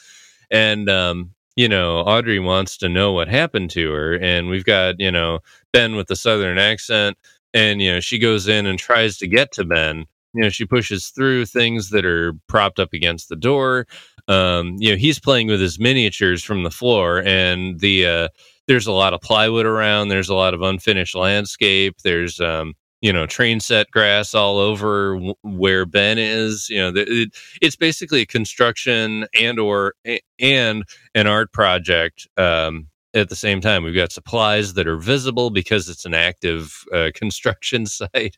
and 0.50 0.88
um, 0.88 1.32
you 1.56 1.68
know 1.68 1.98
audrey 1.98 2.38
wants 2.38 2.76
to 2.78 2.88
know 2.88 3.12
what 3.12 3.28
happened 3.28 3.70
to 3.70 3.90
her 3.92 4.14
and 4.14 4.48
we've 4.48 4.64
got 4.64 4.96
you 4.98 5.10
know 5.10 5.40
ben 5.72 5.96
with 5.96 6.08
the 6.08 6.16
southern 6.16 6.58
accent 6.58 7.16
and 7.54 7.82
you 7.82 7.92
know 7.92 8.00
she 8.00 8.18
goes 8.18 8.48
in 8.48 8.66
and 8.66 8.78
tries 8.78 9.16
to 9.18 9.26
get 9.26 9.52
to 9.52 9.64
ben. 9.64 10.06
You 10.32 10.42
know 10.42 10.48
she 10.48 10.64
pushes 10.64 11.08
through 11.08 11.46
things 11.46 11.90
that 11.90 12.04
are 12.04 12.34
propped 12.48 12.78
up 12.78 12.92
against 12.92 13.28
the 13.28 13.36
door. 13.36 13.86
Um, 14.28 14.76
you 14.78 14.90
know 14.90 14.96
he's 14.96 15.18
playing 15.18 15.48
with 15.48 15.60
his 15.60 15.78
miniatures 15.78 16.44
from 16.44 16.62
the 16.62 16.70
floor 16.70 17.22
and 17.24 17.80
the 17.80 18.06
uh, 18.06 18.28
there's 18.68 18.86
a 18.86 18.92
lot 18.92 19.12
of 19.14 19.20
plywood 19.20 19.66
around 19.66 20.08
there's 20.08 20.28
a 20.28 20.34
lot 20.34 20.54
of 20.54 20.62
unfinished 20.62 21.16
landscape 21.16 21.96
there's 22.04 22.38
um, 22.40 22.74
you 23.00 23.12
know 23.12 23.26
train 23.26 23.60
set 23.60 23.90
grass 23.90 24.34
all 24.34 24.58
over 24.58 25.16
where 25.42 25.86
ben 25.86 26.18
is 26.18 26.68
you 26.68 26.78
know 26.78 26.92
it, 26.94 27.30
it's 27.62 27.76
basically 27.76 28.22
a 28.22 28.26
construction 28.26 29.26
and 29.38 29.58
or 29.58 29.94
and 30.38 30.84
an 31.14 31.26
art 31.26 31.52
project 31.52 32.28
um, 32.36 32.86
at 33.12 33.28
the 33.28 33.34
same 33.34 33.60
time. 33.60 33.82
We've 33.82 33.92
got 33.92 34.12
supplies 34.12 34.74
that 34.74 34.86
are 34.86 34.96
visible 34.96 35.50
because 35.50 35.88
it's 35.88 36.04
an 36.04 36.14
active 36.14 36.84
uh, 36.94 37.10
construction 37.14 37.86
site. 37.86 38.36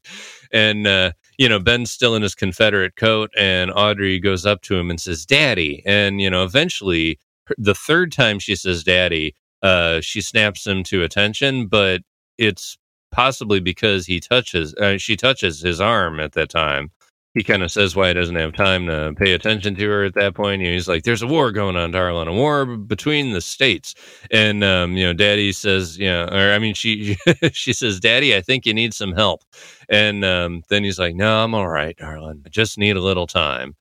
And 0.51 0.87
uh, 0.87 1.13
you 1.39 1.49
know 1.49 1.59
ben's 1.59 1.91
still 1.91 2.15
in 2.15 2.23
his 2.23 2.35
confederate 2.35 2.97
coat 2.97 3.31
and 3.37 3.73
audrey 3.75 4.19
goes 4.21 4.47
up 4.47 4.63
to 4.63 4.77
him 4.77 4.91
and 4.91 5.01
says 5.01 5.27
daddy 5.27 5.83
and 5.85 6.21
you 6.21 6.31
know 6.31 6.45
eventually 6.45 7.19
the 7.59 7.75
third 7.75 8.13
time 8.13 8.39
she 8.39 8.55
says 8.55 8.85
daddy 8.85 9.35
uh, 9.63 10.01
she 10.01 10.21
snaps 10.21 10.67
him 10.67 10.83
to 10.83 11.03
attention 11.03 11.67
but 11.67 12.03
it's 12.39 12.77
possibly 13.13 13.61
because 13.61 14.07
he 14.07 14.21
touches, 14.21 14.75
uh, 14.75 14.99
she 14.99 15.17
touches 15.17 15.61
his 15.61 15.81
arm 15.81 16.21
at 16.21 16.33
that 16.33 16.51
time. 16.51 16.91
He 17.35 17.43
kind 17.43 17.63
of 17.63 17.71
says 17.71 17.97
why 17.97 18.09
he 18.09 18.15
doesn't 18.15 18.37
have 18.37 18.53
time 18.53 18.87
to 18.89 19.15
pay 19.17 19.33
attention 19.33 19.75
to 19.77 19.89
her 19.89 20.05
at 20.05 20.15
that 20.15 20.35
point. 20.35 20.61
You 20.61 20.69
know, 20.69 20.75
he's 20.75 20.89
like, 20.89 21.05
"There's 21.05 21.23
a 21.23 21.27
war 21.27 21.51
going 21.51 21.77
on, 21.77 21.91
darling, 21.91 22.29
a 22.29 22.33
war 22.33 22.67
between 22.77 23.33
the 23.33 23.41
states." 23.41 23.95
And 24.31 24.63
um, 24.63 24.99
you 24.99 25.07
know, 25.07 25.15
Daddy 25.15 25.53
says, 25.53 25.97
"You 25.99 26.09
know," 26.09 26.25
or 26.25 26.53
I 26.53 26.59
mean, 26.59 26.75
she 26.75 27.17
she 27.53 27.73
says, 27.73 28.01
"Daddy, 28.01 28.37
I 28.37 28.43
think 28.43 28.67
you 28.67 28.75
need 28.75 28.93
some 28.93 29.13
help." 29.15 29.45
And 29.89 30.25
um, 30.27 30.63
then 30.69 30.85
he's 30.85 30.99
like, 30.99 31.15
"No, 31.15 31.43
I'm 31.43 31.55
all 31.55 31.69
right, 31.69 31.97
darling. 31.97 32.43
I 32.45 32.51
just 32.51 32.77
need 32.77 32.97
a 32.97 33.03
little 33.03 33.27
time." 33.27 33.75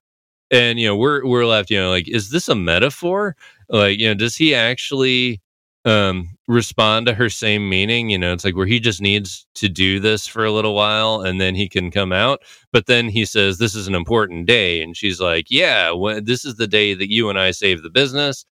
And 0.50 0.80
you 0.80 0.86
know, 0.88 0.96
we're 0.96 1.26
we're 1.26 1.46
left, 1.46 1.70
you 1.70 1.78
know, 1.78 1.90
like, 1.90 2.08
is 2.08 2.30
this 2.30 2.48
a 2.48 2.54
metaphor? 2.54 3.36
Like, 3.68 3.98
you 3.98 4.08
know, 4.08 4.14
does 4.14 4.36
he 4.36 4.54
actually 4.54 5.40
um 5.84 6.28
respond 6.46 7.06
to 7.06 7.14
her 7.14 7.28
same 7.28 7.68
meaning 7.68 8.08
you 8.08 8.18
know 8.18 8.32
it's 8.32 8.44
like 8.44 8.54
where 8.54 8.66
he 8.66 8.78
just 8.78 9.00
needs 9.00 9.46
to 9.54 9.68
do 9.68 9.98
this 9.98 10.26
for 10.28 10.44
a 10.44 10.52
little 10.52 10.74
while 10.74 11.22
and 11.22 11.40
then 11.40 11.54
he 11.56 11.68
can 11.68 11.90
come 11.90 12.12
out. 12.12 12.40
But 12.72 12.86
then 12.86 13.08
he 13.08 13.24
says 13.24 13.58
this 13.58 13.74
is 13.74 13.88
an 13.88 13.94
important 13.94 14.46
day. 14.46 14.82
And 14.82 14.96
she's 14.96 15.20
like 15.20 15.46
yeah 15.50 15.92
this 16.22 16.44
is 16.44 16.56
the 16.56 16.68
day 16.68 16.94
that 16.94 17.10
you 17.10 17.28
and 17.30 17.38
i 17.38 17.50
save 17.50 17.82
the 17.82 17.90
business. 17.90 18.44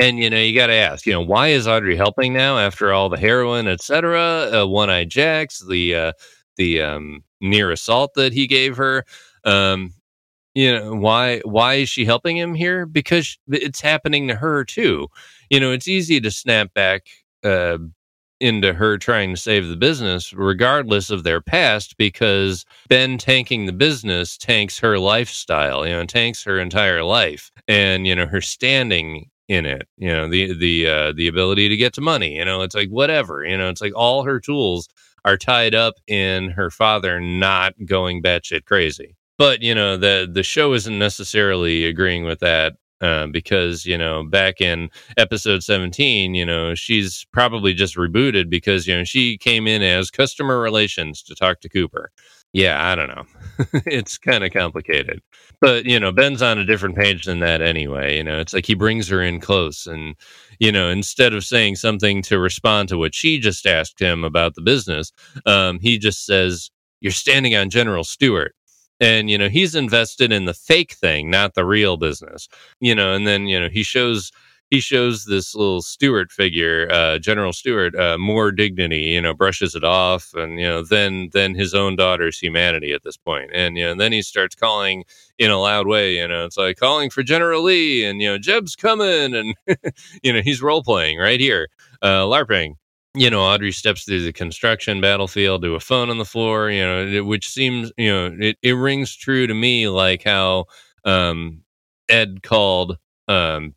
And 0.00 0.18
you 0.18 0.30
know 0.30 0.38
you 0.38 0.54
got 0.54 0.68
to 0.68 0.74
ask 0.74 1.06
you 1.06 1.12
know 1.12 1.22
why 1.22 1.48
is 1.48 1.66
audrey 1.68 1.96
helping 1.96 2.32
now 2.32 2.58
after 2.58 2.92
all 2.92 3.08
the 3.08 3.18
heroin 3.18 3.66
etc 3.68 4.62
uh, 4.62 4.66
one-eyed 4.66 5.10
jacks 5.10 5.60
the 5.68 5.94
uh 5.94 6.12
the 6.56 6.82
um 6.82 7.24
near 7.40 7.70
assault 7.72 8.14
that 8.14 8.32
he 8.32 8.46
gave 8.46 8.76
her. 8.76 9.04
Um 9.44 9.94
you 10.58 10.72
know 10.72 10.94
why 10.94 11.40
why 11.44 11.74
is 11.74 11.88
she 11.90 12.04
helping 12.04 12.36
him 12.36 12.54
here 12.54 12.86
because 12.86 13.38
it's 13.48 13.80
happening 13.80 14.28
to 14.28 14.34
her 14.34 14.64
too 14.64 15.08
you 15.50 15.60
know, 15.60 15.72
it's 15.72 15.88
easy 15.88 16.20
to 16.20 16.30
snap 16.30 16.74
back 16.74 17.06
uh, 17.44 17.78
into 18.40 18.72
her 18.72 18.98
trying 18.98 19.30
to 19.34 19.40
save 19.40 19.66
the 19.68 19.76
business, 19.76 20.32
regardless 20.32 21.10
of 21.10 21.24
their 21.24 21.40
past, 21.40 21.96
because 21.96 22.64
Ben 22.88 23.18
tanking 23.18 23.66
the 23.66 23.72
business 23.72 24.38
tanks 24.38 24.78
her 24.78 24.98
lifestyle, 24.98 25.86
you 25.86 25.92
know, 25.92 26.04
tanks 26.06 26.44
her 26.44 26.58
entire 26.60 27.02
life 27.02 27.50
and, 27.66 28.06
you 28.06 28.14
know, 28.14 28.26
her 28.26 28.40
standing 28.40 29.30
in 29.48 29.66
it, 29.66 29.88
you 29.96 30.08
know, 30.08 30.28
the, 30.28 30.52
the, 30.54 30.88
uh, 30.88 31.12
the 31.16 31.26
ability 31.28 31.68
to 31.68 31.76
get 31.76 31.94
to 31.94 32.00
money, 32.00 32.36
you 32.36 32.44
know, 32.44 32.62
it's 32.62 32.74
like 32.74 32.90
whatever, 32.90 33.44
you 33.44 33.56
know, 33.58 33.70
it's 33.70 33.80
like 33.80 33.94
all 33.96 34.22
her 34.24 34.38
tools 34.38 34.88
are 35.24 35.38
tied 35.38 35.74
up 35.74 35.94
in 36.06 36.50
her 36.50 36.70
father 36.70 37.20
not 37.20 37.74
going 37.86 38.22
batshit 38.22 38.64
crazy. 38.66 39.16
But, 39.38 39.62
you 39.62 39.74
know, 39.74 39.96
the, 39.96 40.28
the 40.30 40.42
show 40.42 40.74
isn't 40.74 40.98
necessarily 40.98 41.84
agreeing 41.84 42.24
with 42.24 42.40
that 42.40 42.74
uh, 43.00 43.26
because 43.28 43.86
you 43.86 43.96
know 43.96 44.24
back 44.24 44.60
in 44.60 44.90
episode 45.16 45.62
17 45.62 46.34
you 46.34 46.44
know 46.44 46.74
she's 46.74 47.26
probably 47.32 47.72
just 47.72 47.96
rebooted 47.96 48.50
because 48.50 48.86
you 48.86 48.96
know 48.96 49.04
she 49.04 49.38
came 49.38 49.66
in 49.68 49.82
as 49.82 50.10
customer 50.10 50.58
relations 50.60 51.22
to 51.22 51.34
talk 51.34 51.60
to 51.60 51.68
cooper. 51.68 52.10
Yeah 52.52 52.90
i 52.90 52.94
don't 52.94 53.08
know. 53.08 53.24
It's 53.86 54.18
kind 54.18 54.42
of 54.42 54.52
complicated. 54.52 55.20
But 55.60 55.84
you 55.84 56.00
know 56.00 56.10
ben's 56.12 56.42
on 56.42 56.58
a 56.58 56.64
different 56.64 56.96
page 56.96 57.24
than 57.24 57.40
that 57.40 57.62
anyway 57.62 58.16
you 58.16 58.24
know 58.24 58.40
it's 58.40 58.52
like 58.54 58.66
he 58.66 58.74
brings 58.74 59.08
her 59.08 59.22
in 59.22 59.40
close 59.40 59.86
and 59.86 60.16
you 60.58 60.72
know 60.72 60.88
instead 60.88 61.34
of 61.34 61.44
saying 61.44 61.76
something 61.76 62.22
to 62.22 62.38
respond 62.38 62.88
to 62.88 62.98
what 62.98 63.14
she 63.14 63.38
just 63.38 63.66
asked 63.66 64.00
him 64.00 64.24
about 64.24 64.54
the 64.54 64.62
business 64.62 65.12
um, 65.46 65.78
he 65.80 65.98
just 65.98 66.26
says 66.26 66.70
you're 67.00 67.12
standing 67.12 67.54
on 67.54 67.70
general 67.70 68.02
stuart 68.02 68.54
and 69.00 69.30
you 69.30 69.38
know 69.38 69.48
he's 69.48 69.74
invested 69.74 70.32
in 70.32 70.44
the 70.44 70.54
fake 70.54 70.92
thing 70.92 71.30
not 71.30 71.54
the 71.54 71.64
real 71.64 71.96
business 71.96 72.48
you 72.80 72.94
know 72.94 73.14
and 73.14 73.26
then 73.26 73.46
you 73.46 73.58
know 73.58 73.68
he 73.68 73.82
shows 73.82 74.32
he 74.70 74.80
shows 74.80 75.24
this 75.24 75.54
little 75.54 75.80
Stuart 75.80 76.30
figure, 76.30 76.88
uh, 76.90 77.18
General 77.18 77.52
Stuart, 77.52 77.94
uh, 77.94 78.18
more 78.18 78.52
dignity. 78.52 78.98
You 78.98 79.22
know, 79.22 79.32
brushes 79.32 79.74
it 79.74 79.84
off, 79.84 80.34
and 80.34 80.60
you 80.60 80.66
know, 80.66 80.82
then 80.82 81.30
then 81.32 81.54
his 81.54 81.74
own 81.74 81.96
daughter's 81.96 82.38
humanity 82.38 82.92
at 82.92 83.02
this 83.02 83.16
point, 83.16 83.50
and 83.54 83.76
you 83.76 83.84
know, 83.84 83.92
and 83.92 84.00
then 84.00 84.12
he 84.12 84.22
starts 84.22 84.54
calling 84.54 85.04
in 85.38 85.50
a 85.50 85.58
loud 85.58 85.86
way. 85.86 86.16
You 86.16 86.28
know, 86.28 86.44
it's 86.44 86.58
like 86.58 86.76
calling 86.76 87.08
for 87.10 87.22
General 87.22 87.62
Lee, 87.62 88.04
and 88.04 88.20
you 88.20 88.28
know, 88.28 88.38
Jeb's 88.38 88.76
coming, 88.76 89.34
and 89.34 89.54
you 90.22 90.32
know, 90.32 90.42
he's 90.42 90.60
role 90.60 90.82
playing 90.82 91.18
right 91.18 91.40
here, 91.40 91.68
uh, 92.02 92.24
larping, 92.24 92.74
you 93.18 93.30
know, 93.30 93.42
Audrey 93.42 93.72
steps 93.72 94.04
through 94.04 94.22
the 94.22 94.32
construction 94.32 95.00
battlefield 95.00 95.62
to 95.62 95.74
a 95.74 95.80
phone 95.80 96.10
on 96.10 96.18
the 96.18 96.24
floor, 96.24 96.70
you 96.70 96.82
know, 96.82 97.24
which 97.24 97.48
seems, 97.48 97.92
you 97.96 98.10
know, 98.10 98.36
it, 98.38 98.56
it 98.62 98.72
rings 98.72 99.14
true 99.16 99.46
to 99.46 99.54
me 99.54 99.88
like 99.88 100.22
how 100.24 100.66
um, 101.04 101.62
Ed 102.08 102.42
called 102.42 102.98
um, 103.26 103.74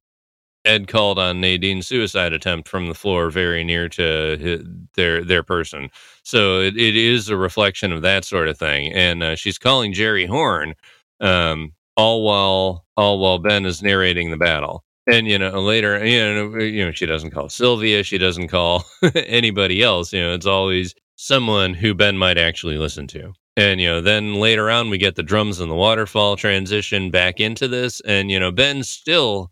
Ed 0.63 0.87
called 0.87 1.17
on 1.17 1.41
Nadine's 1.41 1.87
suicide 1.87 2.33
attempt 2.33 2.69
from 2.69 2.87
the 2.87 2.93
floor 2.93 3.31
very 3.31 3.63
near 3.63 3.89
to 3.89 4.63
their 4.95 5.23
their 5.23 5.43
person. 5.43 5.89
So 6.23 6.61
it, 6.61 6.77
it 6.77 6.95
is 6.95 7.29
a 7.29 7.37
reflection 7.37 7.91
of 7.91 8.03
that 8.03 8.25
sort 8.25 8.47
of 8.47 8.57
thing. 8.57 8.93
And 8.93 9.23
uh, 9.23 9.35
she's 9.35 9.57
calling 9.57 9.93
Jerry 9.93 10.27
Horne 10.27 10.75
um, 11.19 11.73
all 11.97 12.23
while 12.23 12.85
all 12.95 13.19
while 13.19 13.39
Ben 13.39 13.65
is 13.65 13.81
narrating 13.81 14.31
the 14.31 14.37
battle 14.37 14.83
and 15.11 15.27
you 15.27 15.37
know 15.37 15.61
later 15.61 16.03
you 16.05 16.19
know 16.19 16.59
you 16.59 16.85
know 16.85 16.91
she 16.91 17.05
doesn't 17.05 17.31
call 17.31 17.49
Sylvia 17.49 18.03
she 18.03 18.17
doesn't 18.17 18.47
call 18.47 18.85
anybody 19.15 19.83
else 19.83 20.13
you 20.13 20.21
know 20.21 20.33
it's 20.33 20.45
always 20.45 20.95
someone 21.21 21.75
who 21.75 21.93
Ben 21.93 22.17
might 22.17 22.39
actually 22.39 22.77
listen 22.79 23.05
to. 23.05 23.31
And 23.55 23.79
you 23.79 23.87
know 23.87 24.01
then 24.01 24.35
later 24.35 24.71
on 24.71 24.89
we 24.89 24.97
get 24.97 25.15
the 25.15 25.23
drums 25.23 25.59
and 25.59 25.69
the 25.69 25.75
waterfall 25.75 26.35
transition 26.35 27.11
back 27.11 27.39
into 27.39 27.67
this 27.67 28.01
and 28.01 28.31
you 28.31 28.39
know 28.39 28.51
Ben 28.51 28.81
still 28.83 29.51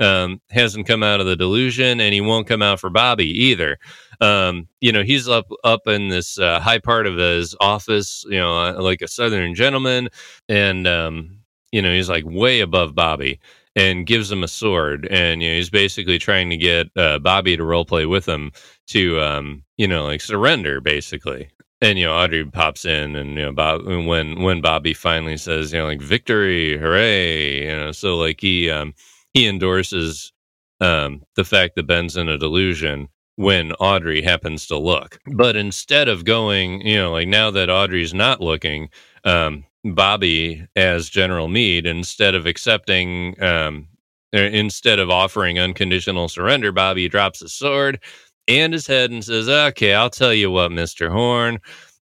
um, 0.00 0.40
hasn't 0.50 0.88
come 0.88 1.04
out 1.04 1.20
of 1.20 1.26
the 1.26 1.36
delusion 1.36 2.00
and 2.00 2.12
he 2.12 2.20
won't 2.20 2.48
come 2.48 2.62
out 2.62 2.80
for 2.80 2.90
Bobby 2.90 3.28
either. 3.44 3.78
Um, 4.20 4.66
you 4.80 4.90
know 4.90 5.02
he's 5.04 5.28
up 5.28 5.46
up 5.62 5.86
in 5.86 6.08
this 6.08 6.38
uh, 6.38 6.58
high 6.58 6.78
part 6.78 7.06
of 7.06 7.16
his 7.16 7.54
office 7.60 8.24
you 8.28 8.38
know 8.38 8.58
uh, 8.58 8.82
like 8.82 9.02
a 9.02 9.08
southern 9.08 9.54
gentleman 9.54 10.08
and 10.48 10.88
um, 10.88 11.38
you 11.70 11.82
know 11.82 11.92
he's 11.92 12.08
like 12.08 12.24
way 12.26 12.60
above 12.60 12.94
Bobby 12.94 13.38
and 13.76 14.06
gives 14.06 14.30
him 14.30 14.44
a 14.44 14.48
sword. 14.48 15.06
And, 15.10 15.42
you 15.42 15.50
know, 15.50 15.56
he's 15.56 15.70
basically 15.70 16.18
trying 16.18 16.50
to 16.50 16.56
get 16.56 16.88
uh, 16.96 17.18
Bobby 17.18 17.56
to 17.56 17.64
role 17.64 17.84
play 17.84 18.06
with 18.06 18.26
him 18.28 18.52
to, 18.88 19.20
um, 19.20 19.64
you 19.76 19.88
know, 19.88 20.04
like 20.04 20.20
surrender, 20.20 20.80
basically. 20.80 21.50
And 21.80 21.98
you 21.98 22.06
know, 22.06 22.14
Audrey 22.14 22.46
pops 22.46 22.86
in, 22.86 23.14
and 23.14 23.30
you 23.30 23.42
know, 23.42 23.52
Bob 23.52 23.84
when 23.84 24.40
when 24.40 24.62
Bobby 24.62 24.94
finally 24.94 25.36
says, 25.36 25.70
you 25.70 25.78
know, 25.78 25.86
like 25.86 26.00
victory, 26.00 26.78
hooray, 26.78 27.64
you 27.64 27.76
know, 27.76 27.92
so 27.92 28.16
like 28.16 28.40
he 28.40 28.70
um 28.70 28.94
he 29.34 29.46
endorses 29.46 30.32
um 30.80 31.22
the 31.36 31.44
fact 31.44 31.74
that 31.74 31.86
Ben's 31.86 32.16
in 32.16 32.28
a 32.28 32.38
delusion 32.38 33.08
when 33.36 33.72
Audrey 33.72 34.22
happens 34.22 34.66
to 34.68 34.78
look. 34.78 35.18
But 35.26 35.56
instead 35.56 36.08
of 36.08 36.24
going, 36.24 36.80
you 36.86 36.96
know, 36.96 37.12
like 37.12 37.28
now 37.28 37.50
that 37.50 37.68
Audrey's 37.68 38.14
not 38.14 38.40
looking, 38.40 38.88
um, 39.24 39.64
Bobby 39.84 40.66
as 40.76 41.08
General 41.08 41.48
Meade, 41.48 41.86
instead 41.86 42.34
of 42.34 42.46
accepting, 42.46 43.40
um, 43.42 43.88
er, 44.34 44.46
instead 44.46 44.98
of 44.98 45.10
offering 45.10 45.58
unconditional 45.58 46.28
surrender, 46.28 46.72
Bobby 46.72 47.08
drops 47.08 47.40
his 47.40 47.52
sword 47.52 48.02
and 48.48 48.72
his 48.72 48.86
head 48.86 49.10
and 49.10 49.24
says, 49.24 49.48
Okay, 49.48 49.94
I'll 49.94 50.10
tell 50.10 50.34
you 50.34 50.50
what, 50.50 50.70
Mr. 50.70 51.10
Horne. 51.10 51.58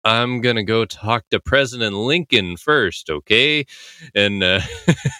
I'm 0.03 0.41
to 0.55 0.63
go 0.63 0.85
talk 0.85 1.25
to 1.31 1.39
President 1.39 1.95
Lincoln 1.95 2.55
first, 2.55 3.09
okay? 3.09 3.65
And 4.15 4.41
uh, 4.41 4.61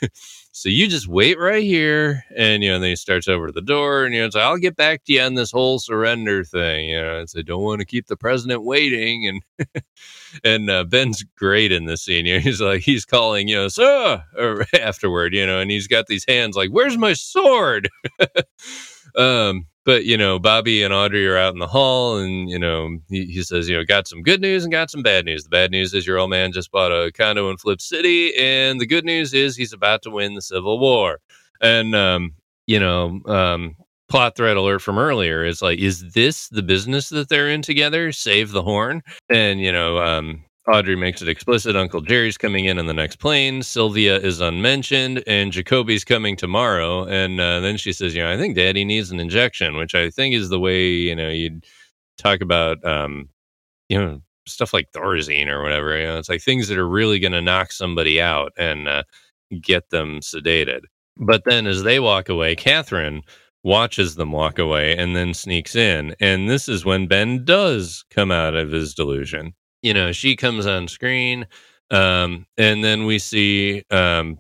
so 0.58 0.70
you 0.70 0.88
just 0.88 1.08
wait 1.08 1.38
right 1.38 1.64
here. 1.64 2.24
And, 2.36 2.64
you 2.64 2.70
know, 2.70 2.76
and 2.76 2.84
then 2.84 2.90
he 2.90 2.96
starts 2.96 3.28
over 3.28 3.46
to 3.46 3.54
the 3.54 3.62
door 3.62 4.06
and, 4.06 4.16
you 4.16 4.22
know, 4.22 4.26
like, 4.26 4.44
I'll 4.44 4.58
get 4.58 4.76
back 4.76 5.04
to 5.04 5.14
you 5.14 5.22
on 5.22 5.36
this 5.36 5.52
whole 5.52 5.78
surrender 5.78 6.44
thing. 6.44 6.90
You 6.90 7.00
know, 7.00 7.20
it's 7.20 7.38
I 7.38 7.44
don't 7.44 7.62
want 7.62 7.80
to 7.82 7.86
keep 7.86 8.08
the 8.08 8.18
president 8.18 8.64
waiting. 8.64 9.28
And, 9.28 9.84
and 10.44 10.70
uh, 10.72 10.84
Ben's 10.86 11.24
great 11.38 11.72
in 11.72 11.86
this 11.86 12.02
scene. 12.02 12.26
You 12.26 12.36
know, 12.36 12.40
he's 12.40 12.60
like, 12.60 12.82
he's 12.82 13.06
calling, 13.06 13.48
you 13.48 13.56
know, 13.56 13.68
sir, 13.68 14.24
or 14.36 14.66
afterward, 14.82 15.36
you 15.36 15.46
know, 15.46 15.60
and 15.60 15.70
he's 15.70 15.86
got 15.88 16.08
these 16.08 16.26
hands 16.28 16.56
like, 16.56 16.72
where's 16.72 16.98
my 16.98 17.14
sword? 17.14 17.88
um, 19.16 19.68
but 19.88 20.04
you 20.04 20.18
know, 20.18 20.38
Bobby 20.38 20.84
and 20.84 20.94
Audrey 20.94 21.26
are 21.30 21.38
out 21.38 21.54
in 21.54 21.60
the 21.60 21.68
hall, 21.68 22.18
and 22.18 22.50
you 22.50 22.60
know, 22.60 22.98
he, 23.08 23.26
he, 23.26 23.42
says, 23.42 23.70
you 23.70 23.78
know, 23.78 23.86
got 23.86 24.06
some 24.06 24.22
good 24.22 24.42
news 24.42 24.66
and 24.66 24.72
got 24.72 24.92
some 24.92 25.02
bad 25.02 25.24
news. 25.24 25.46
The 25.46 25.50
bad 25.50 25.72
news 25.72 25.94
is 25.94 26.06
your 26.06 26.20
old 26.20 26.30
man 26.30 26.52
just 26.52 26.72
bought 26.72 26.92
a 26.92 27.10
condo 27.14 27.50
in 27.50 27.56
Flip 27.56 27.80
City, 27.80 28.36
and 28.36 28.82
the 28.82 28.86
good 28.86 29.06
news 29.06 29.34
is 29.34 29.56
he's 29.56 29.72
about 29.72 30.02
to 30.02 30.10
win 30.10 30.36
the 30.36 30.42
Civil 30.42 30.78
War. 30.78 31.20
And 31.62 31.96
um, 31.96 32.34
you 32.66 32.82
know, 32.82 33.22
um, 33.28 33.78
plot 34.10 34.36
thread 34.36 34.58
alert 34.58 34.80
from 34.80 35.00
earlier 35.00 35.46
is 35.46 35.62
like, 35.62 35.80
is 35.80 36.12
this 36.12 36.50
the 36.50 36.64
business 36.64 37.08
that 37.10 37.30
they're 37.30 37.50
in 37.50 37.62
together? 37.62 38.12
Save 38.12 38.52
the 38.52 38.64
horn, 38.64 39.02
and 39.30 39.62
you 39.62 39.72
know, 39.72 40.00
um, 40.00 40.44
Audrey 40.68 40.98
makes 40.98 41.22
it 41.22 41.30
explicit. 41.30 41.76
Uncle 41.78 42.02
Jerry's 42.02 42.38
coming 42.38 42.66
in 42.66 42.78
on 42.78 42.88
the 42.88 42.94
next 42.94 43.18
plane. 43.18 43.64
Sylvia 43.64 44.18
is 44.20 44.42
unmentioned, 44.42 45.24
and 45.26 45.52
Jacoby's 45.52 46.04
coming 46.04 46.36
tomorrow. 46.36 47.06
And 47.06 47.40
uh, 47.40 47.62
then 47.62 47.78
she 47.78 47.94
says, 47.94 48.14
"You 48.16 48.24
know, 48.24 48.32
I 48.34 48.38
think 48.38 48.56
Daddy 48.56 48.84
needs 48.84 49.10
an 49.12 49.20
injection," 49.20 49.78
which 49.78 49.96
I 49.96 50.10
think 50.10 50.36
is 50.36 50.50
the 50.50 50.60
way 50.60 50.88
you 50.90 51.16
know 51.16 51.30
you'd 51.30 51.66
talk 52.18 52.42
about, 52.42 52.84
um, 52.86 53.30
you 53.90 54.00
know, 54.00 54.22
stuff 54.48 54.74
like 54.74 54.92
Thorazine 54.92 55.48
or 55.48 55.64
whatever. 55.64 55.98
You 55.98 56.08
know, 56.08 56.18
it's 56.20 56.30
like 56.30 56.42
things 56.42 56.68
that 56.70 56.78
are 56.78 56.88
really 56.90 57.20
going 57.20 57.34
to 57.34 57.42
knock 57.42 57.72
somebody 57.72 58.22
out 58.22 58.54
and 58.58 58.88
uh, 58.90 59.04
get 59.62 59.90
them 59.92 60.20
sedated. 60.22 60.82
But 61.18 61.44
then, 61.46 61.68
as 61.68 61.84
they 61.84 62.00
walk 62.00 62.30
away, 62.30 62.56
Catherine 62.56 63.22
watches 63.64 64.16
them 64.16 64.32
walk 64.32 64.60
away 64.60 64.98
and 64.98 65.16
then 65.16 65.34
sneaks 65.34 65.76
in. 65.76 66.16
And 66.20 66.50
this 66.50 66.70
is 66.70 66.86
when 66.86 67.08
Ben 67.08 67.46
does 67.46 68.06
come 68.12 68.32
out 68.32 68.56
of 68.56 68.72
his 68.72 68.94
delusion 68.94 69.54
you 69.82 69.94
know, 69.94 70.12
she 70.12 70.36
comes 70.36 70.66
on 70.66 70.88
screen, 70.88 71.48
um, 71.92 72.46
and 72.58 72.84
then 72.84 73.06
we 73.06 73.20
see, 73.20 73.84
um, 73.92 74.40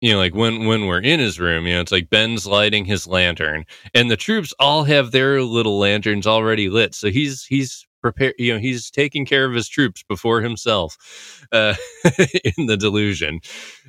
you 0.00 0.12
know, 0.12 0.18
like 0.18 0.34
when 0.34 0.66
when 0.66 0.86
we're 0.86 1.00
in 1.00 1.20
his 1.20 1.40
room, 1.40 1.66
you 1.66 1.74
know, 1.74 1.80
it's 1.80 1.92
like 1.92 2.10
Ben's 2.10 2.46
lighting 2.46 2.84
his 2.84 3.06
lantern, 3.06 3.64
and 3.94 4.10
the 4.10 4.16
troops 4.16 4.52
all 4.60 4.84
have 4.84 5.10
their 5.10 5.42
little 5.42 5.78
lanterns 5.78 6.26
already 6.26 6.68
lit. 6.68 6.94
So 6.94 7.10
he's 7.10 7.44
he's 7.44 7.86
prepared, 8.02 8.34
you 8.38 8.52
know, 8.52 8.60
he's 8.60 8.90
taking 8.90 9.24
care 9.24 9.46
of 9.46 9.54
his 9.54 9.68
troops 9.68 10.04
before 10.08 10.42
himself 10.42 11.46
uh, 11.50 11.74
in 12.58 12.66
the 12.66 12.76
delusion. 12.76 13.40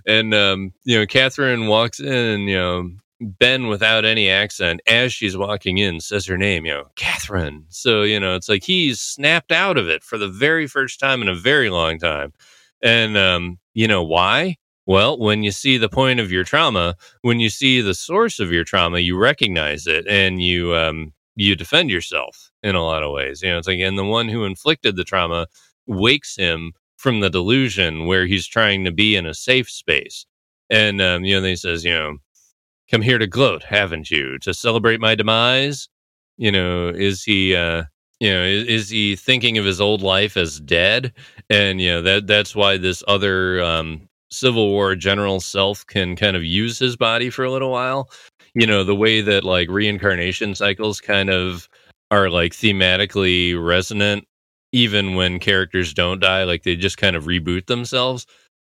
And 0.08 0.34
um, 0.34 0.72
you 0.86 0.98
know, 1.00 1.06
Catherine 1.06 1.68
walks 1.68 2.00
in, 2.00 2.08
and, 2.14 2.50
you 2.50 2.58
know, 2.58 2.90
Ben, 3.20 3.68
without 3.68 4.06
any 4.06 4.30
accent, 4.30 4.80
as 4.88 5.12
she's 5.12 5.36
walking 5.36 5.80
in, 5.80 6.00
says 6.00 6.26
her 6.28 6.38
name, 6.38 6.66
you 6.66 6.74
know, 6.74 6.86
Catherine. 6.96 7.66
So, 7.70 8.04
you 8.04 8.20
know, 8.20 8.36
it's 8.36 8.48
like 8.48 8.64
he's 8.64 9.02
snapped 9.02 9.52
out 9.52 9.78
of 9.78 9.88
it 9.90 10.04
for 10.04 10.18
the 10.18 10.28
very 10.28 10.68
first 10.68 11.00
time 11.00 11.22
in 11.22 11.28
a 11.28 11.36
very 11.36 11.70
long 11.72 11.98
time. 11.98 12.34
And, 12.84 13.18
um, 13.18 13.58
you 13.74 13.88
know, 13.88 14.04
why? 14.04 14.58
Well, 14.86 15.18
when 15.18 15.42
you 15.44 15.52
see 15.52 15.78
the 15.78 15.90
point 15.90 16.20
of 16.20 16.32
your 16.32 16.44
trauma, 16.44 16.96
when 17.22 17.40
you 17.40 17.50
see 17.50 17.82
the 17.82 17.96
source 17.96 18.40
of 18.40 18.52
your 18.52 18.64
trauma, 18.64 19.00
you 19.00 19.18
recognize 19.18 19.88
it 19.88 20.06
and 20.08 20.42
you, 20.42 20.76
um, 20.76 21.12
you 21.36 21.56
defend 21.56 21.90
yourself 21.90 22.52
in 22.62 22.76
a 22.76 22.86
lot 22.86 23.04
of 23.04 23.12
ways. 23.12 23.42
You 23.42 23.50
know, 23.50 23.58
it's 23.58 23.68
like, 23.68 23.80
and 23.80 23.98
the 23.98 24.06
one 24.06 24.30
who 24.30 24.46
inflicted 24.46 24.96
the 24.96 25.04
trauma 25.04 25.48
wakes 25.88 26.36
him 26.36 26.74
from 26.98 27.20
the 27.20 27.30
delusion 27.30 28.06
where 28.06 28.28
he's 28.28 28.46
trying 28.48 28.86
to 28.86 28.92
be 28.92 29.16
in 29.16 29.26
a 29.26 29.34
safe 29.34 29.70
space. 29.70 30.26
And, 30.70 31.02
um, 31.02 31.26
you 31.26 31.36
know, 31.36 31.42
then 31.42 31.52
he 31.52 31.56
says, 31.56 31.84
you 31.84 31.94
know, 31.94 32.18
come 32.90 33.02
here 33.02 33.18
to 33.18 33.28
gloat, 33.28 33.64
haven't 33.64 34.12
you? 34.12 34.38
To 34.40 34.54
celebrate 34.54 35.00
my 35.00 35.16
demise? 35.16 35.90
You 36.38 36.52
know, 36.52 36.90
is 36.90 37.24
he 37.24 37.56
uh 37.56 37.84
you 38.20 38.32
know, 38.34 38.44
is, 38.44 38.64
is 38.68 38.90
he 38.90 39.16
thinking 39.16 39.58
of 39.60 39.66
his 39.66 39.80
old 39.80 40.02
life 40.02 40.38
as 40.38 40.60
dead? 40.60 41.14
And 41.50 41.80
you 41.82 41.90
know, 41.90 42.02
that 42.02 42.28
that's 42.28 42.56
why 42.56 42.78
this 42.78 43.04
other 43.08 43.62
um 43.64 44.08
Civil 44.32 44.70
War 44.70 44.96
general 44.96 45.40
self 45.40 45.86
can 45.88 46.16
kind 46.16 46.36
of 46.36 46.44
use 46.44 46.78
his 46.80 46.96
body 46.98 47.30
for 47.30 47.46
a 47.46 47.52
little 47.52 47.72
while. 47.72 48.10
You 48.56 48.68
know, 48.68 48.84
the 48.84 48.96
way 48.96 49.22
that 49.22 49.44
like 49.44 49.70
reincarnation 49.70 50.56
cycles 50.56 51.00
kind 51.02 51.30
of 51.30 51.70
are 52.12 52.30
like 52.30 52.54
thematically 52.54 53.56
resonant 53.62 54.26
even 54.74 55.16
when 55.16 55.40
characters 55.40 55.94
don't 55.94 56.20
die, 56.20 56.44
like 56.44 56.64
they 56.64 56.76
just 56.76 56.98
kind 56.98 57.16
of 57.16 57.26
reboot 57.26 57.68
themselves 57.68 58.26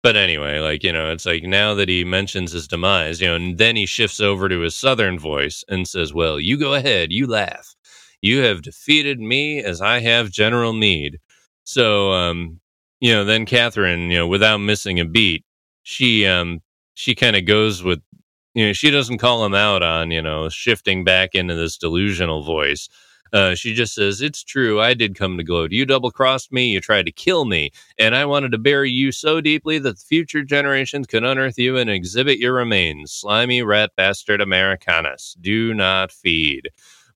but 0.04 0.18
anyway, 0.18 0.60
like, 0.60 0.84
you 0.84 0.94
know, 0.94 1.12
it's 1.12 1.26
like 1.26 1.44
now 1.44 1.74
that 1.76 1.90
he 1.90 2.04
mentions 2.04 2.52
his 2.52 2.68
demise, 2.68 3.22
you 3.22 3.28
know, 3.28 3.36
and 3.36 3.58
then 3.58 3.76
he 3.78 3.86
shifts 3.88 4.20
over 4.20 4.50
to 4.50 4.60
his 4.62 4.76
southern 4.76 5.18
voice 5.20 5.64
and 5.70 5.88
says, 5.88 6.14
Well, 6.14 6.40
you 6.40 6.58
go 6.58 6.74
ahead, 6.76 7.12
you 7.14 7.28
laugh. 7.28 7.76
You 8.22 8.40
have 8.44 8.62
defeated 8.64 9.20
me 9.20 9.64
as 9.64 9.82
I 9.82 10.00
have 10.02 10.32
General 10.32 10.74
Meade. 10.74 11.20
So, 11.66 12.12
um, 12.14 12.60
you 13.02 13.14
know, 13.14 13.26
then 13.26 13.46
Catherine, 13.46 14.12
you 14.12 14.18
know, 14.18 14.28
without 14.28 14.60
missing 14.60 15.00
a 15.00 15.06
beat, 15.06 15.46
she, 15.84 16.26
um, 16.28 16.62
she 16.96 17.16
kind 17.16 17.36
of 17.36 17.46
goes 17.46 17.84
with, 17.84 18.02
you 18.54 18.68
know, 18.68 18.74
she 18.74 18.92
doesn't 18.92 19.18
call 19.20 19.46
him 19.46 19.56
out 19.56 19.84
on, 19.84 20.12
you 20.12 20.22
know, 20.22 20.50
shifting 20.50 21.04
back 21.04 21.32
into 21.34 21.56
this 21.56 21.78
delusional 21.78 22.44
voice. 22.44 22.90
Uh, 23.34 23.56
she 23.56 23.74
just 23.74 23.96
says, 23.96 24.22
It's 24.22 24.44
true. 24.44 24.80
I 24.80 24.94
did 24.94 25.16
come 25.16 25.38
to 25.38 25.44
gloat. 25.44 25.72
You 25.72 25.86
double 25.86 26.12
crossed 26.12 26.52
me. 26.52 26.68
You 26.68 26.80
tried 26.80 27.08
to 27.08 27.12
kill 27.12 27.46
me. 27.46 27.72
And 27.98 28.16
I 28.16 28.26
wanted 28.26 28.52
to 28.52 28.58
bury 28.58 28.92
you 28.92 29.12
so 29.12 29.42
deeply 29.42 29.80
that 29.80 30.00
future 30.00 30.44
generations 30.44 31.08
could 31.08 31.24
unearth 31.24 31.58
you 31.58 31.78
and 31.78 31.90
exhibit 31.90 32.38
your 32.38 32.54
remains. 32.54 33.12
Slimy 33.12 33.64
rat 33.64 33.92
bastard 33.98 34.40
Americanus. 34.40 35.36
Do 35.42 35.74
not 35.74 36.12
feed. 36.12 36.70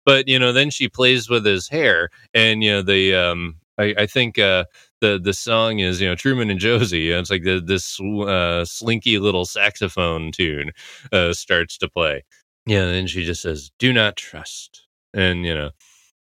But, 0.06 0.28
you 0.28 0.40
know, 0.40 0.52
then 0.54 0.72
she 0.72 0.88
plays 0.90 1.30
with 1.30 1.46
his 1.46 1.68
hair. 1.68 2.10
And, 2.34 2.64
you 2.64 2.72
know, 2.72 2.82
the, 2.82 3.14
um, 3.14 3.58
I, 3.78 3.94
I 3.98 4.06
think, 4.08 4.40
uh, 4.40 4.64
the 5.00 5.20
the 5.22 5.34
song 5.34 5.80
is 5.80 6.02
you 6.02 6.08
know 6.08 6.16
Truman 6.16 6.50
and 6.50 6.60
Josie. 6.60 7.12
It's 7.12 7.30
like 7.30 7.44
the, 7.44 7.62
this 7.64 8.00
uh, 8.00 8.66
slinky 8.66 9.20
little 9.20 9.46
saxophone 9.46 10.32
tune 10.32 10.72
uh, 11.12 11.34
starts 11.34 11.78
to 11.80 11.90
play. 11.90 12.24
Yeah, 12.66 12.84
and 12.84 12.94
then 12.94 13.08
she 13.08 13.24
just 13.24 13.42
says, 13.42 13.72
"Do 13.80 13.94
not 13.94 14.16
trust," 14.16 14.88
and 15.14 15.46
you 15.46 15.54
know, 15.54 15.70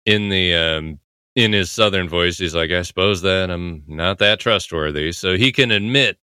in 0.08 0.30
the 0.30 0.56
um, 0.56 1.00
in 1.36 1.54
his 1.54 1.70
southern 1.70 2.10
voice, 2.10 2.40
he's 2.40 2.56
like, 2.56 2.72
I 2.72 2.82
suppose 2.82 3.22
that 3.22 3.52
I'm 3.52 3.84
not 3.88 4.18
that 4.20 4.40
trustworthy. 4.40 5.12
So 5.12 5.38
he 5.38 5.52
can 5.52 5.70
admit 5.70 6.18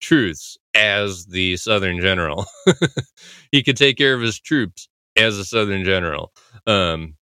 truths 0.00 0.58
as 0.74 1.26
the 1.26 1.56
southern 1.58 2.00
general. 2.00 2.46
he 3.52 3.62
could 3.62 3.76
take 3.76 3.98
care 3.98 4.14
of 4.14 4.22
his 4.22 4.40
troops 4.40 4.88
as 5.16 5.38
a 5.38 5.44
southern 5.44 5.84
general 5.84 6.32
um, 6.66 7.14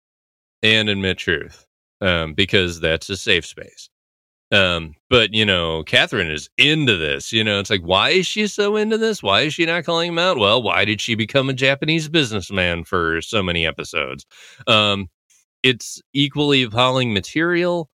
and 0.63 0.89
admit 0.89 1.19
truth 1.19 1.67
um, 2.01 2.35
because 2.35 2.81
that's 2.81 3.11
a 3.11 3.17
safe 3.17 3.45
space. 3.45 3.91
Um, 4.53 4.95
but 5.11 5.35
you 5.35 5.45
know, 5.45 5.83
Catherine 5.83 6.31
is 6.31 6.49
into 6.57 6.97
this. 6.97 7.33
You 7.33 7.43
know, 7.43 7.59
it's 7.59 7.71
like, 7.71 7.83
why 7.83 8.11
is 8.11 8.27
she 8.27 8.47
so 8.47 8.77
into 8.77 8.97
this? 8.97 9.25
Why 9.25 9.41
is 9.43 9.55
she 9.55 9.67
not 9.67 9.85
calling 9.85 10.11
him 10.11 10.21
out? 10.21 10.39
Well, 10.39 10.63
why 10.63 10.85
did 10.85 11.01
she 11.01 11.17
become 11.17 11.51
a 11.51 11.53
Japanese 11.55 12.09
businessman 12.09 12.85
for 12.85 13.21
so 13.21 13.43
many 13.43 13.67
episodes? 13.67 14.25
Um, 14.69 15.09
it's 15.67 16.01
equally 16.13 16.63
appalling 16.63 17.13
material 17.13 17.91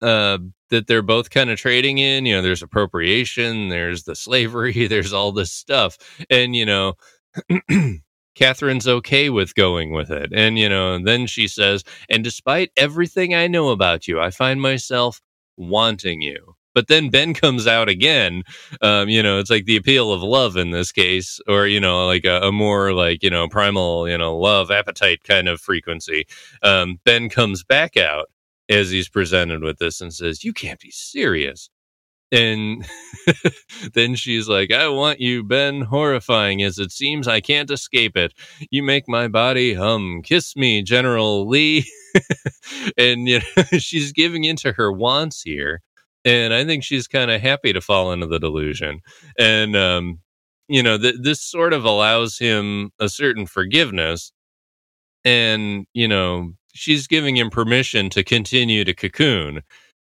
uh, 0.00 0.38
that 0.70 0.86
they're 0.86 1.02
both 1.02 1.28
kind 1.28 1.50
of 1.50 1.58
trading 1.58 1.98
in. 1.98 2.24
You 2.24 2.36
know, 2.36 2.42
there's 2.42 2.62
appropriation, 2.62 3.68
there's 3.68 4.04
the 4.04 4.14
slavery, 4.14 4.86
there's 4.88 5.12
all 5.12 5.30
this 5.30 5.52
stuff. 5.52 5.98
And, 6.30 6.56
you 6.56 6.64
know, 6.64 6.94
Catherine's 8.34 8.88
okay 8.88 9.28
with 9.28 9.54
going 9.54 9.92
with 9.92 10.10
it. 10.10 10.30
And, 10.34 10.58
you 10.58 10.68
know, 10.68 10.98
then 10.98 11.26
she 11.26 11.46
says, 11.46 11.84
and 12.08 12.24
despite 12.24 12.70
everything 12.76 13.34
I 13.34 13.48
know 13.48 13.68
about 13.68 14.08
you, 14.08 14.18
I 14.18 14.30
find 14.30 14.62
myself 14.62 15.20
wanting 15.58 16.22
you. 16.22 16.54
But 16.74 16.88
then 16.88 17.10
Ben 17.10 17.34
comes 17.34 17.66
out 17.66 17.88
again. 17.88 18.42
Um, 18.80 19.08
you 19.08 19.22
know, 19.22 19.38
it's 19.38 19.50
like 19.50 19.64
the 19.64 19.76
appeal 19.76 20.12
of 20.12 20.22
love 20.22 20.56
in 20.56 20.70
this 20.70 20.92
case, 20.92 21.40
or 21.48 21.66
you 21.66 21.80
know, 21.80 22.06
like 22.06 22.24
a, 22.24 22.40
a 22.42 22.52
more 22.52 22.92
like 22.92 23.22
you 23.22 23.30
know 23.30 23.48
primal, 23.48 24.08
you 24.08 24.18
know, 24.18 24.36
love 24.36 24.70
appetite 24.70 25.24
kind 25.24 25.48
of 25.48 25.60
frequency. 25.60 26.26
Um, 26.62 27.00
ben 27.04 27.28
comes 27.28 27.64
back 27.64 27.96
out 27.96 28.30
as 28.68 28.90
he's 28.90 29.08
presented 29.08 29.62
with 29.62 29.78
this 29.78 30.00
and 30.00 30.12
says, 30.14 30.44
"You 30.44 30.52
can't 30.52 30.80
be 30.80 30.90
serious." 30.90 31.70
And 32.32 32.86
then 33.94 34.14
she's 34.14 34.48
like, 34.48 34.72
I 34.72 34.88
want 34.88 35.20
you, 35.20 35.42
Ben, 35.42 35.82
horrifying 35.82 36.62
as 36.62 36.78
it 36.78 36.92
seems. 36.92 37.26
I 37.26 37.40
can't 37.40 37.70
escape 37.70 38.16
it. 38.16 38.32
You 38.70 38.82
make 38.82 39.08
my 39.08 39.28
body 39.28 39.74
hum. 39.74 40.22
Kiss 40.22 40.54
me, 40.56 40.82
General 40.82 41.48
Lee. 41.48 41.90
and, 42.98 43.26
you 43.28 43.40
know, 43.40 43.62
she's 43.78 44.12
giving 44.12 44.44
into 44.44 44.72
her 44.72 44.92
wants 44.92 45.42
here. 45.42 45.82
And 46.24 46.52
I 46.52 46.64
think 46.64 46.84
she's 46.84 47.08
kind 47.08 47.30
of 47.30 47.40
happy 47.40 47.72
to 47.72 47.80
fall 47.80 48.12
into 48.12 48.26
the 48.26 48.38
delusion. 48.38 49.00
And, 49.38 49.76
um, 49.76 50.20
you 50.68 50.82
know, 50.82 50.98
th- 50.98 51.16
this 51.22 51.42
sort 51.42 51.72
of 51.72 51.84
allows 51.84 52.38
him 52.38 52.90
a 53.00 53.08
certain 53.08 53.46
forgiveness. 53.46 54.32
And, 55.24 55.86
you 55.94 56.08
know, 56.08 56.52
she's 56.74 57.06
giving 57.06 57.36
him 57.36 57.50
permission 57.50 58.10
to 58.10 58.24
continue 58.24 58.84
to 58.84 58.94
cocoon 58.94 59.62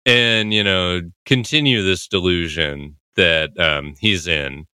and 0.06 0.54
you 0.54 0.64
know 0.64 1.02
continue 1.26 1.82
this 1.82 2.08
delusion 2.08 2.96
that 3.16 3.50
um, 3.60 3.94
he's 4.00 4.26
in 4.26 4.66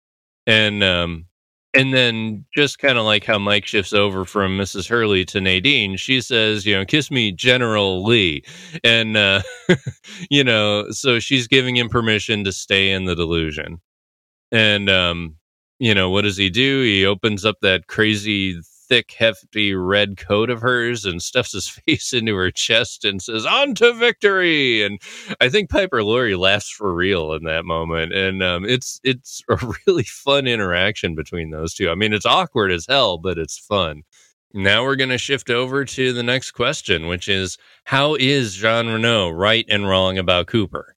and 0.46 0.84
um, 0.84 1.26
and 1.74 1.94
then 1.94 2.45
just 2.56 2.80
kind 2.80 2.98
of 2.98 3.06
like 3.06 3.26
how 3.26 3.40
Mike 3.40 3.66
shifts 3.66 3.94
over 3.94 4.26
from 4.26 4.58
Mrs. 4.58 4.88
Hurley 4.88 5.26
to 5.26 5.41
Nadine, 5.41 5.98
she 5.98 6.22
says, 6.22 6.66
you 6.66 6.76
know, 6.76 6.86
kiss 6.86 7.10
me, 7.10 7.32
General 7.32 8.04
Lee. 8.04 8.44
And, 8.84 9.18
uh, 9.18 9.41
you 10.30 10.44
know, 10.44 10.90
so 10.91 11.20
she's 11.20 11.48
giving 11.48 11.76
him 11.76 11.90
permission 11.90 12.44
to 12.44 12.52
stay 12.52 12.91
in 12.91 13.06
the 13.06 13.16
delusion. 13.16 13.80
And, 14.52 14.90
um, 14.90 15.36
you 15.80 15.95
know, 15.95 16.10
what 16.10 16.22
does 16.22 16.38
he 16.38 16.50
do? 16.50 16.84
He 16.84 17.06
opens 17.06 17.44
up 17.44 17.58
that 17.62 17.88
crazy 17.88 18.60
thick, 18.94 19.11
hefty 19.18 19.74
red 19.74 20.18
coat 20.18 20.52
of 20.52 20.61
hers 20.61 21.03
and 21.03 21.20
stuffs 21.20 21.53
his 21.53 21.68
face 21.88 22.14
into 22.14 22.36
her 22.36 22.52
chest 22.52 23.03
and 23.03 23.24
says, 23.24 23.44
On 23.44 23.74
to 23.76 23.91
victory. 23.91 24.84
And 24.84 25.02
I 25.41 25.49
think 25.49 25.72
Piper 25.72 26.03
Laurie 26.03 26.36
laughs 26.36 26.70
for 26.70 26.94
real 26.94 27.34
in 27.34 27.44
that 27.45 27.65
moment. 27.65 28.14
And 28.14 28.44
um, 28.44 28.65
it's 28.65 28.99
it's 29.03 29.41
a 29.49 29.57
really 29.88 30.03
fun 30.03 30.45
interaction 30.45 31.15
between 31.15 31.49
those 31.49 31.74
two. 31.74 31.90
I 31.90 31.95
mean, 31.95 32.14
it's 32.14 32.26
awkward 32.26 32.72
as 32.72 32.86
hell, 32.88 33.18
but 33.18 33.40
it's 33.40 33.57
fun. 33.57 34.03
Now 34.53 34.84
we're 34.84 34.95
going 34.95 35.10
to 35.10 35.18
shift 35.18 35.49
over 35.49 35.84
to 35.84 36.14
the 36.14 36.22
next 36.22 36.52
question, 36.52 37.07
which 37.07 37.28
is 37.28 37.57
How 37.86 38.14
is 38.14 38.53
Jean 38.53 38.86
Renault 38.86 39.32
right 39.32 39.65
and 39.70 39.88
wrong 39.88 40.20
about 40.20 40.45
Cooper? 40.45 40.93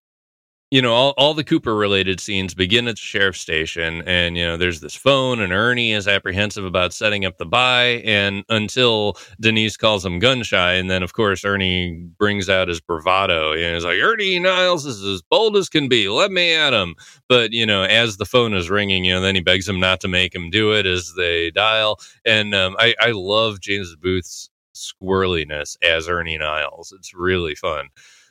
You 0.72 0.82
know, 0.82 0.92
all, 0.92 1.14
all 1.16 1.32
the 1.32 1.44
Cooper 1.44 1.76
related 1.76 2.18
scenes 2.18 2.52
begin 2.52 2.88
at 2.88 2.96
the 2.96 3.00
sheriff's 3.00 3.40
station, 3.40 4.02
and 4.04 4.36
you 4.36 4.44
know, 4.44 4.56
there's 4.56 4.80
this 4.80 4.96
phone, 4.96 5.40
and 5.40 5.52
Ernie 5.52 5.92
is 5.92 6.08
apprehensive 6.08 6.64
about 6.64 6.92
setting 6.92 7.24
up 7.24 7.38
the 7.38 7.46
buy, 7.46 8.02
and 8.04 8.42
until 8.48 9.16
Denise 9.38 9.76
calls 9.76 10.04
him 10.04 10.18
gun 10.18 10.42
shy, 10.42 10.72
and 10.72 10.90
then 10.90 11.04
of 11.04 11.12
course 11.12 11.44
Ernie 11.44 11.92
brings 12.18 12.48
out 12.48 12.66
his 12.66 12.80
bravado, 12.80 13.52
and 13.52 13.74
he's 13.74 13.84
like, 13.84 14.00
Ernie 14.00 14.40
Niles 14.40 14.86
is 14.86 15.04
as 15.04 15.22
bold 15.22 15.56
as 15.56 15.68
can 15.68 15.88
be, 15.88 16.08
let 16.08 16.32
me 16.32 16.52
at 16.52 16.72
him. 16.72 16.96
But 17.28 17.52
you 17.52 17.64
know, 17.64 17.84
as 17.84 18.16
the 18.16 18.26
phone 18.26 18.52
is 18.52 18.68
ringing, 18.68 19.04
you 19.04 19.14
know, 19.14 19.20
then 19.20 19.36
he 19.36 19.40
begs 19.42 19.68
him 19.68 19.78
not 19.78 20.00
to 20.00 20.08
make 20.08 20.34
him 20.34 20.50
do 20.50 20.72
it 20.72 20.84
as 20.84 21.14
they 21.16 21.52
dial, 21.52 22.00
and 22.24 22.56
um, 22.56 22.74
I, 22.80 22.94
I 23.00 23.12
love 23.12 23.60
James 23.60 23.94
Booth's 23.94 24.50
squirreliness 24.74 25.76
as 25.84 26.08
Ernie 26.08 26.38
Niles. 26.38 26.92
It's 26.98 27.14
really 27.14 27.54
fun. 27.54 27.86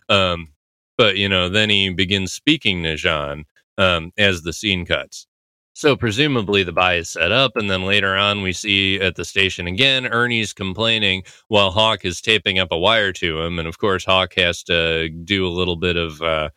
Um, 0.09 0.49
but 0.97 1.17
you 1.17 1.29
know, 1.29 1.49
then 1.49 1.69
he 1.69 1.89
begins 1.89 2.33
speaking 2.33 2.83
to 2.83 2.95
Jean 2.95 3.45
um, 3.77 4.11
as 4.17 4.41
the 4.41 4.53
scene 4.53 4.85
cuts. 4.85 5.27
So 5.73 5.97
presumably 5.97 6.63
the 6.63 6.71
buy 6.71 6.95
is 6.95 7.09
set 7.09 7.33
up, 7.33 7.51
and 7.55 7.69
then 7.69 7.83
later 7.83 8.15
on 8.15 8.41
we 8.41 8.53
see 8.53 8.99
at 9.01 9.15
the 9.15 9.25
station 9.25 9.67
again 9.67 10.07
Ernie's 10.07 10.53
complaining 10.53 11.23
while 11.49 11.69
Hawk 11.71 12.05
is 12.05 12.21
taping 12.21 12.59
up 12.59 12.69
a 12.71 12.77
wire 12.77 13.11
to 13.13 13.41
him, 13.41 13.59
and 13.59 13.67
of 13.67 13.77
course 13.77 14.05
Hawk 14.05 14.35
has 14.35 14.63
to 14.63 15.09
do 15.09 15.45
a 15.45 15.49
little 15.49 15.75
bit 15.75 15.97
of 15.97 16.21
uh, 16.21 16.49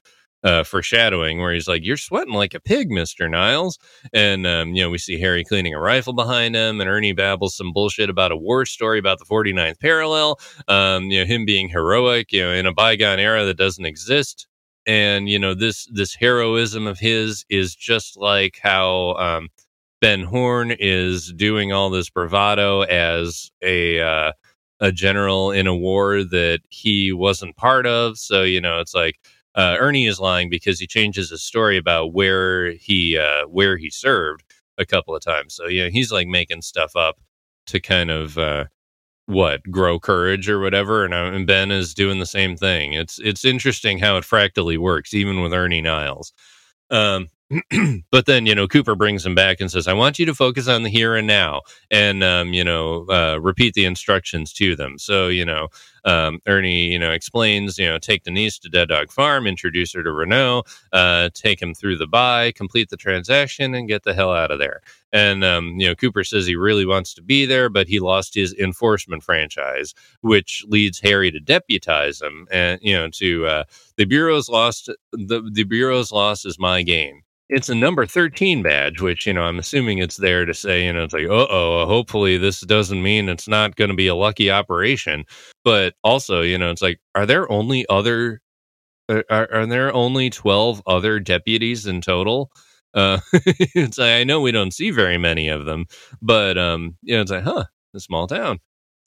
uh, 0.44 0.62
foreshadowing 0.64 1.40
where 1.40 1.52
he's 1.52 1.68
like, 1.68 1.84
"You're 1.84 1.96
sweating 1.96 2.34
like 2.34 2.54
a 2.54 2.60
pig, 2.60 2.90
Mister 2.90 3.28
Niles," 3.28 3.78
and 4.12 4.46
um, 4.46 4.74
you 4.74 4.82
know 4.82 4.90
we 4.90 4.98
see 4.98 5.18
Harry 5.20 5.44
cleaning 5.44 5.74
a 5.74 5.80
rifle 5.80 6.12
behind 6.12 6.54
him, 6.54 6.80
and 6.80 6.88
Ernie 6.88 7.12
babbles 7.12 7.56
some 7.56 7.72
bullshit 7.72 8.10
about 8.10 8.32
a 8.32 8.36
war 8.36 8.64
story 8.66 8.98
about 8.98 9.18
the 9.18 9.24
49th 9.24 9.80
parallel, 9.80 10.38
um, 10.68 11.04
you 11.04 11.20
know 11.20 11.26
him 11.26 11.44
being 11.44 11.68
heroic, 11.68 12.32
you 12.32 12.42
know 12.42 12.52
in 12.52 12.66
a 12.66 12.72
bygone 12.72 13.18
era 13.18 13.44
that 13.44 13.56
doesn't 13.56 13.84
exist, 13.86 14.46
and 14.86 15.28
you 15.28 15.38
know 15.38 15.54
this 15.54 15.86
this 15.92 16.14
heroism 16.14 16.86
of 16.86 16.98
his 16.98 17.44
is 17.50 17.74
just 17.74 18.16
like 18.16 18.58
how 18.62 19.14
um, 19.14 19.48
Ben 20.00 20.22
Horne 20.22 20.72
is 20.78 21.32
doing 21.32 21.72
all 21.72 21.90
this 21.90 22.10
bravado 22.10 22.82
as 22.82 23.50
a 23.62 24.00
uh, 24.00 24.32
a 24.80 24.92
general 24.92 25.50
in 25.50 25.66
a 25.66 25.74
war 25.76 26.22
that 26.22 26.60
he 26.68 27.12
wasn't 27.12 27.56
part 27.56 27.86
of, 27.86 28.16
so 28.18 28.42
you 28.44 28.60
know 28.60 28.78
it's 28.80 28.94
like 28.94 29.16
uh, 29.54 29.76
Ernie 29.78 30.06
is 30.06 30.20
lying 30.20 30.50
because 30.50 30.78
he 30.78 30.86
changes 30.86 31.30
his 31.30 31.42
story 31.42 31.76
about 31.76 32.12
where 32.12 32.72
he 32.72 33.18
uh, 33.18 33.46
where 33.46 33.76
he 33.76 33.90
served 33.90 34.44
a 34.78 34.86
couple 34.86 35.14
of 35.14 35.22
times. 35.22 35.54
So 35.54 35.66
you 35.66 35.84
know 35.84 35.90
he's 35.90 36.12
like 36.12 36.28
making 36.28 36.62
stuff 36.62 36.96
up 36.96 37.16
to 37.66 37.80
kind 37.80 38.10
of 38.10 38.38
uh, 38.38 38.64
what 39.26 39.62
grow 39.70 40.00
courage 40.00 40.48
or 40.48 40.58
whatever. 40.58 41.04
And, 41.04 41.12
uh, 41.12 41.30
and 41.34 41.46
Ben 41.46 41.70
is 41.70 41.92
doing 41.94 42.18
the 42.18 42.26
same 42.26 42.56
thing. 42.56 42.94
It's 42.94 43.18
it's 43.18 43.44
interesting 43.44 43.98
how 43.98 44.16
it 44.16 44.24
fractally 44.24 44.78
works, 44.78 45.14
even 45.14 45.42
with 45.42 45.52
Ernie 45.52 45.82
Niles. 45.82 46.32
Um, 46.90 47.28
but 48.10 48.26
then 48.26 48.46
you 48.46 48.54
know 48.54 48.66
Cooper 48.68 48.94
brings 48.94 49.24
him 49.24 49.34
back 49.34 49.60
and 49.60 49.70
says, 49.70 49.88
"I 49.88 49.92
want 49.92 50.18
you 50.18 50.26
to 50.26 50.34
focus 50.34 50.68
on 50.68 50.82
the 50.82 50.90
here 50.90 51.14
and 51.16 51.26
now, 51.26 51.62
and 51.90 52.22
um, 52.22 52.52
you 52.52 52.64
know 52.64 53.06
uh, 53.08 53.38
repeat 53.40 53.74
the 53.74 53.84
instructions 53.84 54.52
to 54.54 54.76
them." 54.76 54.98
So 54.98 55.28
you 55.28 55.44
know 55.44 55.68
um, 56.04 56.40
Ernie, 56.46 56.92
you 56.92 56.98
know, 56.98 57.12
explains, 57.12 57.78
you 57.78 57.86
know, 57.86 57.98
take 57.98 58.24
Denise 58.24 58.58
to 58.60 58.68
Dead 58.68 58.88
Dog 58.88 59.10
Farm, 59.10 59.46
introduce 59.46 59.92
her 59.94 60.02
to 60.02 60.12
Renault, 60.12 60.64
uh, 60.92 61.30
take 61.34 61.60
him 61.60 61.74
through 61.74 61.96
the 61.98 62.06
buy, 62.06 62.52
complete 62.52 62.90
the 62.90 62.96
transaction, 62.96 63.74
and 63.74 63.88
get 63.88 64.04
the 64.04 64.14
hell 64.14 64.32
out 64.32 64.50
of 64.50 64.58
there. 64.58 64.80
And 65.12 65.44
um, 65.44 65.74
you 65.78 65.86
know, 65.86 65.94
Cooper 65.94 66.24
says 66.24 66.46
he 66.46 66.56
really 66.56 66.86
wants 66.86 67.14
to 67.14 67.22
be 67.22 67.46
there, 67.46 67.68
but 67.68 67.88
he 67.88 68.00
lost 68.00 68.34
his 68.34 68.54
enforcement 68.54 69.22
franchise, 69.22 69.94
which 70.20 70.64
leads 70.68 71.00
Harry 71.00 71.30
to 71.30 71.40
deputize 71.40 72.20
him, 72.20 72.46
and 72.50 72.78
you 72.82 72.94
know, 72.94 73.08
to 73.14 73.46
uh, 73.46 73.64
the 73.96 74.04
bureau's 74.04 74.48
lost. 74.48 74.90
The 75.12 75.48
the 75.52 75.64
bureau's 75.64 76.12
loss 76.12 76.44
is 76.44 76.58
my 76.58 76.82
gain 76.82 77.22
it's 77.48 77.68
a 77.68 77.74
number 77.74 78.06
13 78.06 78.62
badge, 78.62 79.00
which, 79.00 79.26
you 79.26 79.32
know, 79.32 79.42
I'm 79.42 79.58
assuming 79.58 79.98
it's 79.98 80.16
there 80.16 80.44
to 80.44 80.54
say, 80.54 80.84
you 80.86 80.92
know, 80.92 81.04
it's 81.04 81.14
like, 81.14 81.26
uh 81.28 81.46
oh, 81.48 81.86
hopefully 81.86 82.36
this 82.38 82.60
doesn't 82.60 83.02
mean 83.02 83.28
it's 83.28 83.48
not 83.48 83.76
going 83.76 83.90
to 83.90 83.96
be 83.96 84.06
a 84.08 84.14
lucky 84.14 84.50
operation. 84.50 85.24
But 85.64 85.94
also, 86.04 86.42
you 86.42 86.58
know, 86.58 86.70
it's 86.70 86.82
like, 86.82 87.00
are 87.14 87.26
there 87.26 87.50
only 87.50 87.86
other, 87.88 88.40
are, 89.08 89.24
are 89.30 89.66
there 89.66 89.92
only 89.94 90.30
12 90.30 90.82
other 90.86 91.20
deputies 91.20 91.86
in 91.86 92.00
total? 92.00 92.50
Uh, 92.94 93.20
it's 93.32 93.98
like, 93.98 94.12
I 94.12 94.24
know 94.24 94.40
we 94.40 94.52
don't 94.52 94.72
see 94.74 94.90
very 94.90 95.18
many 95.18 95.48
of 95.48 95.64
them, 95.66 95.86
but, 96.22 96.58
um, 96.58 96.96
you 97.02 97.16
know, 97.16 97.22
it's 97.22 97.30
like, 97.30 97.44
huh, 97.44 97.64
a 97.94 98.00
small 98.00 98.26
town 98.26 98.60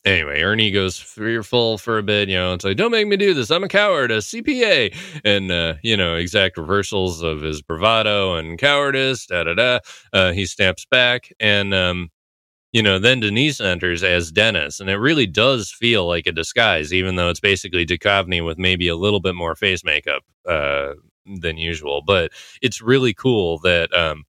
anyway, 0.05 0.41
Ernie 0.41 0.71
goes 0.71 0.97
fearful 0.97 1.77
for 1.77 1.97
a 1.97 2.03
bit. 2.03 2.29
You 2.29 2.35
know, 2.35 2.53
it's 2.53 2.65
like, 2.65 2.77
don't 2.77 2.91
make 2.91 3.07
me 3.07 3.17
do 3.17 3.33
this. 3.33 3.51
I'm 3.51 3.63
a 3.63 3.67
coward, 3.67 4.11
a 4.11 4.17
CPA. 4.17 4.95
And, 5.23 5.51
uh, 5.51 5.75
you 5.83 5.95
know, 5.95 6.15
exact 6.15 6.57
reversals 6.57 7.21
of 7.21 7.41
his 7.41 7.61
bravado 7.61 8.35
and 8.35 8.57
cowardice, 8.57 9.25
da 9.25 9.43
da 9.43 9.53
da. 9.53 9.79
Uh, 10.13 10.31
he 10.31 10.45
snaps 10.45 10.85
back. 10.85 11.31
And, 11.39 11.73
um, 11.73 12.09
you 12.71 12.81
know, 12.81 12.99
then 12.99 13.19
Denise 13.19 13.59
enters 13.59 14.03
as 14.03 14.31
Dennis. 14.31 14.79
And 14.79 14.89
it 14.89 14.97
really 14.97 15.27
does 15.27 15.71
feel 15.71 16.07
like 16.07 16.25
a 16.25 16.31
disguise, 16.31 16.93
even 16.93 17.15
though 17.15 17.29
it's 17.29 17.39
basically 17.39 17.85
Duchovny 17.85 18.45
with 18.45 18.57
maybe 18.57 18.87
a 18.87 18.95
little 18.95 19.19
bit 19.19 19.35
more 19.35 19.55
face 19.55 19.83
makeup 19.83 20.23
uh, 20.47 20.93
than 21.41 21.57
usual. 21.57 22.01
But 22.01 22.31
it's 22.61 22.81
really 22.81 23.13
cool 23.13 23.59
that, 23.59 23.93
um, 23.93 24.23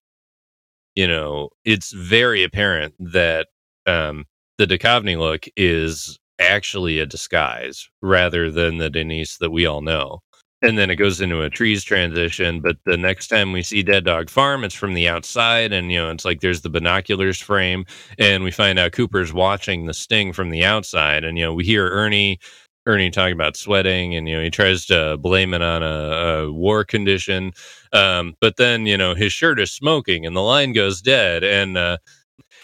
you 0.94 1.06
know, 1.06 1.50
it's 1.64 1.92
very 1.92 2.42
apparent 2.42 2.94
that 2.98 3.48
um, 3.86 4.26
the 4.58 4.66
Duchovny 4.66 5.18
look 5.18 5.46
is 5.56 6.18
actually 6.38 6.98
a 6.98 7.06
disguise 7.06 7.88
rather 8.02 8.50
than 8.50 8.78
the 8.78 8.90
Denise 8.90 9.38
that 9.38 9.50
we 9.50 9.66
all 9.66 9.80
know. 9.80 10.20
And 10.62 10.78
then 10.78 10.90
it 10.90 10.96
goes 10.96 11.20
into 11.20 11.42
a 11.42 11.50
trees 11.50 11.82
transition. 11.82 12.60
But 12.60 12.76
the 12.86 12.96
next 12.96 13.26
time 13.28 13.52
we 13.52 13.62
see 13.62 13.82
Dead 13.82 14.04
Dog 14.04 14.30
Farm, 14.30 14.62
it's 14.62 14.74
from 14.76 14.94
the 14.94 15.08
outside. 15.08 15.72
And, 15.72 15.90
you 15.90 15.98
know, 15.98 16.10
it's 16.10 16.24
like 16.24 16.40
there's 16.40 16.60
the 16.60 16.70
binoculars 16.70 17.40
frame. 17.40 17.84
And 18.18 18.44
we 18.44 18.52
find 18.52 18.78
out 18.78 18.92
Cooper's 18.92 19.32
watching 19.32 19.86
the 19.86 19.94
sting 19.94 20.32
from 20.32 20.50
the 20.50 20.64
outside. 20.64 21.24
And, 21.24 21.36
you 21.36 21.44
know, 21.44 21.54
we 21.54 21.64
hear 21.64 21.88
Ernie. 21.88 22.38
Ernie 22.84 23.10
talking 23.10 23.34
about 23.34 23.56
sweating, 23.56 24.16
and 24.16 24.28
you 24.28 24.36
know 24.36 24.42
he 24.42 24.50
tries 24.50 24.86
to 24.86 25.16
blame 25.18 25.54
it 25.54 25.62
on 25.62 25.84
a, 25.84 25.86
a 25.86 26.52
war 26.52 26.84
condition, 26.84 27.52
um, 27.92 28.34
but 28.40 28.56
then 28.56 28.86
you 28.86 28.96
know 28.96 29.14
his 29.14 29.32
shirt 29.32 29.60
is 29.60 29.70
smoking, 29.70 30.26
and 30.26 30.34
the 30.34 30.40
line 30.40 30.72
goes 30.72 31.00
dead, 31.00 31.44
and 31.44 31.78
uh, 31.78 31.98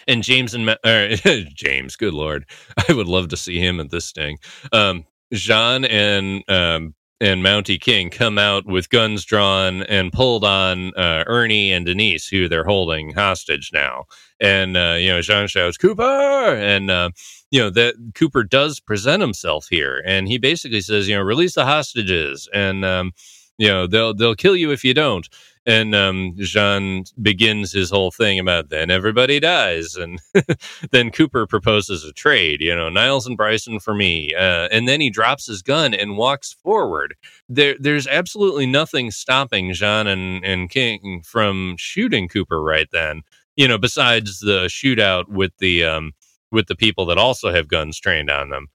and 0.07 0.23
James 0.23 0.53
and 0.53 0.69
uh, 0.69 0.75
James, 1.53 1.95
good 1.95 2.13
lord, 2.13 2.45
I 2.89 2.93
would 2.93 3.07
love 3.07 3.29
to 3.29 3.37
see 3.37 3.59
him 3.59 3.79
at 3.79 3.89
this 3.91 4.05
sting. 4.05 4.37
Um, 4.71 5.05
Jean 5.33 5.85
and 5.85 6.43
um, 6.49 6.95
and 7.21 7.43
Mountie 7.43 7.79
King 7.79 8.09
come 8.09 8.37
out 8.37 8.65
with 8.65 8.89
guns 8.89 9.25
drawn 9.25 9.83
and 9.83 10.13
pulled 10.13 10.45
on 10.45 10.93
uh, 10.95 11.23
Ernie 11.27 11.71
and 11.71 11.85
Denise, 11.85 12.27
who 12.27 12.47
they're 12.47 12.63
holding 12.63 13.13
hostage 13.13 13.71
now. 13.73 14.05
And 14.39 14.77
uh, 14.77 14.95
you 14.99 15.09
know, 15.09 15.21
Jean 15.21 15.47
shouts, 15.47 15.77
"Cooper!" 15.77 16.01
and 16.03 16.89
uh, 16.89 17.09
you 17.51 17.59
know 17.59 17.69
that 17.71 17.95
Cooper 18.15 18.43
does 18.43 18.79
present 18.79 19.21
himself 19.21 19.67
here, 19.69 20.01
and 20.05 20.27
he 20.27 20.37
basically 20.37 20.81
says, 20.81 21.07
you 21.07 21.15
know, 21.15 21.21
release 21.21 21.55
the 21.55 21.65
hostages, 21.65 22.47
and 22.53 22.85
um, 22.85 23.11
you 23.57 23.67
know 23.67 23.85
they'll 23.85 24.13
they'll 24.13 24.35
kill 24.35 24.55
you 24.55 24.71
if 24.71 24.83
you 24.85 24.93
don't. 24.93 25.27
And 25.65 25.93
um, 25.93 26.33
Jean 26.37 27.03
begins 27.21 27.71
his 27.71 27.91
whole 27.91 28.11
thing 28.11 28.39
about 28.39 28.69
then 28.69 28.89
everybody 28.89 29.39
dies, 29.39 29.95
and 29.95 30.19
then 30.91 31.11
Cooper 31.11 31.45
proposes 31.45 32.03
a 32.03 32.13
trade. 32.13 32.61
You 32.61 32.75
know, 32.75 32.89
Niles 32.89 33.27
and 33.27 33.37
Bryson 33.37 33.79
for 33.79 33.93
me, 33.93 34.33
uh, 34.33 34.69
and 34.71 34.87
then 34.87 35.01
he 35.01 35.09
drops 35.09 35.45
his 35.47 35.61
gun 35.61 35.93
and 35.93 36.17
walks 36.17 36.53
forward. 36.53 37.15
There, 37.49 37.75
there's 37.79 38.07
absolutely 38.07 38.65
nothing 38.65 39.11
stopping 39.11 39.73
Jean 39.73 40.07
and, 40.07 40.43
and 40.43 40.69
King 40.69 41.21
from 41.25 41.75
shooting 41.77 42.29
Cooper 42.29 42.61
right 42.63 42.87
then. 42.91 43.21
You 43.55 43.67
know, 43.67 43.77
besides 43.77 44.39
the 44.39 44.65
shootout 44.67 45.27
with 45.27 45.51
the 45.59 45.83
um, 45.83 46.13
with 46.51 46.67
the 46.67 46.75
people 46.75 47.05
that 47.07 47.17
also 47.17 47.51
have 47.51 47.67
guns 47.67 47.99
trained 47.99 48.29
on 48.29 48.49
them. 48.49 48.67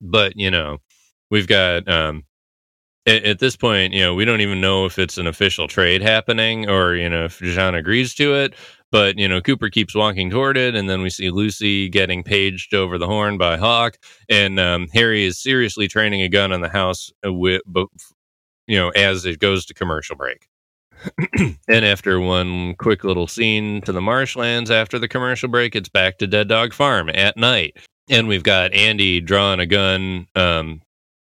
But 0.00 0.36
you 0.36 0.50
know, 0.50 0.78
we've 1.30 1.46
got 1.46 1.88
um, 1.88 2.24
at, 3.06 3.24
at, 3.24 3.38
this 3.38 3.56
point, 3.56 3.92
you 3.92 4.00
know, 4.00 4.14
we 4.14 4.24
don't 4.24 4.40
even 4.40 4.60
know 4.60 4.84
if 4.84 4.98
it's 4.98 5.18
an 5.18 5.26
official 5.26 5.68
trade 5.68 6.02
happening 6.02 6.68
or, 6.68 6.94
you 6.94 7.08
know, 7.08 7.24
if 7.24 7.38
Jean 7.38 7.74
agrees 7.74 8.14
to 8.14 8.34
it. 8.34 8.54
But, 8.90 9.18
you 9.18 9.26
know, 9.26 9.40
Cooper 9.40 9.70
keeps 9.70 9.94
walking 9.94 10.30
toward 10.30 10.56
it. 10.56 10.74
And 10.74 10.88
then 10.88 11.00
we 11.00 11.10
see 11.10 11.30
Lucy 11.30 11.88
getting 11.88 12.22
paged 12.22 12.74
over 12.74 12.98
the 12.98 13.06
horn 13.06 13.38
by 13.38 13.56
Hawk. 13.56 13.96
And 14.28 14.60
um, 14.60 14.88
Harry 14.92 15.24
is 15.24 15.42
seriously 15.42 15.88
training 15.88 16.22
a 16.22 16.28
gun 16.28 16.52
on 16.52 16.60
the 16.60 16.68
house, 16.68 17.10
with, 17.24 17.62
you 18.66 18.78
know, 18.78 18.90
as 18.90 19.24
it 19.24 19.40
goes 19.40 19.64
to 19.66 19.74
commercial 19.74 20.14
break. 20.14 20.46
and 21.68 21.84
after 21.84 22.20
one 22.20 22.74
quick 22.76 23.02
little 23.02 23.26
scene 23.26 23.80
to 23.82 23.92
the 23.92 24.00
marshlands 24.00 24.70
after 24.70 24.98
the 24.98 25.08
commercial 25.08 25.48
break, 25.48 25.74
it's 25.74 25.88
back 25.88 26.18
to 26.18 26.26
Dead 26.26 26.48
Dog 26.48 26.72
Farm 26.72 27.10
at 27.12 27.36
night. 27.36 27.76
And 28.10 28.28
we've 28.28 28.42
got 28.42 28.72
Andy 28.72 29.20
drawing 29.20 29.58
a 29.58 29.66
gun 29.66 30.26
um, 30.34 30.82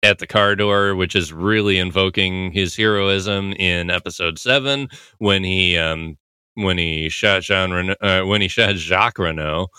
at 0.05 0.19
the 0.19 0.27
car 0.27 0.55
door, 0.55 0.95
which 0.95 1.15
is 1.15 1.33
really 1.33 1.79
invoking 1.79 2.51
his 2.51 2.75
heroism 2.75 3.53
in 3.53 3.89
episode 3.89 4.37
seven 4.37 4.87
when 5.17 5.43
he 5.43 5.75
um, 5.79 6.15
when 6.53 6.77
he 6.77 7.09
shot 7.09 7.41
Jean 7.41 7.71
Renault, 7.71 7.95
uh, 8.01 8.21
when 8.21 8.39
he 8.39 8.47
shot 8.47 8.75
Jacques 8.75 9.17
Renault 9.17 9.69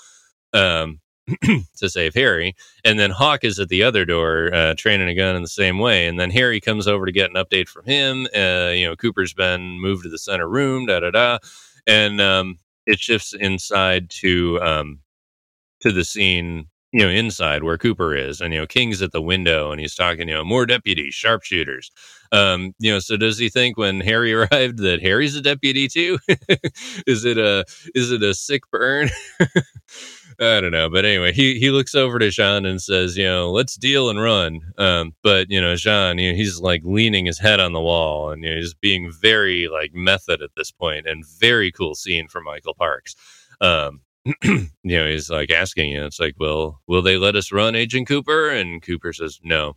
um, 0.52 1.00
to 1.76 1.88
save 1.88 2.14
Harry, 2.14 2.56
and 2.84 2.98
then 2.98 3.12
Hawk 3.12 3.44
is 3.44 3.60
at 3.60 3.68
the 3.68 3.84
other 3.84 4.04
door 4.04 4.52
uh, 4.52 4.74
training 4.76 5.08
a 5.08 5.14
gun 5.14 5.36
in 5.36 5.42
the 5.42 5.48
same 5.48 5.78
way, 5.78 6.08
and 6.08 6.18
then 6.18 6.32
Harry 6.32 6.60
comes 6.60 6.88
over 6.88 7.06
to 7.06 7.12
get 7.12 7.30
an 7.30 7.36
update 7.36 7.68
from 7.68 7.84
him. 7.84 8.26
Uh, 8.34 8.72
you 8.74 8.84
know, 8.84 8.96
Cooper's 8.96 9.32
been 9.32 9.80
moved 9.80 10.02
to 10.02 10.10
the 10.10 10.18
center 10.18 10.48
room, 10.48 10.86
da 10.86 10.98
da 10.98 11.12
da, 11.12 11.38
and 11.86 12.20
um, 12.20 12.58
it 12.84 12.98
shifts 12.98 13.32
inside 13.32 14.10
to 14.10 14.60
um, 14.60 14.98
to 15.82 15.92
the 15.92 16.04
scene 16.04 16.66
you 16.92 17.00
know, 17.00 17.08
inside 17.08 17.62
where 17.62 17.78
Cooper 17.78 18.14
is, 18.14 18.40
and 18.40 18.54
you 18.54 18.60
know, 18.60 18.66
King's 18.66 19.02
at 19.02 19.12
the 19.12 19.22
window, 19.22 19.70
and 19.70 19.80
he's 19.80 19.94
talking, 19.94 20.28
you 20.28 20.34
know, 20.34 20.44
more 20.44 20.66
deputies, 20.66 21.14
sharpshooters. 21.14 21.90
Um, 22.32 22.74
you 22.78 22.92
know, 22.92 22.98
so 22.98 23.16
does 23.16 23.38
he 23.38 23.48
think 23.48 23.76
when 23.76 24.00
Harry 24.00 24.32
arrived 24.34 24.78
that 24.78 25.02
Harry's 25.02 25.36
a 25.36 25.42
deputy 25.42 25.88
too? 25.88 26.18
is 27.06 27.24
it 27.24 27.38
a 27.38 27.64
is 27.94 28.12
it 28.12 28.22
a 28.22 28.34
sick 28.34 28.62
burn? 28.70 29.10
I 30.38 30.60
don't 30.60 30.70
know, 30.72 30.90
but 30.90 31.06
anyway, 31.06 31.32
he 31.32 31.58
he 31.58 31.70
looks 31.70 31.94
over 31.94 32.18
to 32.18 32.30
Jean 32.30 32.66
and 32.66 32.80
says, 32.80 33.16
you 33.16 33.24
know, 33.24 33.50
let's 33.50 33.74
deal 33.76 34.10
and 34.10 34.20
run. 34.20 34.60
Um, 34.76 35.14
but 35.22 35.50
you 35.50 35.60
know, 35.60 35.76
Jean, 35.76 36.18
you 36.18 36.30
know, 36.30 36.36
he's 36.36 36.60
like 36.60 36.82
leaning 36.84 37.24
his 37.24 37.38
head 37.38 37.58
on 37.58 37.72
the 37.72 37.80
wall, 37.80 38.30
and 38.30 38.44
you 38.44 38.50
know, 38.50 38.56
he's 38.56 38.74
being 38.74 39.10
very 39.10 39.68
like 39.68 39.94
method 39.94 40.42
at 40.42 40.50
this 40.56 40.70
point, 40.70 41.06
and 41.06 41.24
very 41.40 41.72
cool 41.72 41.94
scene 41.94 42.28
for 42.28 42.42
Michael 42.42 42.74
Parks. 42.74 43.16
Um, 43.62 44.02
you 44.42 44.68
know, 44.82 45.06
he's 45.06 45.30
like 45.30 45.50
asking 45.50 45.90
you, 45.90 46.04
it's 46.04 46.18
like, 46.18 46.34
well, 46.38 46.80
will 46.86 47.02
they 47.02 47.16
let 47.16 47.36
us 47.36 47.52
run 47.52 47.76
Agent 47.76 48.08
Cooper? 48.08 48.50
And 48.50 48.82
Cooper 48.82 49.12
says, 49.12 49.38
no. 49.44 49.76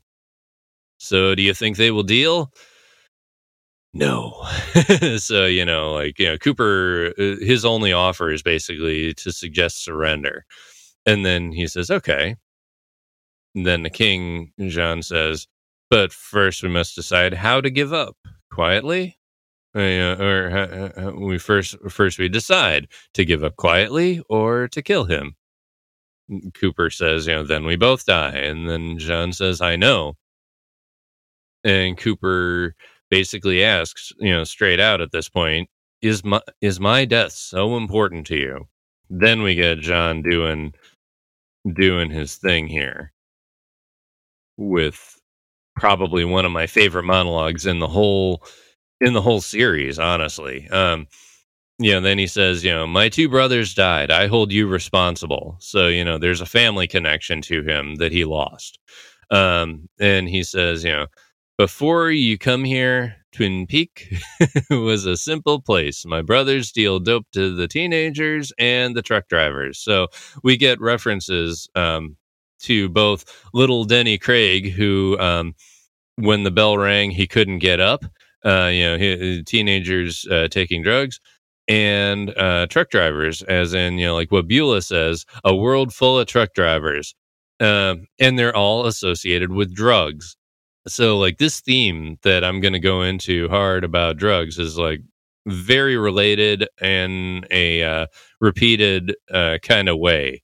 So 0.97 1.35
do 1.35 1.43
you 1.43 1.53
think 1.53 1.77
they 1.77 1.91
will 1.91 2.03
deal? 2.03 2.51
No. 3.93 4.45
so, 5.17 5.45
you 5.45 5.65
know, 5.65 5.93
like, 5.93 6.19
you 6.19 6.27
know, 6.27 6.37
Cooper, 6.37 7.13
uh, 7.17 7.35
his 7.39 7.63
only 7.63 7.93
offer 7.93 8.31
is 8.31 8.41
basically 8.41 9.13
to 9.15 9.31
suggest 9.31 9.83
surrender. 9.83 10.45
And 11.05 11.25
then 11.25 11.51
he 11.51 11.67
says, 11.67 11.91
okay. 11.91 12.35
And 13.55 13.65
then 13.65 13.83
the 13.83 13.89
king, 13.89 14.51
Jean 14.67 15.01
says, 15.03 15.47
but 15.89 16.11
first 16.11 16.63
we 16.63 16.69
must 16.69 16.95
decide 16.95 17.33
how 17.33 17.61
to 17.61 17.69
give 17.69 17.93
up 17.93 18.15
quietly 18.51 19.18
uh, 19.75 20.15
or 20.19 21.13
we 21.17 21.37
first 21.37 21.75
first 21.89 22.17
we 22.19 22.29
decide 22.29 22.87
to 23.13 23.25
give 23.25 23.43
up 23.43 23.55
quietly 23.57 24.21
or 24.29 24.67
to 24.69 24.81
kill 24.81 25.05
him. 25.05 25.35
Cooper 26.53 26.89
says, 26.89 27.27
you 27.27 27.33
know, 27.33 27.43
then 27.43 27.65
we 27.65 27.75
both 27.75 28.05
die, 28.05 28.35
and 28.35 28.69
then 28.69 28.99
John 28.99 29.33
says, 29.33 29.61
I 29.61 29.75
know. 29.75 30.15
And 31.63 31.97
Cooper 31.97 32.75
basically 33.09 33.63
asks, 33.63 34.11
you 34.19 34.31
know, 34.31 34.43
straight 34.43 34.79
out 34.79 35.01
at 35.01 35.11
this 35.11 35.29
point, 35.29 35.69
is 36.01 36.23
my 36.23 36.41
is 36.61 36.79
my 36.79 37.05
death 37.05 37.33
so 37.33 37.77
important 37.77 38.27
to 38.27 38.37
you? 38.37 38.67
Then 39.09 39.41
we 39.41 39.55
get 39.55 39.79
John 39.79 40.21
doing 40.21 40.73
doing 41.75 42.09
his 42.09 42.35
thing 42.35 42.67
here 42.67 43.11
with 44.57 45.19
probably 45.75 46.25
one 46.25 46.45
of 46.45 46.51
my 46.51 46.67
favorite 46.67 47.03
monologues 47.03 47.65
in 47.65 47.79
the 47.79 47.87
whole 47.87 48.43
in 49.01 49.13
the 49.13 49.21
whole 49.21 49.41
series, 49.41 49.99
honestly. 49.99 50.67
Um, 50.69 51.07
you 51.79 51.93
know, 51.93 52.01
then 52.01 52.17
he 52.17 52.27
says, 52.27 52.63
you 52.63 52.71
know, 52.71 52.85
my 52.85 53.07
two 53.07 53.29
brothers 53.29 53.73
died. 53.73 54.11
I 54.11 54.27
hold 54.27 54.51
you 54.51 54.67
responsible. 54.67 55.55
So, 55.59 55.87
you 55.87 56.03
know, 56.03 56.17
there's 56.17 56.41
a 56.41 56.45
family 56.45 56.87
connection 56.87 57.41
to 57.43 57.63
him 57.63 57.95
that 57.95 58.11
he 58.11 58.25
lost. 58.25 58.79
Um, 59.31 59.87
and 59.99 60.27
he 60.27 60.43
says, 60.43 60.83
you 60.83 60.91
know, 60.91 61.07
before 61.57 62.11
you 62.11 62.37
come 62.37 62.65
here, 62.65 63.15
Twin 63.31 63.65
Peak 63.65 64.13
was 64.69 65.05
a 65.05 65.15
simple 65.15 65.61
place. 65.61 66.05
My 66.05 66.21
brothers 66.21 66.71
deal 66.71 66.99
dope 66.99 67.27
to 67.33 67.55
the 67.55 67.67
teenagers 67.67 68.51
and 68.57 68.95
the 68.95 69.01
truck 69.01 69.29
drivers. 69.29 69.77
So 69.77 70.07
we 70.43 70.57
get 70.57 70.81
references 70.81 71.69
um, 71.75 72.17
to 72.61 72.89
both 72.89 73.23
little 73.53 73.85
Denny 73.85 74.17
Craig, 74.17 74.71
who, 74.71 75.17
um, 75.19 75.55
when 76.15 76.43
the 76.43 76.51
bell 76.51 76.77
rang, 76.77 77.11
he 77.11 77.27
couldn't 77.27 77.59
get 77.59 77.79
up 77.79 78.03
uh, 78.45 78.69
you 78.71 78.83
know, 78.83 79.41
teenagers 79.45 80.25
uh, 80.31 80.47
taking 80.49 80.81
drugs 80.81 81.19
and 81.69 82.35
uh, 82.35 82.65
truck 82.67 82.89
drivers, 82.89 83.43
as 83.43 83.73
in, 83.73 83.99
you 83.99 84.07
know, 84.07 84.15
like 84.15 84.31
what 84.31 84.47
Beulah 84.47 84.81
says, 84.81 85.25
a 85.43 85.55
world 85.55 85.93
full 85.93 86.19
of 86.19 86.27
truck 86.27 86.53
drivers. 86.55 87.13
Um, 87.59 88.07
and 88.19 88.39
they're 88.39 88.55
all 88.55 88.87
associated 88.87 89.51
with 89.51 89.75
drugs. 89.75 90.35
So, 90.87 91.19
like, 91.19 91.37
this 91.37 91.59
theme 91.61 92.17
that 92.23 92.43
I'm 92.43 92.61
going 92.61 92.73
to 92.73 92.79
go 92.79 93.01
into 93.03 93.47
hard 93.49 93.83
about 93.83 94.17
drugs 94.17 94.57
is 94.57 94.77
like 94.77 95.01
very 95.45 95.97
related 95.97 96.67
in 96.81 97.45
a 97.51 97.83
uh, 97.83 98.07
repeated 98.41 99.15
uh, 99.31 99.59
kind 99.61 99.89
of 99.89 99.99
way. 99.99 100.41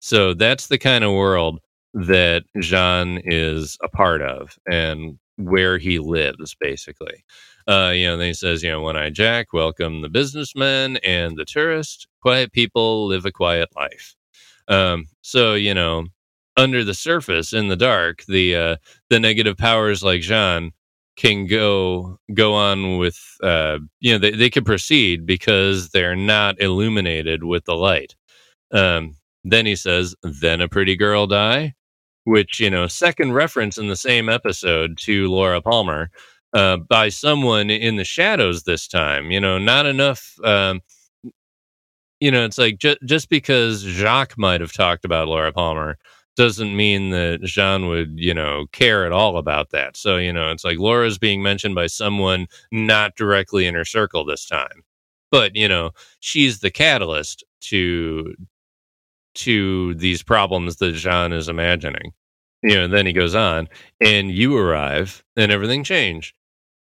So, 0.00 0.34
that's 0.34 0.66
the 0.66 0.78
kind 0.78 1.04
of 1.04 1.12
world 1.12 1.60
that 1.94 2.44
Jean 2.58 3.20
is 3.24 3.78
a 3.82 3.88
part 3.88 4.20
of. 4.20 4.58
And 4.70 5.18
where 5.40 5.78
he 5.78 5.98
lives, 5.98 6.54
basically. 6.58 7.24
Uh, 7.66 7.92
you 7.94 8.06
know, 8.06 8.16
then 8.16 8.28
he 8.28 8.34
says, 8.34 8.62
you 8.62 8.70
know, 8.70 8.82
when 8.82 8.96
I 8.96 9.10
jack, 9.10 9.52
welcome 9.52 10.02
the 10.02 10.08
businessman 10.08 10.96
and 10.98 11.36
the 11.36 11.44
tourist. 11.44 12.06
Quiet 12.20 12.52
people 12.52 13.06
live 13.06 13.24
a 13.24 13.32
quiet 13.32 13.68
life. 13.76 14.16
Um, 14.68 15.06
so, 15.22 15.54
you 15.54 15.74
know, 15.74 16.06
under 16.56 16.84
the 16.84 16.94
surface, 16.94 17.52
in 17.52 17.68
the 17.68 17.76
dark, 17.76 18.24
the 18.26 18.56
uh, 18.56 18.76
the 19.08 19.20
negative 19.20 19.56
powers 19.56 20.02
like 20.02 20.20
Jean 20.20 20.72
can 21.16 21.46
go 21.46 22.18
go 22.34 22.54
on 22.54 22.98
with 22.98 23.18
uh, 23.42 23.78
you 24.00 24.12
know 24.12 24.18
they, 24.18 24.32
they 24.32 24.50
can 24.50 24.64
proceed 24.64 25.26
because 25.26 25.90
they're 25.90 26.16
not 26.16 26.60
illuminated 26.60 27.44
with 27.44 27.64
the 27.64 27.74
light. 27.74 28.14
Um, 28.72 29.16
then 29.44 29.66
he 29.66 29.74
says, 29.74 30.14
then 30.22 30.60
a 30.60 30.68
pretty 30.68 30.96
girl 30.96 31.26
die 31.26 31.74
which 32.24 32.60
you 32.60 32.70
know 32.70 32.86
second 32.86 33.32
reference 33.32 33.78
in 33.78 33.88
the 33.88 33.96
same 33.96 34.28
episode 34.28 34.98
to 34.98 35.28
Laura 35.28 35.60
Palmer 35.60 36.10
uh, 36.52 36.76
by 36.76 37.08
someone 37.08 37.70
in 37.70 37.96
the 37.96 38.04
shadows 38.04 38.64
this 38.64 38.88
time. 38.88 39.30
You 39.30 39.40
know, 39.40 39.58
not 39.58 39.86
enough. 39.86 40.34
Um, 40.44 40.80
you 42.20 42.30
know, 42.30 42.44
it's 42.44 42.58
like 42.58 42.78
ju- 42.78 42.96
just 43.04 43.28
because 43.30 43.80
Jacques 43.82 44.36
might 44.36 44.60
have 44.60 44.72
talked 44.72 45.04
about 45.04 45.28
Laura 45.28 45.52
Palmer 45.52 45.96
doesn't 46.36 46.76
mean 46.76 47.10
that 47.10 47.40
Jean 47.42 47.86
would, 47.88 48.12
you 48.16 48.34
know, 48.34 48.66
care 48.72 49.04
at 49.04 49.12
all 49.12 49.36
about 49.36 49.70
that. 49.70 49.96
So, 49.96 50.16
you 50.16 50.32
know, 50.32 50.50
it's 50.50 50.64
like 50.64 50.78
Laura's 50.78 51.18
being 51.18 51.42
mentioned 51.42 51.74
by 51.74 51.86
someone 51.86 52.46
not 52.70 53.16
directly 53.16 53.66
in 53.66 53.74
her 53.74 53.84
circle 53.84 54.24
this 54.24 54.46
time. 54.46 54.84
But, 55.30 55.54
you 55.54 55.68
know, 55.68 55.90
she's 56.20 56.60
the 56.60 56.70
catalyst 56.70 57.44
to 57.62 58.34
to 59.34 59.94
these 59.94 60.22
problems 60.22 60.76
that 60.76 60.92
Jean 60.92 61.32
is 61.32 61.48
imagining. 61.48 62.12
you 62.62 62.74
know, 62.74 62.84
and 62.84 62.92
then 62.92 63.06
he 63.06 63.12
goes 63.12 63.34
on, 63.34 63.68
and 64.00 64.30
you 64.30 64.56
arrive, 64.56 65.24
and 65.36 65.50
everything 65.52 65.84
changed. 65.84 66.34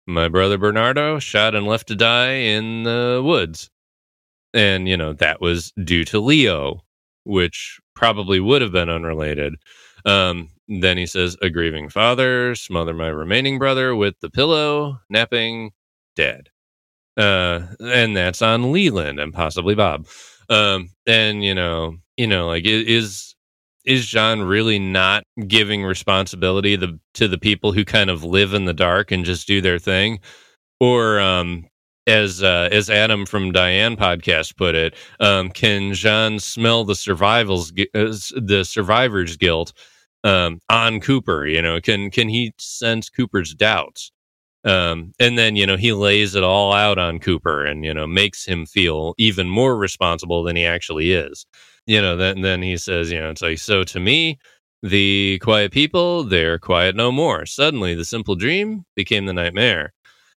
My 0.07 0.27
brother 0.27 0.57
Bernardo 0.57 1.19
shot 1.19 1.55
and 1.55 1.67
left 1.67 1.87
to 1.87 1.95
die 1.95 2.31
in 2.33 2.83
the 2.83 3.21
woods. 3.23 3.69
And, 4.53 4.87
you 4.89 4.97
know, 4.97 5.13
that 5.13 5.41
was 5.41 5.71
due 5.83 6.03
to 6.05 6.19
Leo, 6.19 6.83
which 7.23 7.79
probably 7.95 8.39
would 8.39 8.61
have 8.61 8.71
been 8.71 8.89
unrelated. 8.89 9.55
Um, 10.05 10.49
then 10.67 10.97
he 10.97 11.05
says, 11.05 11.37
A 11.41 11.49
grieving 11.49 11.89
father, 11.89 12.55
smother 12.55 12.93
my 12.93 13.07
remaining 13.09 13.59
brother 13.59 13.95
with 13.95 14.15
the 14.21 14.29
pillow, 14.29 14.99
napping, 15.09 15.71
dead. 16.15 16.49
Uh, 17.17 17.61
and 17.79 18.15
that's 18.17 18.41
on 18.41 18.71
Leland 18.71 19.19
and 19.19 19.33
possibly 19.33 19.75
Bob. 19.75 20.07
Um, 20.49 20.89
and, 21.05 21.43
you 21.43 21.53
know, 21.53 21.97
you 22.19 22.27
know, 22.27 22.47
like 22.47 22.65
is 22.65 23.33
is 23.85 24.05
John 24.05 24.41
really 24.41 24.77
not 24.77 25.23
giving 25.47 25.85
responsibility 25.85 26.75
the, 26.75 26.99
to 27.13 27.29
the 27.29 27.37
people 27.37 27.71
who 27.71 27.85
kind 27.85 28.09
of 28.09 28.25
live 28.25 28.53
in 28.53 28.65
the 28.65 28.73
dark 28.73 29.09
and 29.09 29.23
just 29.23 29.47
do 29.47 29.61
their 29.61 29.79
thing? 29.79 30.19
Or 30.81 31.21
um, 31.21 31.65
as 32.07 32.43
uh, 32.43 32.67
as 32.73 32.89
Adam 32.89 33.25
from 33.25 33.53
Diane 33.53 33.95
podcast 33.95 34.57
put 34.57 34.75
it, 34.75 34.95
um, 35.21 35.49
can 35.49 35.93
John 35.93 36.39
smell 36.39 36.83
the 36.83 36.93
survivals 36.93 37.71
uh, 37.71 38.11
the 38.35 38.65
survivor's 38.67 39.37
guilt 39.37 39.71
um, 40.25 40.59
on 40.69 40.99
Cooper? 40.99 41.47
You 41.47 41.61
know, 41.61 41.79
can 41.79 42.11
can 42.11 42.27
he 42.27 42.51
sense 42.59 43.09
Cooper's 43.09 43.53
doubts? 43.53 44.11
Um, 44.65 45.13
and 45.19 45.37
then 45.37 45.55
you 45.55 45.65
know 45.65 45.77
he 45.77 45.93
lays 45.93 46.35
it 46.35 46.43
all 46.43 46.73
out 46.73 46.97
on 46.97 47.19
Cooper, 47.19 47.65
and 47.65 47.85
you 47.85 47.93
know 47.93 48.07
makes 48.07 48.45
him 48.45 48.65
feel 48.65 49.13
even 49.17 49.49
more 49.49 49.77
responsible 49.77 50.43
than 50.43 50.55
he 50.55 50.65
actually 50.65 51.13
is. 51.13 51.45
You 51.85 52.01
know, 52.01 52.17
then 52.17 52.41
then 52.41 52.61
he 52.61 52.77
says, 52.77 53.11
you 53.11 53.19
know, 53.19 53.29
it's 53.29 53.41
like 53.41 53.59
so 53.59 53.83
to 53.85 53.99
me. 53.99 54.37
The 54.81 55.39
quiet 55.41 55.73
people, 55.73 56.23
they're 56.23 56.57
quiet 56.57 56.95
no 56.95 57.11
more. 57.11 57.45
Suddenly, 57.45 57.95
the 57.95 58.05
simple 58.05 58.35
dream 58.35 58.85
became 58.95 59.25
the 59.25 59.33
nightmare. 59.33 59.91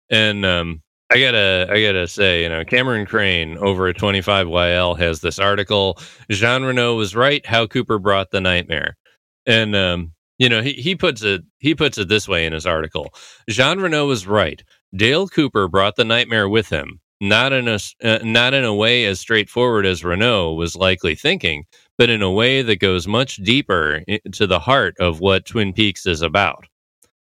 And 0.09 0.45
um, 0.45 0.81
I 1.11 1.19
gotta, 1.19 1.67
I 1.69 1.81
gotta 1.83 2.07
say, 2.07 2.43
you 2.43 2.49
know, 2.49 2.65
Cameron 2.65 3.05
Crane 3.05 3.57
over 3.57 3.87
at 3.87 3.97
25YL 3.97 4.97
has 4.97 5.21
this 5.21 5.39
article. 5.39 5.99
Jean 6.31 6.63
Renault 6.63 6.95
was 6.95 7.15
right. 7.15 7.45
How 7.45 7.67
Cooper 7.67 7.99
brought 7.99 8.31
the 8.31 8.41
nightmare, 8.41 8.97
and 9.45 9.75
um, 9.75 10.13
you 10.37 10.49
know, 10.49 10.61
he 10.61 10.73
he 10.73 10.95
puts 10.95 11.23
it 11.23 11.41
he 11.59 11.75
puts 11.75 11.97
it 11.97 12.09
this 12.09 12.27
way 12.27 12.45
in 12.45 12.53
his 12.53 12.65
article. 12.65 13.13
Jean 13.49 13.79
Renault 13.79 14.07
was 14.07 14.27
right. 14.27 14.63
Dale 14.95 15.27
Cooper 15.27 15.67
brought 15.67 15.95
the 15.95 16.05
nightmare 16.05 16.49
with 16.49 16.69
him, 16.69 16.99
not 17.19 17.53
in 17.53 17.67
a 17.67 17.79
uh, 18.03 18.19
not 18.23 18.53
in 18.53 18.63
a 18.63 18.75
way 18.75 19.05
as 19.05 19.19
straightforward 19.19 19.85
as 19.85 20.03
Renault 20.03 20.53
was 20.53 20.75
likely 20.75 21.15
thinking, 21.15 21.65
but 21.97 22.09
in 22.09 22.21
a 22.21 22.31
way 22.31 22.61
that 22.61 22.79
goes 22.79 23.07
much 23.07 23.37
deeper 23.37 24.01
to 24.33 24.47
the 24.47 24.59
heart 24.59 24.95
of 24.99 25.19
what 25.19 25.45
Twin 25.45 25.73
Peaks 25.73 26.05
is 26.05 26.21
about. 26.21 26.65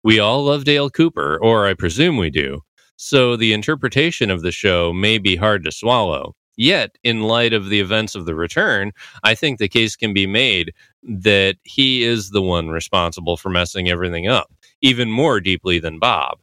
We 0.03 0.19
all 0.19 0.43
love 0.43 0.65
Dale 0.65 0.89
Cooper, 0.89 1.39
or 1.41 1.65
I 1.65 1.73
presume 1.75 2.17
we 2.17 2.29
do 2.29 2.61
so 2.97 3.35
the 3.35 3.53
interpretation 3.53 4.29
of 4.29 4.41
the 4.41 4.51
show 4.51 4.93
may 4.93 5.17
be 5.17 5.35
hard 5.35 5.63
to 5.65 5.71
swallow. 5.71 6.35
Yet, 6.55 6.97
in 7.03 7.23
light 7.23 7.51
of 7.51 7.69
the 7.69 7.79
events 7.79 8.15
of 8.15 8.25
the 8.25 8.35
return, 8.35 8.91
I 9.23 9.33
think 9.35 9.57
the 9.57 9.67
case 9.67 9.95
can 9.95 10.13
be 10.13 10.27
made 10.27 10.71
that 11.07 11.57
he 11.63 12.03
is 12.03 12.29
the 12.29 12.41
one 12.41 12.69
responsible 12.69 13.37
for 13.37 13.49
messing 13.49 13.89
everything 13.89 14.27
up, 14.27 14.51
even 14.81 15.11
more 15.11 15.39
deeply 15.39 15.79
than 15.79 15.99
Bob. 15.99 16.39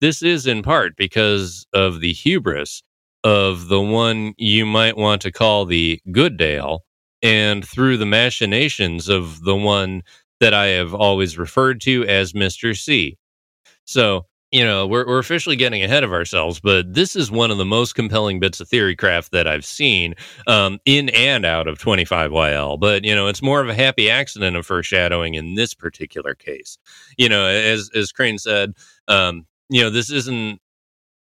This 0.00 0.22
is 0.22 0.46
in 0.46 0.62
part 0.62 0.96
because 0.96 1.66
of 1.72 2.00
the 2.00 2.12
hubris 2.12 2.82
of 3.24 3.68
the 3.68 3.80
one 3.80 4.34
you 4.36 4.66
might 4.66 4.96
want 4.96 5.22
to 5.22 5.32
call 5.32 5.64
the 5.64 6.00
good 6.10 6.36
Dale, 6.36 6.80
and 7.22 7.66
through 7.66 7.96
the 7.96 8.06
machinations 8.06 9.08
of 9.08 9.44
the 9.44 9.54
one 9.54 10.02
that 10.40 10.52
I 10.52 10.66
have 10.66 10.92
always 10.92 11.38
referred 11.38 11.80
to 11.82 12.04
as 12.06 12.32
Mr. 12.32 12.76
C. 12.76 13.16
So, 13.84 14.26
you 14.52 14.62
know, 14.64 14.86
we're, 14.86 15.06
we're 15.06 15.18
officially 15.18 15.56
getting 15.56 15.82
ahead 15.82 16.04
of 16.04 16.12
ourselves, 16.12 16.60
but 16.60 16.92
this 16.92 17.16
is 17.16 17.30
one 17.30 17.50
of 17.50 17.56
the 17.56 17.64
most 17.64 17.94
compelling 17.94 18.38
bits 18.38 18.60
of 18.60 18.68
theory 18.68 18.94
craft 18.94 19.32
that 19.32 19.48
I've 19.48 19.64
seen 19.64 20.14
um, 20.46 20.78
in 20.84 21.08
and 21.10 21.46
out 21.46 21.66
of 21.66 21.78
25YL. 21.78 22.78
But, 22.78 23.02
you 23.02 23.14
know, 23.14 23.28
it's 23.28 23.42
more 23.42 23.62
of 23.62 23.68
a 23.70 23.74
happy 23.74 24.10
accident 24.10 24.56
of 24.56 24.66
foreshadowing 24.66 25.34
in 25.34 25.54
this 25.54 25.72
particular 25.72 26.34
case. 26.34 26.76
You 27.16 27.30
know, 27.30 27.46
as, 27.46 27.90
as 27.94 28.12
Crane 28.12 28.38
said, 28.38 28.74
um, 29.08 29.46
you 29.70 29.80
know, 29.80 29.88
this 29.88 30.10
isn't 30.10 30.60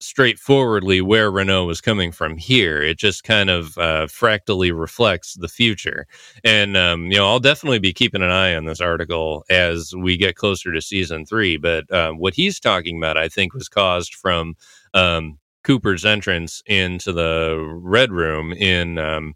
straightforwardly 0.01 1.01
where 1.01 1.31
Renault 1.31 1.67
was 1.67 1.81
coming 1.81 2.13
from 2.13 2.37
here. 2.37 2.83
It 2.83 2.99
just 2.99 3.25
kind 3.25 3.49
of 3.49 3.77
uh, 3.79 4.07
fractally 4.09 4.71
reflects 4.71 5.35
the 5.35 5.49
future. 5.49 6.07
And, 6.45 6.77
um, 6.77 7.07
you 7.07 7.17
know, 7.17 7.27
I'll 7.27 7.41
definitely 7.41 7.79
be 7.79 7.93
keeping 7.93 8.23
an 8.23 8.31
eye 8.31 8.55
on 8.55 8.67
this 8.67 8.81
article 8.81 9.45
as 9.49 9.95
we 9.97 10.17
get 10.17 10.37
closer 10.37 10.73
to 10.73 10.83
season 10.83 11.25
three. 11.25 11.57
But 11.57 11.91
uh, 11.91 12.13
what 12.13 12.35
he's 12.35 12.61
talking 12.61 12.99
about, 12.99 13.17
I 13.17 13.29
think, 13.29 13.55
was 13.55 13.69
caused 13.69 14.15
from 14.15 14.55
um, 14.93 15.39
Cooper's 15.65 16.05
entrance 16.05 16.63
into 16.67 17.13
the 17.13 17.65
Red 17.83 18.13
Room 18.13 18.53
in. 18.53 18.99
Um, 18.99 19.35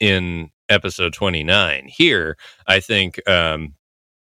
in 0.00 0.50
episode 0.68 1.12
29 1.12 1.86
here 1.86 2.36
i 2.66 2.80
think 2.80 3.26
um, 3.28 3.74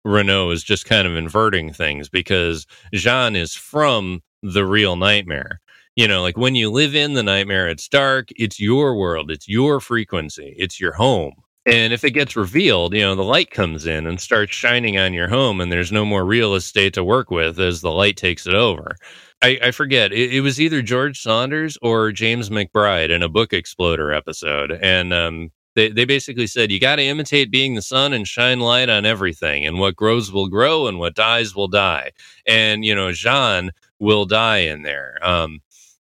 Renault 0.04 0.50
is 0.52 0.64
just 0.64 0.86
kind 0.86 1.08
of 1.08 1.16
inverting 1.16 1.72
things 1.72 2.10
because 2.10 2.66
Jean 2.94 3.36
is 3.36 3.54
from 3.54 4.22
the 4.42 4.66
real 4.66 4.96
nightmare. 4.96 5.60
You 5.96 6.08
know, 6.08 6.22
like 6.22 6.38
when 6.38 6.56
you 6.56 6.72
live 6.72 6.96
in 6.96 7.14
the 7.14 7.24
nightmare, 7.24 7.68
it's 7.68 7.88
dark, 7.88 8.30
it's 8.38 8.60
your 8.60 8.96
world, 8.96 9.30
it's 9.30 9.48
your 9.48 9.80
frequency, 9.80 10.56
it's 10.58 10.80
your 10.80 10.94
home. 10.94 11.34
And 11.66 11.94
if 11.94 12.04
it 12.04 12.12
gets 12.12 12.36
revealed, 12.36 12.94
you 12.94 13.02
know, 13.02 13.14
the 13.14 13.24
light 13.24 13.52
comes 13.52 13.86
in 13.86 14.08
and 14.08 14.20
starts 14.20 14.54
shining 14.54 14.98
on 14.98 15.14
your 15.14 15.28
home, 15.28 15.62
and 15.62 15.72
there's 15.72 15.92
no 15.92 16.06
more 16.06 16.26
real 16.26 16.56
estate 16.56 16.94
to 16.96 17.04
work 17.04 17.30
with 17.30 17.60
as 17.60 17.82
the 17.82 17.92
light 17.92 18.18
takes 18.18 18.48
it 18.48 18.56
over. 18.56 18.96
I, 19.44 19.60
I 19.64 19.72
forget. 19.72 20.12
It, 20.12 20.34
it, 20.34 20.42
was 20.42 20.60
either 20.60 20.82
George 20.82 21.22
Saunders 21.22 21.78
or 21.82 22.12
James 22.12 22.50
McBride 22.50 23.10
in 23.10 23.22
a 23.22 23.30
Book 23.30 23.54
Exploder 23.54 24.12
episode. 24.12 24.72
And 24.72 25.14
um, 25.14 25.52
they, 25.76 25.90
they 25.90 26.06
basically 26.06 26.48
said, 26.48 26.72
you 26.72 26.80
got 26.80 26.98
to 26.98 27.04
imitate 27.04 27.52
being 27.52 27.76
the 27.76 27.82
sun 27.82 28.14
and 28.14 28.28
shine 28.28 28.60
light 28.60 28.90
on 28.90 29.06
everything. 29.06 29.66
And 29.66 29.80
what 29.80 29.96
grows 29.96 30.32
will 30.32 30.48
grow, 30.48 30.88
and 30.88 31.00
what 31.00 31.16
dies 31.16 31.56
will 31.56 31.68
die. 31.68 32.12
And, 32.48 32.84
you 32.84 32.96
know, 32.96 33.12
Jean 33.12 33.72
will 34.02 34.26
die 34.26 34.58
in 34.60 34.82
there 34.82 35.18
um, 35.24 35.62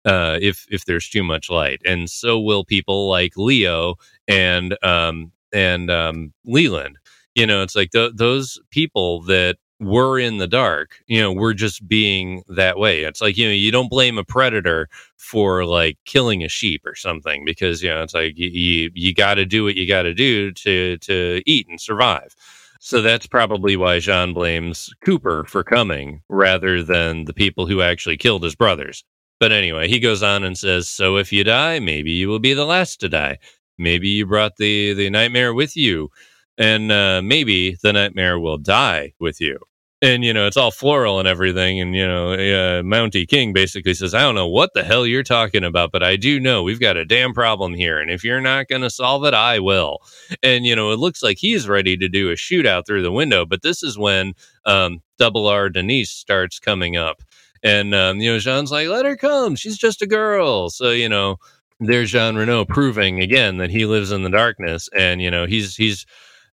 uh, 0.06 0.40
if 0.42 0.66
if 0.72 0.86
there's 0.86 1.10
too 1.10 1.24
much 1.24 1.50
light, 1.52 1.82
and 1.86 2.10
so 2.10 2.40
will 2.40 2.66
people 2.66 3.08
like 3.10 3.38
Leo 3.38 3.96
and 4.28 4.76
um, 4.84 5.32
and 5.54 5.92
um, 5.92 6.34
Leland. 6.46 6.98
You 7.36 7.46
know, 7.46 7.62
it's 7.62 7.76
like 7.76 7.92
th- 7.92 8.14
those 8.16 8.60
people 8.72 9.22
that 9.24 9.58
were 9.80 10.20
in 10.20 10.38
the 10.38 10.48
dark. 10.48 10.98
You 11.08 11.22
know, 11.22 11.32
we're 11.34 11.54
just 11.54 11.88
being 11.88 12.44
that 12.50 12.78
way. 12.78 13.04
It's 13.04 13.22
like 13.22 13.38
you 13.38 13.48
know, 13.48 13.54
you 13.54 13.72
don't 13.72 13.90
blame 13.90 14.18
a 14.18 14.24
predator 14.24 14.90
for 15.18 15.66
like 15.66 15.98
killing 16.06 16.44
a 16.44 16.50
sheep 16.50 16.82
or 16.86 16.96
something 16.96 17.46
because 17.46 17.84
you 17.84 17.90
know 17.90 18.02
it's 18.02 18.14
like 18.16 18.38
you 18.38 18.50
you, 18.50 18.92
you 18.96 19.14
got 19.14 19.36
to 19.36 19.46
do 19.46 19.64
what 19.64 19.76
you 19.76 19.88
got 19.88 20.04
to 20.04 20.14
do 20.14 20.52
to 20.54 20.98
to 20.98 21.42
eat 21.46 21.68
and 21.70 21.80
survive. 21.80 22.36
So 22.84 23.04
that's 23.04 23.28
probably 23.28 23.78
why 23.78 24.00
Jean 24.00 24.34
blames 24.34 24.90
Cooper 25.06 25.46
for 25.46 25.64
coming 25.64 26.24
rather 26.30 26.82
than 26.82 27.26
the 27.26 27.34
people 27.34 27.68
who 27.68 27.80
actually 27.80 28.18
killed 28.18 28.42
his 28.42 28.56
brothers. 28.56 29.04
But 29.40 29.52
anyway, 29.52 29.88
he 29.88 30.00
goes 30.00 30.24
on 30.24 30.44
and 30.44 30.58
says, 30.58 30.88
So 30.88 31.18
if 31.18 31.32
you 31.32 31.44
die, 31.44 31.78
maybe 31.78 32.10
you 32.10 32.28
will 32.28 32.40
be 32.40 32.56
the 32.56 32.66
last 32.66 33.00
to 33.02 33.10
die. 33.10 33.38
Maybe 33.78 34.10
you 34.10 34.26
brought 34.26 34.58
the, 34.58 34.94
the 34.94 35.12
nightmare 35.12 35.54
with 35.54 35.78
you, 35.78 36.10
and 36.58 36.92
uh, 36.92 37.22
maybe 37.24 37.78
the 37.84 37.94
nightmare 37.94 38.40
will 38.40 38.58
die 38.58 39.14
with 39.20 39.40
you 39.40 39.60
and 40.02 40.24
you 40.24 40.34
know 40.34 40.48
it's 40.48 40.58
all 40.58 40.72
floral 40.72 41.20
and 41.20 41.28
everything 41.28 41.80
and 41.80 41.96
you 41.96 42.06
know 42.06 42.34
uh, 42.34 42.82
mounty 42.84 43.26
king 43.26 43.54
basically 43.54 43.94
says 43.94 44.14
i 44.14 44.22
don't 44.22 44.36
know 44.36 44.48
what 44.48 44.74
the 44.74 44.84
hell 44.84 45.06
you're 45.06 45.24
talking 45.24 45.64
about 45.64 45.92
but 45.92 46.04
i 46.04 46.16
do 46.16 46.40
know 46.40 46.64
we've 46.64 46.80
got 46.80 46.98
a 46.98 47.06
damn 47.06 47.34
problem 47.34 47.74
here 47.74 48.00
and 48.00 48.10
if 48.10 48.24
you're 48.24 48.42
not 48.42 48.68
going 48.68 48.82
to 48.82 48.90
solve 48.90 49.24
it 49.26 49.34
i 49.34 49.60
will. 49.60 50.00
And 50.44 50.66
you 50.66 50.76
know 50.76 50.92
it 50.92 51.00
looks 51.00 51.22
like 51.22 51.38
he's 51.38 51.68
ready 51.68 51.98
to 51.98 52.10
do 52.10 52.30
a 52.30 52.36
shootout 52.36 52.86
through 52.86 53.04
the 53.04 53.12
window 53.12 53.46
but 53.46 53.62
this 53.62 53.84
is 53.84 53.98
when 53.98 54.34
um, 54.66 55.02
double 55.18 55.48
r 55.48 55.70
denise 55.70 56.10
starts 56.12 56.60
coming 56.60 56.98
up. 56.98 57.22
And 57.64 57.94
um, 57.94 58.20
you 58.20 58.32
know 58.32 58.40
jean's 58.40 58.72
like 58.72 58.88
let 58.88 59.06
her 59.06 59.16
come 59.16 59.56
she's 59.56 59.78
just 59.78 60.02
a 60.02 60.08
girl. 60.08 60.70
So 60.70 60.92
you 60.92 61.10
know 61.10 61.38
there's 61.80 62.12
jean 62.12 62.36
renault 62.36 62.66
proving 62.66 63.20
again 63.20 63.58
that 63.58 63.72
he 63.72 63.86
lives 63.86 64.12
in 64.12 64.24
the 64.24 64.30
darkness 64.30 64.90
and 64.96 65.22
you 65.22 65.32
know 65.32 65.46
he's 65.46 65.76
he's 65.76 66.06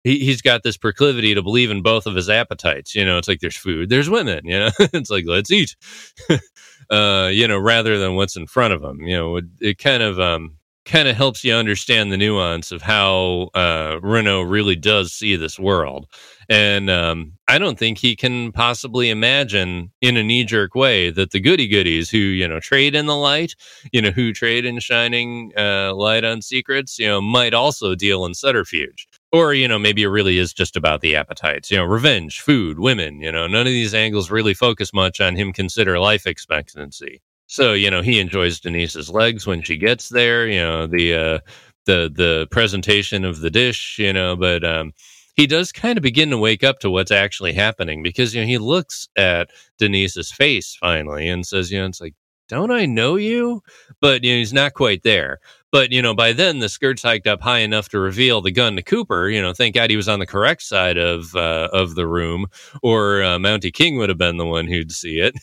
he, 0.07 0.19
he's 0.19 0.41
got 0.41 0.63
this 0.63 0.77
proclivity 0.77 1.35
to 1.35 1.41
believe 1.43 1.69
in 1.69 1.81
both 1.81 2.05
of 2.05 2.15
his 2.15 2.29
appetites. 2.29 2.95
You 2.95 3.05
know, 3.05 3.17
it's 3.17 3.27
like 3.27 3.41
there's 3.41 3.57
food, 3.57 3.89
there's 3.89 4.09
women. 4.09 4.45
You 4.45 4.59
know, 4.59 4.69
it's 4.79 5.09
like 5.09 5.25
let's 5.27 5.51
eat. 5.51 5.75
uh, 6.89 7.29
you 7.31 7.47
know, 7.47 7.59
rather 7.59 7.97
than 7.97 8.15
what's 8.15 8.37
in 8.37 8.47
front 8.47 8.73
of 8.73 8.83
him. 8.83 9.01
You 9.01 9.17
know, 9.17 9.37
it, 9.37 9.45
it 9.59 9.77
kind 9.77 10.01
of 10.01 10.19
um, 10.19 10.57
kind 10.85 11.09
of 11.09 11.17
helps 11.17 11.43
you 11.43 11.53
understand 11.53 12.11
the 12.11 12.17
nuance 12.17 12.71
of 12.71 12.81
how 12.81 13.49
uh, 13.53 13.99
Renault 14.01 14.43
really 14.43 14.75
does 14.75 15.11
see 15.11 15.35
this 15.35 15.59
world. 15.59 16.07
And 16.49 16.89
um, 16.89 17.33
I 17.49 17.59
don't 17.59 17.77
think 17.77 17.97
he 17.97 18.15
can 18.15 18.53
possibly 18.53 19.09
imagine 19.09 19.91
in 20.01 20.15
a 20.15 20.23
knee 20.23 20.45
jerk 20.45 20.75
way 20.75 21.09
that 21.09 21.31
the 21.31 21.41
goody 21.41 21.67
goodies 21.67 22.09
who, 22.09 22.17
you 22.17 22.47
know, 22.47 22.61
trade 22.61 22.95
in 22.95 23.05
the 23.05 23.17
light, 23.17 23.53
you 23.91 24.01
know, 24.01 24.11
who 24.11 24.31
trade 24.31 24.63
in 24.63 24.79
shining 24.79 25.51
uh, 25.57 25.93
light 25.93 26.23
on 26.23 26.41
secrets, 26.41 26.97
you 26.97 27.07
know, 27.07 27.19
might 27.19 27.53
also 27.53 27.93
deal 27.93 28.25
in 28.25 28.33
subterfuge 28.33 29.09
or 29.37 29.53
you 29.53 29.67
know 29.67 29.77
maybe 29.77 30.01
it 30.01 30.07
really 30.07 30.39
is 30.39 30.51
just 30.51 30.75
about 30.75 31.01
the 31.01 31.15
appetites 31.15 31.69
you 31.69 31.77
know 31.77 31.83
revenge 31.83 32.41
food 32.41 32.79
women 32.79 33.21
you 33.21 33.31
know 33.31 33.45
none 33.45 33.67
of 33.67 33.73
these 33.73 33.93
angles 33.93 34.31
really 34.31 34.53
focus 34.53 34.93
much 34.93 35.21
on 35.21 35.35
him 35.35 35.53
consider 35.53 35.99
life 35.99 36.25
expectancy 36.25 37.21
so 37.45 37.73
you 37.73 37.91
know 37.91 38.01
he 38.01 38.19
enjoys 38.19 38.59
denise's 38.59 39.09
legs 39.09 39.45
when 39.45 39.61
she 39.61 39.77
gets 39.77 40.09
there 40.09 40.47
you 40.47 40.59
know 40.59 40.87
the 40.87 41.13
uh 41.13 41.39
the 41.85 42.11
the 42.13 42.47
presentation 42.49 43.23
of 43.23 43.41
the 43.41 43.51
dish 43.51 43.97
you 43.99 44.11
know 44.11 44.35
but 44.35 44.63
um 44.63 44.91
he 45.35 45.45
does 45.45 45.71
kind 45.71 45.99
of 45.99 46.01
begin 46.01 46.31
to 46.31 46.37
wake 46.37 46.63
up 46.63 46.79
to 46.79 46.89
what's 46.89 47.11
actually 47.11 47.53
happening 47.53 48.01
because 48.01 48.33
you 48.33 48.41
know 48.41 48.47
he 48.47 48.57
looks 48.57 49.07
at 49.15 49.51
denise's 49.77 50.31
face 50.31 50.75
finally 50.79 51.29
and 51.29 51.45
says 51.45 51.71
you 51.71 51.79
know 51.79 51.85
it's 51.85 52.01
like 52.01 52.15
don't 52.47 52.71
I 52.71 52.85
know 52.85 53.15
you? 53.15 53.61
But 54.01 54.23
you 54.23 54.31
know, 54.31 54.37
he's 54.37 54.53
not 54.53 54.73
quite 54.73 55.03
there. 55.03 55.39
But 55.77 55.91
you 55.91 56.01
know, 56.01 56.15
by 56.15 56.33
then 56.33 56.57
the 56.57 56.69
skirt's 56.69 57.03
hiked 57.03 57.27
up 57.27 57.39
high 57.39 57.59
enough 57.59 57.87
to 57.89 57.99
reveal 57.99 58.41
the 58.41 58.49
gun 58.49 58.75
to 58.77 58.81
Cooper. 58.81 59.29
You 59.29 59.39
know, 59.39 59.53
thank 59.53 59.75
God 59.75 59.91
he 59.91 59.95
was 59.95 60.09
on 60.09 60.17
the 60.17 60.25
correct 60.25 60.63
side 60.63 60.97
of 60.97 61.35
uh, 61.35 61.69
of 61.71 61.93
the 61.93 62.07
room, 62.07 62.47
or 62.81 63.21
uh, 63.21 63.37
Mountie 63.37 63.71
King 63.71 63.95
would 63.97 64.09
have 64.09 64.17
been 64.17 64.37
the 64.37 64.45
one 64.47 64.65
who'd 64.65 64.91
see 64.91 65.19
it. 65.19 65.35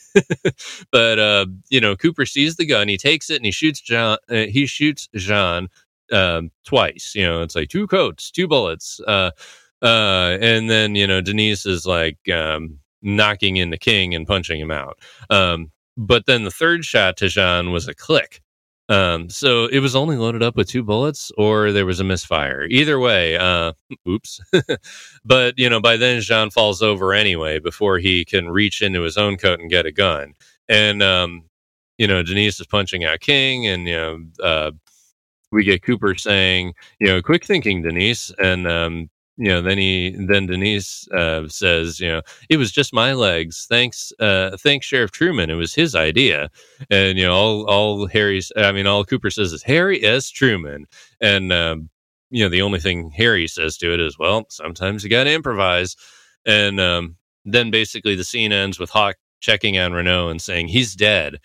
but 0.91 1.19
uh, 1.19 1.45
you 1.69 1.79
know, 1.79 1.95
Cooper 1.95 2.25
sees 2.25 2.57
the 2.57 2.65
gun, 2.65 2.89
he 2.89 2.97
takes 2.97 3.29
it, 3.29 3.37
and 3.37 3.45
he 3.45 3.51
shoots 3.53 3.79
John. 3.79 4.17
Uh, 4.29 4.47
he 4.47 4.65
shoots 4.65 5.07
Jean 5.15 5.69
um, 6.11 6.51
twice. 6.65 7.13
You 7.15 7.23
know, 7.23 7.41
it's 7.41 7.55
like 7.55 7.69
two 7.69 7.87
coats, 7.87 8.29
two 8.29 8.49
bullets, 8.49 8.99
uh, 9.07 9.31
uh, 9.81 10.37
and 10.41 10.69
then 10.69 10.95
you 10.95 11.07
know 11.07 11.21
Denise 11.21 11.65
is 11.65 11.85
like. 11.85 12.17
Um, 12.27 12.79
knocking 13.01 13.57
into 13.57 13.77
King 13.77 14.15
and 14.15 14.25
punching 14.25 14.59
him 14.59 14.71
out. 14.71 14.97
Um, 15.29 15.71
but 15.95 16.25
then 16.25 16.43
the 16.43 16.49
third 16.49 16.83
shot 16.83 17.17
to 17.17 17.27
Jean 17.27 17.71
was 17.71 17.87
a 17.87 17.93
click. 17.93 18.41
Um, 18.87 19.29
so 19.29 19.65
it 19.65 19.79
was 19.79 19.95
only 19.95 20.15
loaded 20.15 20.43
up 20.43 20.55
with 20.55 20.69
two 20.69 20.83
bullets, 20.83 21.31
or 21.37 21.71
there 21.71 21.85
was 21.85 21.99
a 21.99 22.03
misfire. 22.03 22.65
Either 22.69 22.99
way, 22.99 23.35
uh, 23.37 23.73
oops. 24.07 24.39
but 25.25 25.57
you 25.57 25.69
know, 25.69 25.79
by 25.79 25.97
then 25.97 26.21
Jean 26.21 26.49
falls 26.51 26.81
over 26.81 27.13
anyway 27.13 27.59
before 27.59 27.97
he 27.97 28.25
can 28.25 28.49
reach 28.49 28.81
into 28.81 29.01
his 29.01 29.17
own 29.17 29.37
coat 29.37 29.59
and 29.59 29.69
get 29.69 29.85
a 29.85 29.91
gun. 29.91 30.33
And 30.69 31.01
um, 31.01 31.43
you 31.97 32.07
know, 32.07 32.21
Denise 32.23 32.59
is 32.59 32.67
punching 32.67 33.05
out 33.05 33.21
King, 33.21 33.67
and 33.67 33.87
you 33.87 33.95
know, 33.95 34.23
uh, 34.43 34.71
we 35.51 35.63
get 35.63 35.83
Cooper 35.83 36.15
saying, 36.15 36.73
you 36.99 37.07
know, 37.07 37.21
quick 37.21 37.45
thinking, 37.45 37.81
Denise, 37.81 38.31
and 38.39 38.67
um, 38.67 39.09
you 39.37 39.49
know 39.49 39.61
then 39.61 39.77
he 39.77 40.15
then 40.27 40.45
denise 40.45 41.07
uh, 41.09 41.47
says 41.47 41.99
you 41.99 42.07
know 42.07 42.21
it 42.49 42.57
was 42.57 42.71
just 42.71 42.93
my 42.93 43.13
legs. 43.13 43.65
Thanks 43.69 44.13
uh 44.19 44.57
thanks 44.57 44.85
sheriff 44.85 45.11
truman. 45.11 45.49
It 45.49 45.55
was 45.55 45.73
his 45.73 45.95
idea. 45.95 46.49
And 46.89 47.17
you 47.17 47.25
know 47.25 47.33
all 47.33 47.65
all 47.65 48.07
harry's 48.07 48.51
i 48.57 48.71
mean 48.71 48.87
all 48.87 49.03
cooper 49.05 49.29
says 49.29 49.53
is 49.53 49.63
harry 49.63 50.03
s. 50.03 50.29
Truman. 50.29 50.85
And 51.21 51.51
um 51.51 51.89
you 52.31 52.43
know 52.43 52.49
the 52.49 52.61
only 52.61 52.79
thing 52.79 53.11
harry 53.11 53.47
says 53.47 53.77
to 53.77 53.93
it 53.93 53.99
is 53.99 54.17
well 54.17 54.45
sometimes 54.49 55.03
you 55.03 55.09
gotta 55.09 55.33
improvise. 55.33 55.95
And 56.45 56.79
um 56.79 57.17
then 57.43 57.71
basically 57.71 58.15
the 58.15 58.23
scene 58.23 58.51
ends 58.51 58.79
with 58.79 58.89
hawk 58.89 59.17
checking 59.41 59.77
on 59.77 59.93
renault 59.93 60.29
and 60.29 60.41
saying 60.41 60.69
he's 60.69 60.95
dead 60.95 61.37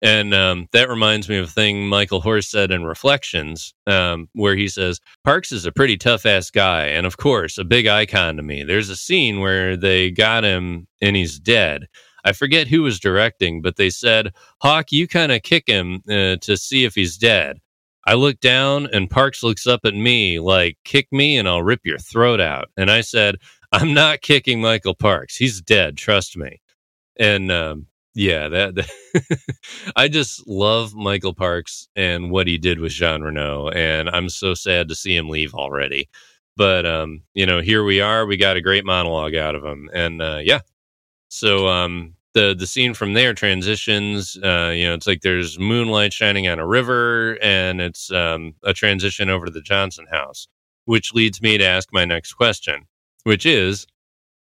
and 0.00 0.32
um, 0.32 0.68
that 0.72 0.88
reminds 0.88 1.28
me 1.28 1.38
of 1.38 1.46
a 1.46 1.50
thing 1.50 1.88
Michael 1.88 2.20
Horse 2.20 2.48
said 2.48 2.70
in 2.70 2.84
Reflections, 2.84 3.74
um, 3.86 4.28
where 4.32 4.54
he 4.54 4.68
says, 4.68 5.00
Parks 5.24 5.50
is 5.50 5.66
a 5.66 5.72
pretty 5.72 5.96
tough 5.96 6.24
ass 6.24 6.50
guy. 6.50 6.86
And 6.86 7.04
of 7.04 7.16
course, 7.16 7.58
a 7.58 7.64
big 7.64 7.86
icon 7.86 8.36
to 8.36 8.42
me. 8.42 8.62
There's 8.62 8.90
a 8.90 8.96
scene 8.96 9.40
where 9.40 9.76
they 9.76 10.10
got 10.10 10.44
him 10.44 10.86
and 11.00 11.16
he's 11.16 11.40
dead. 11.40 11.86
I 12.24 12.32
forget 12.32 12.68
who 12.68 12.82
was 12.82 13.00
directing, 13.00 13.60
but 13.62 13.76
they 13.76 13.90
said, 13.90 14.32
Hawk, 14.60 14.92
you 14.92 15.08
kind 15.08 15.32
of 15.32 15.42
kick 15.42 15.64
him 15.66 16.02
uh, 16.08 16.36
to 16.42 16.56
see 16.56 16.84
if 16.84 16.94
he's 16.94 17.16
dead. 17.16 17.58
I 18.06 18.14
look 18.14 18.40
down 18.40 18.88
and 18.92 19.10
Parks 19.10 19.42
looks 19.42 19.66
up 19.66 19.80
at 19.84 19.94
me 19.94 20.38
like, 20.38 20.78
kick 20.84 21.08
me 21.12 21.36
and 21.36 21.48
I'll 21.48 21.62
rip 21.62 21.80
your 21.84 21.98
throat 21.98 22.40
out. 22.40 22.70
And 22.76 22.90
I 22.90 23.00
said, 23.00 23.36
I'm 23.72 23.92
not 23.92 24.22
kicking 24.22 24.60
Michael 24.60 24.94
Parks. 24.94 25.36
He's 25.36 25.60
dead. 25.60 25.96
Trust 25.96 26.36
me. 26.36 26.60
And 27.18 27.50
um, 27.50 27.86
yeah, 28.18 28.48
that, 28.48 28.74
that 28.74 29.38
I 29.96 30.08
just 30.08 30.46
love 30.48 30.92
Michael 30.92 31.34
Parks 31.34 31.86
and 31.94 32.32
what 32.32 32.48
he 32.48 32.58
did 32.58 32.80
with 32.80 32.90
Jean 32.90 33.22
Renault, 33.22 33.70
and 33.70 34.10
I'm 34.10 34.28
so 34.28 34.54
sad 34.54 34.88
to 34.88 34.96
see 34.96 35.16
him 35.16 35.28
leave 35.28 35.54
already. 35.54 36.08
But 36.56 36.84
um, 36.84 37.22
you 37.34 37.46
know, 37.46 37.60
here 37.60 37.84
we 37.84 38.00
are. 38.00 38.26
We 38.26 38.36
got 38.36 38.56
a 38.56 38.60
great 38.60 38.84
monologue 38.84 39.36
out 39.36 39.54
of 39.54 39.64
him, 39.64 39.88
and 39.94 40.20
uh, 40.20 40.40
yeah. 40.42 40.60
So 41.28 41.68
um, 41.68 42.14
the 42.34 42.56
the 42.58 42.66
scene 42.66 42.92
from 42.92 43.12
there 43.12 43.34
transitions. 43.34 44.36
Uh, 44.42 44.72
you 44.74 44.88
know, 44.88 44.94
it's 44.94 45.06
like 45.06 45.20
there's 45.20 45.56
moonlight 45.56 46.12
shining 46.12 46.48
on 46.48 46.58
a 46.58 46.66
river, 46.66 47.38
and 47.40 47.80
it's 47.80 48.10
um, 48.10 48.52
a 48.64 48.74
transition 48.74 49.30
over 49.30 49.46
to 49.46 49.52
the 49.52 49.60
Johnson 49.60 50.06
house, 50.10 50.48
which 50.86 51.14
leads 51.14 51.40
me 51.40 51.56
to 51.56 51.64
ask 51.64 51.90
my 51.92 52.04
next 52.04 52.32
question, 52.32 52.88
which 53.22 53.46
is, 53.46 53.86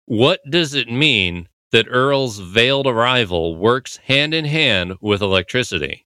what 0.06 0.42
does 0.52 0.76
it 0.76 0.92
mean 0.92 1.48
that 1.76 1.88
Earle's 1.90 2.40
veiled 2.40 2.88
arrival 2.88 3.58
works 3.58 3.98
hand 3.98 4.34
in 4.34 4.46
hand 4.46 4.94
with 5.02 5.22
electricity. 5.22 6.06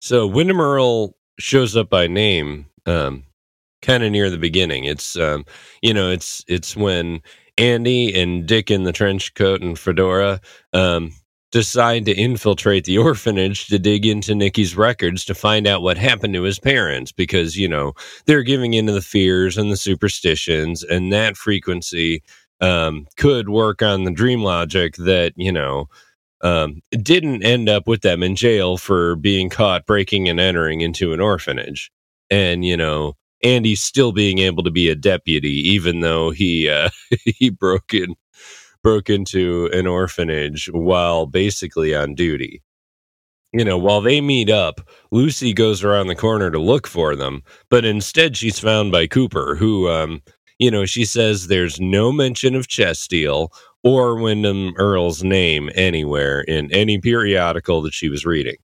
So 0.00 0.28
Windom 0.28 0.60
Earle 0.60 1.16
shows 1.40 1.76
up 1.76 1.90
by 1.90 2.06
name, 2.06 2.66
um, 2.86 3.24
kind 3.82 4.04
of 4.04 4.12
near 4.12 4.30
the 4.30 4.38
beginning. 4.38 4.84
It's 4.84 5.16
um, 5.16 5.44
you 5.82 5.92
know, 5.92 6.08
it's 6.08 6.44
it's 6.46 6.76
when 6.76 7.20
Andy 7.56 8.14
and 8.14 8.46
Dick 8.46 8.70
in 8.70 8.84
the 8.84 8.92
trench 8.92 9.34
coat 9.34 9.60
and 9.60 9.76
fedora 9.76 10.40
um, 10.72 11.12
decide 11.50 12.04
to 12.04 12.14
infiltrate 12.14 12.84
the 12.84 12.98
orphanage 12.98 13.66
to 13.66 13.78
dig 13.80 14.06
into 14.06 14.36
Nicky's 14.36 14.76
records 14.76 15.24
to 15.24 15.34
find 15.34 15.66
out 15.66 15.82
what 15.82 15.98
happened 15.98 16.34
to 16.34 16.42
his 16.44 16.60
parents 16.60 17.10
because, 17.10 17.56
you 17.56 17.66
know, 17.66 17.92
they're 18.26 18.44
giving 18.44 18.74
into 18.74 18.92
the 18.92 19.02
fears 19.02 19.58
and 19.58 19.72
the 19.72 19.76
superstitions 19.76 20.84
and 20.84 21.12
that 21.12 21.36
frequency 21.36 22.22
um, 22.60 23.06
could 23.16 23.48
work 23.48 23.82
on 23.82 24.04
the 24.04 24.10
dream 24.10 24.42
logic 24.42 24.96
that 24.96 25.32
you 25.36 25.52
know 25.52 25.88
um, 26.42 26.80
didn't 26.90 27.42
end 27.44 27.68
up 27.68 27.86
with 27.86 28.02
them 28.02 28.22
in 28.22 28.36
jail 28.36 28.76
for 28.76 29.16
being 29.16 29.48
caught 29.48 29.86
breaking 29.86 30.28
and 30.28 30.40
entering 30.40 30.80
into 30.80 31.12
an 31.12 31.20
orphanage, 31.20 31.90
and 32.30 32.64
you 32.64 32.76
know 32.76 33.14
Andy 33.42 33.74
still 33.74 34.12
being 34.12 34.38
able 34.38 34.62
to 34.64 34.70
be 34.70 34.88
a 34.88 34.96
deputy 34.96 35.68
even 35.70 36.00
though 36.00 36.30
he 36.30 36.68
uh, 36.68 36.90
he 37.24 37.50
broke 37.50 37.94
in 37.94 38.14
broke 38.82 39.10
into 39.10 39.68
an 39.72 39.86
orphanage 39.86 40.68
while 40.72 41.26
basically 41.26 41.94
on 41.94 42.14
duty. 42.14 42.62
You 43.52 43.64
know, 43.64 43.78
while 43.78 44.02
they 44.02 44.20
meet 44.20 44.50
up, 44.50 44.86
Lucy 45.10 45.54
goes 45.54 45.82
around 45.82 46.08
the 46.08 46.14
corner 46.14 46.50
to 46.50 46.58
look 46.58 46.86
for 46.86 47.16
them, 47.16 47.42
but 47.70 47.84
instead 47.84 48.36
she's 48.36 48.58
found 48.58 48.92
by 48.92 49.06
Cooper, 49.06 49.56
who 49.56 49.88
um, 49.88 50.22
you 50.58 50.70
know, 50.70 50.84
she 50.84 51.04
says 51.04 51.46
there's 51.46 51.80
no 51.80 52.12
mention 52.12 52.54
of 52.54 52.68
chess 52.68 52.98
steel 52.98 53.52
or 53.84 54.16
Windom 54.16 54.74
Earle's 54.76 55.22
name 55.22 55.70
anywhere 55.74 56.40
in 56.40 56.72
any 56.72 56.98
periodical 56.98 57.80
that 57.82 57.94
she 57.94 58.08
was 58.08 58.26
reading. 58.26 58.56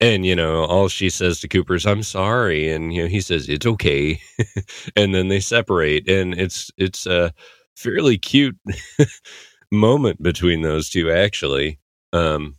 And, 0.00 0.24
you 0.24 0.34
know, 0.34 0.64
all 0.64 0.88
she 0.88 1.10
says 1.10 1.40
to 1.40 1.48
Cooper 1.48 1.74
is, 1.74 1.86
I'm 1.86 2.02
sorry. 2.02 2.70
And, 2.70 2.94
you 2.94 3.02
know, 3.02 3.08
he 3.08 3.20
says, 3.20 3.48
it's 3.48 3.66
okay. 3.66 4.20
and 4.96 5.14
then 5.14 5.28
they 5.28 5.40
separate. 5.40 6.08
And 6.08 6.34
it's, 6.34 6.70
it's 6.78 7.06
a 7.06 7.34
fairly 7.76 8.16
cute 8.16 8.56
moment 9.72 10.22
between 10.22 10.62
those 10.62 10.88
two, 10.88 11.10
actually. 11.10 11.78
Um, 12.14 12.56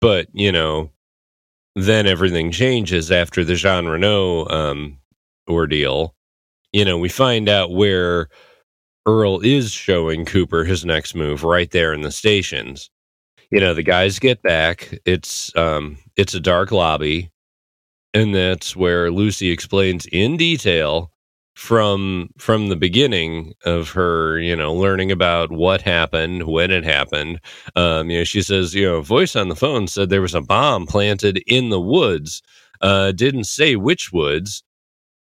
but, 0.00 0.28
you 0.32 0.50
know, 0.50 0.90
then 1.74 2.06
everything 2.06 2.52
changes 2.52 3.12
after 3.12 3.44
the 3.44 3.54
Jean 3.54 3.86
Renault 3.86 4.48
um, 4.48 4.98
ordeal 5.48 6.14
you 6.72 6.84
know, 6.84 6.98
we 6.98 7.08
find 7.08 7.48
out 7.48 7.72
where 7.72 8.28
Earle 9.06 9.40
is 9.40 9.72
showing 9.72 10.24
Cooper 10.24 10.64
his 10.64 10.84
next 10.84 11.14
move 11.14 11.44
right 11.44 11.70
there 11.70 11.94
in 11.94 12.02
the 12.02 12.12
stations. 12.12 12.90
You 13.50 13.60
know, 13.60 13.74
the 13.74 13.82
guys 13.82 14.18
get 14.18 14.42
back. 14.42 14.98
It's 15.06 15.54
um 15.56 15.98
it's 16.16 16.34
a 16.34 16.40
dark 16.40 16.72
lobby 16.72 17.30
and 18.14 18.34
that's 18.34 18.74
where 18.76 19.10
Lucy 19.10 19.50
explains 19.50 20.06
in 20.06 20.36
detail 20.36 21.10
from 21.54 22.28
from 22.38 22.68
the 22.68 22.76
beginning 22.76 23.52
of 23.64 23.90
her, 23.90 24.38
you 24.38 24.54
know, 24.56 24.72
learning 24.74 25.10
about 25.10 25.50
what 25.52 25.82
happened, 25.82 26.44
when 26.44 26.70
it 26.70 26.84
happened. 26.84 27.40
Um, 27.76 28.10
you 28.10 28.18
know, 28.18 28.24
she 28.24 28.42
says, 28.42 28.74
you 28.74 28.86
know, 28.86 28.96
a 28.96 29.02
voice 29.02 29.34
on 29.36 29.48
the 29.48 29.56
phone 29.56 29.88
said 29.88 30.08
there 30.08 30.22
was 30.22 30.34
a 30.34 30.40
bomb 30.40 30.86
planted 30.86 31.42
in 31.46 31.70
the 31.70 31.80
woods. 31.80 32.42
Uh, 32.80 33.10
didn't 33.12 33.44
say 33.44 33.74
which 33.76 34.12
woods, 34.12 34.62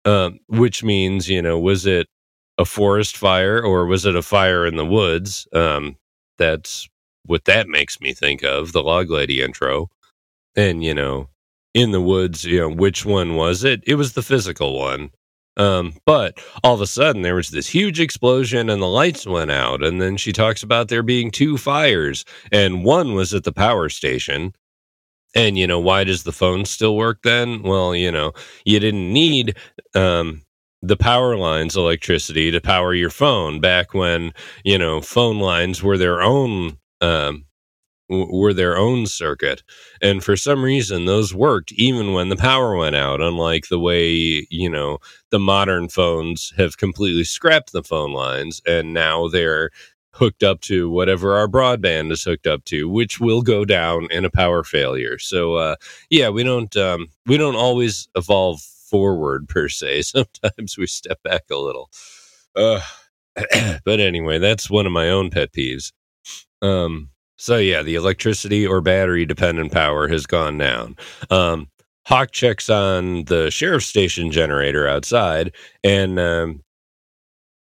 um, 0.05 0.39
which 0.49 0.83
means 0.85 1.29
you 1.29 1.43
know 1.43 1.59
was 1.59 1.87
it 1.87 2.09
a 2.59 2.65
forest 2.65 3.17
fire 3.17 3.63
or 3.63 3.87
was 3.87 4.05
it 4.07 4.17
a 4.17 4.23
fire 4.23 4.67
in 4.67 4.77
the 4.77 4.87
woods? 4.87 5.47
Um, 5.53 5.97
that's 6.39 6.89
what 7.27 7.45
that 7.45 7.69
makes 7.69 8.01
me 8.01 8.15
think 8.15 8.43
of 8.43 8.73
the 8.73 8.83
log 8.83 9.11
lady 9.11 9.43
intro, 9.43 9.91
and 10.57 10.83
you 10.85 10.95
know 10.95 11.29
in 11.75 11.93
the 11.93 12.01
woods, 12.01 12.45
you 12.45 12.61
know 12.61 12.71
which 12.71 13.05
one 13.05 13.37
was 13.37 13.65
it? 13.65 13.83
It 13.87 13.95
was 13.97 14.15
the 14.15 14.23
physical 14.23 14.79
one. 14.79 15.11
Um, 15.59 15.95
but 16.07 16.41
all 16.63 16.75
of 16.75 16.81
a 16.81 16.87
sudden 16.87 17.23
there 17.23 17.35
was 17.35 17.51
this 17.51 17.67
huge 17.67 18.01
explosion 18.01 18.71
and 18.71 18.81
the 18.81 18.87
lights 18.87 19.27
went 19.27 19.51
out. 19.51 19.83
And 19.85 20.01
then 20.01 20.17
she 20.17 20.33
talks 20.33 20.63
about 20.63 20.89
there 20.89 21.03
being 21.03 21.31
two 21.33 21.59
fires 21.59 22.25
and 22.53 22.85
one 22.85 23.15
was 23.15 23.35
at 23.35 23.43
the 23.45 23.53
power 23.53 23.89
station 23.89 24.55
and 25.35 25.59
you 25.59 25.67
know, 25.67 25.81
why 25.81 26.05
does 26.05 26.23
the 26.25 26.33
phone 26.33 26.65
still 26.65 26.97
work 26.97 27.23
then? 27.23 27.63
Well, 27.63 27.95
you 27.95 28.11
know, 28.11 28.33
you 28.65 28.81
didn't 28.81 29.13
need 29.13 29.57
um 29.95 30.43
the 30.83 30.97
power 30.97 31.37
lines 31.37 31.77
electricity 31.77 32.51
to 32.51 32.61
power 32.61 32.95
your 32.95 33.11
phone 33.11 33.61
back 33.61 33.95
when 33.95 34.33
you 34.65 34.79
know 34.79 35.01
phone 35.01 35.39
lines 35.41 35.83
were 35.83 35.99
their 35.99 36.23
own 36.23 36.79
um, 37.01 37.45
were 38.09 38.55
their 38.55 38.77
own 38.79 39.07
circuit 39.07 39.63
and 40.01 40.25
for 40.25 40.37
some 40.37 40.65
reason 40.65 41.05
those 41.05 41.35
worked 41.35 41.73
even 41.73 42.15
when 42.15 42.31
the 42.31 42.37
power 42.37 42.75
went 42.77 42.97
out 42.97 43.21
unlike 43.21 43.69
the 43.69 43.79
way 43.79 44.47
you 44.51 44.71
know 44.71 44.99
the 45.31 45.39
modern 45.39 45.89
phones 45.89 46.53
have 46.57 46.79
completely 46.79 47.25
scrapped 47.25 47.73
the 47.73 47.83
phone 47.83 48.13
lines 48.13 48.63
and 48.67 48.95
now 48.95 49.29
they're 49.29 49.71
hooked 50.19 50.43
up 50.43 50.61
to 50.61 50.91
whatever 50.91 51.37
our 51.37 51.49
broadband 51.49 52.11
is 52.13 52.25
hooked 52.25 52.47
up 52.47 52.65
to 52.65 52.89
which 52.89 53.21
will 53.21 53.43
go 53.43 53.65
down 53.65 54.09
in 54.11 54.25
a 54.25 54.31
power 54.31 54.65
failure 54.65 55.19
so 55.19 55.55
uh, 55.55 55.77
yeah 56.11 56.29
we 56.29 56.43
don't 56.43 56.77
um, 56.77 57.09
we 57.27 57.37
don't 57.37 57.57
always 57.57 58.09
evolve 58.17 58.61
forward 58.89 59.49
per 59.49 59.69
se. 59.69 60.03
Sometimes 60.03 60.77
we 60.77 60.87
step 60.87 61.23
back 61.23 61.45
a 61.51 61.57
little. 61.57 61.91
Uh, 62.57 62.81
but 63.85 64.01
anyway, 64.01 64.39
that's 64.39 64.71
one 64.71 64.87
of 64.87 64.93
my 64.93 65.11
own 65.11 65.31
pet 65.31 65.53
peeves. 65.53 65.93
Um, 66.63 67.11
so 67.37 67.57
yeah, 67.57 67.83
the 67.83 67.95
electricity 67.95 68.67
or 68.67 68.81
battery 68.81 69.25
dependent 69.25 69.73
power 69.73 70.09
has 70.09 70.27
gone 70.27 70.59
down. 70.59 70.97
Um, 71.31 71.69
Hawk 72.07 72.33
checks 72.33 72.71
on 72.71 73.25
the 73.25 73.51
sheriff's 73.51 73.87
station 73.87 74.31
generator 74.31 74.89
outside, 74.89 75.55
and 75.85 76.19
um, 76.19 76.63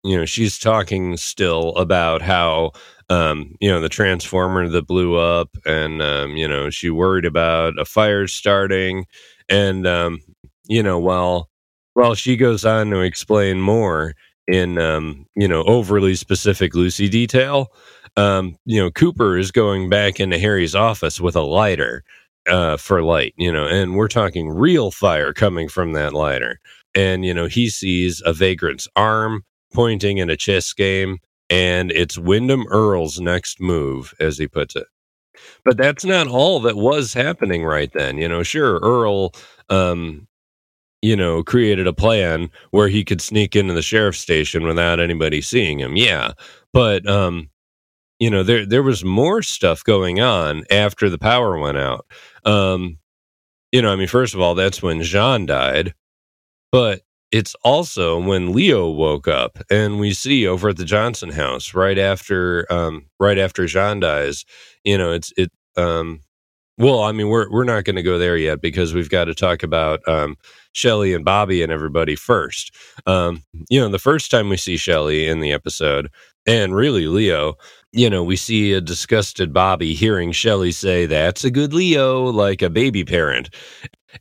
you 0.05 0.17
know 0.17 0.25
she's 0.25 0.59
talking 0.59 1.17
still 1.17 1.71
about 1.77 2.23
how 2.23 2.73
um, 3.09 3.55
you 3.61 3.71
know 3.71 3.81
the 3.81 3.89
transformer 3.89 4.69
that 4.69 4.87
blew 4.87 5.17
up, 5.17 5.51
and 5.67 6.03
um, 6.03 6.37
you 6.37 6.49
know 6.49 6.71
she 6.71 6.91
worried 6.91 7.25
about 7.25 7.79
a 7.79 7.85
fire 7.85 8.27
starting, 8.27 9.07
and 9.49 9.87
um, 9.87 10.21
you 10.69 10.83
know, 10.83 10.99
while 10.99 11.49
while 11.95 12.15
she 12.15 12.37
goes 12.37 12.65
on 12.65 12.91
to 12.91 13.01
explain 13.01 13.61
more 13.61 14.15
in 14.49 14.79
um, 14.79 15.27
you 15.37 15.49
know 15.49 15.63
overly 15.65 16.15
specific 16.15 16.75
Lucy 16.75 17.09
detail, 17.09 17.73
um, 18.17 18.57
you 18.65 18.81
know, 18.81 18.91
Cooper 18.91 19.37
is 19.39 19.51
going 19.51 19.89
back 19.89 20.21
into 20.21 20.39
Harry's 20.39 20.75
office 20.75 21.21
with 21.21 21.37
a 21.37 21.43
lighter 21.43 22.05
uh, 22.49 22.77
for 22.77 23.03
light, 23.03 23.35
you 23.37 23.53
know, 23.53 23.67
and 23.67 23.97
we're 23.97 24.09
talking 24.09 24.49
real 24.49 24.91
fire 24.91 25.33
coming 25.33 25.69
from 25.69 25.93
that 25.93 26.15
lighter. 26.15 26.59
And 26.95 27.25
you 27.25 27.35
know, 27.35 27.47
he 27.47 27.69
sees 27.69 28.23
a 28.25 28.33
vagrant's 28.33 28.89
arm 28.97 29.45
pointing 29.73 30.19
in 30.19 30.31
a 30.31 30.37
chess 30.37 30.73
game, 30.73 31.19
and 31.49 31.91
it's 31.93 32.19
Windom 32.19 32.67
Earle's 32.71 33.21
next 33.21 33.61
move, 33.61 34.15
as 34.21 34.39
he 34.39 34.47
puts 34.47 34.77
it. 34.77 34.87
But 35.65 35.77
that's 35.77 36.05
not 36.05 36.29
all 36.29 36.61
that 36.61 36.77
was 36.77 37.15
happening 37.15 37.65
right 37.65 37.91
then. 37.93 38.19
You 38.19 38.29
know, 38.29 38.43
sure, 38.43 38.79
Earle 38.83 39.35
um, 39.69 40.27
you 41.03 41.17
know, 41.17 41.43
created 41.43 41.87
a 41.87 41.93
plan 41.93 42.51
where 42.71 42.89
he 42.89 43.05
could 43.05 43.21
sneak 43.21 43.57
into 43.57 43.73
the 43.73 43.83
sheriff's 43.83 44.19
station 44.19 44.65
without 44.65 45.01
anybody 45.01 45.41
seeing 45.41 45.79
him. 45.79 45.97
Yeah. 45.97 46.33
But 46.73 47.09
um 47.09 47.51
you 48.19 48.31
know, 48.31 48.43
there 48.43 48.67
there 48.67 48.83
was 48.83 49.05
more 49.05 49.43
stuff 49.43 49.83
going 49.83 50.21
on 50.21 50.65
after 50.71 51.09
the 51.09 51.19
power 51.19 51.59
went 51.59 51.79
out. 51.79 52.07
Um 52.45 52.99
you 53.73 53.81
know, 53.81 53.93
I 53.93 53.97
mean, 53.97 54.09
first 54.09 54.35
of 54.35 54.41
all, 54.41 54.55
that's 54.55 54.83
when 54.83 55.03
Jean 55.03 55.47
died, 55.47 55.95
but 56.73 57.03
it's 57.33 57.55
also 57.63 58.21
when 58.21 58.53
Leo 58.53 58.89
woke 58.91 59.29
up 59.29 59.59
and 59.71 60.01
we 60.01 60.13
see 60.13 60.47
over 60.47 60.71
at 60.71 60.77
the 60.77 60.85
Johnson 60.85 61.31
house 61.31 61.75
right 61.75 61.99
after 61.99 62.71
um 62.73 63.07
right 63.19 63.39
after 63.39 63.67
Jean 63.67 64.01
dies, 64.01 64.45
you 64.85 64.99
know, 64.99 65.13
it's 65.13 65.33
it 65.37 65.51
um 65.77 66.21
well, 66.79 67.03
I 67.03 67.13
mean, 67.13 67.29
we're 67.29 67.51
we're 67.51 67.65
not 67.65 67.85
going 67.85 67.97
to 67.97 68.03
go 68.03 68.19
there 68.19 68.39
yet 68.39 68.63
because 68.63 68.95
we've 68.95 69.11
got 69.11 69.27
to 69.27 69.35
talk 69.35 69.63
about 69.63 70.07
um, 70.09 70.37
Shelly 70.73 71.13
and 71.13 71.25
Bobby 71.25 71.63
and 71.63 71.71
everybody 71.71 72.17
first. 72.17 72.75
Um, 73.07 73.43
you 73.69 73.79
know, 73.79 73.89
the 73.91 73.99
first 73.99 74.31
time 74.31 74.49
we 74.49 74.57
see 74.57 74.79
Shelly 74.79 75.29
in 75.29 75.41
the 75.41 75.53
episode, 75.53 76.09
and 76.47 76.75
really 76.75 77.07
Leo, 77.07 77.55
you 77.93 78.09
know, 78.09 78.25
we 78.25 78.35
see 78.37 78.73
a 78.73 78.81
disgusted 78.81 79.53
Bobby 79.53 79.93
hearing 79.93 80.33
Shelly 80.33 80.73
say, 80.73 81.05
"That's 81.05 81.45
a 81.45 81.51
good 81.51 81.75
Leo," 81.75 82.25
like 82.25 82.63
a 82.63 82.71
baby 82.71 83.05
parent. 83.05 83.51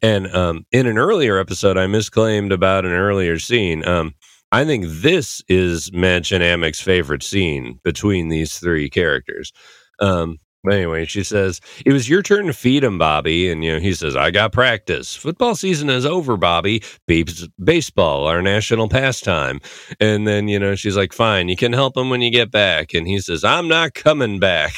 And 0.01 0.33
um, 0.35 0.65
in 0.71 0.87
an 0.87 0.97
earlier 0.97 1.39
episode, 1.39 1.77
I 1.77 1.87
misclaimed 1.87 2.51
about 2.51 2.85
an 2.85 2.91
earlier 2.91 3.39
scene. 3.39 3.85
Um, 3.87 4.13
I 4.51 4.65
think 4.65 4.85
this 4.87 5.43
is 5.47 5.91
and 6.31 6.43
Amek's 6.43 6.81
favorite 6.81 7.23
scene 7.23 7.79
between 7.83 8.29
these 8.29 8.57
three 8.57 8.89
characters. 8.89 9.51
Um, 9.99 10.37
but 10.63 10.73
anyway, 10.73 11.05
she 11.05 11.23
says, 11.23 11.61
It 11.85 11.93
was 11.93 12.09
your 12.09 12.21
turn 12.21 12.47
to 12.47 12.53
feed 12.53 12.83
him, 12.83 12.97
Bobby. 12.97 13.49
And, 13.49 13.63
you 13.63 13.73
know, 13.73 13.79
he 13.79 13.93
says, 13.93 14.15
I 14.15 14.29
got 14.29 14.51
practice. 14.51 15.15
Football 15.15 15.55
season 15.55 15.89
is 15.89 16.05
over, 16.05 16.35
Bobby. 16.35 16.81
Beeps 17.07 17.47
baseball, 17.63 18.27
our 18.27 18.41
national 18.41 18.89
pastime. 18.89 19.61
And 20.01 20.27
then, 20.27 20.49
you 20.49 20.59
know, 20.59 20.75
she's 20.75 20.97
like, 20.97 21.13
Fine, 21.13 21.47
you 21.47 21.55
can 21.55 21.71
help 21.71 21.95
him 21.95 22.09
when 22.09 22.21
you 22.21 22.29
get 22.29 22.51
back. 22.51 22.93
And 22.93 23.07
he 23.07 23.19
says, 23.19 23.45
I'm 23.45 23.69
not 23.69 23.93
coming 23.93 24.39
back. 24.39 24.73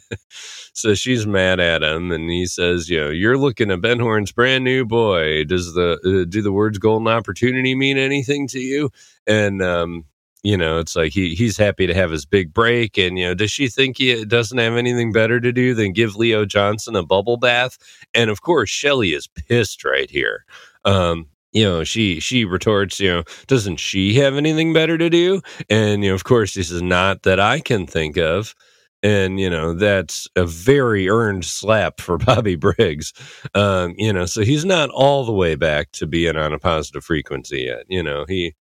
so 0.74 0.94
she's 0.94 1.26
mad 1.26 1.60
at 1.60 1.82
him. 1.82 2.12
And 2.12 2.28
he 2.28 2.44
says, 2.44 2.90
You 2.90 3.00
know, 3.00 3.10
you're 3.10 3.38
looking 3.38 3.70
at 3.70 3.80
Ben 3.80 3.98
Horne's 3.98 4.32
brand 4.32 4.64
new 4.64 4.84
boy. 4.84 5.44
Does 5.44 5.72
the, 5.72 5.98
uh, 6.04 6.30
do 6.30 6.42
the 6.42 6.52
words 6.52 6.76
golden 6.76 7.08
opportunity 7.08 7.74
mean 7.74 7.96
anything 7.96 8.48
to 8.48 8.58
you? 8.58 8.90
And, 9.26 9.62
um, 9.62 10.04
you 10.46 10.56
know, 10.56 10.78
it's 10.78 10.94
like 10.94 11.12
he 11.12 11.34
he's 11.34 11.56
happy 11.56 11.88
to 11.88 11.94
have 11.94 12.12
his 12.12 12.24
big 12.24 12.54
break. 12.54 12.96
And, 12.96 13.18
you 13.18 13.26
know, 13.26 13.34
does 13.34 13.50
she 13.50 13.66
think 13.66 13.98
he 13.98 14.24
doesn't 14.24 14.58
have 14.58 14.74
anything 14.76 15.10
better 15.10 15.40
to 15.40 15.50
do 15.50 15.74
than 15.74 15.92
give 15.92 16.14
Leo 16.14 16.44
Johnson 16.44 16.94
a 16.94 17.02
bubble 17.02 17.36
bath? 17.36 17.76
And 18.14 18.30
of 18.30 18.42
course, 18.42 18.70
Shelly 18.70 19.12
is 19.12 19.26
pissed 19.26 19.84
right 19.84 20.08
here. 20.08 20.44
Um, 20.84 21.26
you 21.50 21.64
know, 21.64 21.82
she 21.82 22.20
she 22.20 22.44
retorts, 22.44 23.00
you 23.00 23.10
know, 23.10 23.22
doesn't 23.48 23.78
she 23.78 24.14
have 24.14 24.36
anything 24.36 24.72
better 24.72 24.96
to 24.96 25.10
do? 25.10 25.42
And, 25.68 26.04
you 26.04 26.10
know, 26.10 26.14
of 26.14 26.22
course, 26.22 26.54
this 26.54 26.70
is 26.70 26.80
not 26.80 27.24
that 27.24 27.40
I 27.40 27.58
can 27.58 27.84
think 27.84 28.16
of. 28.16 28.54
And, 29.02 29.40
you 29.40 29.50
know, 29.50 29.74
that's 29.74 30.28
a 30.36 30.46
very 30.46 31.08
earned 31.08 31.44
slap 31.44 32.00
for 32.00 32.18
Bobby 32.24 32.54
Briggs. 32.54 33.12
Um, 33.56 33.94
you 33.98 34.12
know, 34.12 34.26
so 34.26 34.42
he's 34.42 34.64
not 34.64 34.90
all 34.90 35.24
the 35.24 35.32
way 35.32 35.56
back 35.56 35.90
to 35.94 36.06
being 36.06 36.36
on 36.36 36.52
a 36.52 36.58
positive 36.60 37.02
frequency 37.02 37.62
yet. 37.62 37.82
You 37.88 38.04
know, 38.04 38.24
he 38.28 38.54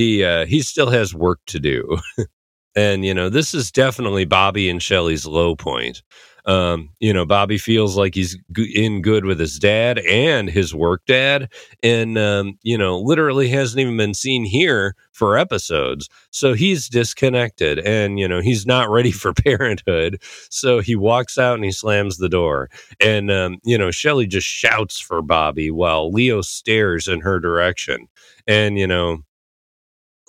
he 0.00 0.24
uh, 0.24 0.46
he 0.46 0.62
still 0.62 0.88
has 0.88 1.14
work 1.14 1.40
to 1.46 1.60
do. 1.60 1.98
and 2.74 3.04
you 3.04 3.12
know, 3.12 3.28
this 3.28 3.52
is 3.52 3.70
definitely 3.70 4.24
Bobby 4.24 4.70
and 4.70 4.82
Shelly's 4.82 5.26
low 5.26 5.54
point. 5.54 6.02
Um, 6.46 6.88
you 7.00 7.12
know, 7.12 7.26
Bobby 7.26 7.58
feels 7.58 7.98
like 7.98 8.14
he's 8.14 8.34
in 8.74 9.02
good 9.02 9.26
with 9.26 9.38
his 9.38 9.58
dad 9.58 9.98
and 9.98 10.48
his 10.48 10.74
work 10.74 11.02
dad, 11.06 11.52
and 11.82 12.16
um, 12.16 12.58
you 12.62 12.78
know, 12.78 12.98
literally 12.98 13.46
hasn't 13.48 13.78
even 13.78 13.98
been 13.98 14.14
seen 14.14 14.46
here 14.46 14.96
for 15.12 15.36
episodes. 15.36 16.08
So 16.30 16.54
he's 16.54 16.88
disconnected, 16.88 17.78
and 17.80 18.18
you 18.18 18.26
know, 18.26 18.40
he's 18.40 18.64
not 18.64 18.88
ready 18.88 19.12
for 19.12 19.34
parenthood. 19.34 20.22
So 20.48 20.80
he 20.80 20.96
walks 20.96 21.36
out 21.36 21.56
and 21.56 21.64
he 21.64 21.72
slams 21.72 22.16
the 22.16 22.30
door, 22.30 22.70
and 23.00 23.30
um, 23.30 23.58
you 23.64 23.76
know, 23.76 23.90
Shelly 23.90 24.26
just 24.26 24.46
shouts 24.46 24.98
for 24.98 25.20
Bobby 25.20 25.70
while 25.70 26.10
Leo 26.10 26.40
stares 26.40 27.06
in 27.06 27.20
her 27.20 27.38
direction, 27.38 28.08
and 28.46 28.78
you 28.78 28.86
know, 28.86 29.24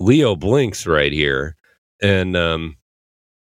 Leo 0.02 0.36
blinks 0.36 0.86
right 0.86 1.12
here, 1.12 1.56
and 2.02 2.36
um, 2.36 2.78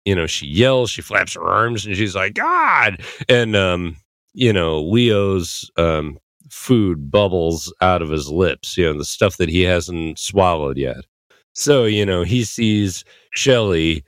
you 0.05 0.15
know, 0.15 0.27
she 0.27 0.45
yells, 0.47 0.89
she 0.91 1.01
flaps 1.01 1.33
her 1.33 1.43
arms, 1.43 1.85
and 1.85 1.95
she's 1.95 2.15
like, 2.15 2.35
"God!" 2.35 3.03
And 3.27 3.55
um, 3.55 3.97
you 4.33 4.53
know, 4.53 4.81
Leo's 4.81 5.69
um 5.77 6.17
food 6.49 7.09
bubbles 7.11 7.73
out 7.81 8.01
of 8.01 8.09
his 8.09 8.29
lips. 8.29 8.77
You 8.77 8.85
know, 8.85 8.97
the 8.97 9.05
stuff 9.05 9.37
that 9.37 9.49
he 9.49 9.61
hasn't 9.63 10.19
swallowed 10.19 10.77
yet. 10.77 11.05
So 11.53 11.85
you 11.85 12.05
know, 12.05 12.23
he 12.23 12.43
sees 12.43 13.03
Shelly 13.33 14.03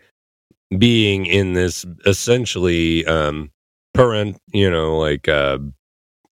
being 0.78 1.26
in 1.26 1.54
this 1.54 1.86
essentially 2.06 3.06
um 3.06 3.52
parent. 3.94 4.40
You 4.54 4.70
know, 4.70 4.98
like 4.98 5.28
uh, 5.28 5.58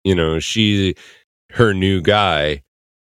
you 0.05 0.15
know, 0.15 0.39
she 0.41 0.95
her 1.53 1.74
new 1.74 2.01
guy 2.01 2.62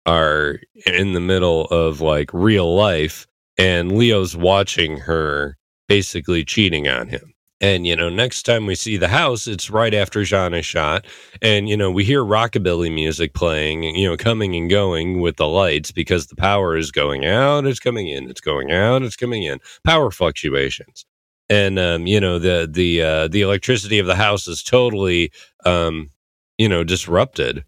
are 0.10 0.60
in 0.88 1.14
the 1.14 1.19
middle 1.19 1.65
of 1.65 2.02
like 2.02 2.31
real 2.34 2.76
life 2.76 3.27
and 3.60 3.91
Leo's 3.95 4.36
watching 4.36 4.98
her 4.98 5.56
basically 5.88 6.44
cheating 6.44 6.88
on 6.88 7.07
him. 7.10 7.34
And, 7.61 7.86
you 7.86 7.95
know, 7.95 8.10
next 8.10 8.44
time 8.44 8.65
we 8.65 8.73
see 8.73 8.98
the 8.98 9.07
house, 9.10 9.45
it's 9.45 9.69
right 9.69 9.94
after 9.94 10.23
Jean 10.23 10.56
is 10.56 10.65
shot. 10.65 11.06
And, 11.44 11.69
you 11.69 11.77
know, 11.77 11.91
we 11.91 12.03
hear 12.06 12.23
rockabilly 12.23 12.91
music 12.91 13.34
playing, 13.34 13.84
you 13.84 14.10
know, 14.10 14.18
coming 14.18 14.56
and 14.56 14.68
going 14.68 15.19
with 15.19 15.36
the 15.36 15.48
lights 15.48 15.91
because 15.91 16.27
the 16.27 16.38
power 16.38 16.76
is 16.76 16.90
going 16.90 17.26
out, 17.26 17.68
it's 17.68 17.80
coming 17.80 18.07
in, 18.07 18.30
it's 18.30 18.41
going 18.41 18.72
out, 18.72 19.03
it's 19.03 19.18
coming 19.18 19.44
in. 19.44 19.60
Power 19.84 20.10
fluctuations. 20.10 21.06
And, 21.49 21.77
um, 21.77 22.07
you 22.07 22.19
know, 22.19 22.40
the, 22.40 22.68
the, 22.72 23.03
uh, 23.03 23.27
the 23.27 23.41
electricity 23.41 23.99
of 23.99 24.07
the 24.07 24.15
house 24.15 24.48
is 24.48 24.64
totally, 24.64 25.31
um, 25.65 26.10
you 26.57 26.69
know, 26.69 26.84
disrupted. 26.84 27.64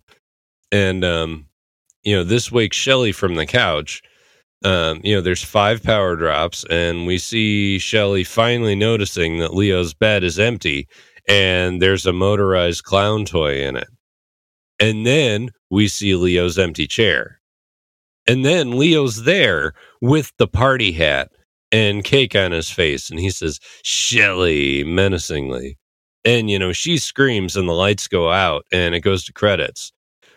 And, 0.72 1.03
um, 1.03 1.47
you 2.03 2.15
know, 2.15 2.23
this 2.23 2.52
wakes 2.52 2.78
Shelly 2.78 3.11
from 3.11 3.36
the 3.36 3.45
couch. 3.45 4.02
Um, 4.64 5.02
you 5.03 5.15
know, 5.15 5.22
there's 5.22 5.44
five 5.44 5.82
power 5.82 6.15
drops, 6.15 6.64
and 6.69 7.07
we 7.07 7.18
see 7.18 7.80
Shelly 7.80 8.23
finally 8.23 8.76
noticing 8.76 9.40
that 9.40 9.56
Leo's 9.56 9.94
bed 9.94 10.23
is 10.23 10.38
empty 10.38 10.88
and 11.28 11.82
there's 11.82 12.06
a 12.06 12.14
motorized 12.14 12.84
clown 12.84 13.26
toy 13.26 13.61
in 13.61 13.76
it. 13.76 13.88
And 14.80 15.06
then 15.06 15.52
we 15.69 15.88
see 15.88 16.15
Leo's 16.15 16.57
empty 16.57 16.88
chair. 16.88 17.40
And 18.28 18.45
then 18.45 18.78
Leo's 18.78 19.23
there 19.23 19.73
with 20.02 20.32
the 20.38 20.48
party 20.48 20.91
hat 20.91 21.32
and 21.72 22.03
cake 22.03 22.36
on 22.36 22.52
his 22.52 22.69
face. 22.69 23.10
And 23.10 23.19
he 23.19 23.30
says, 23.30 23.60
Shelly, 23.84 24.84
menacingly. 24.84 25.78
And, 26.23 26.49
you 26.49 26.60
know, 26.60 26.72
she 26.72 26.98
screams 26.98 27.56
and 27.56 27.68
the 27.68 27.73
lights 27.73 28.07
go 28.07 28.32
out 28.32 28.65
and 28.72 28.94
it 28.94 29.02
goes 29.02 29.23
to 29.26 29.34
credits. 29.34 29.91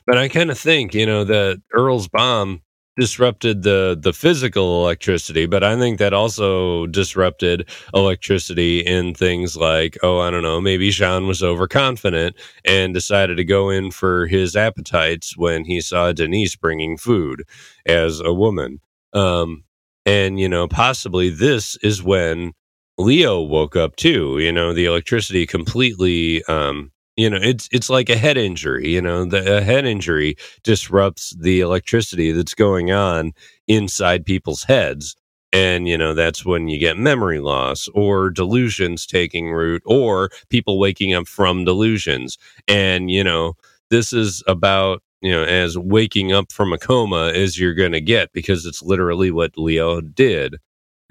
But 0.06 0.18
I 0.18 0.28
kind 0.28 0.51
of 0.51 0.59
think, 0.59 0.94
you 0.94 1.06
know, 1.06 1.24
that 1.24 1.62
Earle's 1.72 2.09
bomb 2.09 2.62
disrupted 2.97 3.62
the 3.64 3.98
the 4.01 4.12
physical 4.12 4.81
electricity 4.85 5.47
but 5.47 5.64
i 5.64 5.76
think 5.76 5.98
that 5.98 6.12
also 6.14 6.86
disrupted 6.86 7.68
electricity 7.93 8.78
in 8.86 9.12
things 9.12 9.56
like 9.56 9.98
oh 10.05 10.20
i 10.20 10.31
don't 10.31 10.44
know 10.44 10.60
maybe 10.60 10.90
Jean 10.90 11.26
was 11.26 11.43
overconfident 11.43 12.36
and 12.64 12.94
decided 12.94 13.36
to 13.36 13.43
go 13.44 13.68
in 13.68 13.90
for 13.90 14.28
his 14.28 14.55
appetites 14.55 15.36
when 15.36 15.64
he 15.64 15.81
saw 15.81 16.12
denise 16.12 16.55
bringing 16.55 16.97
food 16.97 17.43
as 17.85 18.20
a 18.20 18.32
woman. 18.32 18.78
Um 19.12 19.64
and 20.06 20.39
you 20.39 20.48
know 20.48 20.68
possibly 20.68 21.31
this 21.31 21.76
is 21.82 22.01
when 22.01 22.52
leo 22.98 23.40
woke 23.40 23.74
up 23.74 23.97
too 23.97 24.39
you 24.39 24.52
know 24.52 24.72
the 24.72 24.85
electricity 24.85 25.47
completely 25.47 26.44
um 26.44 26.93
you 27.16 27.31
know 27.31 27.39
it's 27.41 27.69
it's 27.73 27.91
like 27.91 28.09
a 28.11 28.16
head 28.16 28.36
injury 28.36 28.89
you 28.89 29.01
know 29.01 29.24
the 29.24 29.59
a 29.59 29.61
head 29.61 29.85
injury 29.86 30.36
disrupts 30.62 31.35
the 31.41 31.61
electricity 31.61 32.32
that's 32.32 32.55
going 32.55 32.91
on 32.91 33.32
inside 33.69 34.24
people's 34.27 34.65
heads. 34.65 35.16
And 35.53 35.86
you 35.86 35.97
know 35.97 36.15
that's 36.15 36.45
when 36.45 36.69
you 36.69 36.78
get 36.78 36.97
memory 36.99 37.39
loss 37.41 37.89
or 37.95 38.31
delusions 38.31 39.07
taking 39.07 39.53
root 39.53 39.82
or 39.86 40.31
people 40.51 40.78
waking 40.81 41.15
up 41.15 41.28
from 41.28 41.65
delusions. 41.65 42.36
And 42.66 43.11
you 43.11 43.23
know 43.23 43.55
this 43.91 44.12
is 44.12 44.43
about 44.49 45.03
you 45.20 45.31
know 45.31 45.45
as 45.45 45.78
waking 45.78 46.32
up 46.32 46.51
from 46.51 46.73
a 46.73 46.78
coma 46.78 47.28
as 47.35 47.59
you're 47.59 47.74
going 47.74 47.93
to 47.93 48.01
get 48.01 48.32
because 48.32 48.66
it's 48.66 48.82
literally 48.82 49.31
what 49.31 49.57
leo 49.57 50.01
did. 50.01 50.57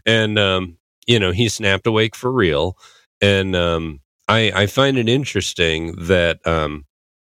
And 0.06 0.40
um 0.40 0.78
you 1.08 1.20
know 1.20 1.32
he 1.32 1.50
snapped 1.50 1.88
awake 1.88 2.16
for 2.16 2.32
real. 2.32 2.78
And 3.22 3.56
um 3.56 4.02
I, 4.28 4.52
I 4.56 4.68
find 4.68 4.98
it 4.98 5.10
interesting 5.10 5.96
that 5.98 6.46
um, 6.48 6.86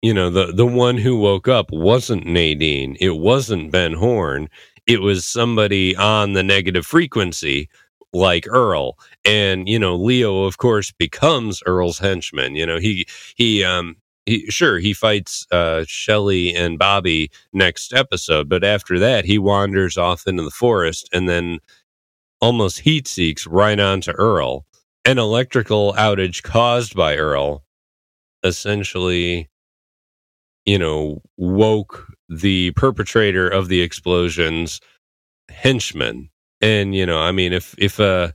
you 0.02 0.14
know 0.14 0.30
the 0.30 0.48
the 0.54 0.66
one 0.66 0.98
who 0.98 1.18
woke 1.18 1.48
up 1.48 1.72
wasn't 1.72 2.26
Nadine, 2.26 2.98
it 3.00 3.18
wasn't 3.18 3.72
Ben 3.72 3.94
Horne. 3.94 4.50
it 4.88 5.02
was 5.02 5.26
somebody 5.26 5.96
on 5.96 6.34
the 6.34 6.44
negative 6.44 6.86
frequency 6.86 7.70
like 8.14 8.48
Earle, 8.48 8.98
and 9.26 9.68
you 9.68 9.80
know 9.80 9.96
Leo 9.96 10.44
of 10.44 10.58
course 10.58 10.92
becomes 10.92 11.62
Earle's 11.66 12.00
henchman. 12.00 12.56
You 12.56 12.66
know 12.66 12.80
he 12.80 13.06
he 13.36 13.64
um 13.64 13.96
he 14.26 14.46
sure 14.50 14.80
he 14.80 14.94
fights 14.94 15.46
uh 15.52 15.86
Shelly 15.88 16.56
and 16.56 16.80
Bobby 16.80 17.32
next 17.54 17.94
episode, 17.94 18.48
but 18.50 18.64
after 18.64 19.00
that 19.00 19.26
he 19.26 19.40
wanders 19.40 19.98
off 19.98 20.28
into 20.28 20.44
the 20.44 20.52
forest 20.52 21.10
and 21.14 21.28
then 21.30 21.60
almost 22.42 22.80
heat 22.80 23.08
seeks 23.08 23.48
right 23.48 23.80
onto 23.80 24.12
Earle 24.12 24.66
an 25.06 25.20
electrical 25.20 25.94
outage 25.94 26.44
caused 26.44 26.96
by 26.96 27.16
Earle 27.16 27.64
essentially, 28.44 29.50
you 30.66 30.78
know, 30.78 31.22
woke 31.38 32.08
the 32.30 32.72
perpetrator 32.72 33.48
of 33.48 33.68
the 33.70 33.82
explosions 33.82 34.82
henchman. 35.50 36.30
And, 36.62 36.96
you 36.96 37.06
know, 37.06 37.20
I 37.20 37.32
mean, 37.32 37.54
if, 37.54 37.76
if 37.78 38.00
a, 38.00 38.34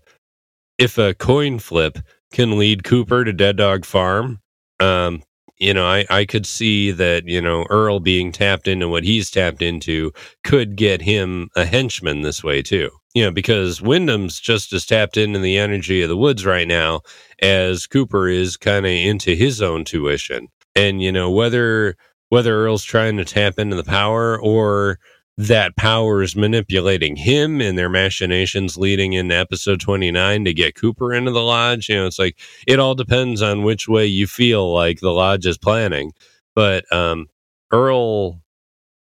if 0.78 0.98
a 0.98 1.14
coin 1.14 1.58
flip 1.58 1.98
can 2.32 2.58
lead 2.58 2.84
Cooper 2.84 3.24
to 3.24 3.32
Dead 3.32 3.56
Dog 3.56 3.84
Farm, 3.84 4.40
um, 4.78 5.22
you 5.60 5.74
know, 5.74 5.86
I, 5.86 6.06
I 6.08 6.24
could 6.24 6.46
see 6.46 6.90
that, 6.90 7.28
you 7.28 7.40
know, 7.40 7.66
Earle 7.68 8.00
being 8.00 8.32
tapped 8.32 8.66
into 8.66 8.88
what 8.88 9.04
he's 9.04 9.30
tapped 9.30 9.60
into 9.60 10.10
could 10.42 10.74
get 10.74 11.02
him 11.02 11.50
a 11.54 11.66
henchman 11.66 12.22
this 12.22 12.42
way 12.42 12.62
too. 12.62 12.90
You 13.14 13.24
know, 13.24 13.30
because 13.30 13.82
Windom's 13.82 14.40
just 14.40 14.72
as 14.72 14.86
tapped 14.86 15.16
into 15.16 15.38
the 15.38 15.58
energy 15.58 16.00
of 16.00 16.08
the 16.08 16.16
woods 16.16 16.46
right 16.46 16.66
now 16.66 17.02
as 17.42 17.86
Cooper 17.86 18.28
is 18.28 18.56
kind 18.56 18.86
of 18.86 18.92
into 18.92 19.34
his 19.34 19.60
own 19.60 19.84
tuition. 19.84 20.48
And, 20.74 21.02
you 21.02 21.12
know, 21.12 21.30
whether 21.30 21.96
whether 22.30 22.64
Earle's 22.64 22.84
trying 22.84 23.16
to 23.16 23.24
tap 23.24 23.58
into 23.58 23.76
the 23.76 23.84
power 23.84 24.40
or 24.40 24.98
that 25.40 25.74
power 25.74 26.22
is 26.22 26.36
manipulating 26.36 27.16
him 27.16 27.62
and 27.62 27.78
their 27.78 27.88
machinations 27.88 28.76
leading 28.76 29.14
into 29.14 29.34
episode 29.34 29.80
29 29.80 30.44
to 30.44 30.52
get 30.52 30.74
Cooper 30.74 31.14
into 31.14 31.30
the 31.30 31.40
lodge. 31.40 31.88
You 31.88 31.96
know, 31.96 32.06
it's 32.06 32.18
like 32.18 32.38
it 32.66 32.78
all 32.78 32.94
depends 32.94 33.40
on 33.40 33.62
which 33.62 33.88
way 33.88 34.04
you 34.04 34.26
feel 34.26 34.70
like 34.70 35.00
the 35.00 35.12
lodge 35.12 35.46
is 35.46 35.56
planning. 35.56 36.12
But 36.54 36.84
um, 36.92 37.28
Earle 37.72 38.42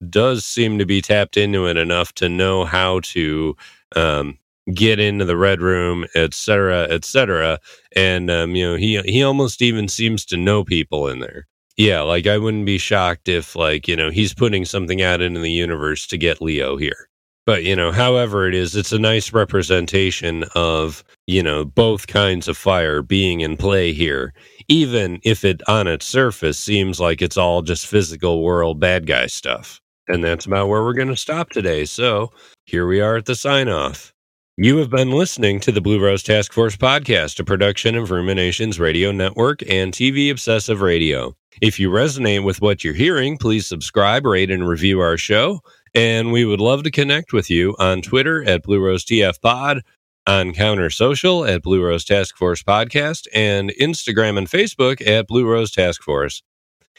does 0.10 0.44
seem 0.44 0.80
to 0.80 0.88
be 0.88 1.04
tapped 1.04 1.38
into 1.38 1.68
it 1.68 1.78
enough 1.78 2.14
to 2.14 2.30
know 2.30 2.66
how 2.66 3.02
to 3.02 3.56
um, 3.96 4.40
get 4.74 5.00
into 5.00 5.26
the 5.26 5.38
red 5.38 5.62
room, 5.62 6.04
et 6.16 6.34
cetera, 6.34 6.88
et 6.90 7.06
cetera. 7.06 7.60
And 7.96 8.32
um, 8.32 8.56
you 8.56 8.72
know, 8.72 8.76
he 8.76 9.00
he 9.02 9.22
almost 9.22 9.62
even 9.62 9.88
seems 9.88 10.26
to 10.26 10.38
know 10.38 10.64
people 10.64 11.08
in 11.10 11.20
there 11.20 11.46
yeah, 11.78 12.02
like 12.02 12.28
I 12.28 12.38
wouldn't 12.38 12.66
be 12.66 12.78
shocked 12.78 13.28
if 13.28 13.56
like, 13.56 13.88
you 13.88 13.96
know, 13.96 14.10
he's 14.10 14.34
putting 14.34 14.66
something 14.66 15.02
out 15.02 15.22
into 15.22 15.40
the 15.40 15.52
universe 15.52 16.08
to 16.08 16.18
get 16.18 16.42
Leo 16.42 16.78
here. 16.78 17.10
But, 17.46 17.64
you 17.64 17.76
know, 17.76 17.92
however 17.92 18.48
it 18.48 18.56
is, 18.56 18.74
it's 18.74 18.94
a 18.94 19.00
nice 19.00 19.34
representation 19.34 20.46
of, 20.56 21.04
you 21.28 21.44
know, 21.44 21.66
both 21.66 22.08
kinds 22.08 22.48
of 22.48 22.58
fire 22.58 23.02
being 23.02 23.42
in 23.42 23.58
play 23.58 23.92
here, 23.92 24.34
even 24.70 25.20
if 25.24 25.44
it 25.44 25.62
on 25.68 25.88
its 25.88 26.06
surface 26.06 26.58
seems 26.58 27.02
like 27.02 27.22
it's 27.22 27.36
all 27.36 27.62
just 27.62 27.86
physical 27.86 28.44
world 28.44 28.80
bad 28.80 29.08
guy 29.08 29.26
stuff. 29.28 29.82
And 30.08 30.24
that's 30.24 30.46
about 30.46 30.70
where 30.70 30.84
we're 30.84 30.94
going 30.94 31.10
to 31.10 31.18
stop 31.18 31.50
today. 31.50 31.84
So 31.84 32.32
here 32.66 32.88
we 32.88 33.02
are 33.02 33.18
at 33.18 33.26
the 33.26 33.36
sign 33.36 33.68
off. 33.68 34.13
You 34.56 34.78
have 34.78 34.92
been 34.92 35.10
listening 35.10 35.60
to 35.62 35.72
the 35.72 35.82
Blue 35.82 36.00
Rose 36.00 36.22
Task 36.22 36.54
Force 36.54 36.78
podcast, 36.78 37.40
a 37.40 37.44
production 37.44 37.96
of 37.96 38.12
Ruminations 38.12 38.80
Radio 38.80 39.12
Network 39.12 39.64
and 39.68 39.92
TV 39.92 40.30
Obsessive 40.30 40.80
Radio. 40.80 41.36
If 41.60 41.80
you 41.80 41.90
resonate 41.90 42.44
with 42.44 42.62
what 42.62 42.84
you're 42.84 42.94
hearing, 42.94 43.40
please 43.40 43.66
subscribe, 43.66 44.28
rate, 44.28 44.52
and 44.52 44.68
review 44.68 45.00
our 45.00 45.18
show. 45.18 45.62
And 45.96 46.32
we 46.32 46.46
would 46.46 46.60
love 46.62 46.84
to 46.84 46.92
connect 46.92 47.34
with 47.34 47.50
you 47.50 47.76
on 47.80 48.04
Twitter 48.04 48.44
at 48.44 48.62
Blue 48.62 48.80
Rose 48.80 49.04
TF 49.04 49.42
Pod, 49.42 49.82
on 50.28 50.54
Counter 50.54 50.92
Social 50.92 51.46
at 51.46 51.64
Blue 51.64 51.84
Rose 51.84 52.06
Task 52.06 52.38
Force 52.38 52.62
Podcast, 52.62 53.26
and 53.34 53.72
Instagram 53.82 54.38
and 54.38 54.48
Facebook 54.48 55.02
at 55.08 55.26
Blue 55.26 55.48
Rose 55.48 55.72
Task 55.72 56.04
Force. 56.04 56.44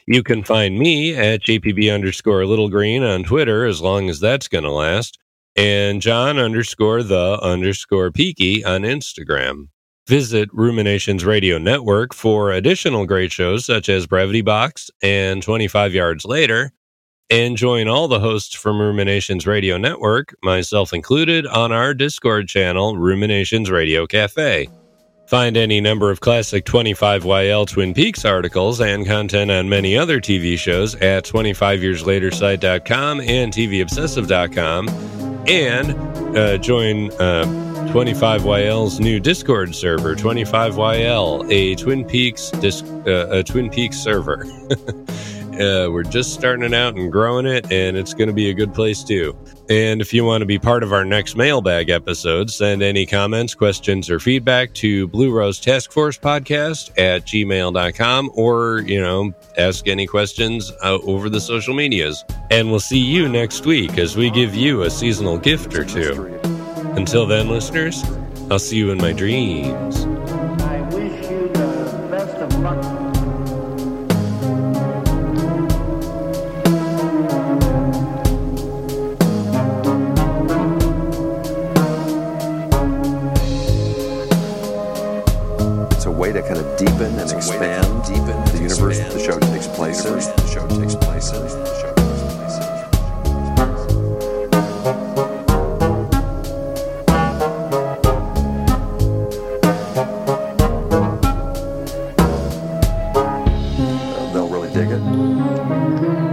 You 0.09 0.25
can 0.25 0.43
find 0.43 0.77
me 0.77 1.15
at 1.15 1.43
JPB 1.43 1.95
underscore 1.95 2.47
Little 2.47 2.69
Green 2.69 3.05
on 3.05 3.23
Twitter 3.23 3.65
as 3.65 3.81
long 3.81 4.11
as 4.11 4.19
that's 4.19 4.49
going 4.49 4.65
to 4.65 4.73
last 4.73 5.21
and 5.57 6.03
John 6.03 6.39
underscore 6.39 7.03
the 7.03 7.39
underscore 7.43 8.11
Peaky 8.11 8.65
on 8.65 8.83
Instagram. 8.83 9.69
Visit 10.07 10.51
Ruminations 10.53 11.25
Radio 11.25 11.57
Network 11.57 12.13
for 12.13 12.53
additional 12.53 13.07
great 13.07 13.33
shows 13.33 13.65
such 13.65 13.89
as 13.89 14.07
Brevity 14.07 14.43
Box 14.43 14.91
and 15.03 15.43
25 15.43 15.95
Yards 15.95 16.27
Later, 16.27 16.73
and 17.31 17.57
join 17.57 17.89
all 17.89 18.07
the 18.07 18.21
hosts 18.21 18.55
from 18.55 18.81
Ruminations 18.81 19.47
Radio 19.47 19.79
Network, 19.79 20.35
myself 20.43 20.93
included, 20.93 21.47
on 21.47 21.73
our 21.73 21.95
Discord 21.95 22.49
channel, 22.49 22.99
Ruminations 22.99 23.71
Radio 23.71 24.07
Cafe. 24.07 24.69
Find 25.27 25.57
any 25.57 25.81
number 25.81 26.11
of 26.11 26.21
classic 26.21 26.67
25YL 26.67 27.67
Twin 27.67 27.95
Peaks 27.95 28.27
articles 28.27 28.83
and 28.83 29.07
content 29.07 29.51
on 29.51 29.71
many 29.71 29.97
other 29.97 30.21
TV 30.21 30.59
shows 30.59 30.97
at 30.97 31.25
25yearslatersite.com 31.25 33.21
and 33.23 33.51
TVObsessive.com 33.51 35.24
and 35.49 35.91
uh, 36.37 36.59
join 36.59 37.11
uh, 37.13 37.45
25YL's 37.93 39.01
new 39.01 39.21
Discord 39.21 39.75
server, 39.75 40.15
25YL, 40.15 41.51
a 41.51 41.75
Twin 41.77 42.05
Peaks 42.05 42.51
disc, 42.51 42.85
uh, 43.07 43.29
a 43.31 43.43
Twin 43.43 43.71
Peaks 43.71 43.97
server. 43.97 44.47
Uh, 45.55 45.91
we're 45.91 46.03
just 46.03 46.35
starting 46.35 46.65
it 46.65 46.75
out 46.75 46.95
and 46.95 47.11
growing 47.11 47.47
it, 47.47 47.71
and 47.73 47.97
it's 47.97 48.15
going 48.15 48.29
to 48.29 48.35
be 48.35 48.51
a 48.51 48.55
good 48.55 48.75
place 48.75 49.03
too. 49.03 49.37
And 49.69 50.01
if 50.01 50.13
you 50.13 50.25
want 50.25 50.43
to 50.43 50.47
be 50.47 50.59
part 50.59 50.83
of 50.83 50.93
our 50.93 51.05
next 51.05 51.37
mailbag 51.37 51.89
episode, 51.89 52.51
send 52.51 52.83
any 52.83 53.07
comments, 53.07 53.55
questions, 53.55 54.11
or 54.11 54.21
feedback 54.21 54.75
to 54.75 55.09
Blue 55.09 55.33
Rose 55.33 55.59
Task 55.59 55.91
Force 55.91 56.19
Podcast 56.19 56.91
at 56.99 57.25
gmail.com 57.25 58.31
or, 58.35 58.81
you 58.81 59.01
know, 59.01 59.33
ask 59.57 59.89
any 59.89 60.07
questions 60.07 60.71
uh, 60.83 60.99
over 61.05 61.29
the 61.31 61.41
social 61.41 61.75
medias. 61.75 62.25
And 62.51 62.71
we'll 62.71 62.81
see 62.81 62.99
you 62.99 63.29
next 63.29 63.65
week 63.65 63.97
as 63.97 64.17
we 64.17 64.31
give 64.31 64.55
you 64.55 64.83
a 64.83 64.91
seasonal 64.91 65.39
gift 65.39 65.75
or 65.75 65.85
two. 65.85 66.27
Until 66.97 67.27
then, 67.27 67.49
listeners, 67.49 68.05
I'll 68.51 68.59
see 68.59 68.77
you 68.77 68.91
in 68.91 68.99
my 68.99 69.13
dreams. 69.13 70.05
to 86.35 86.43
kind 86.43 86.59
of 86.59 86.77
deepen 86.77 87.17
and 87.17 87.31
expand 87.31 88.05
deepen 88.05 88.45
the 88.47 88.59
universe 88.63 88.99
the 88.99 89.21
show 89.21 89.39
takes 89.39 89.69
place 89.69 90.05
in. 90.05 90.15
The 90.15 90.47
show 90.49 90.67
takes 90.67 90.97
place. 90.97 91.31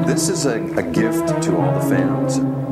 This 0.08 0.30
is 0.30 0.46
a, 0.46 0.62
a 0.78 0.84
gift 0.84 1.44
to 1.44 1.58
all 1.58 1.80
the 1.80 1.90
fans. 1.90 2.71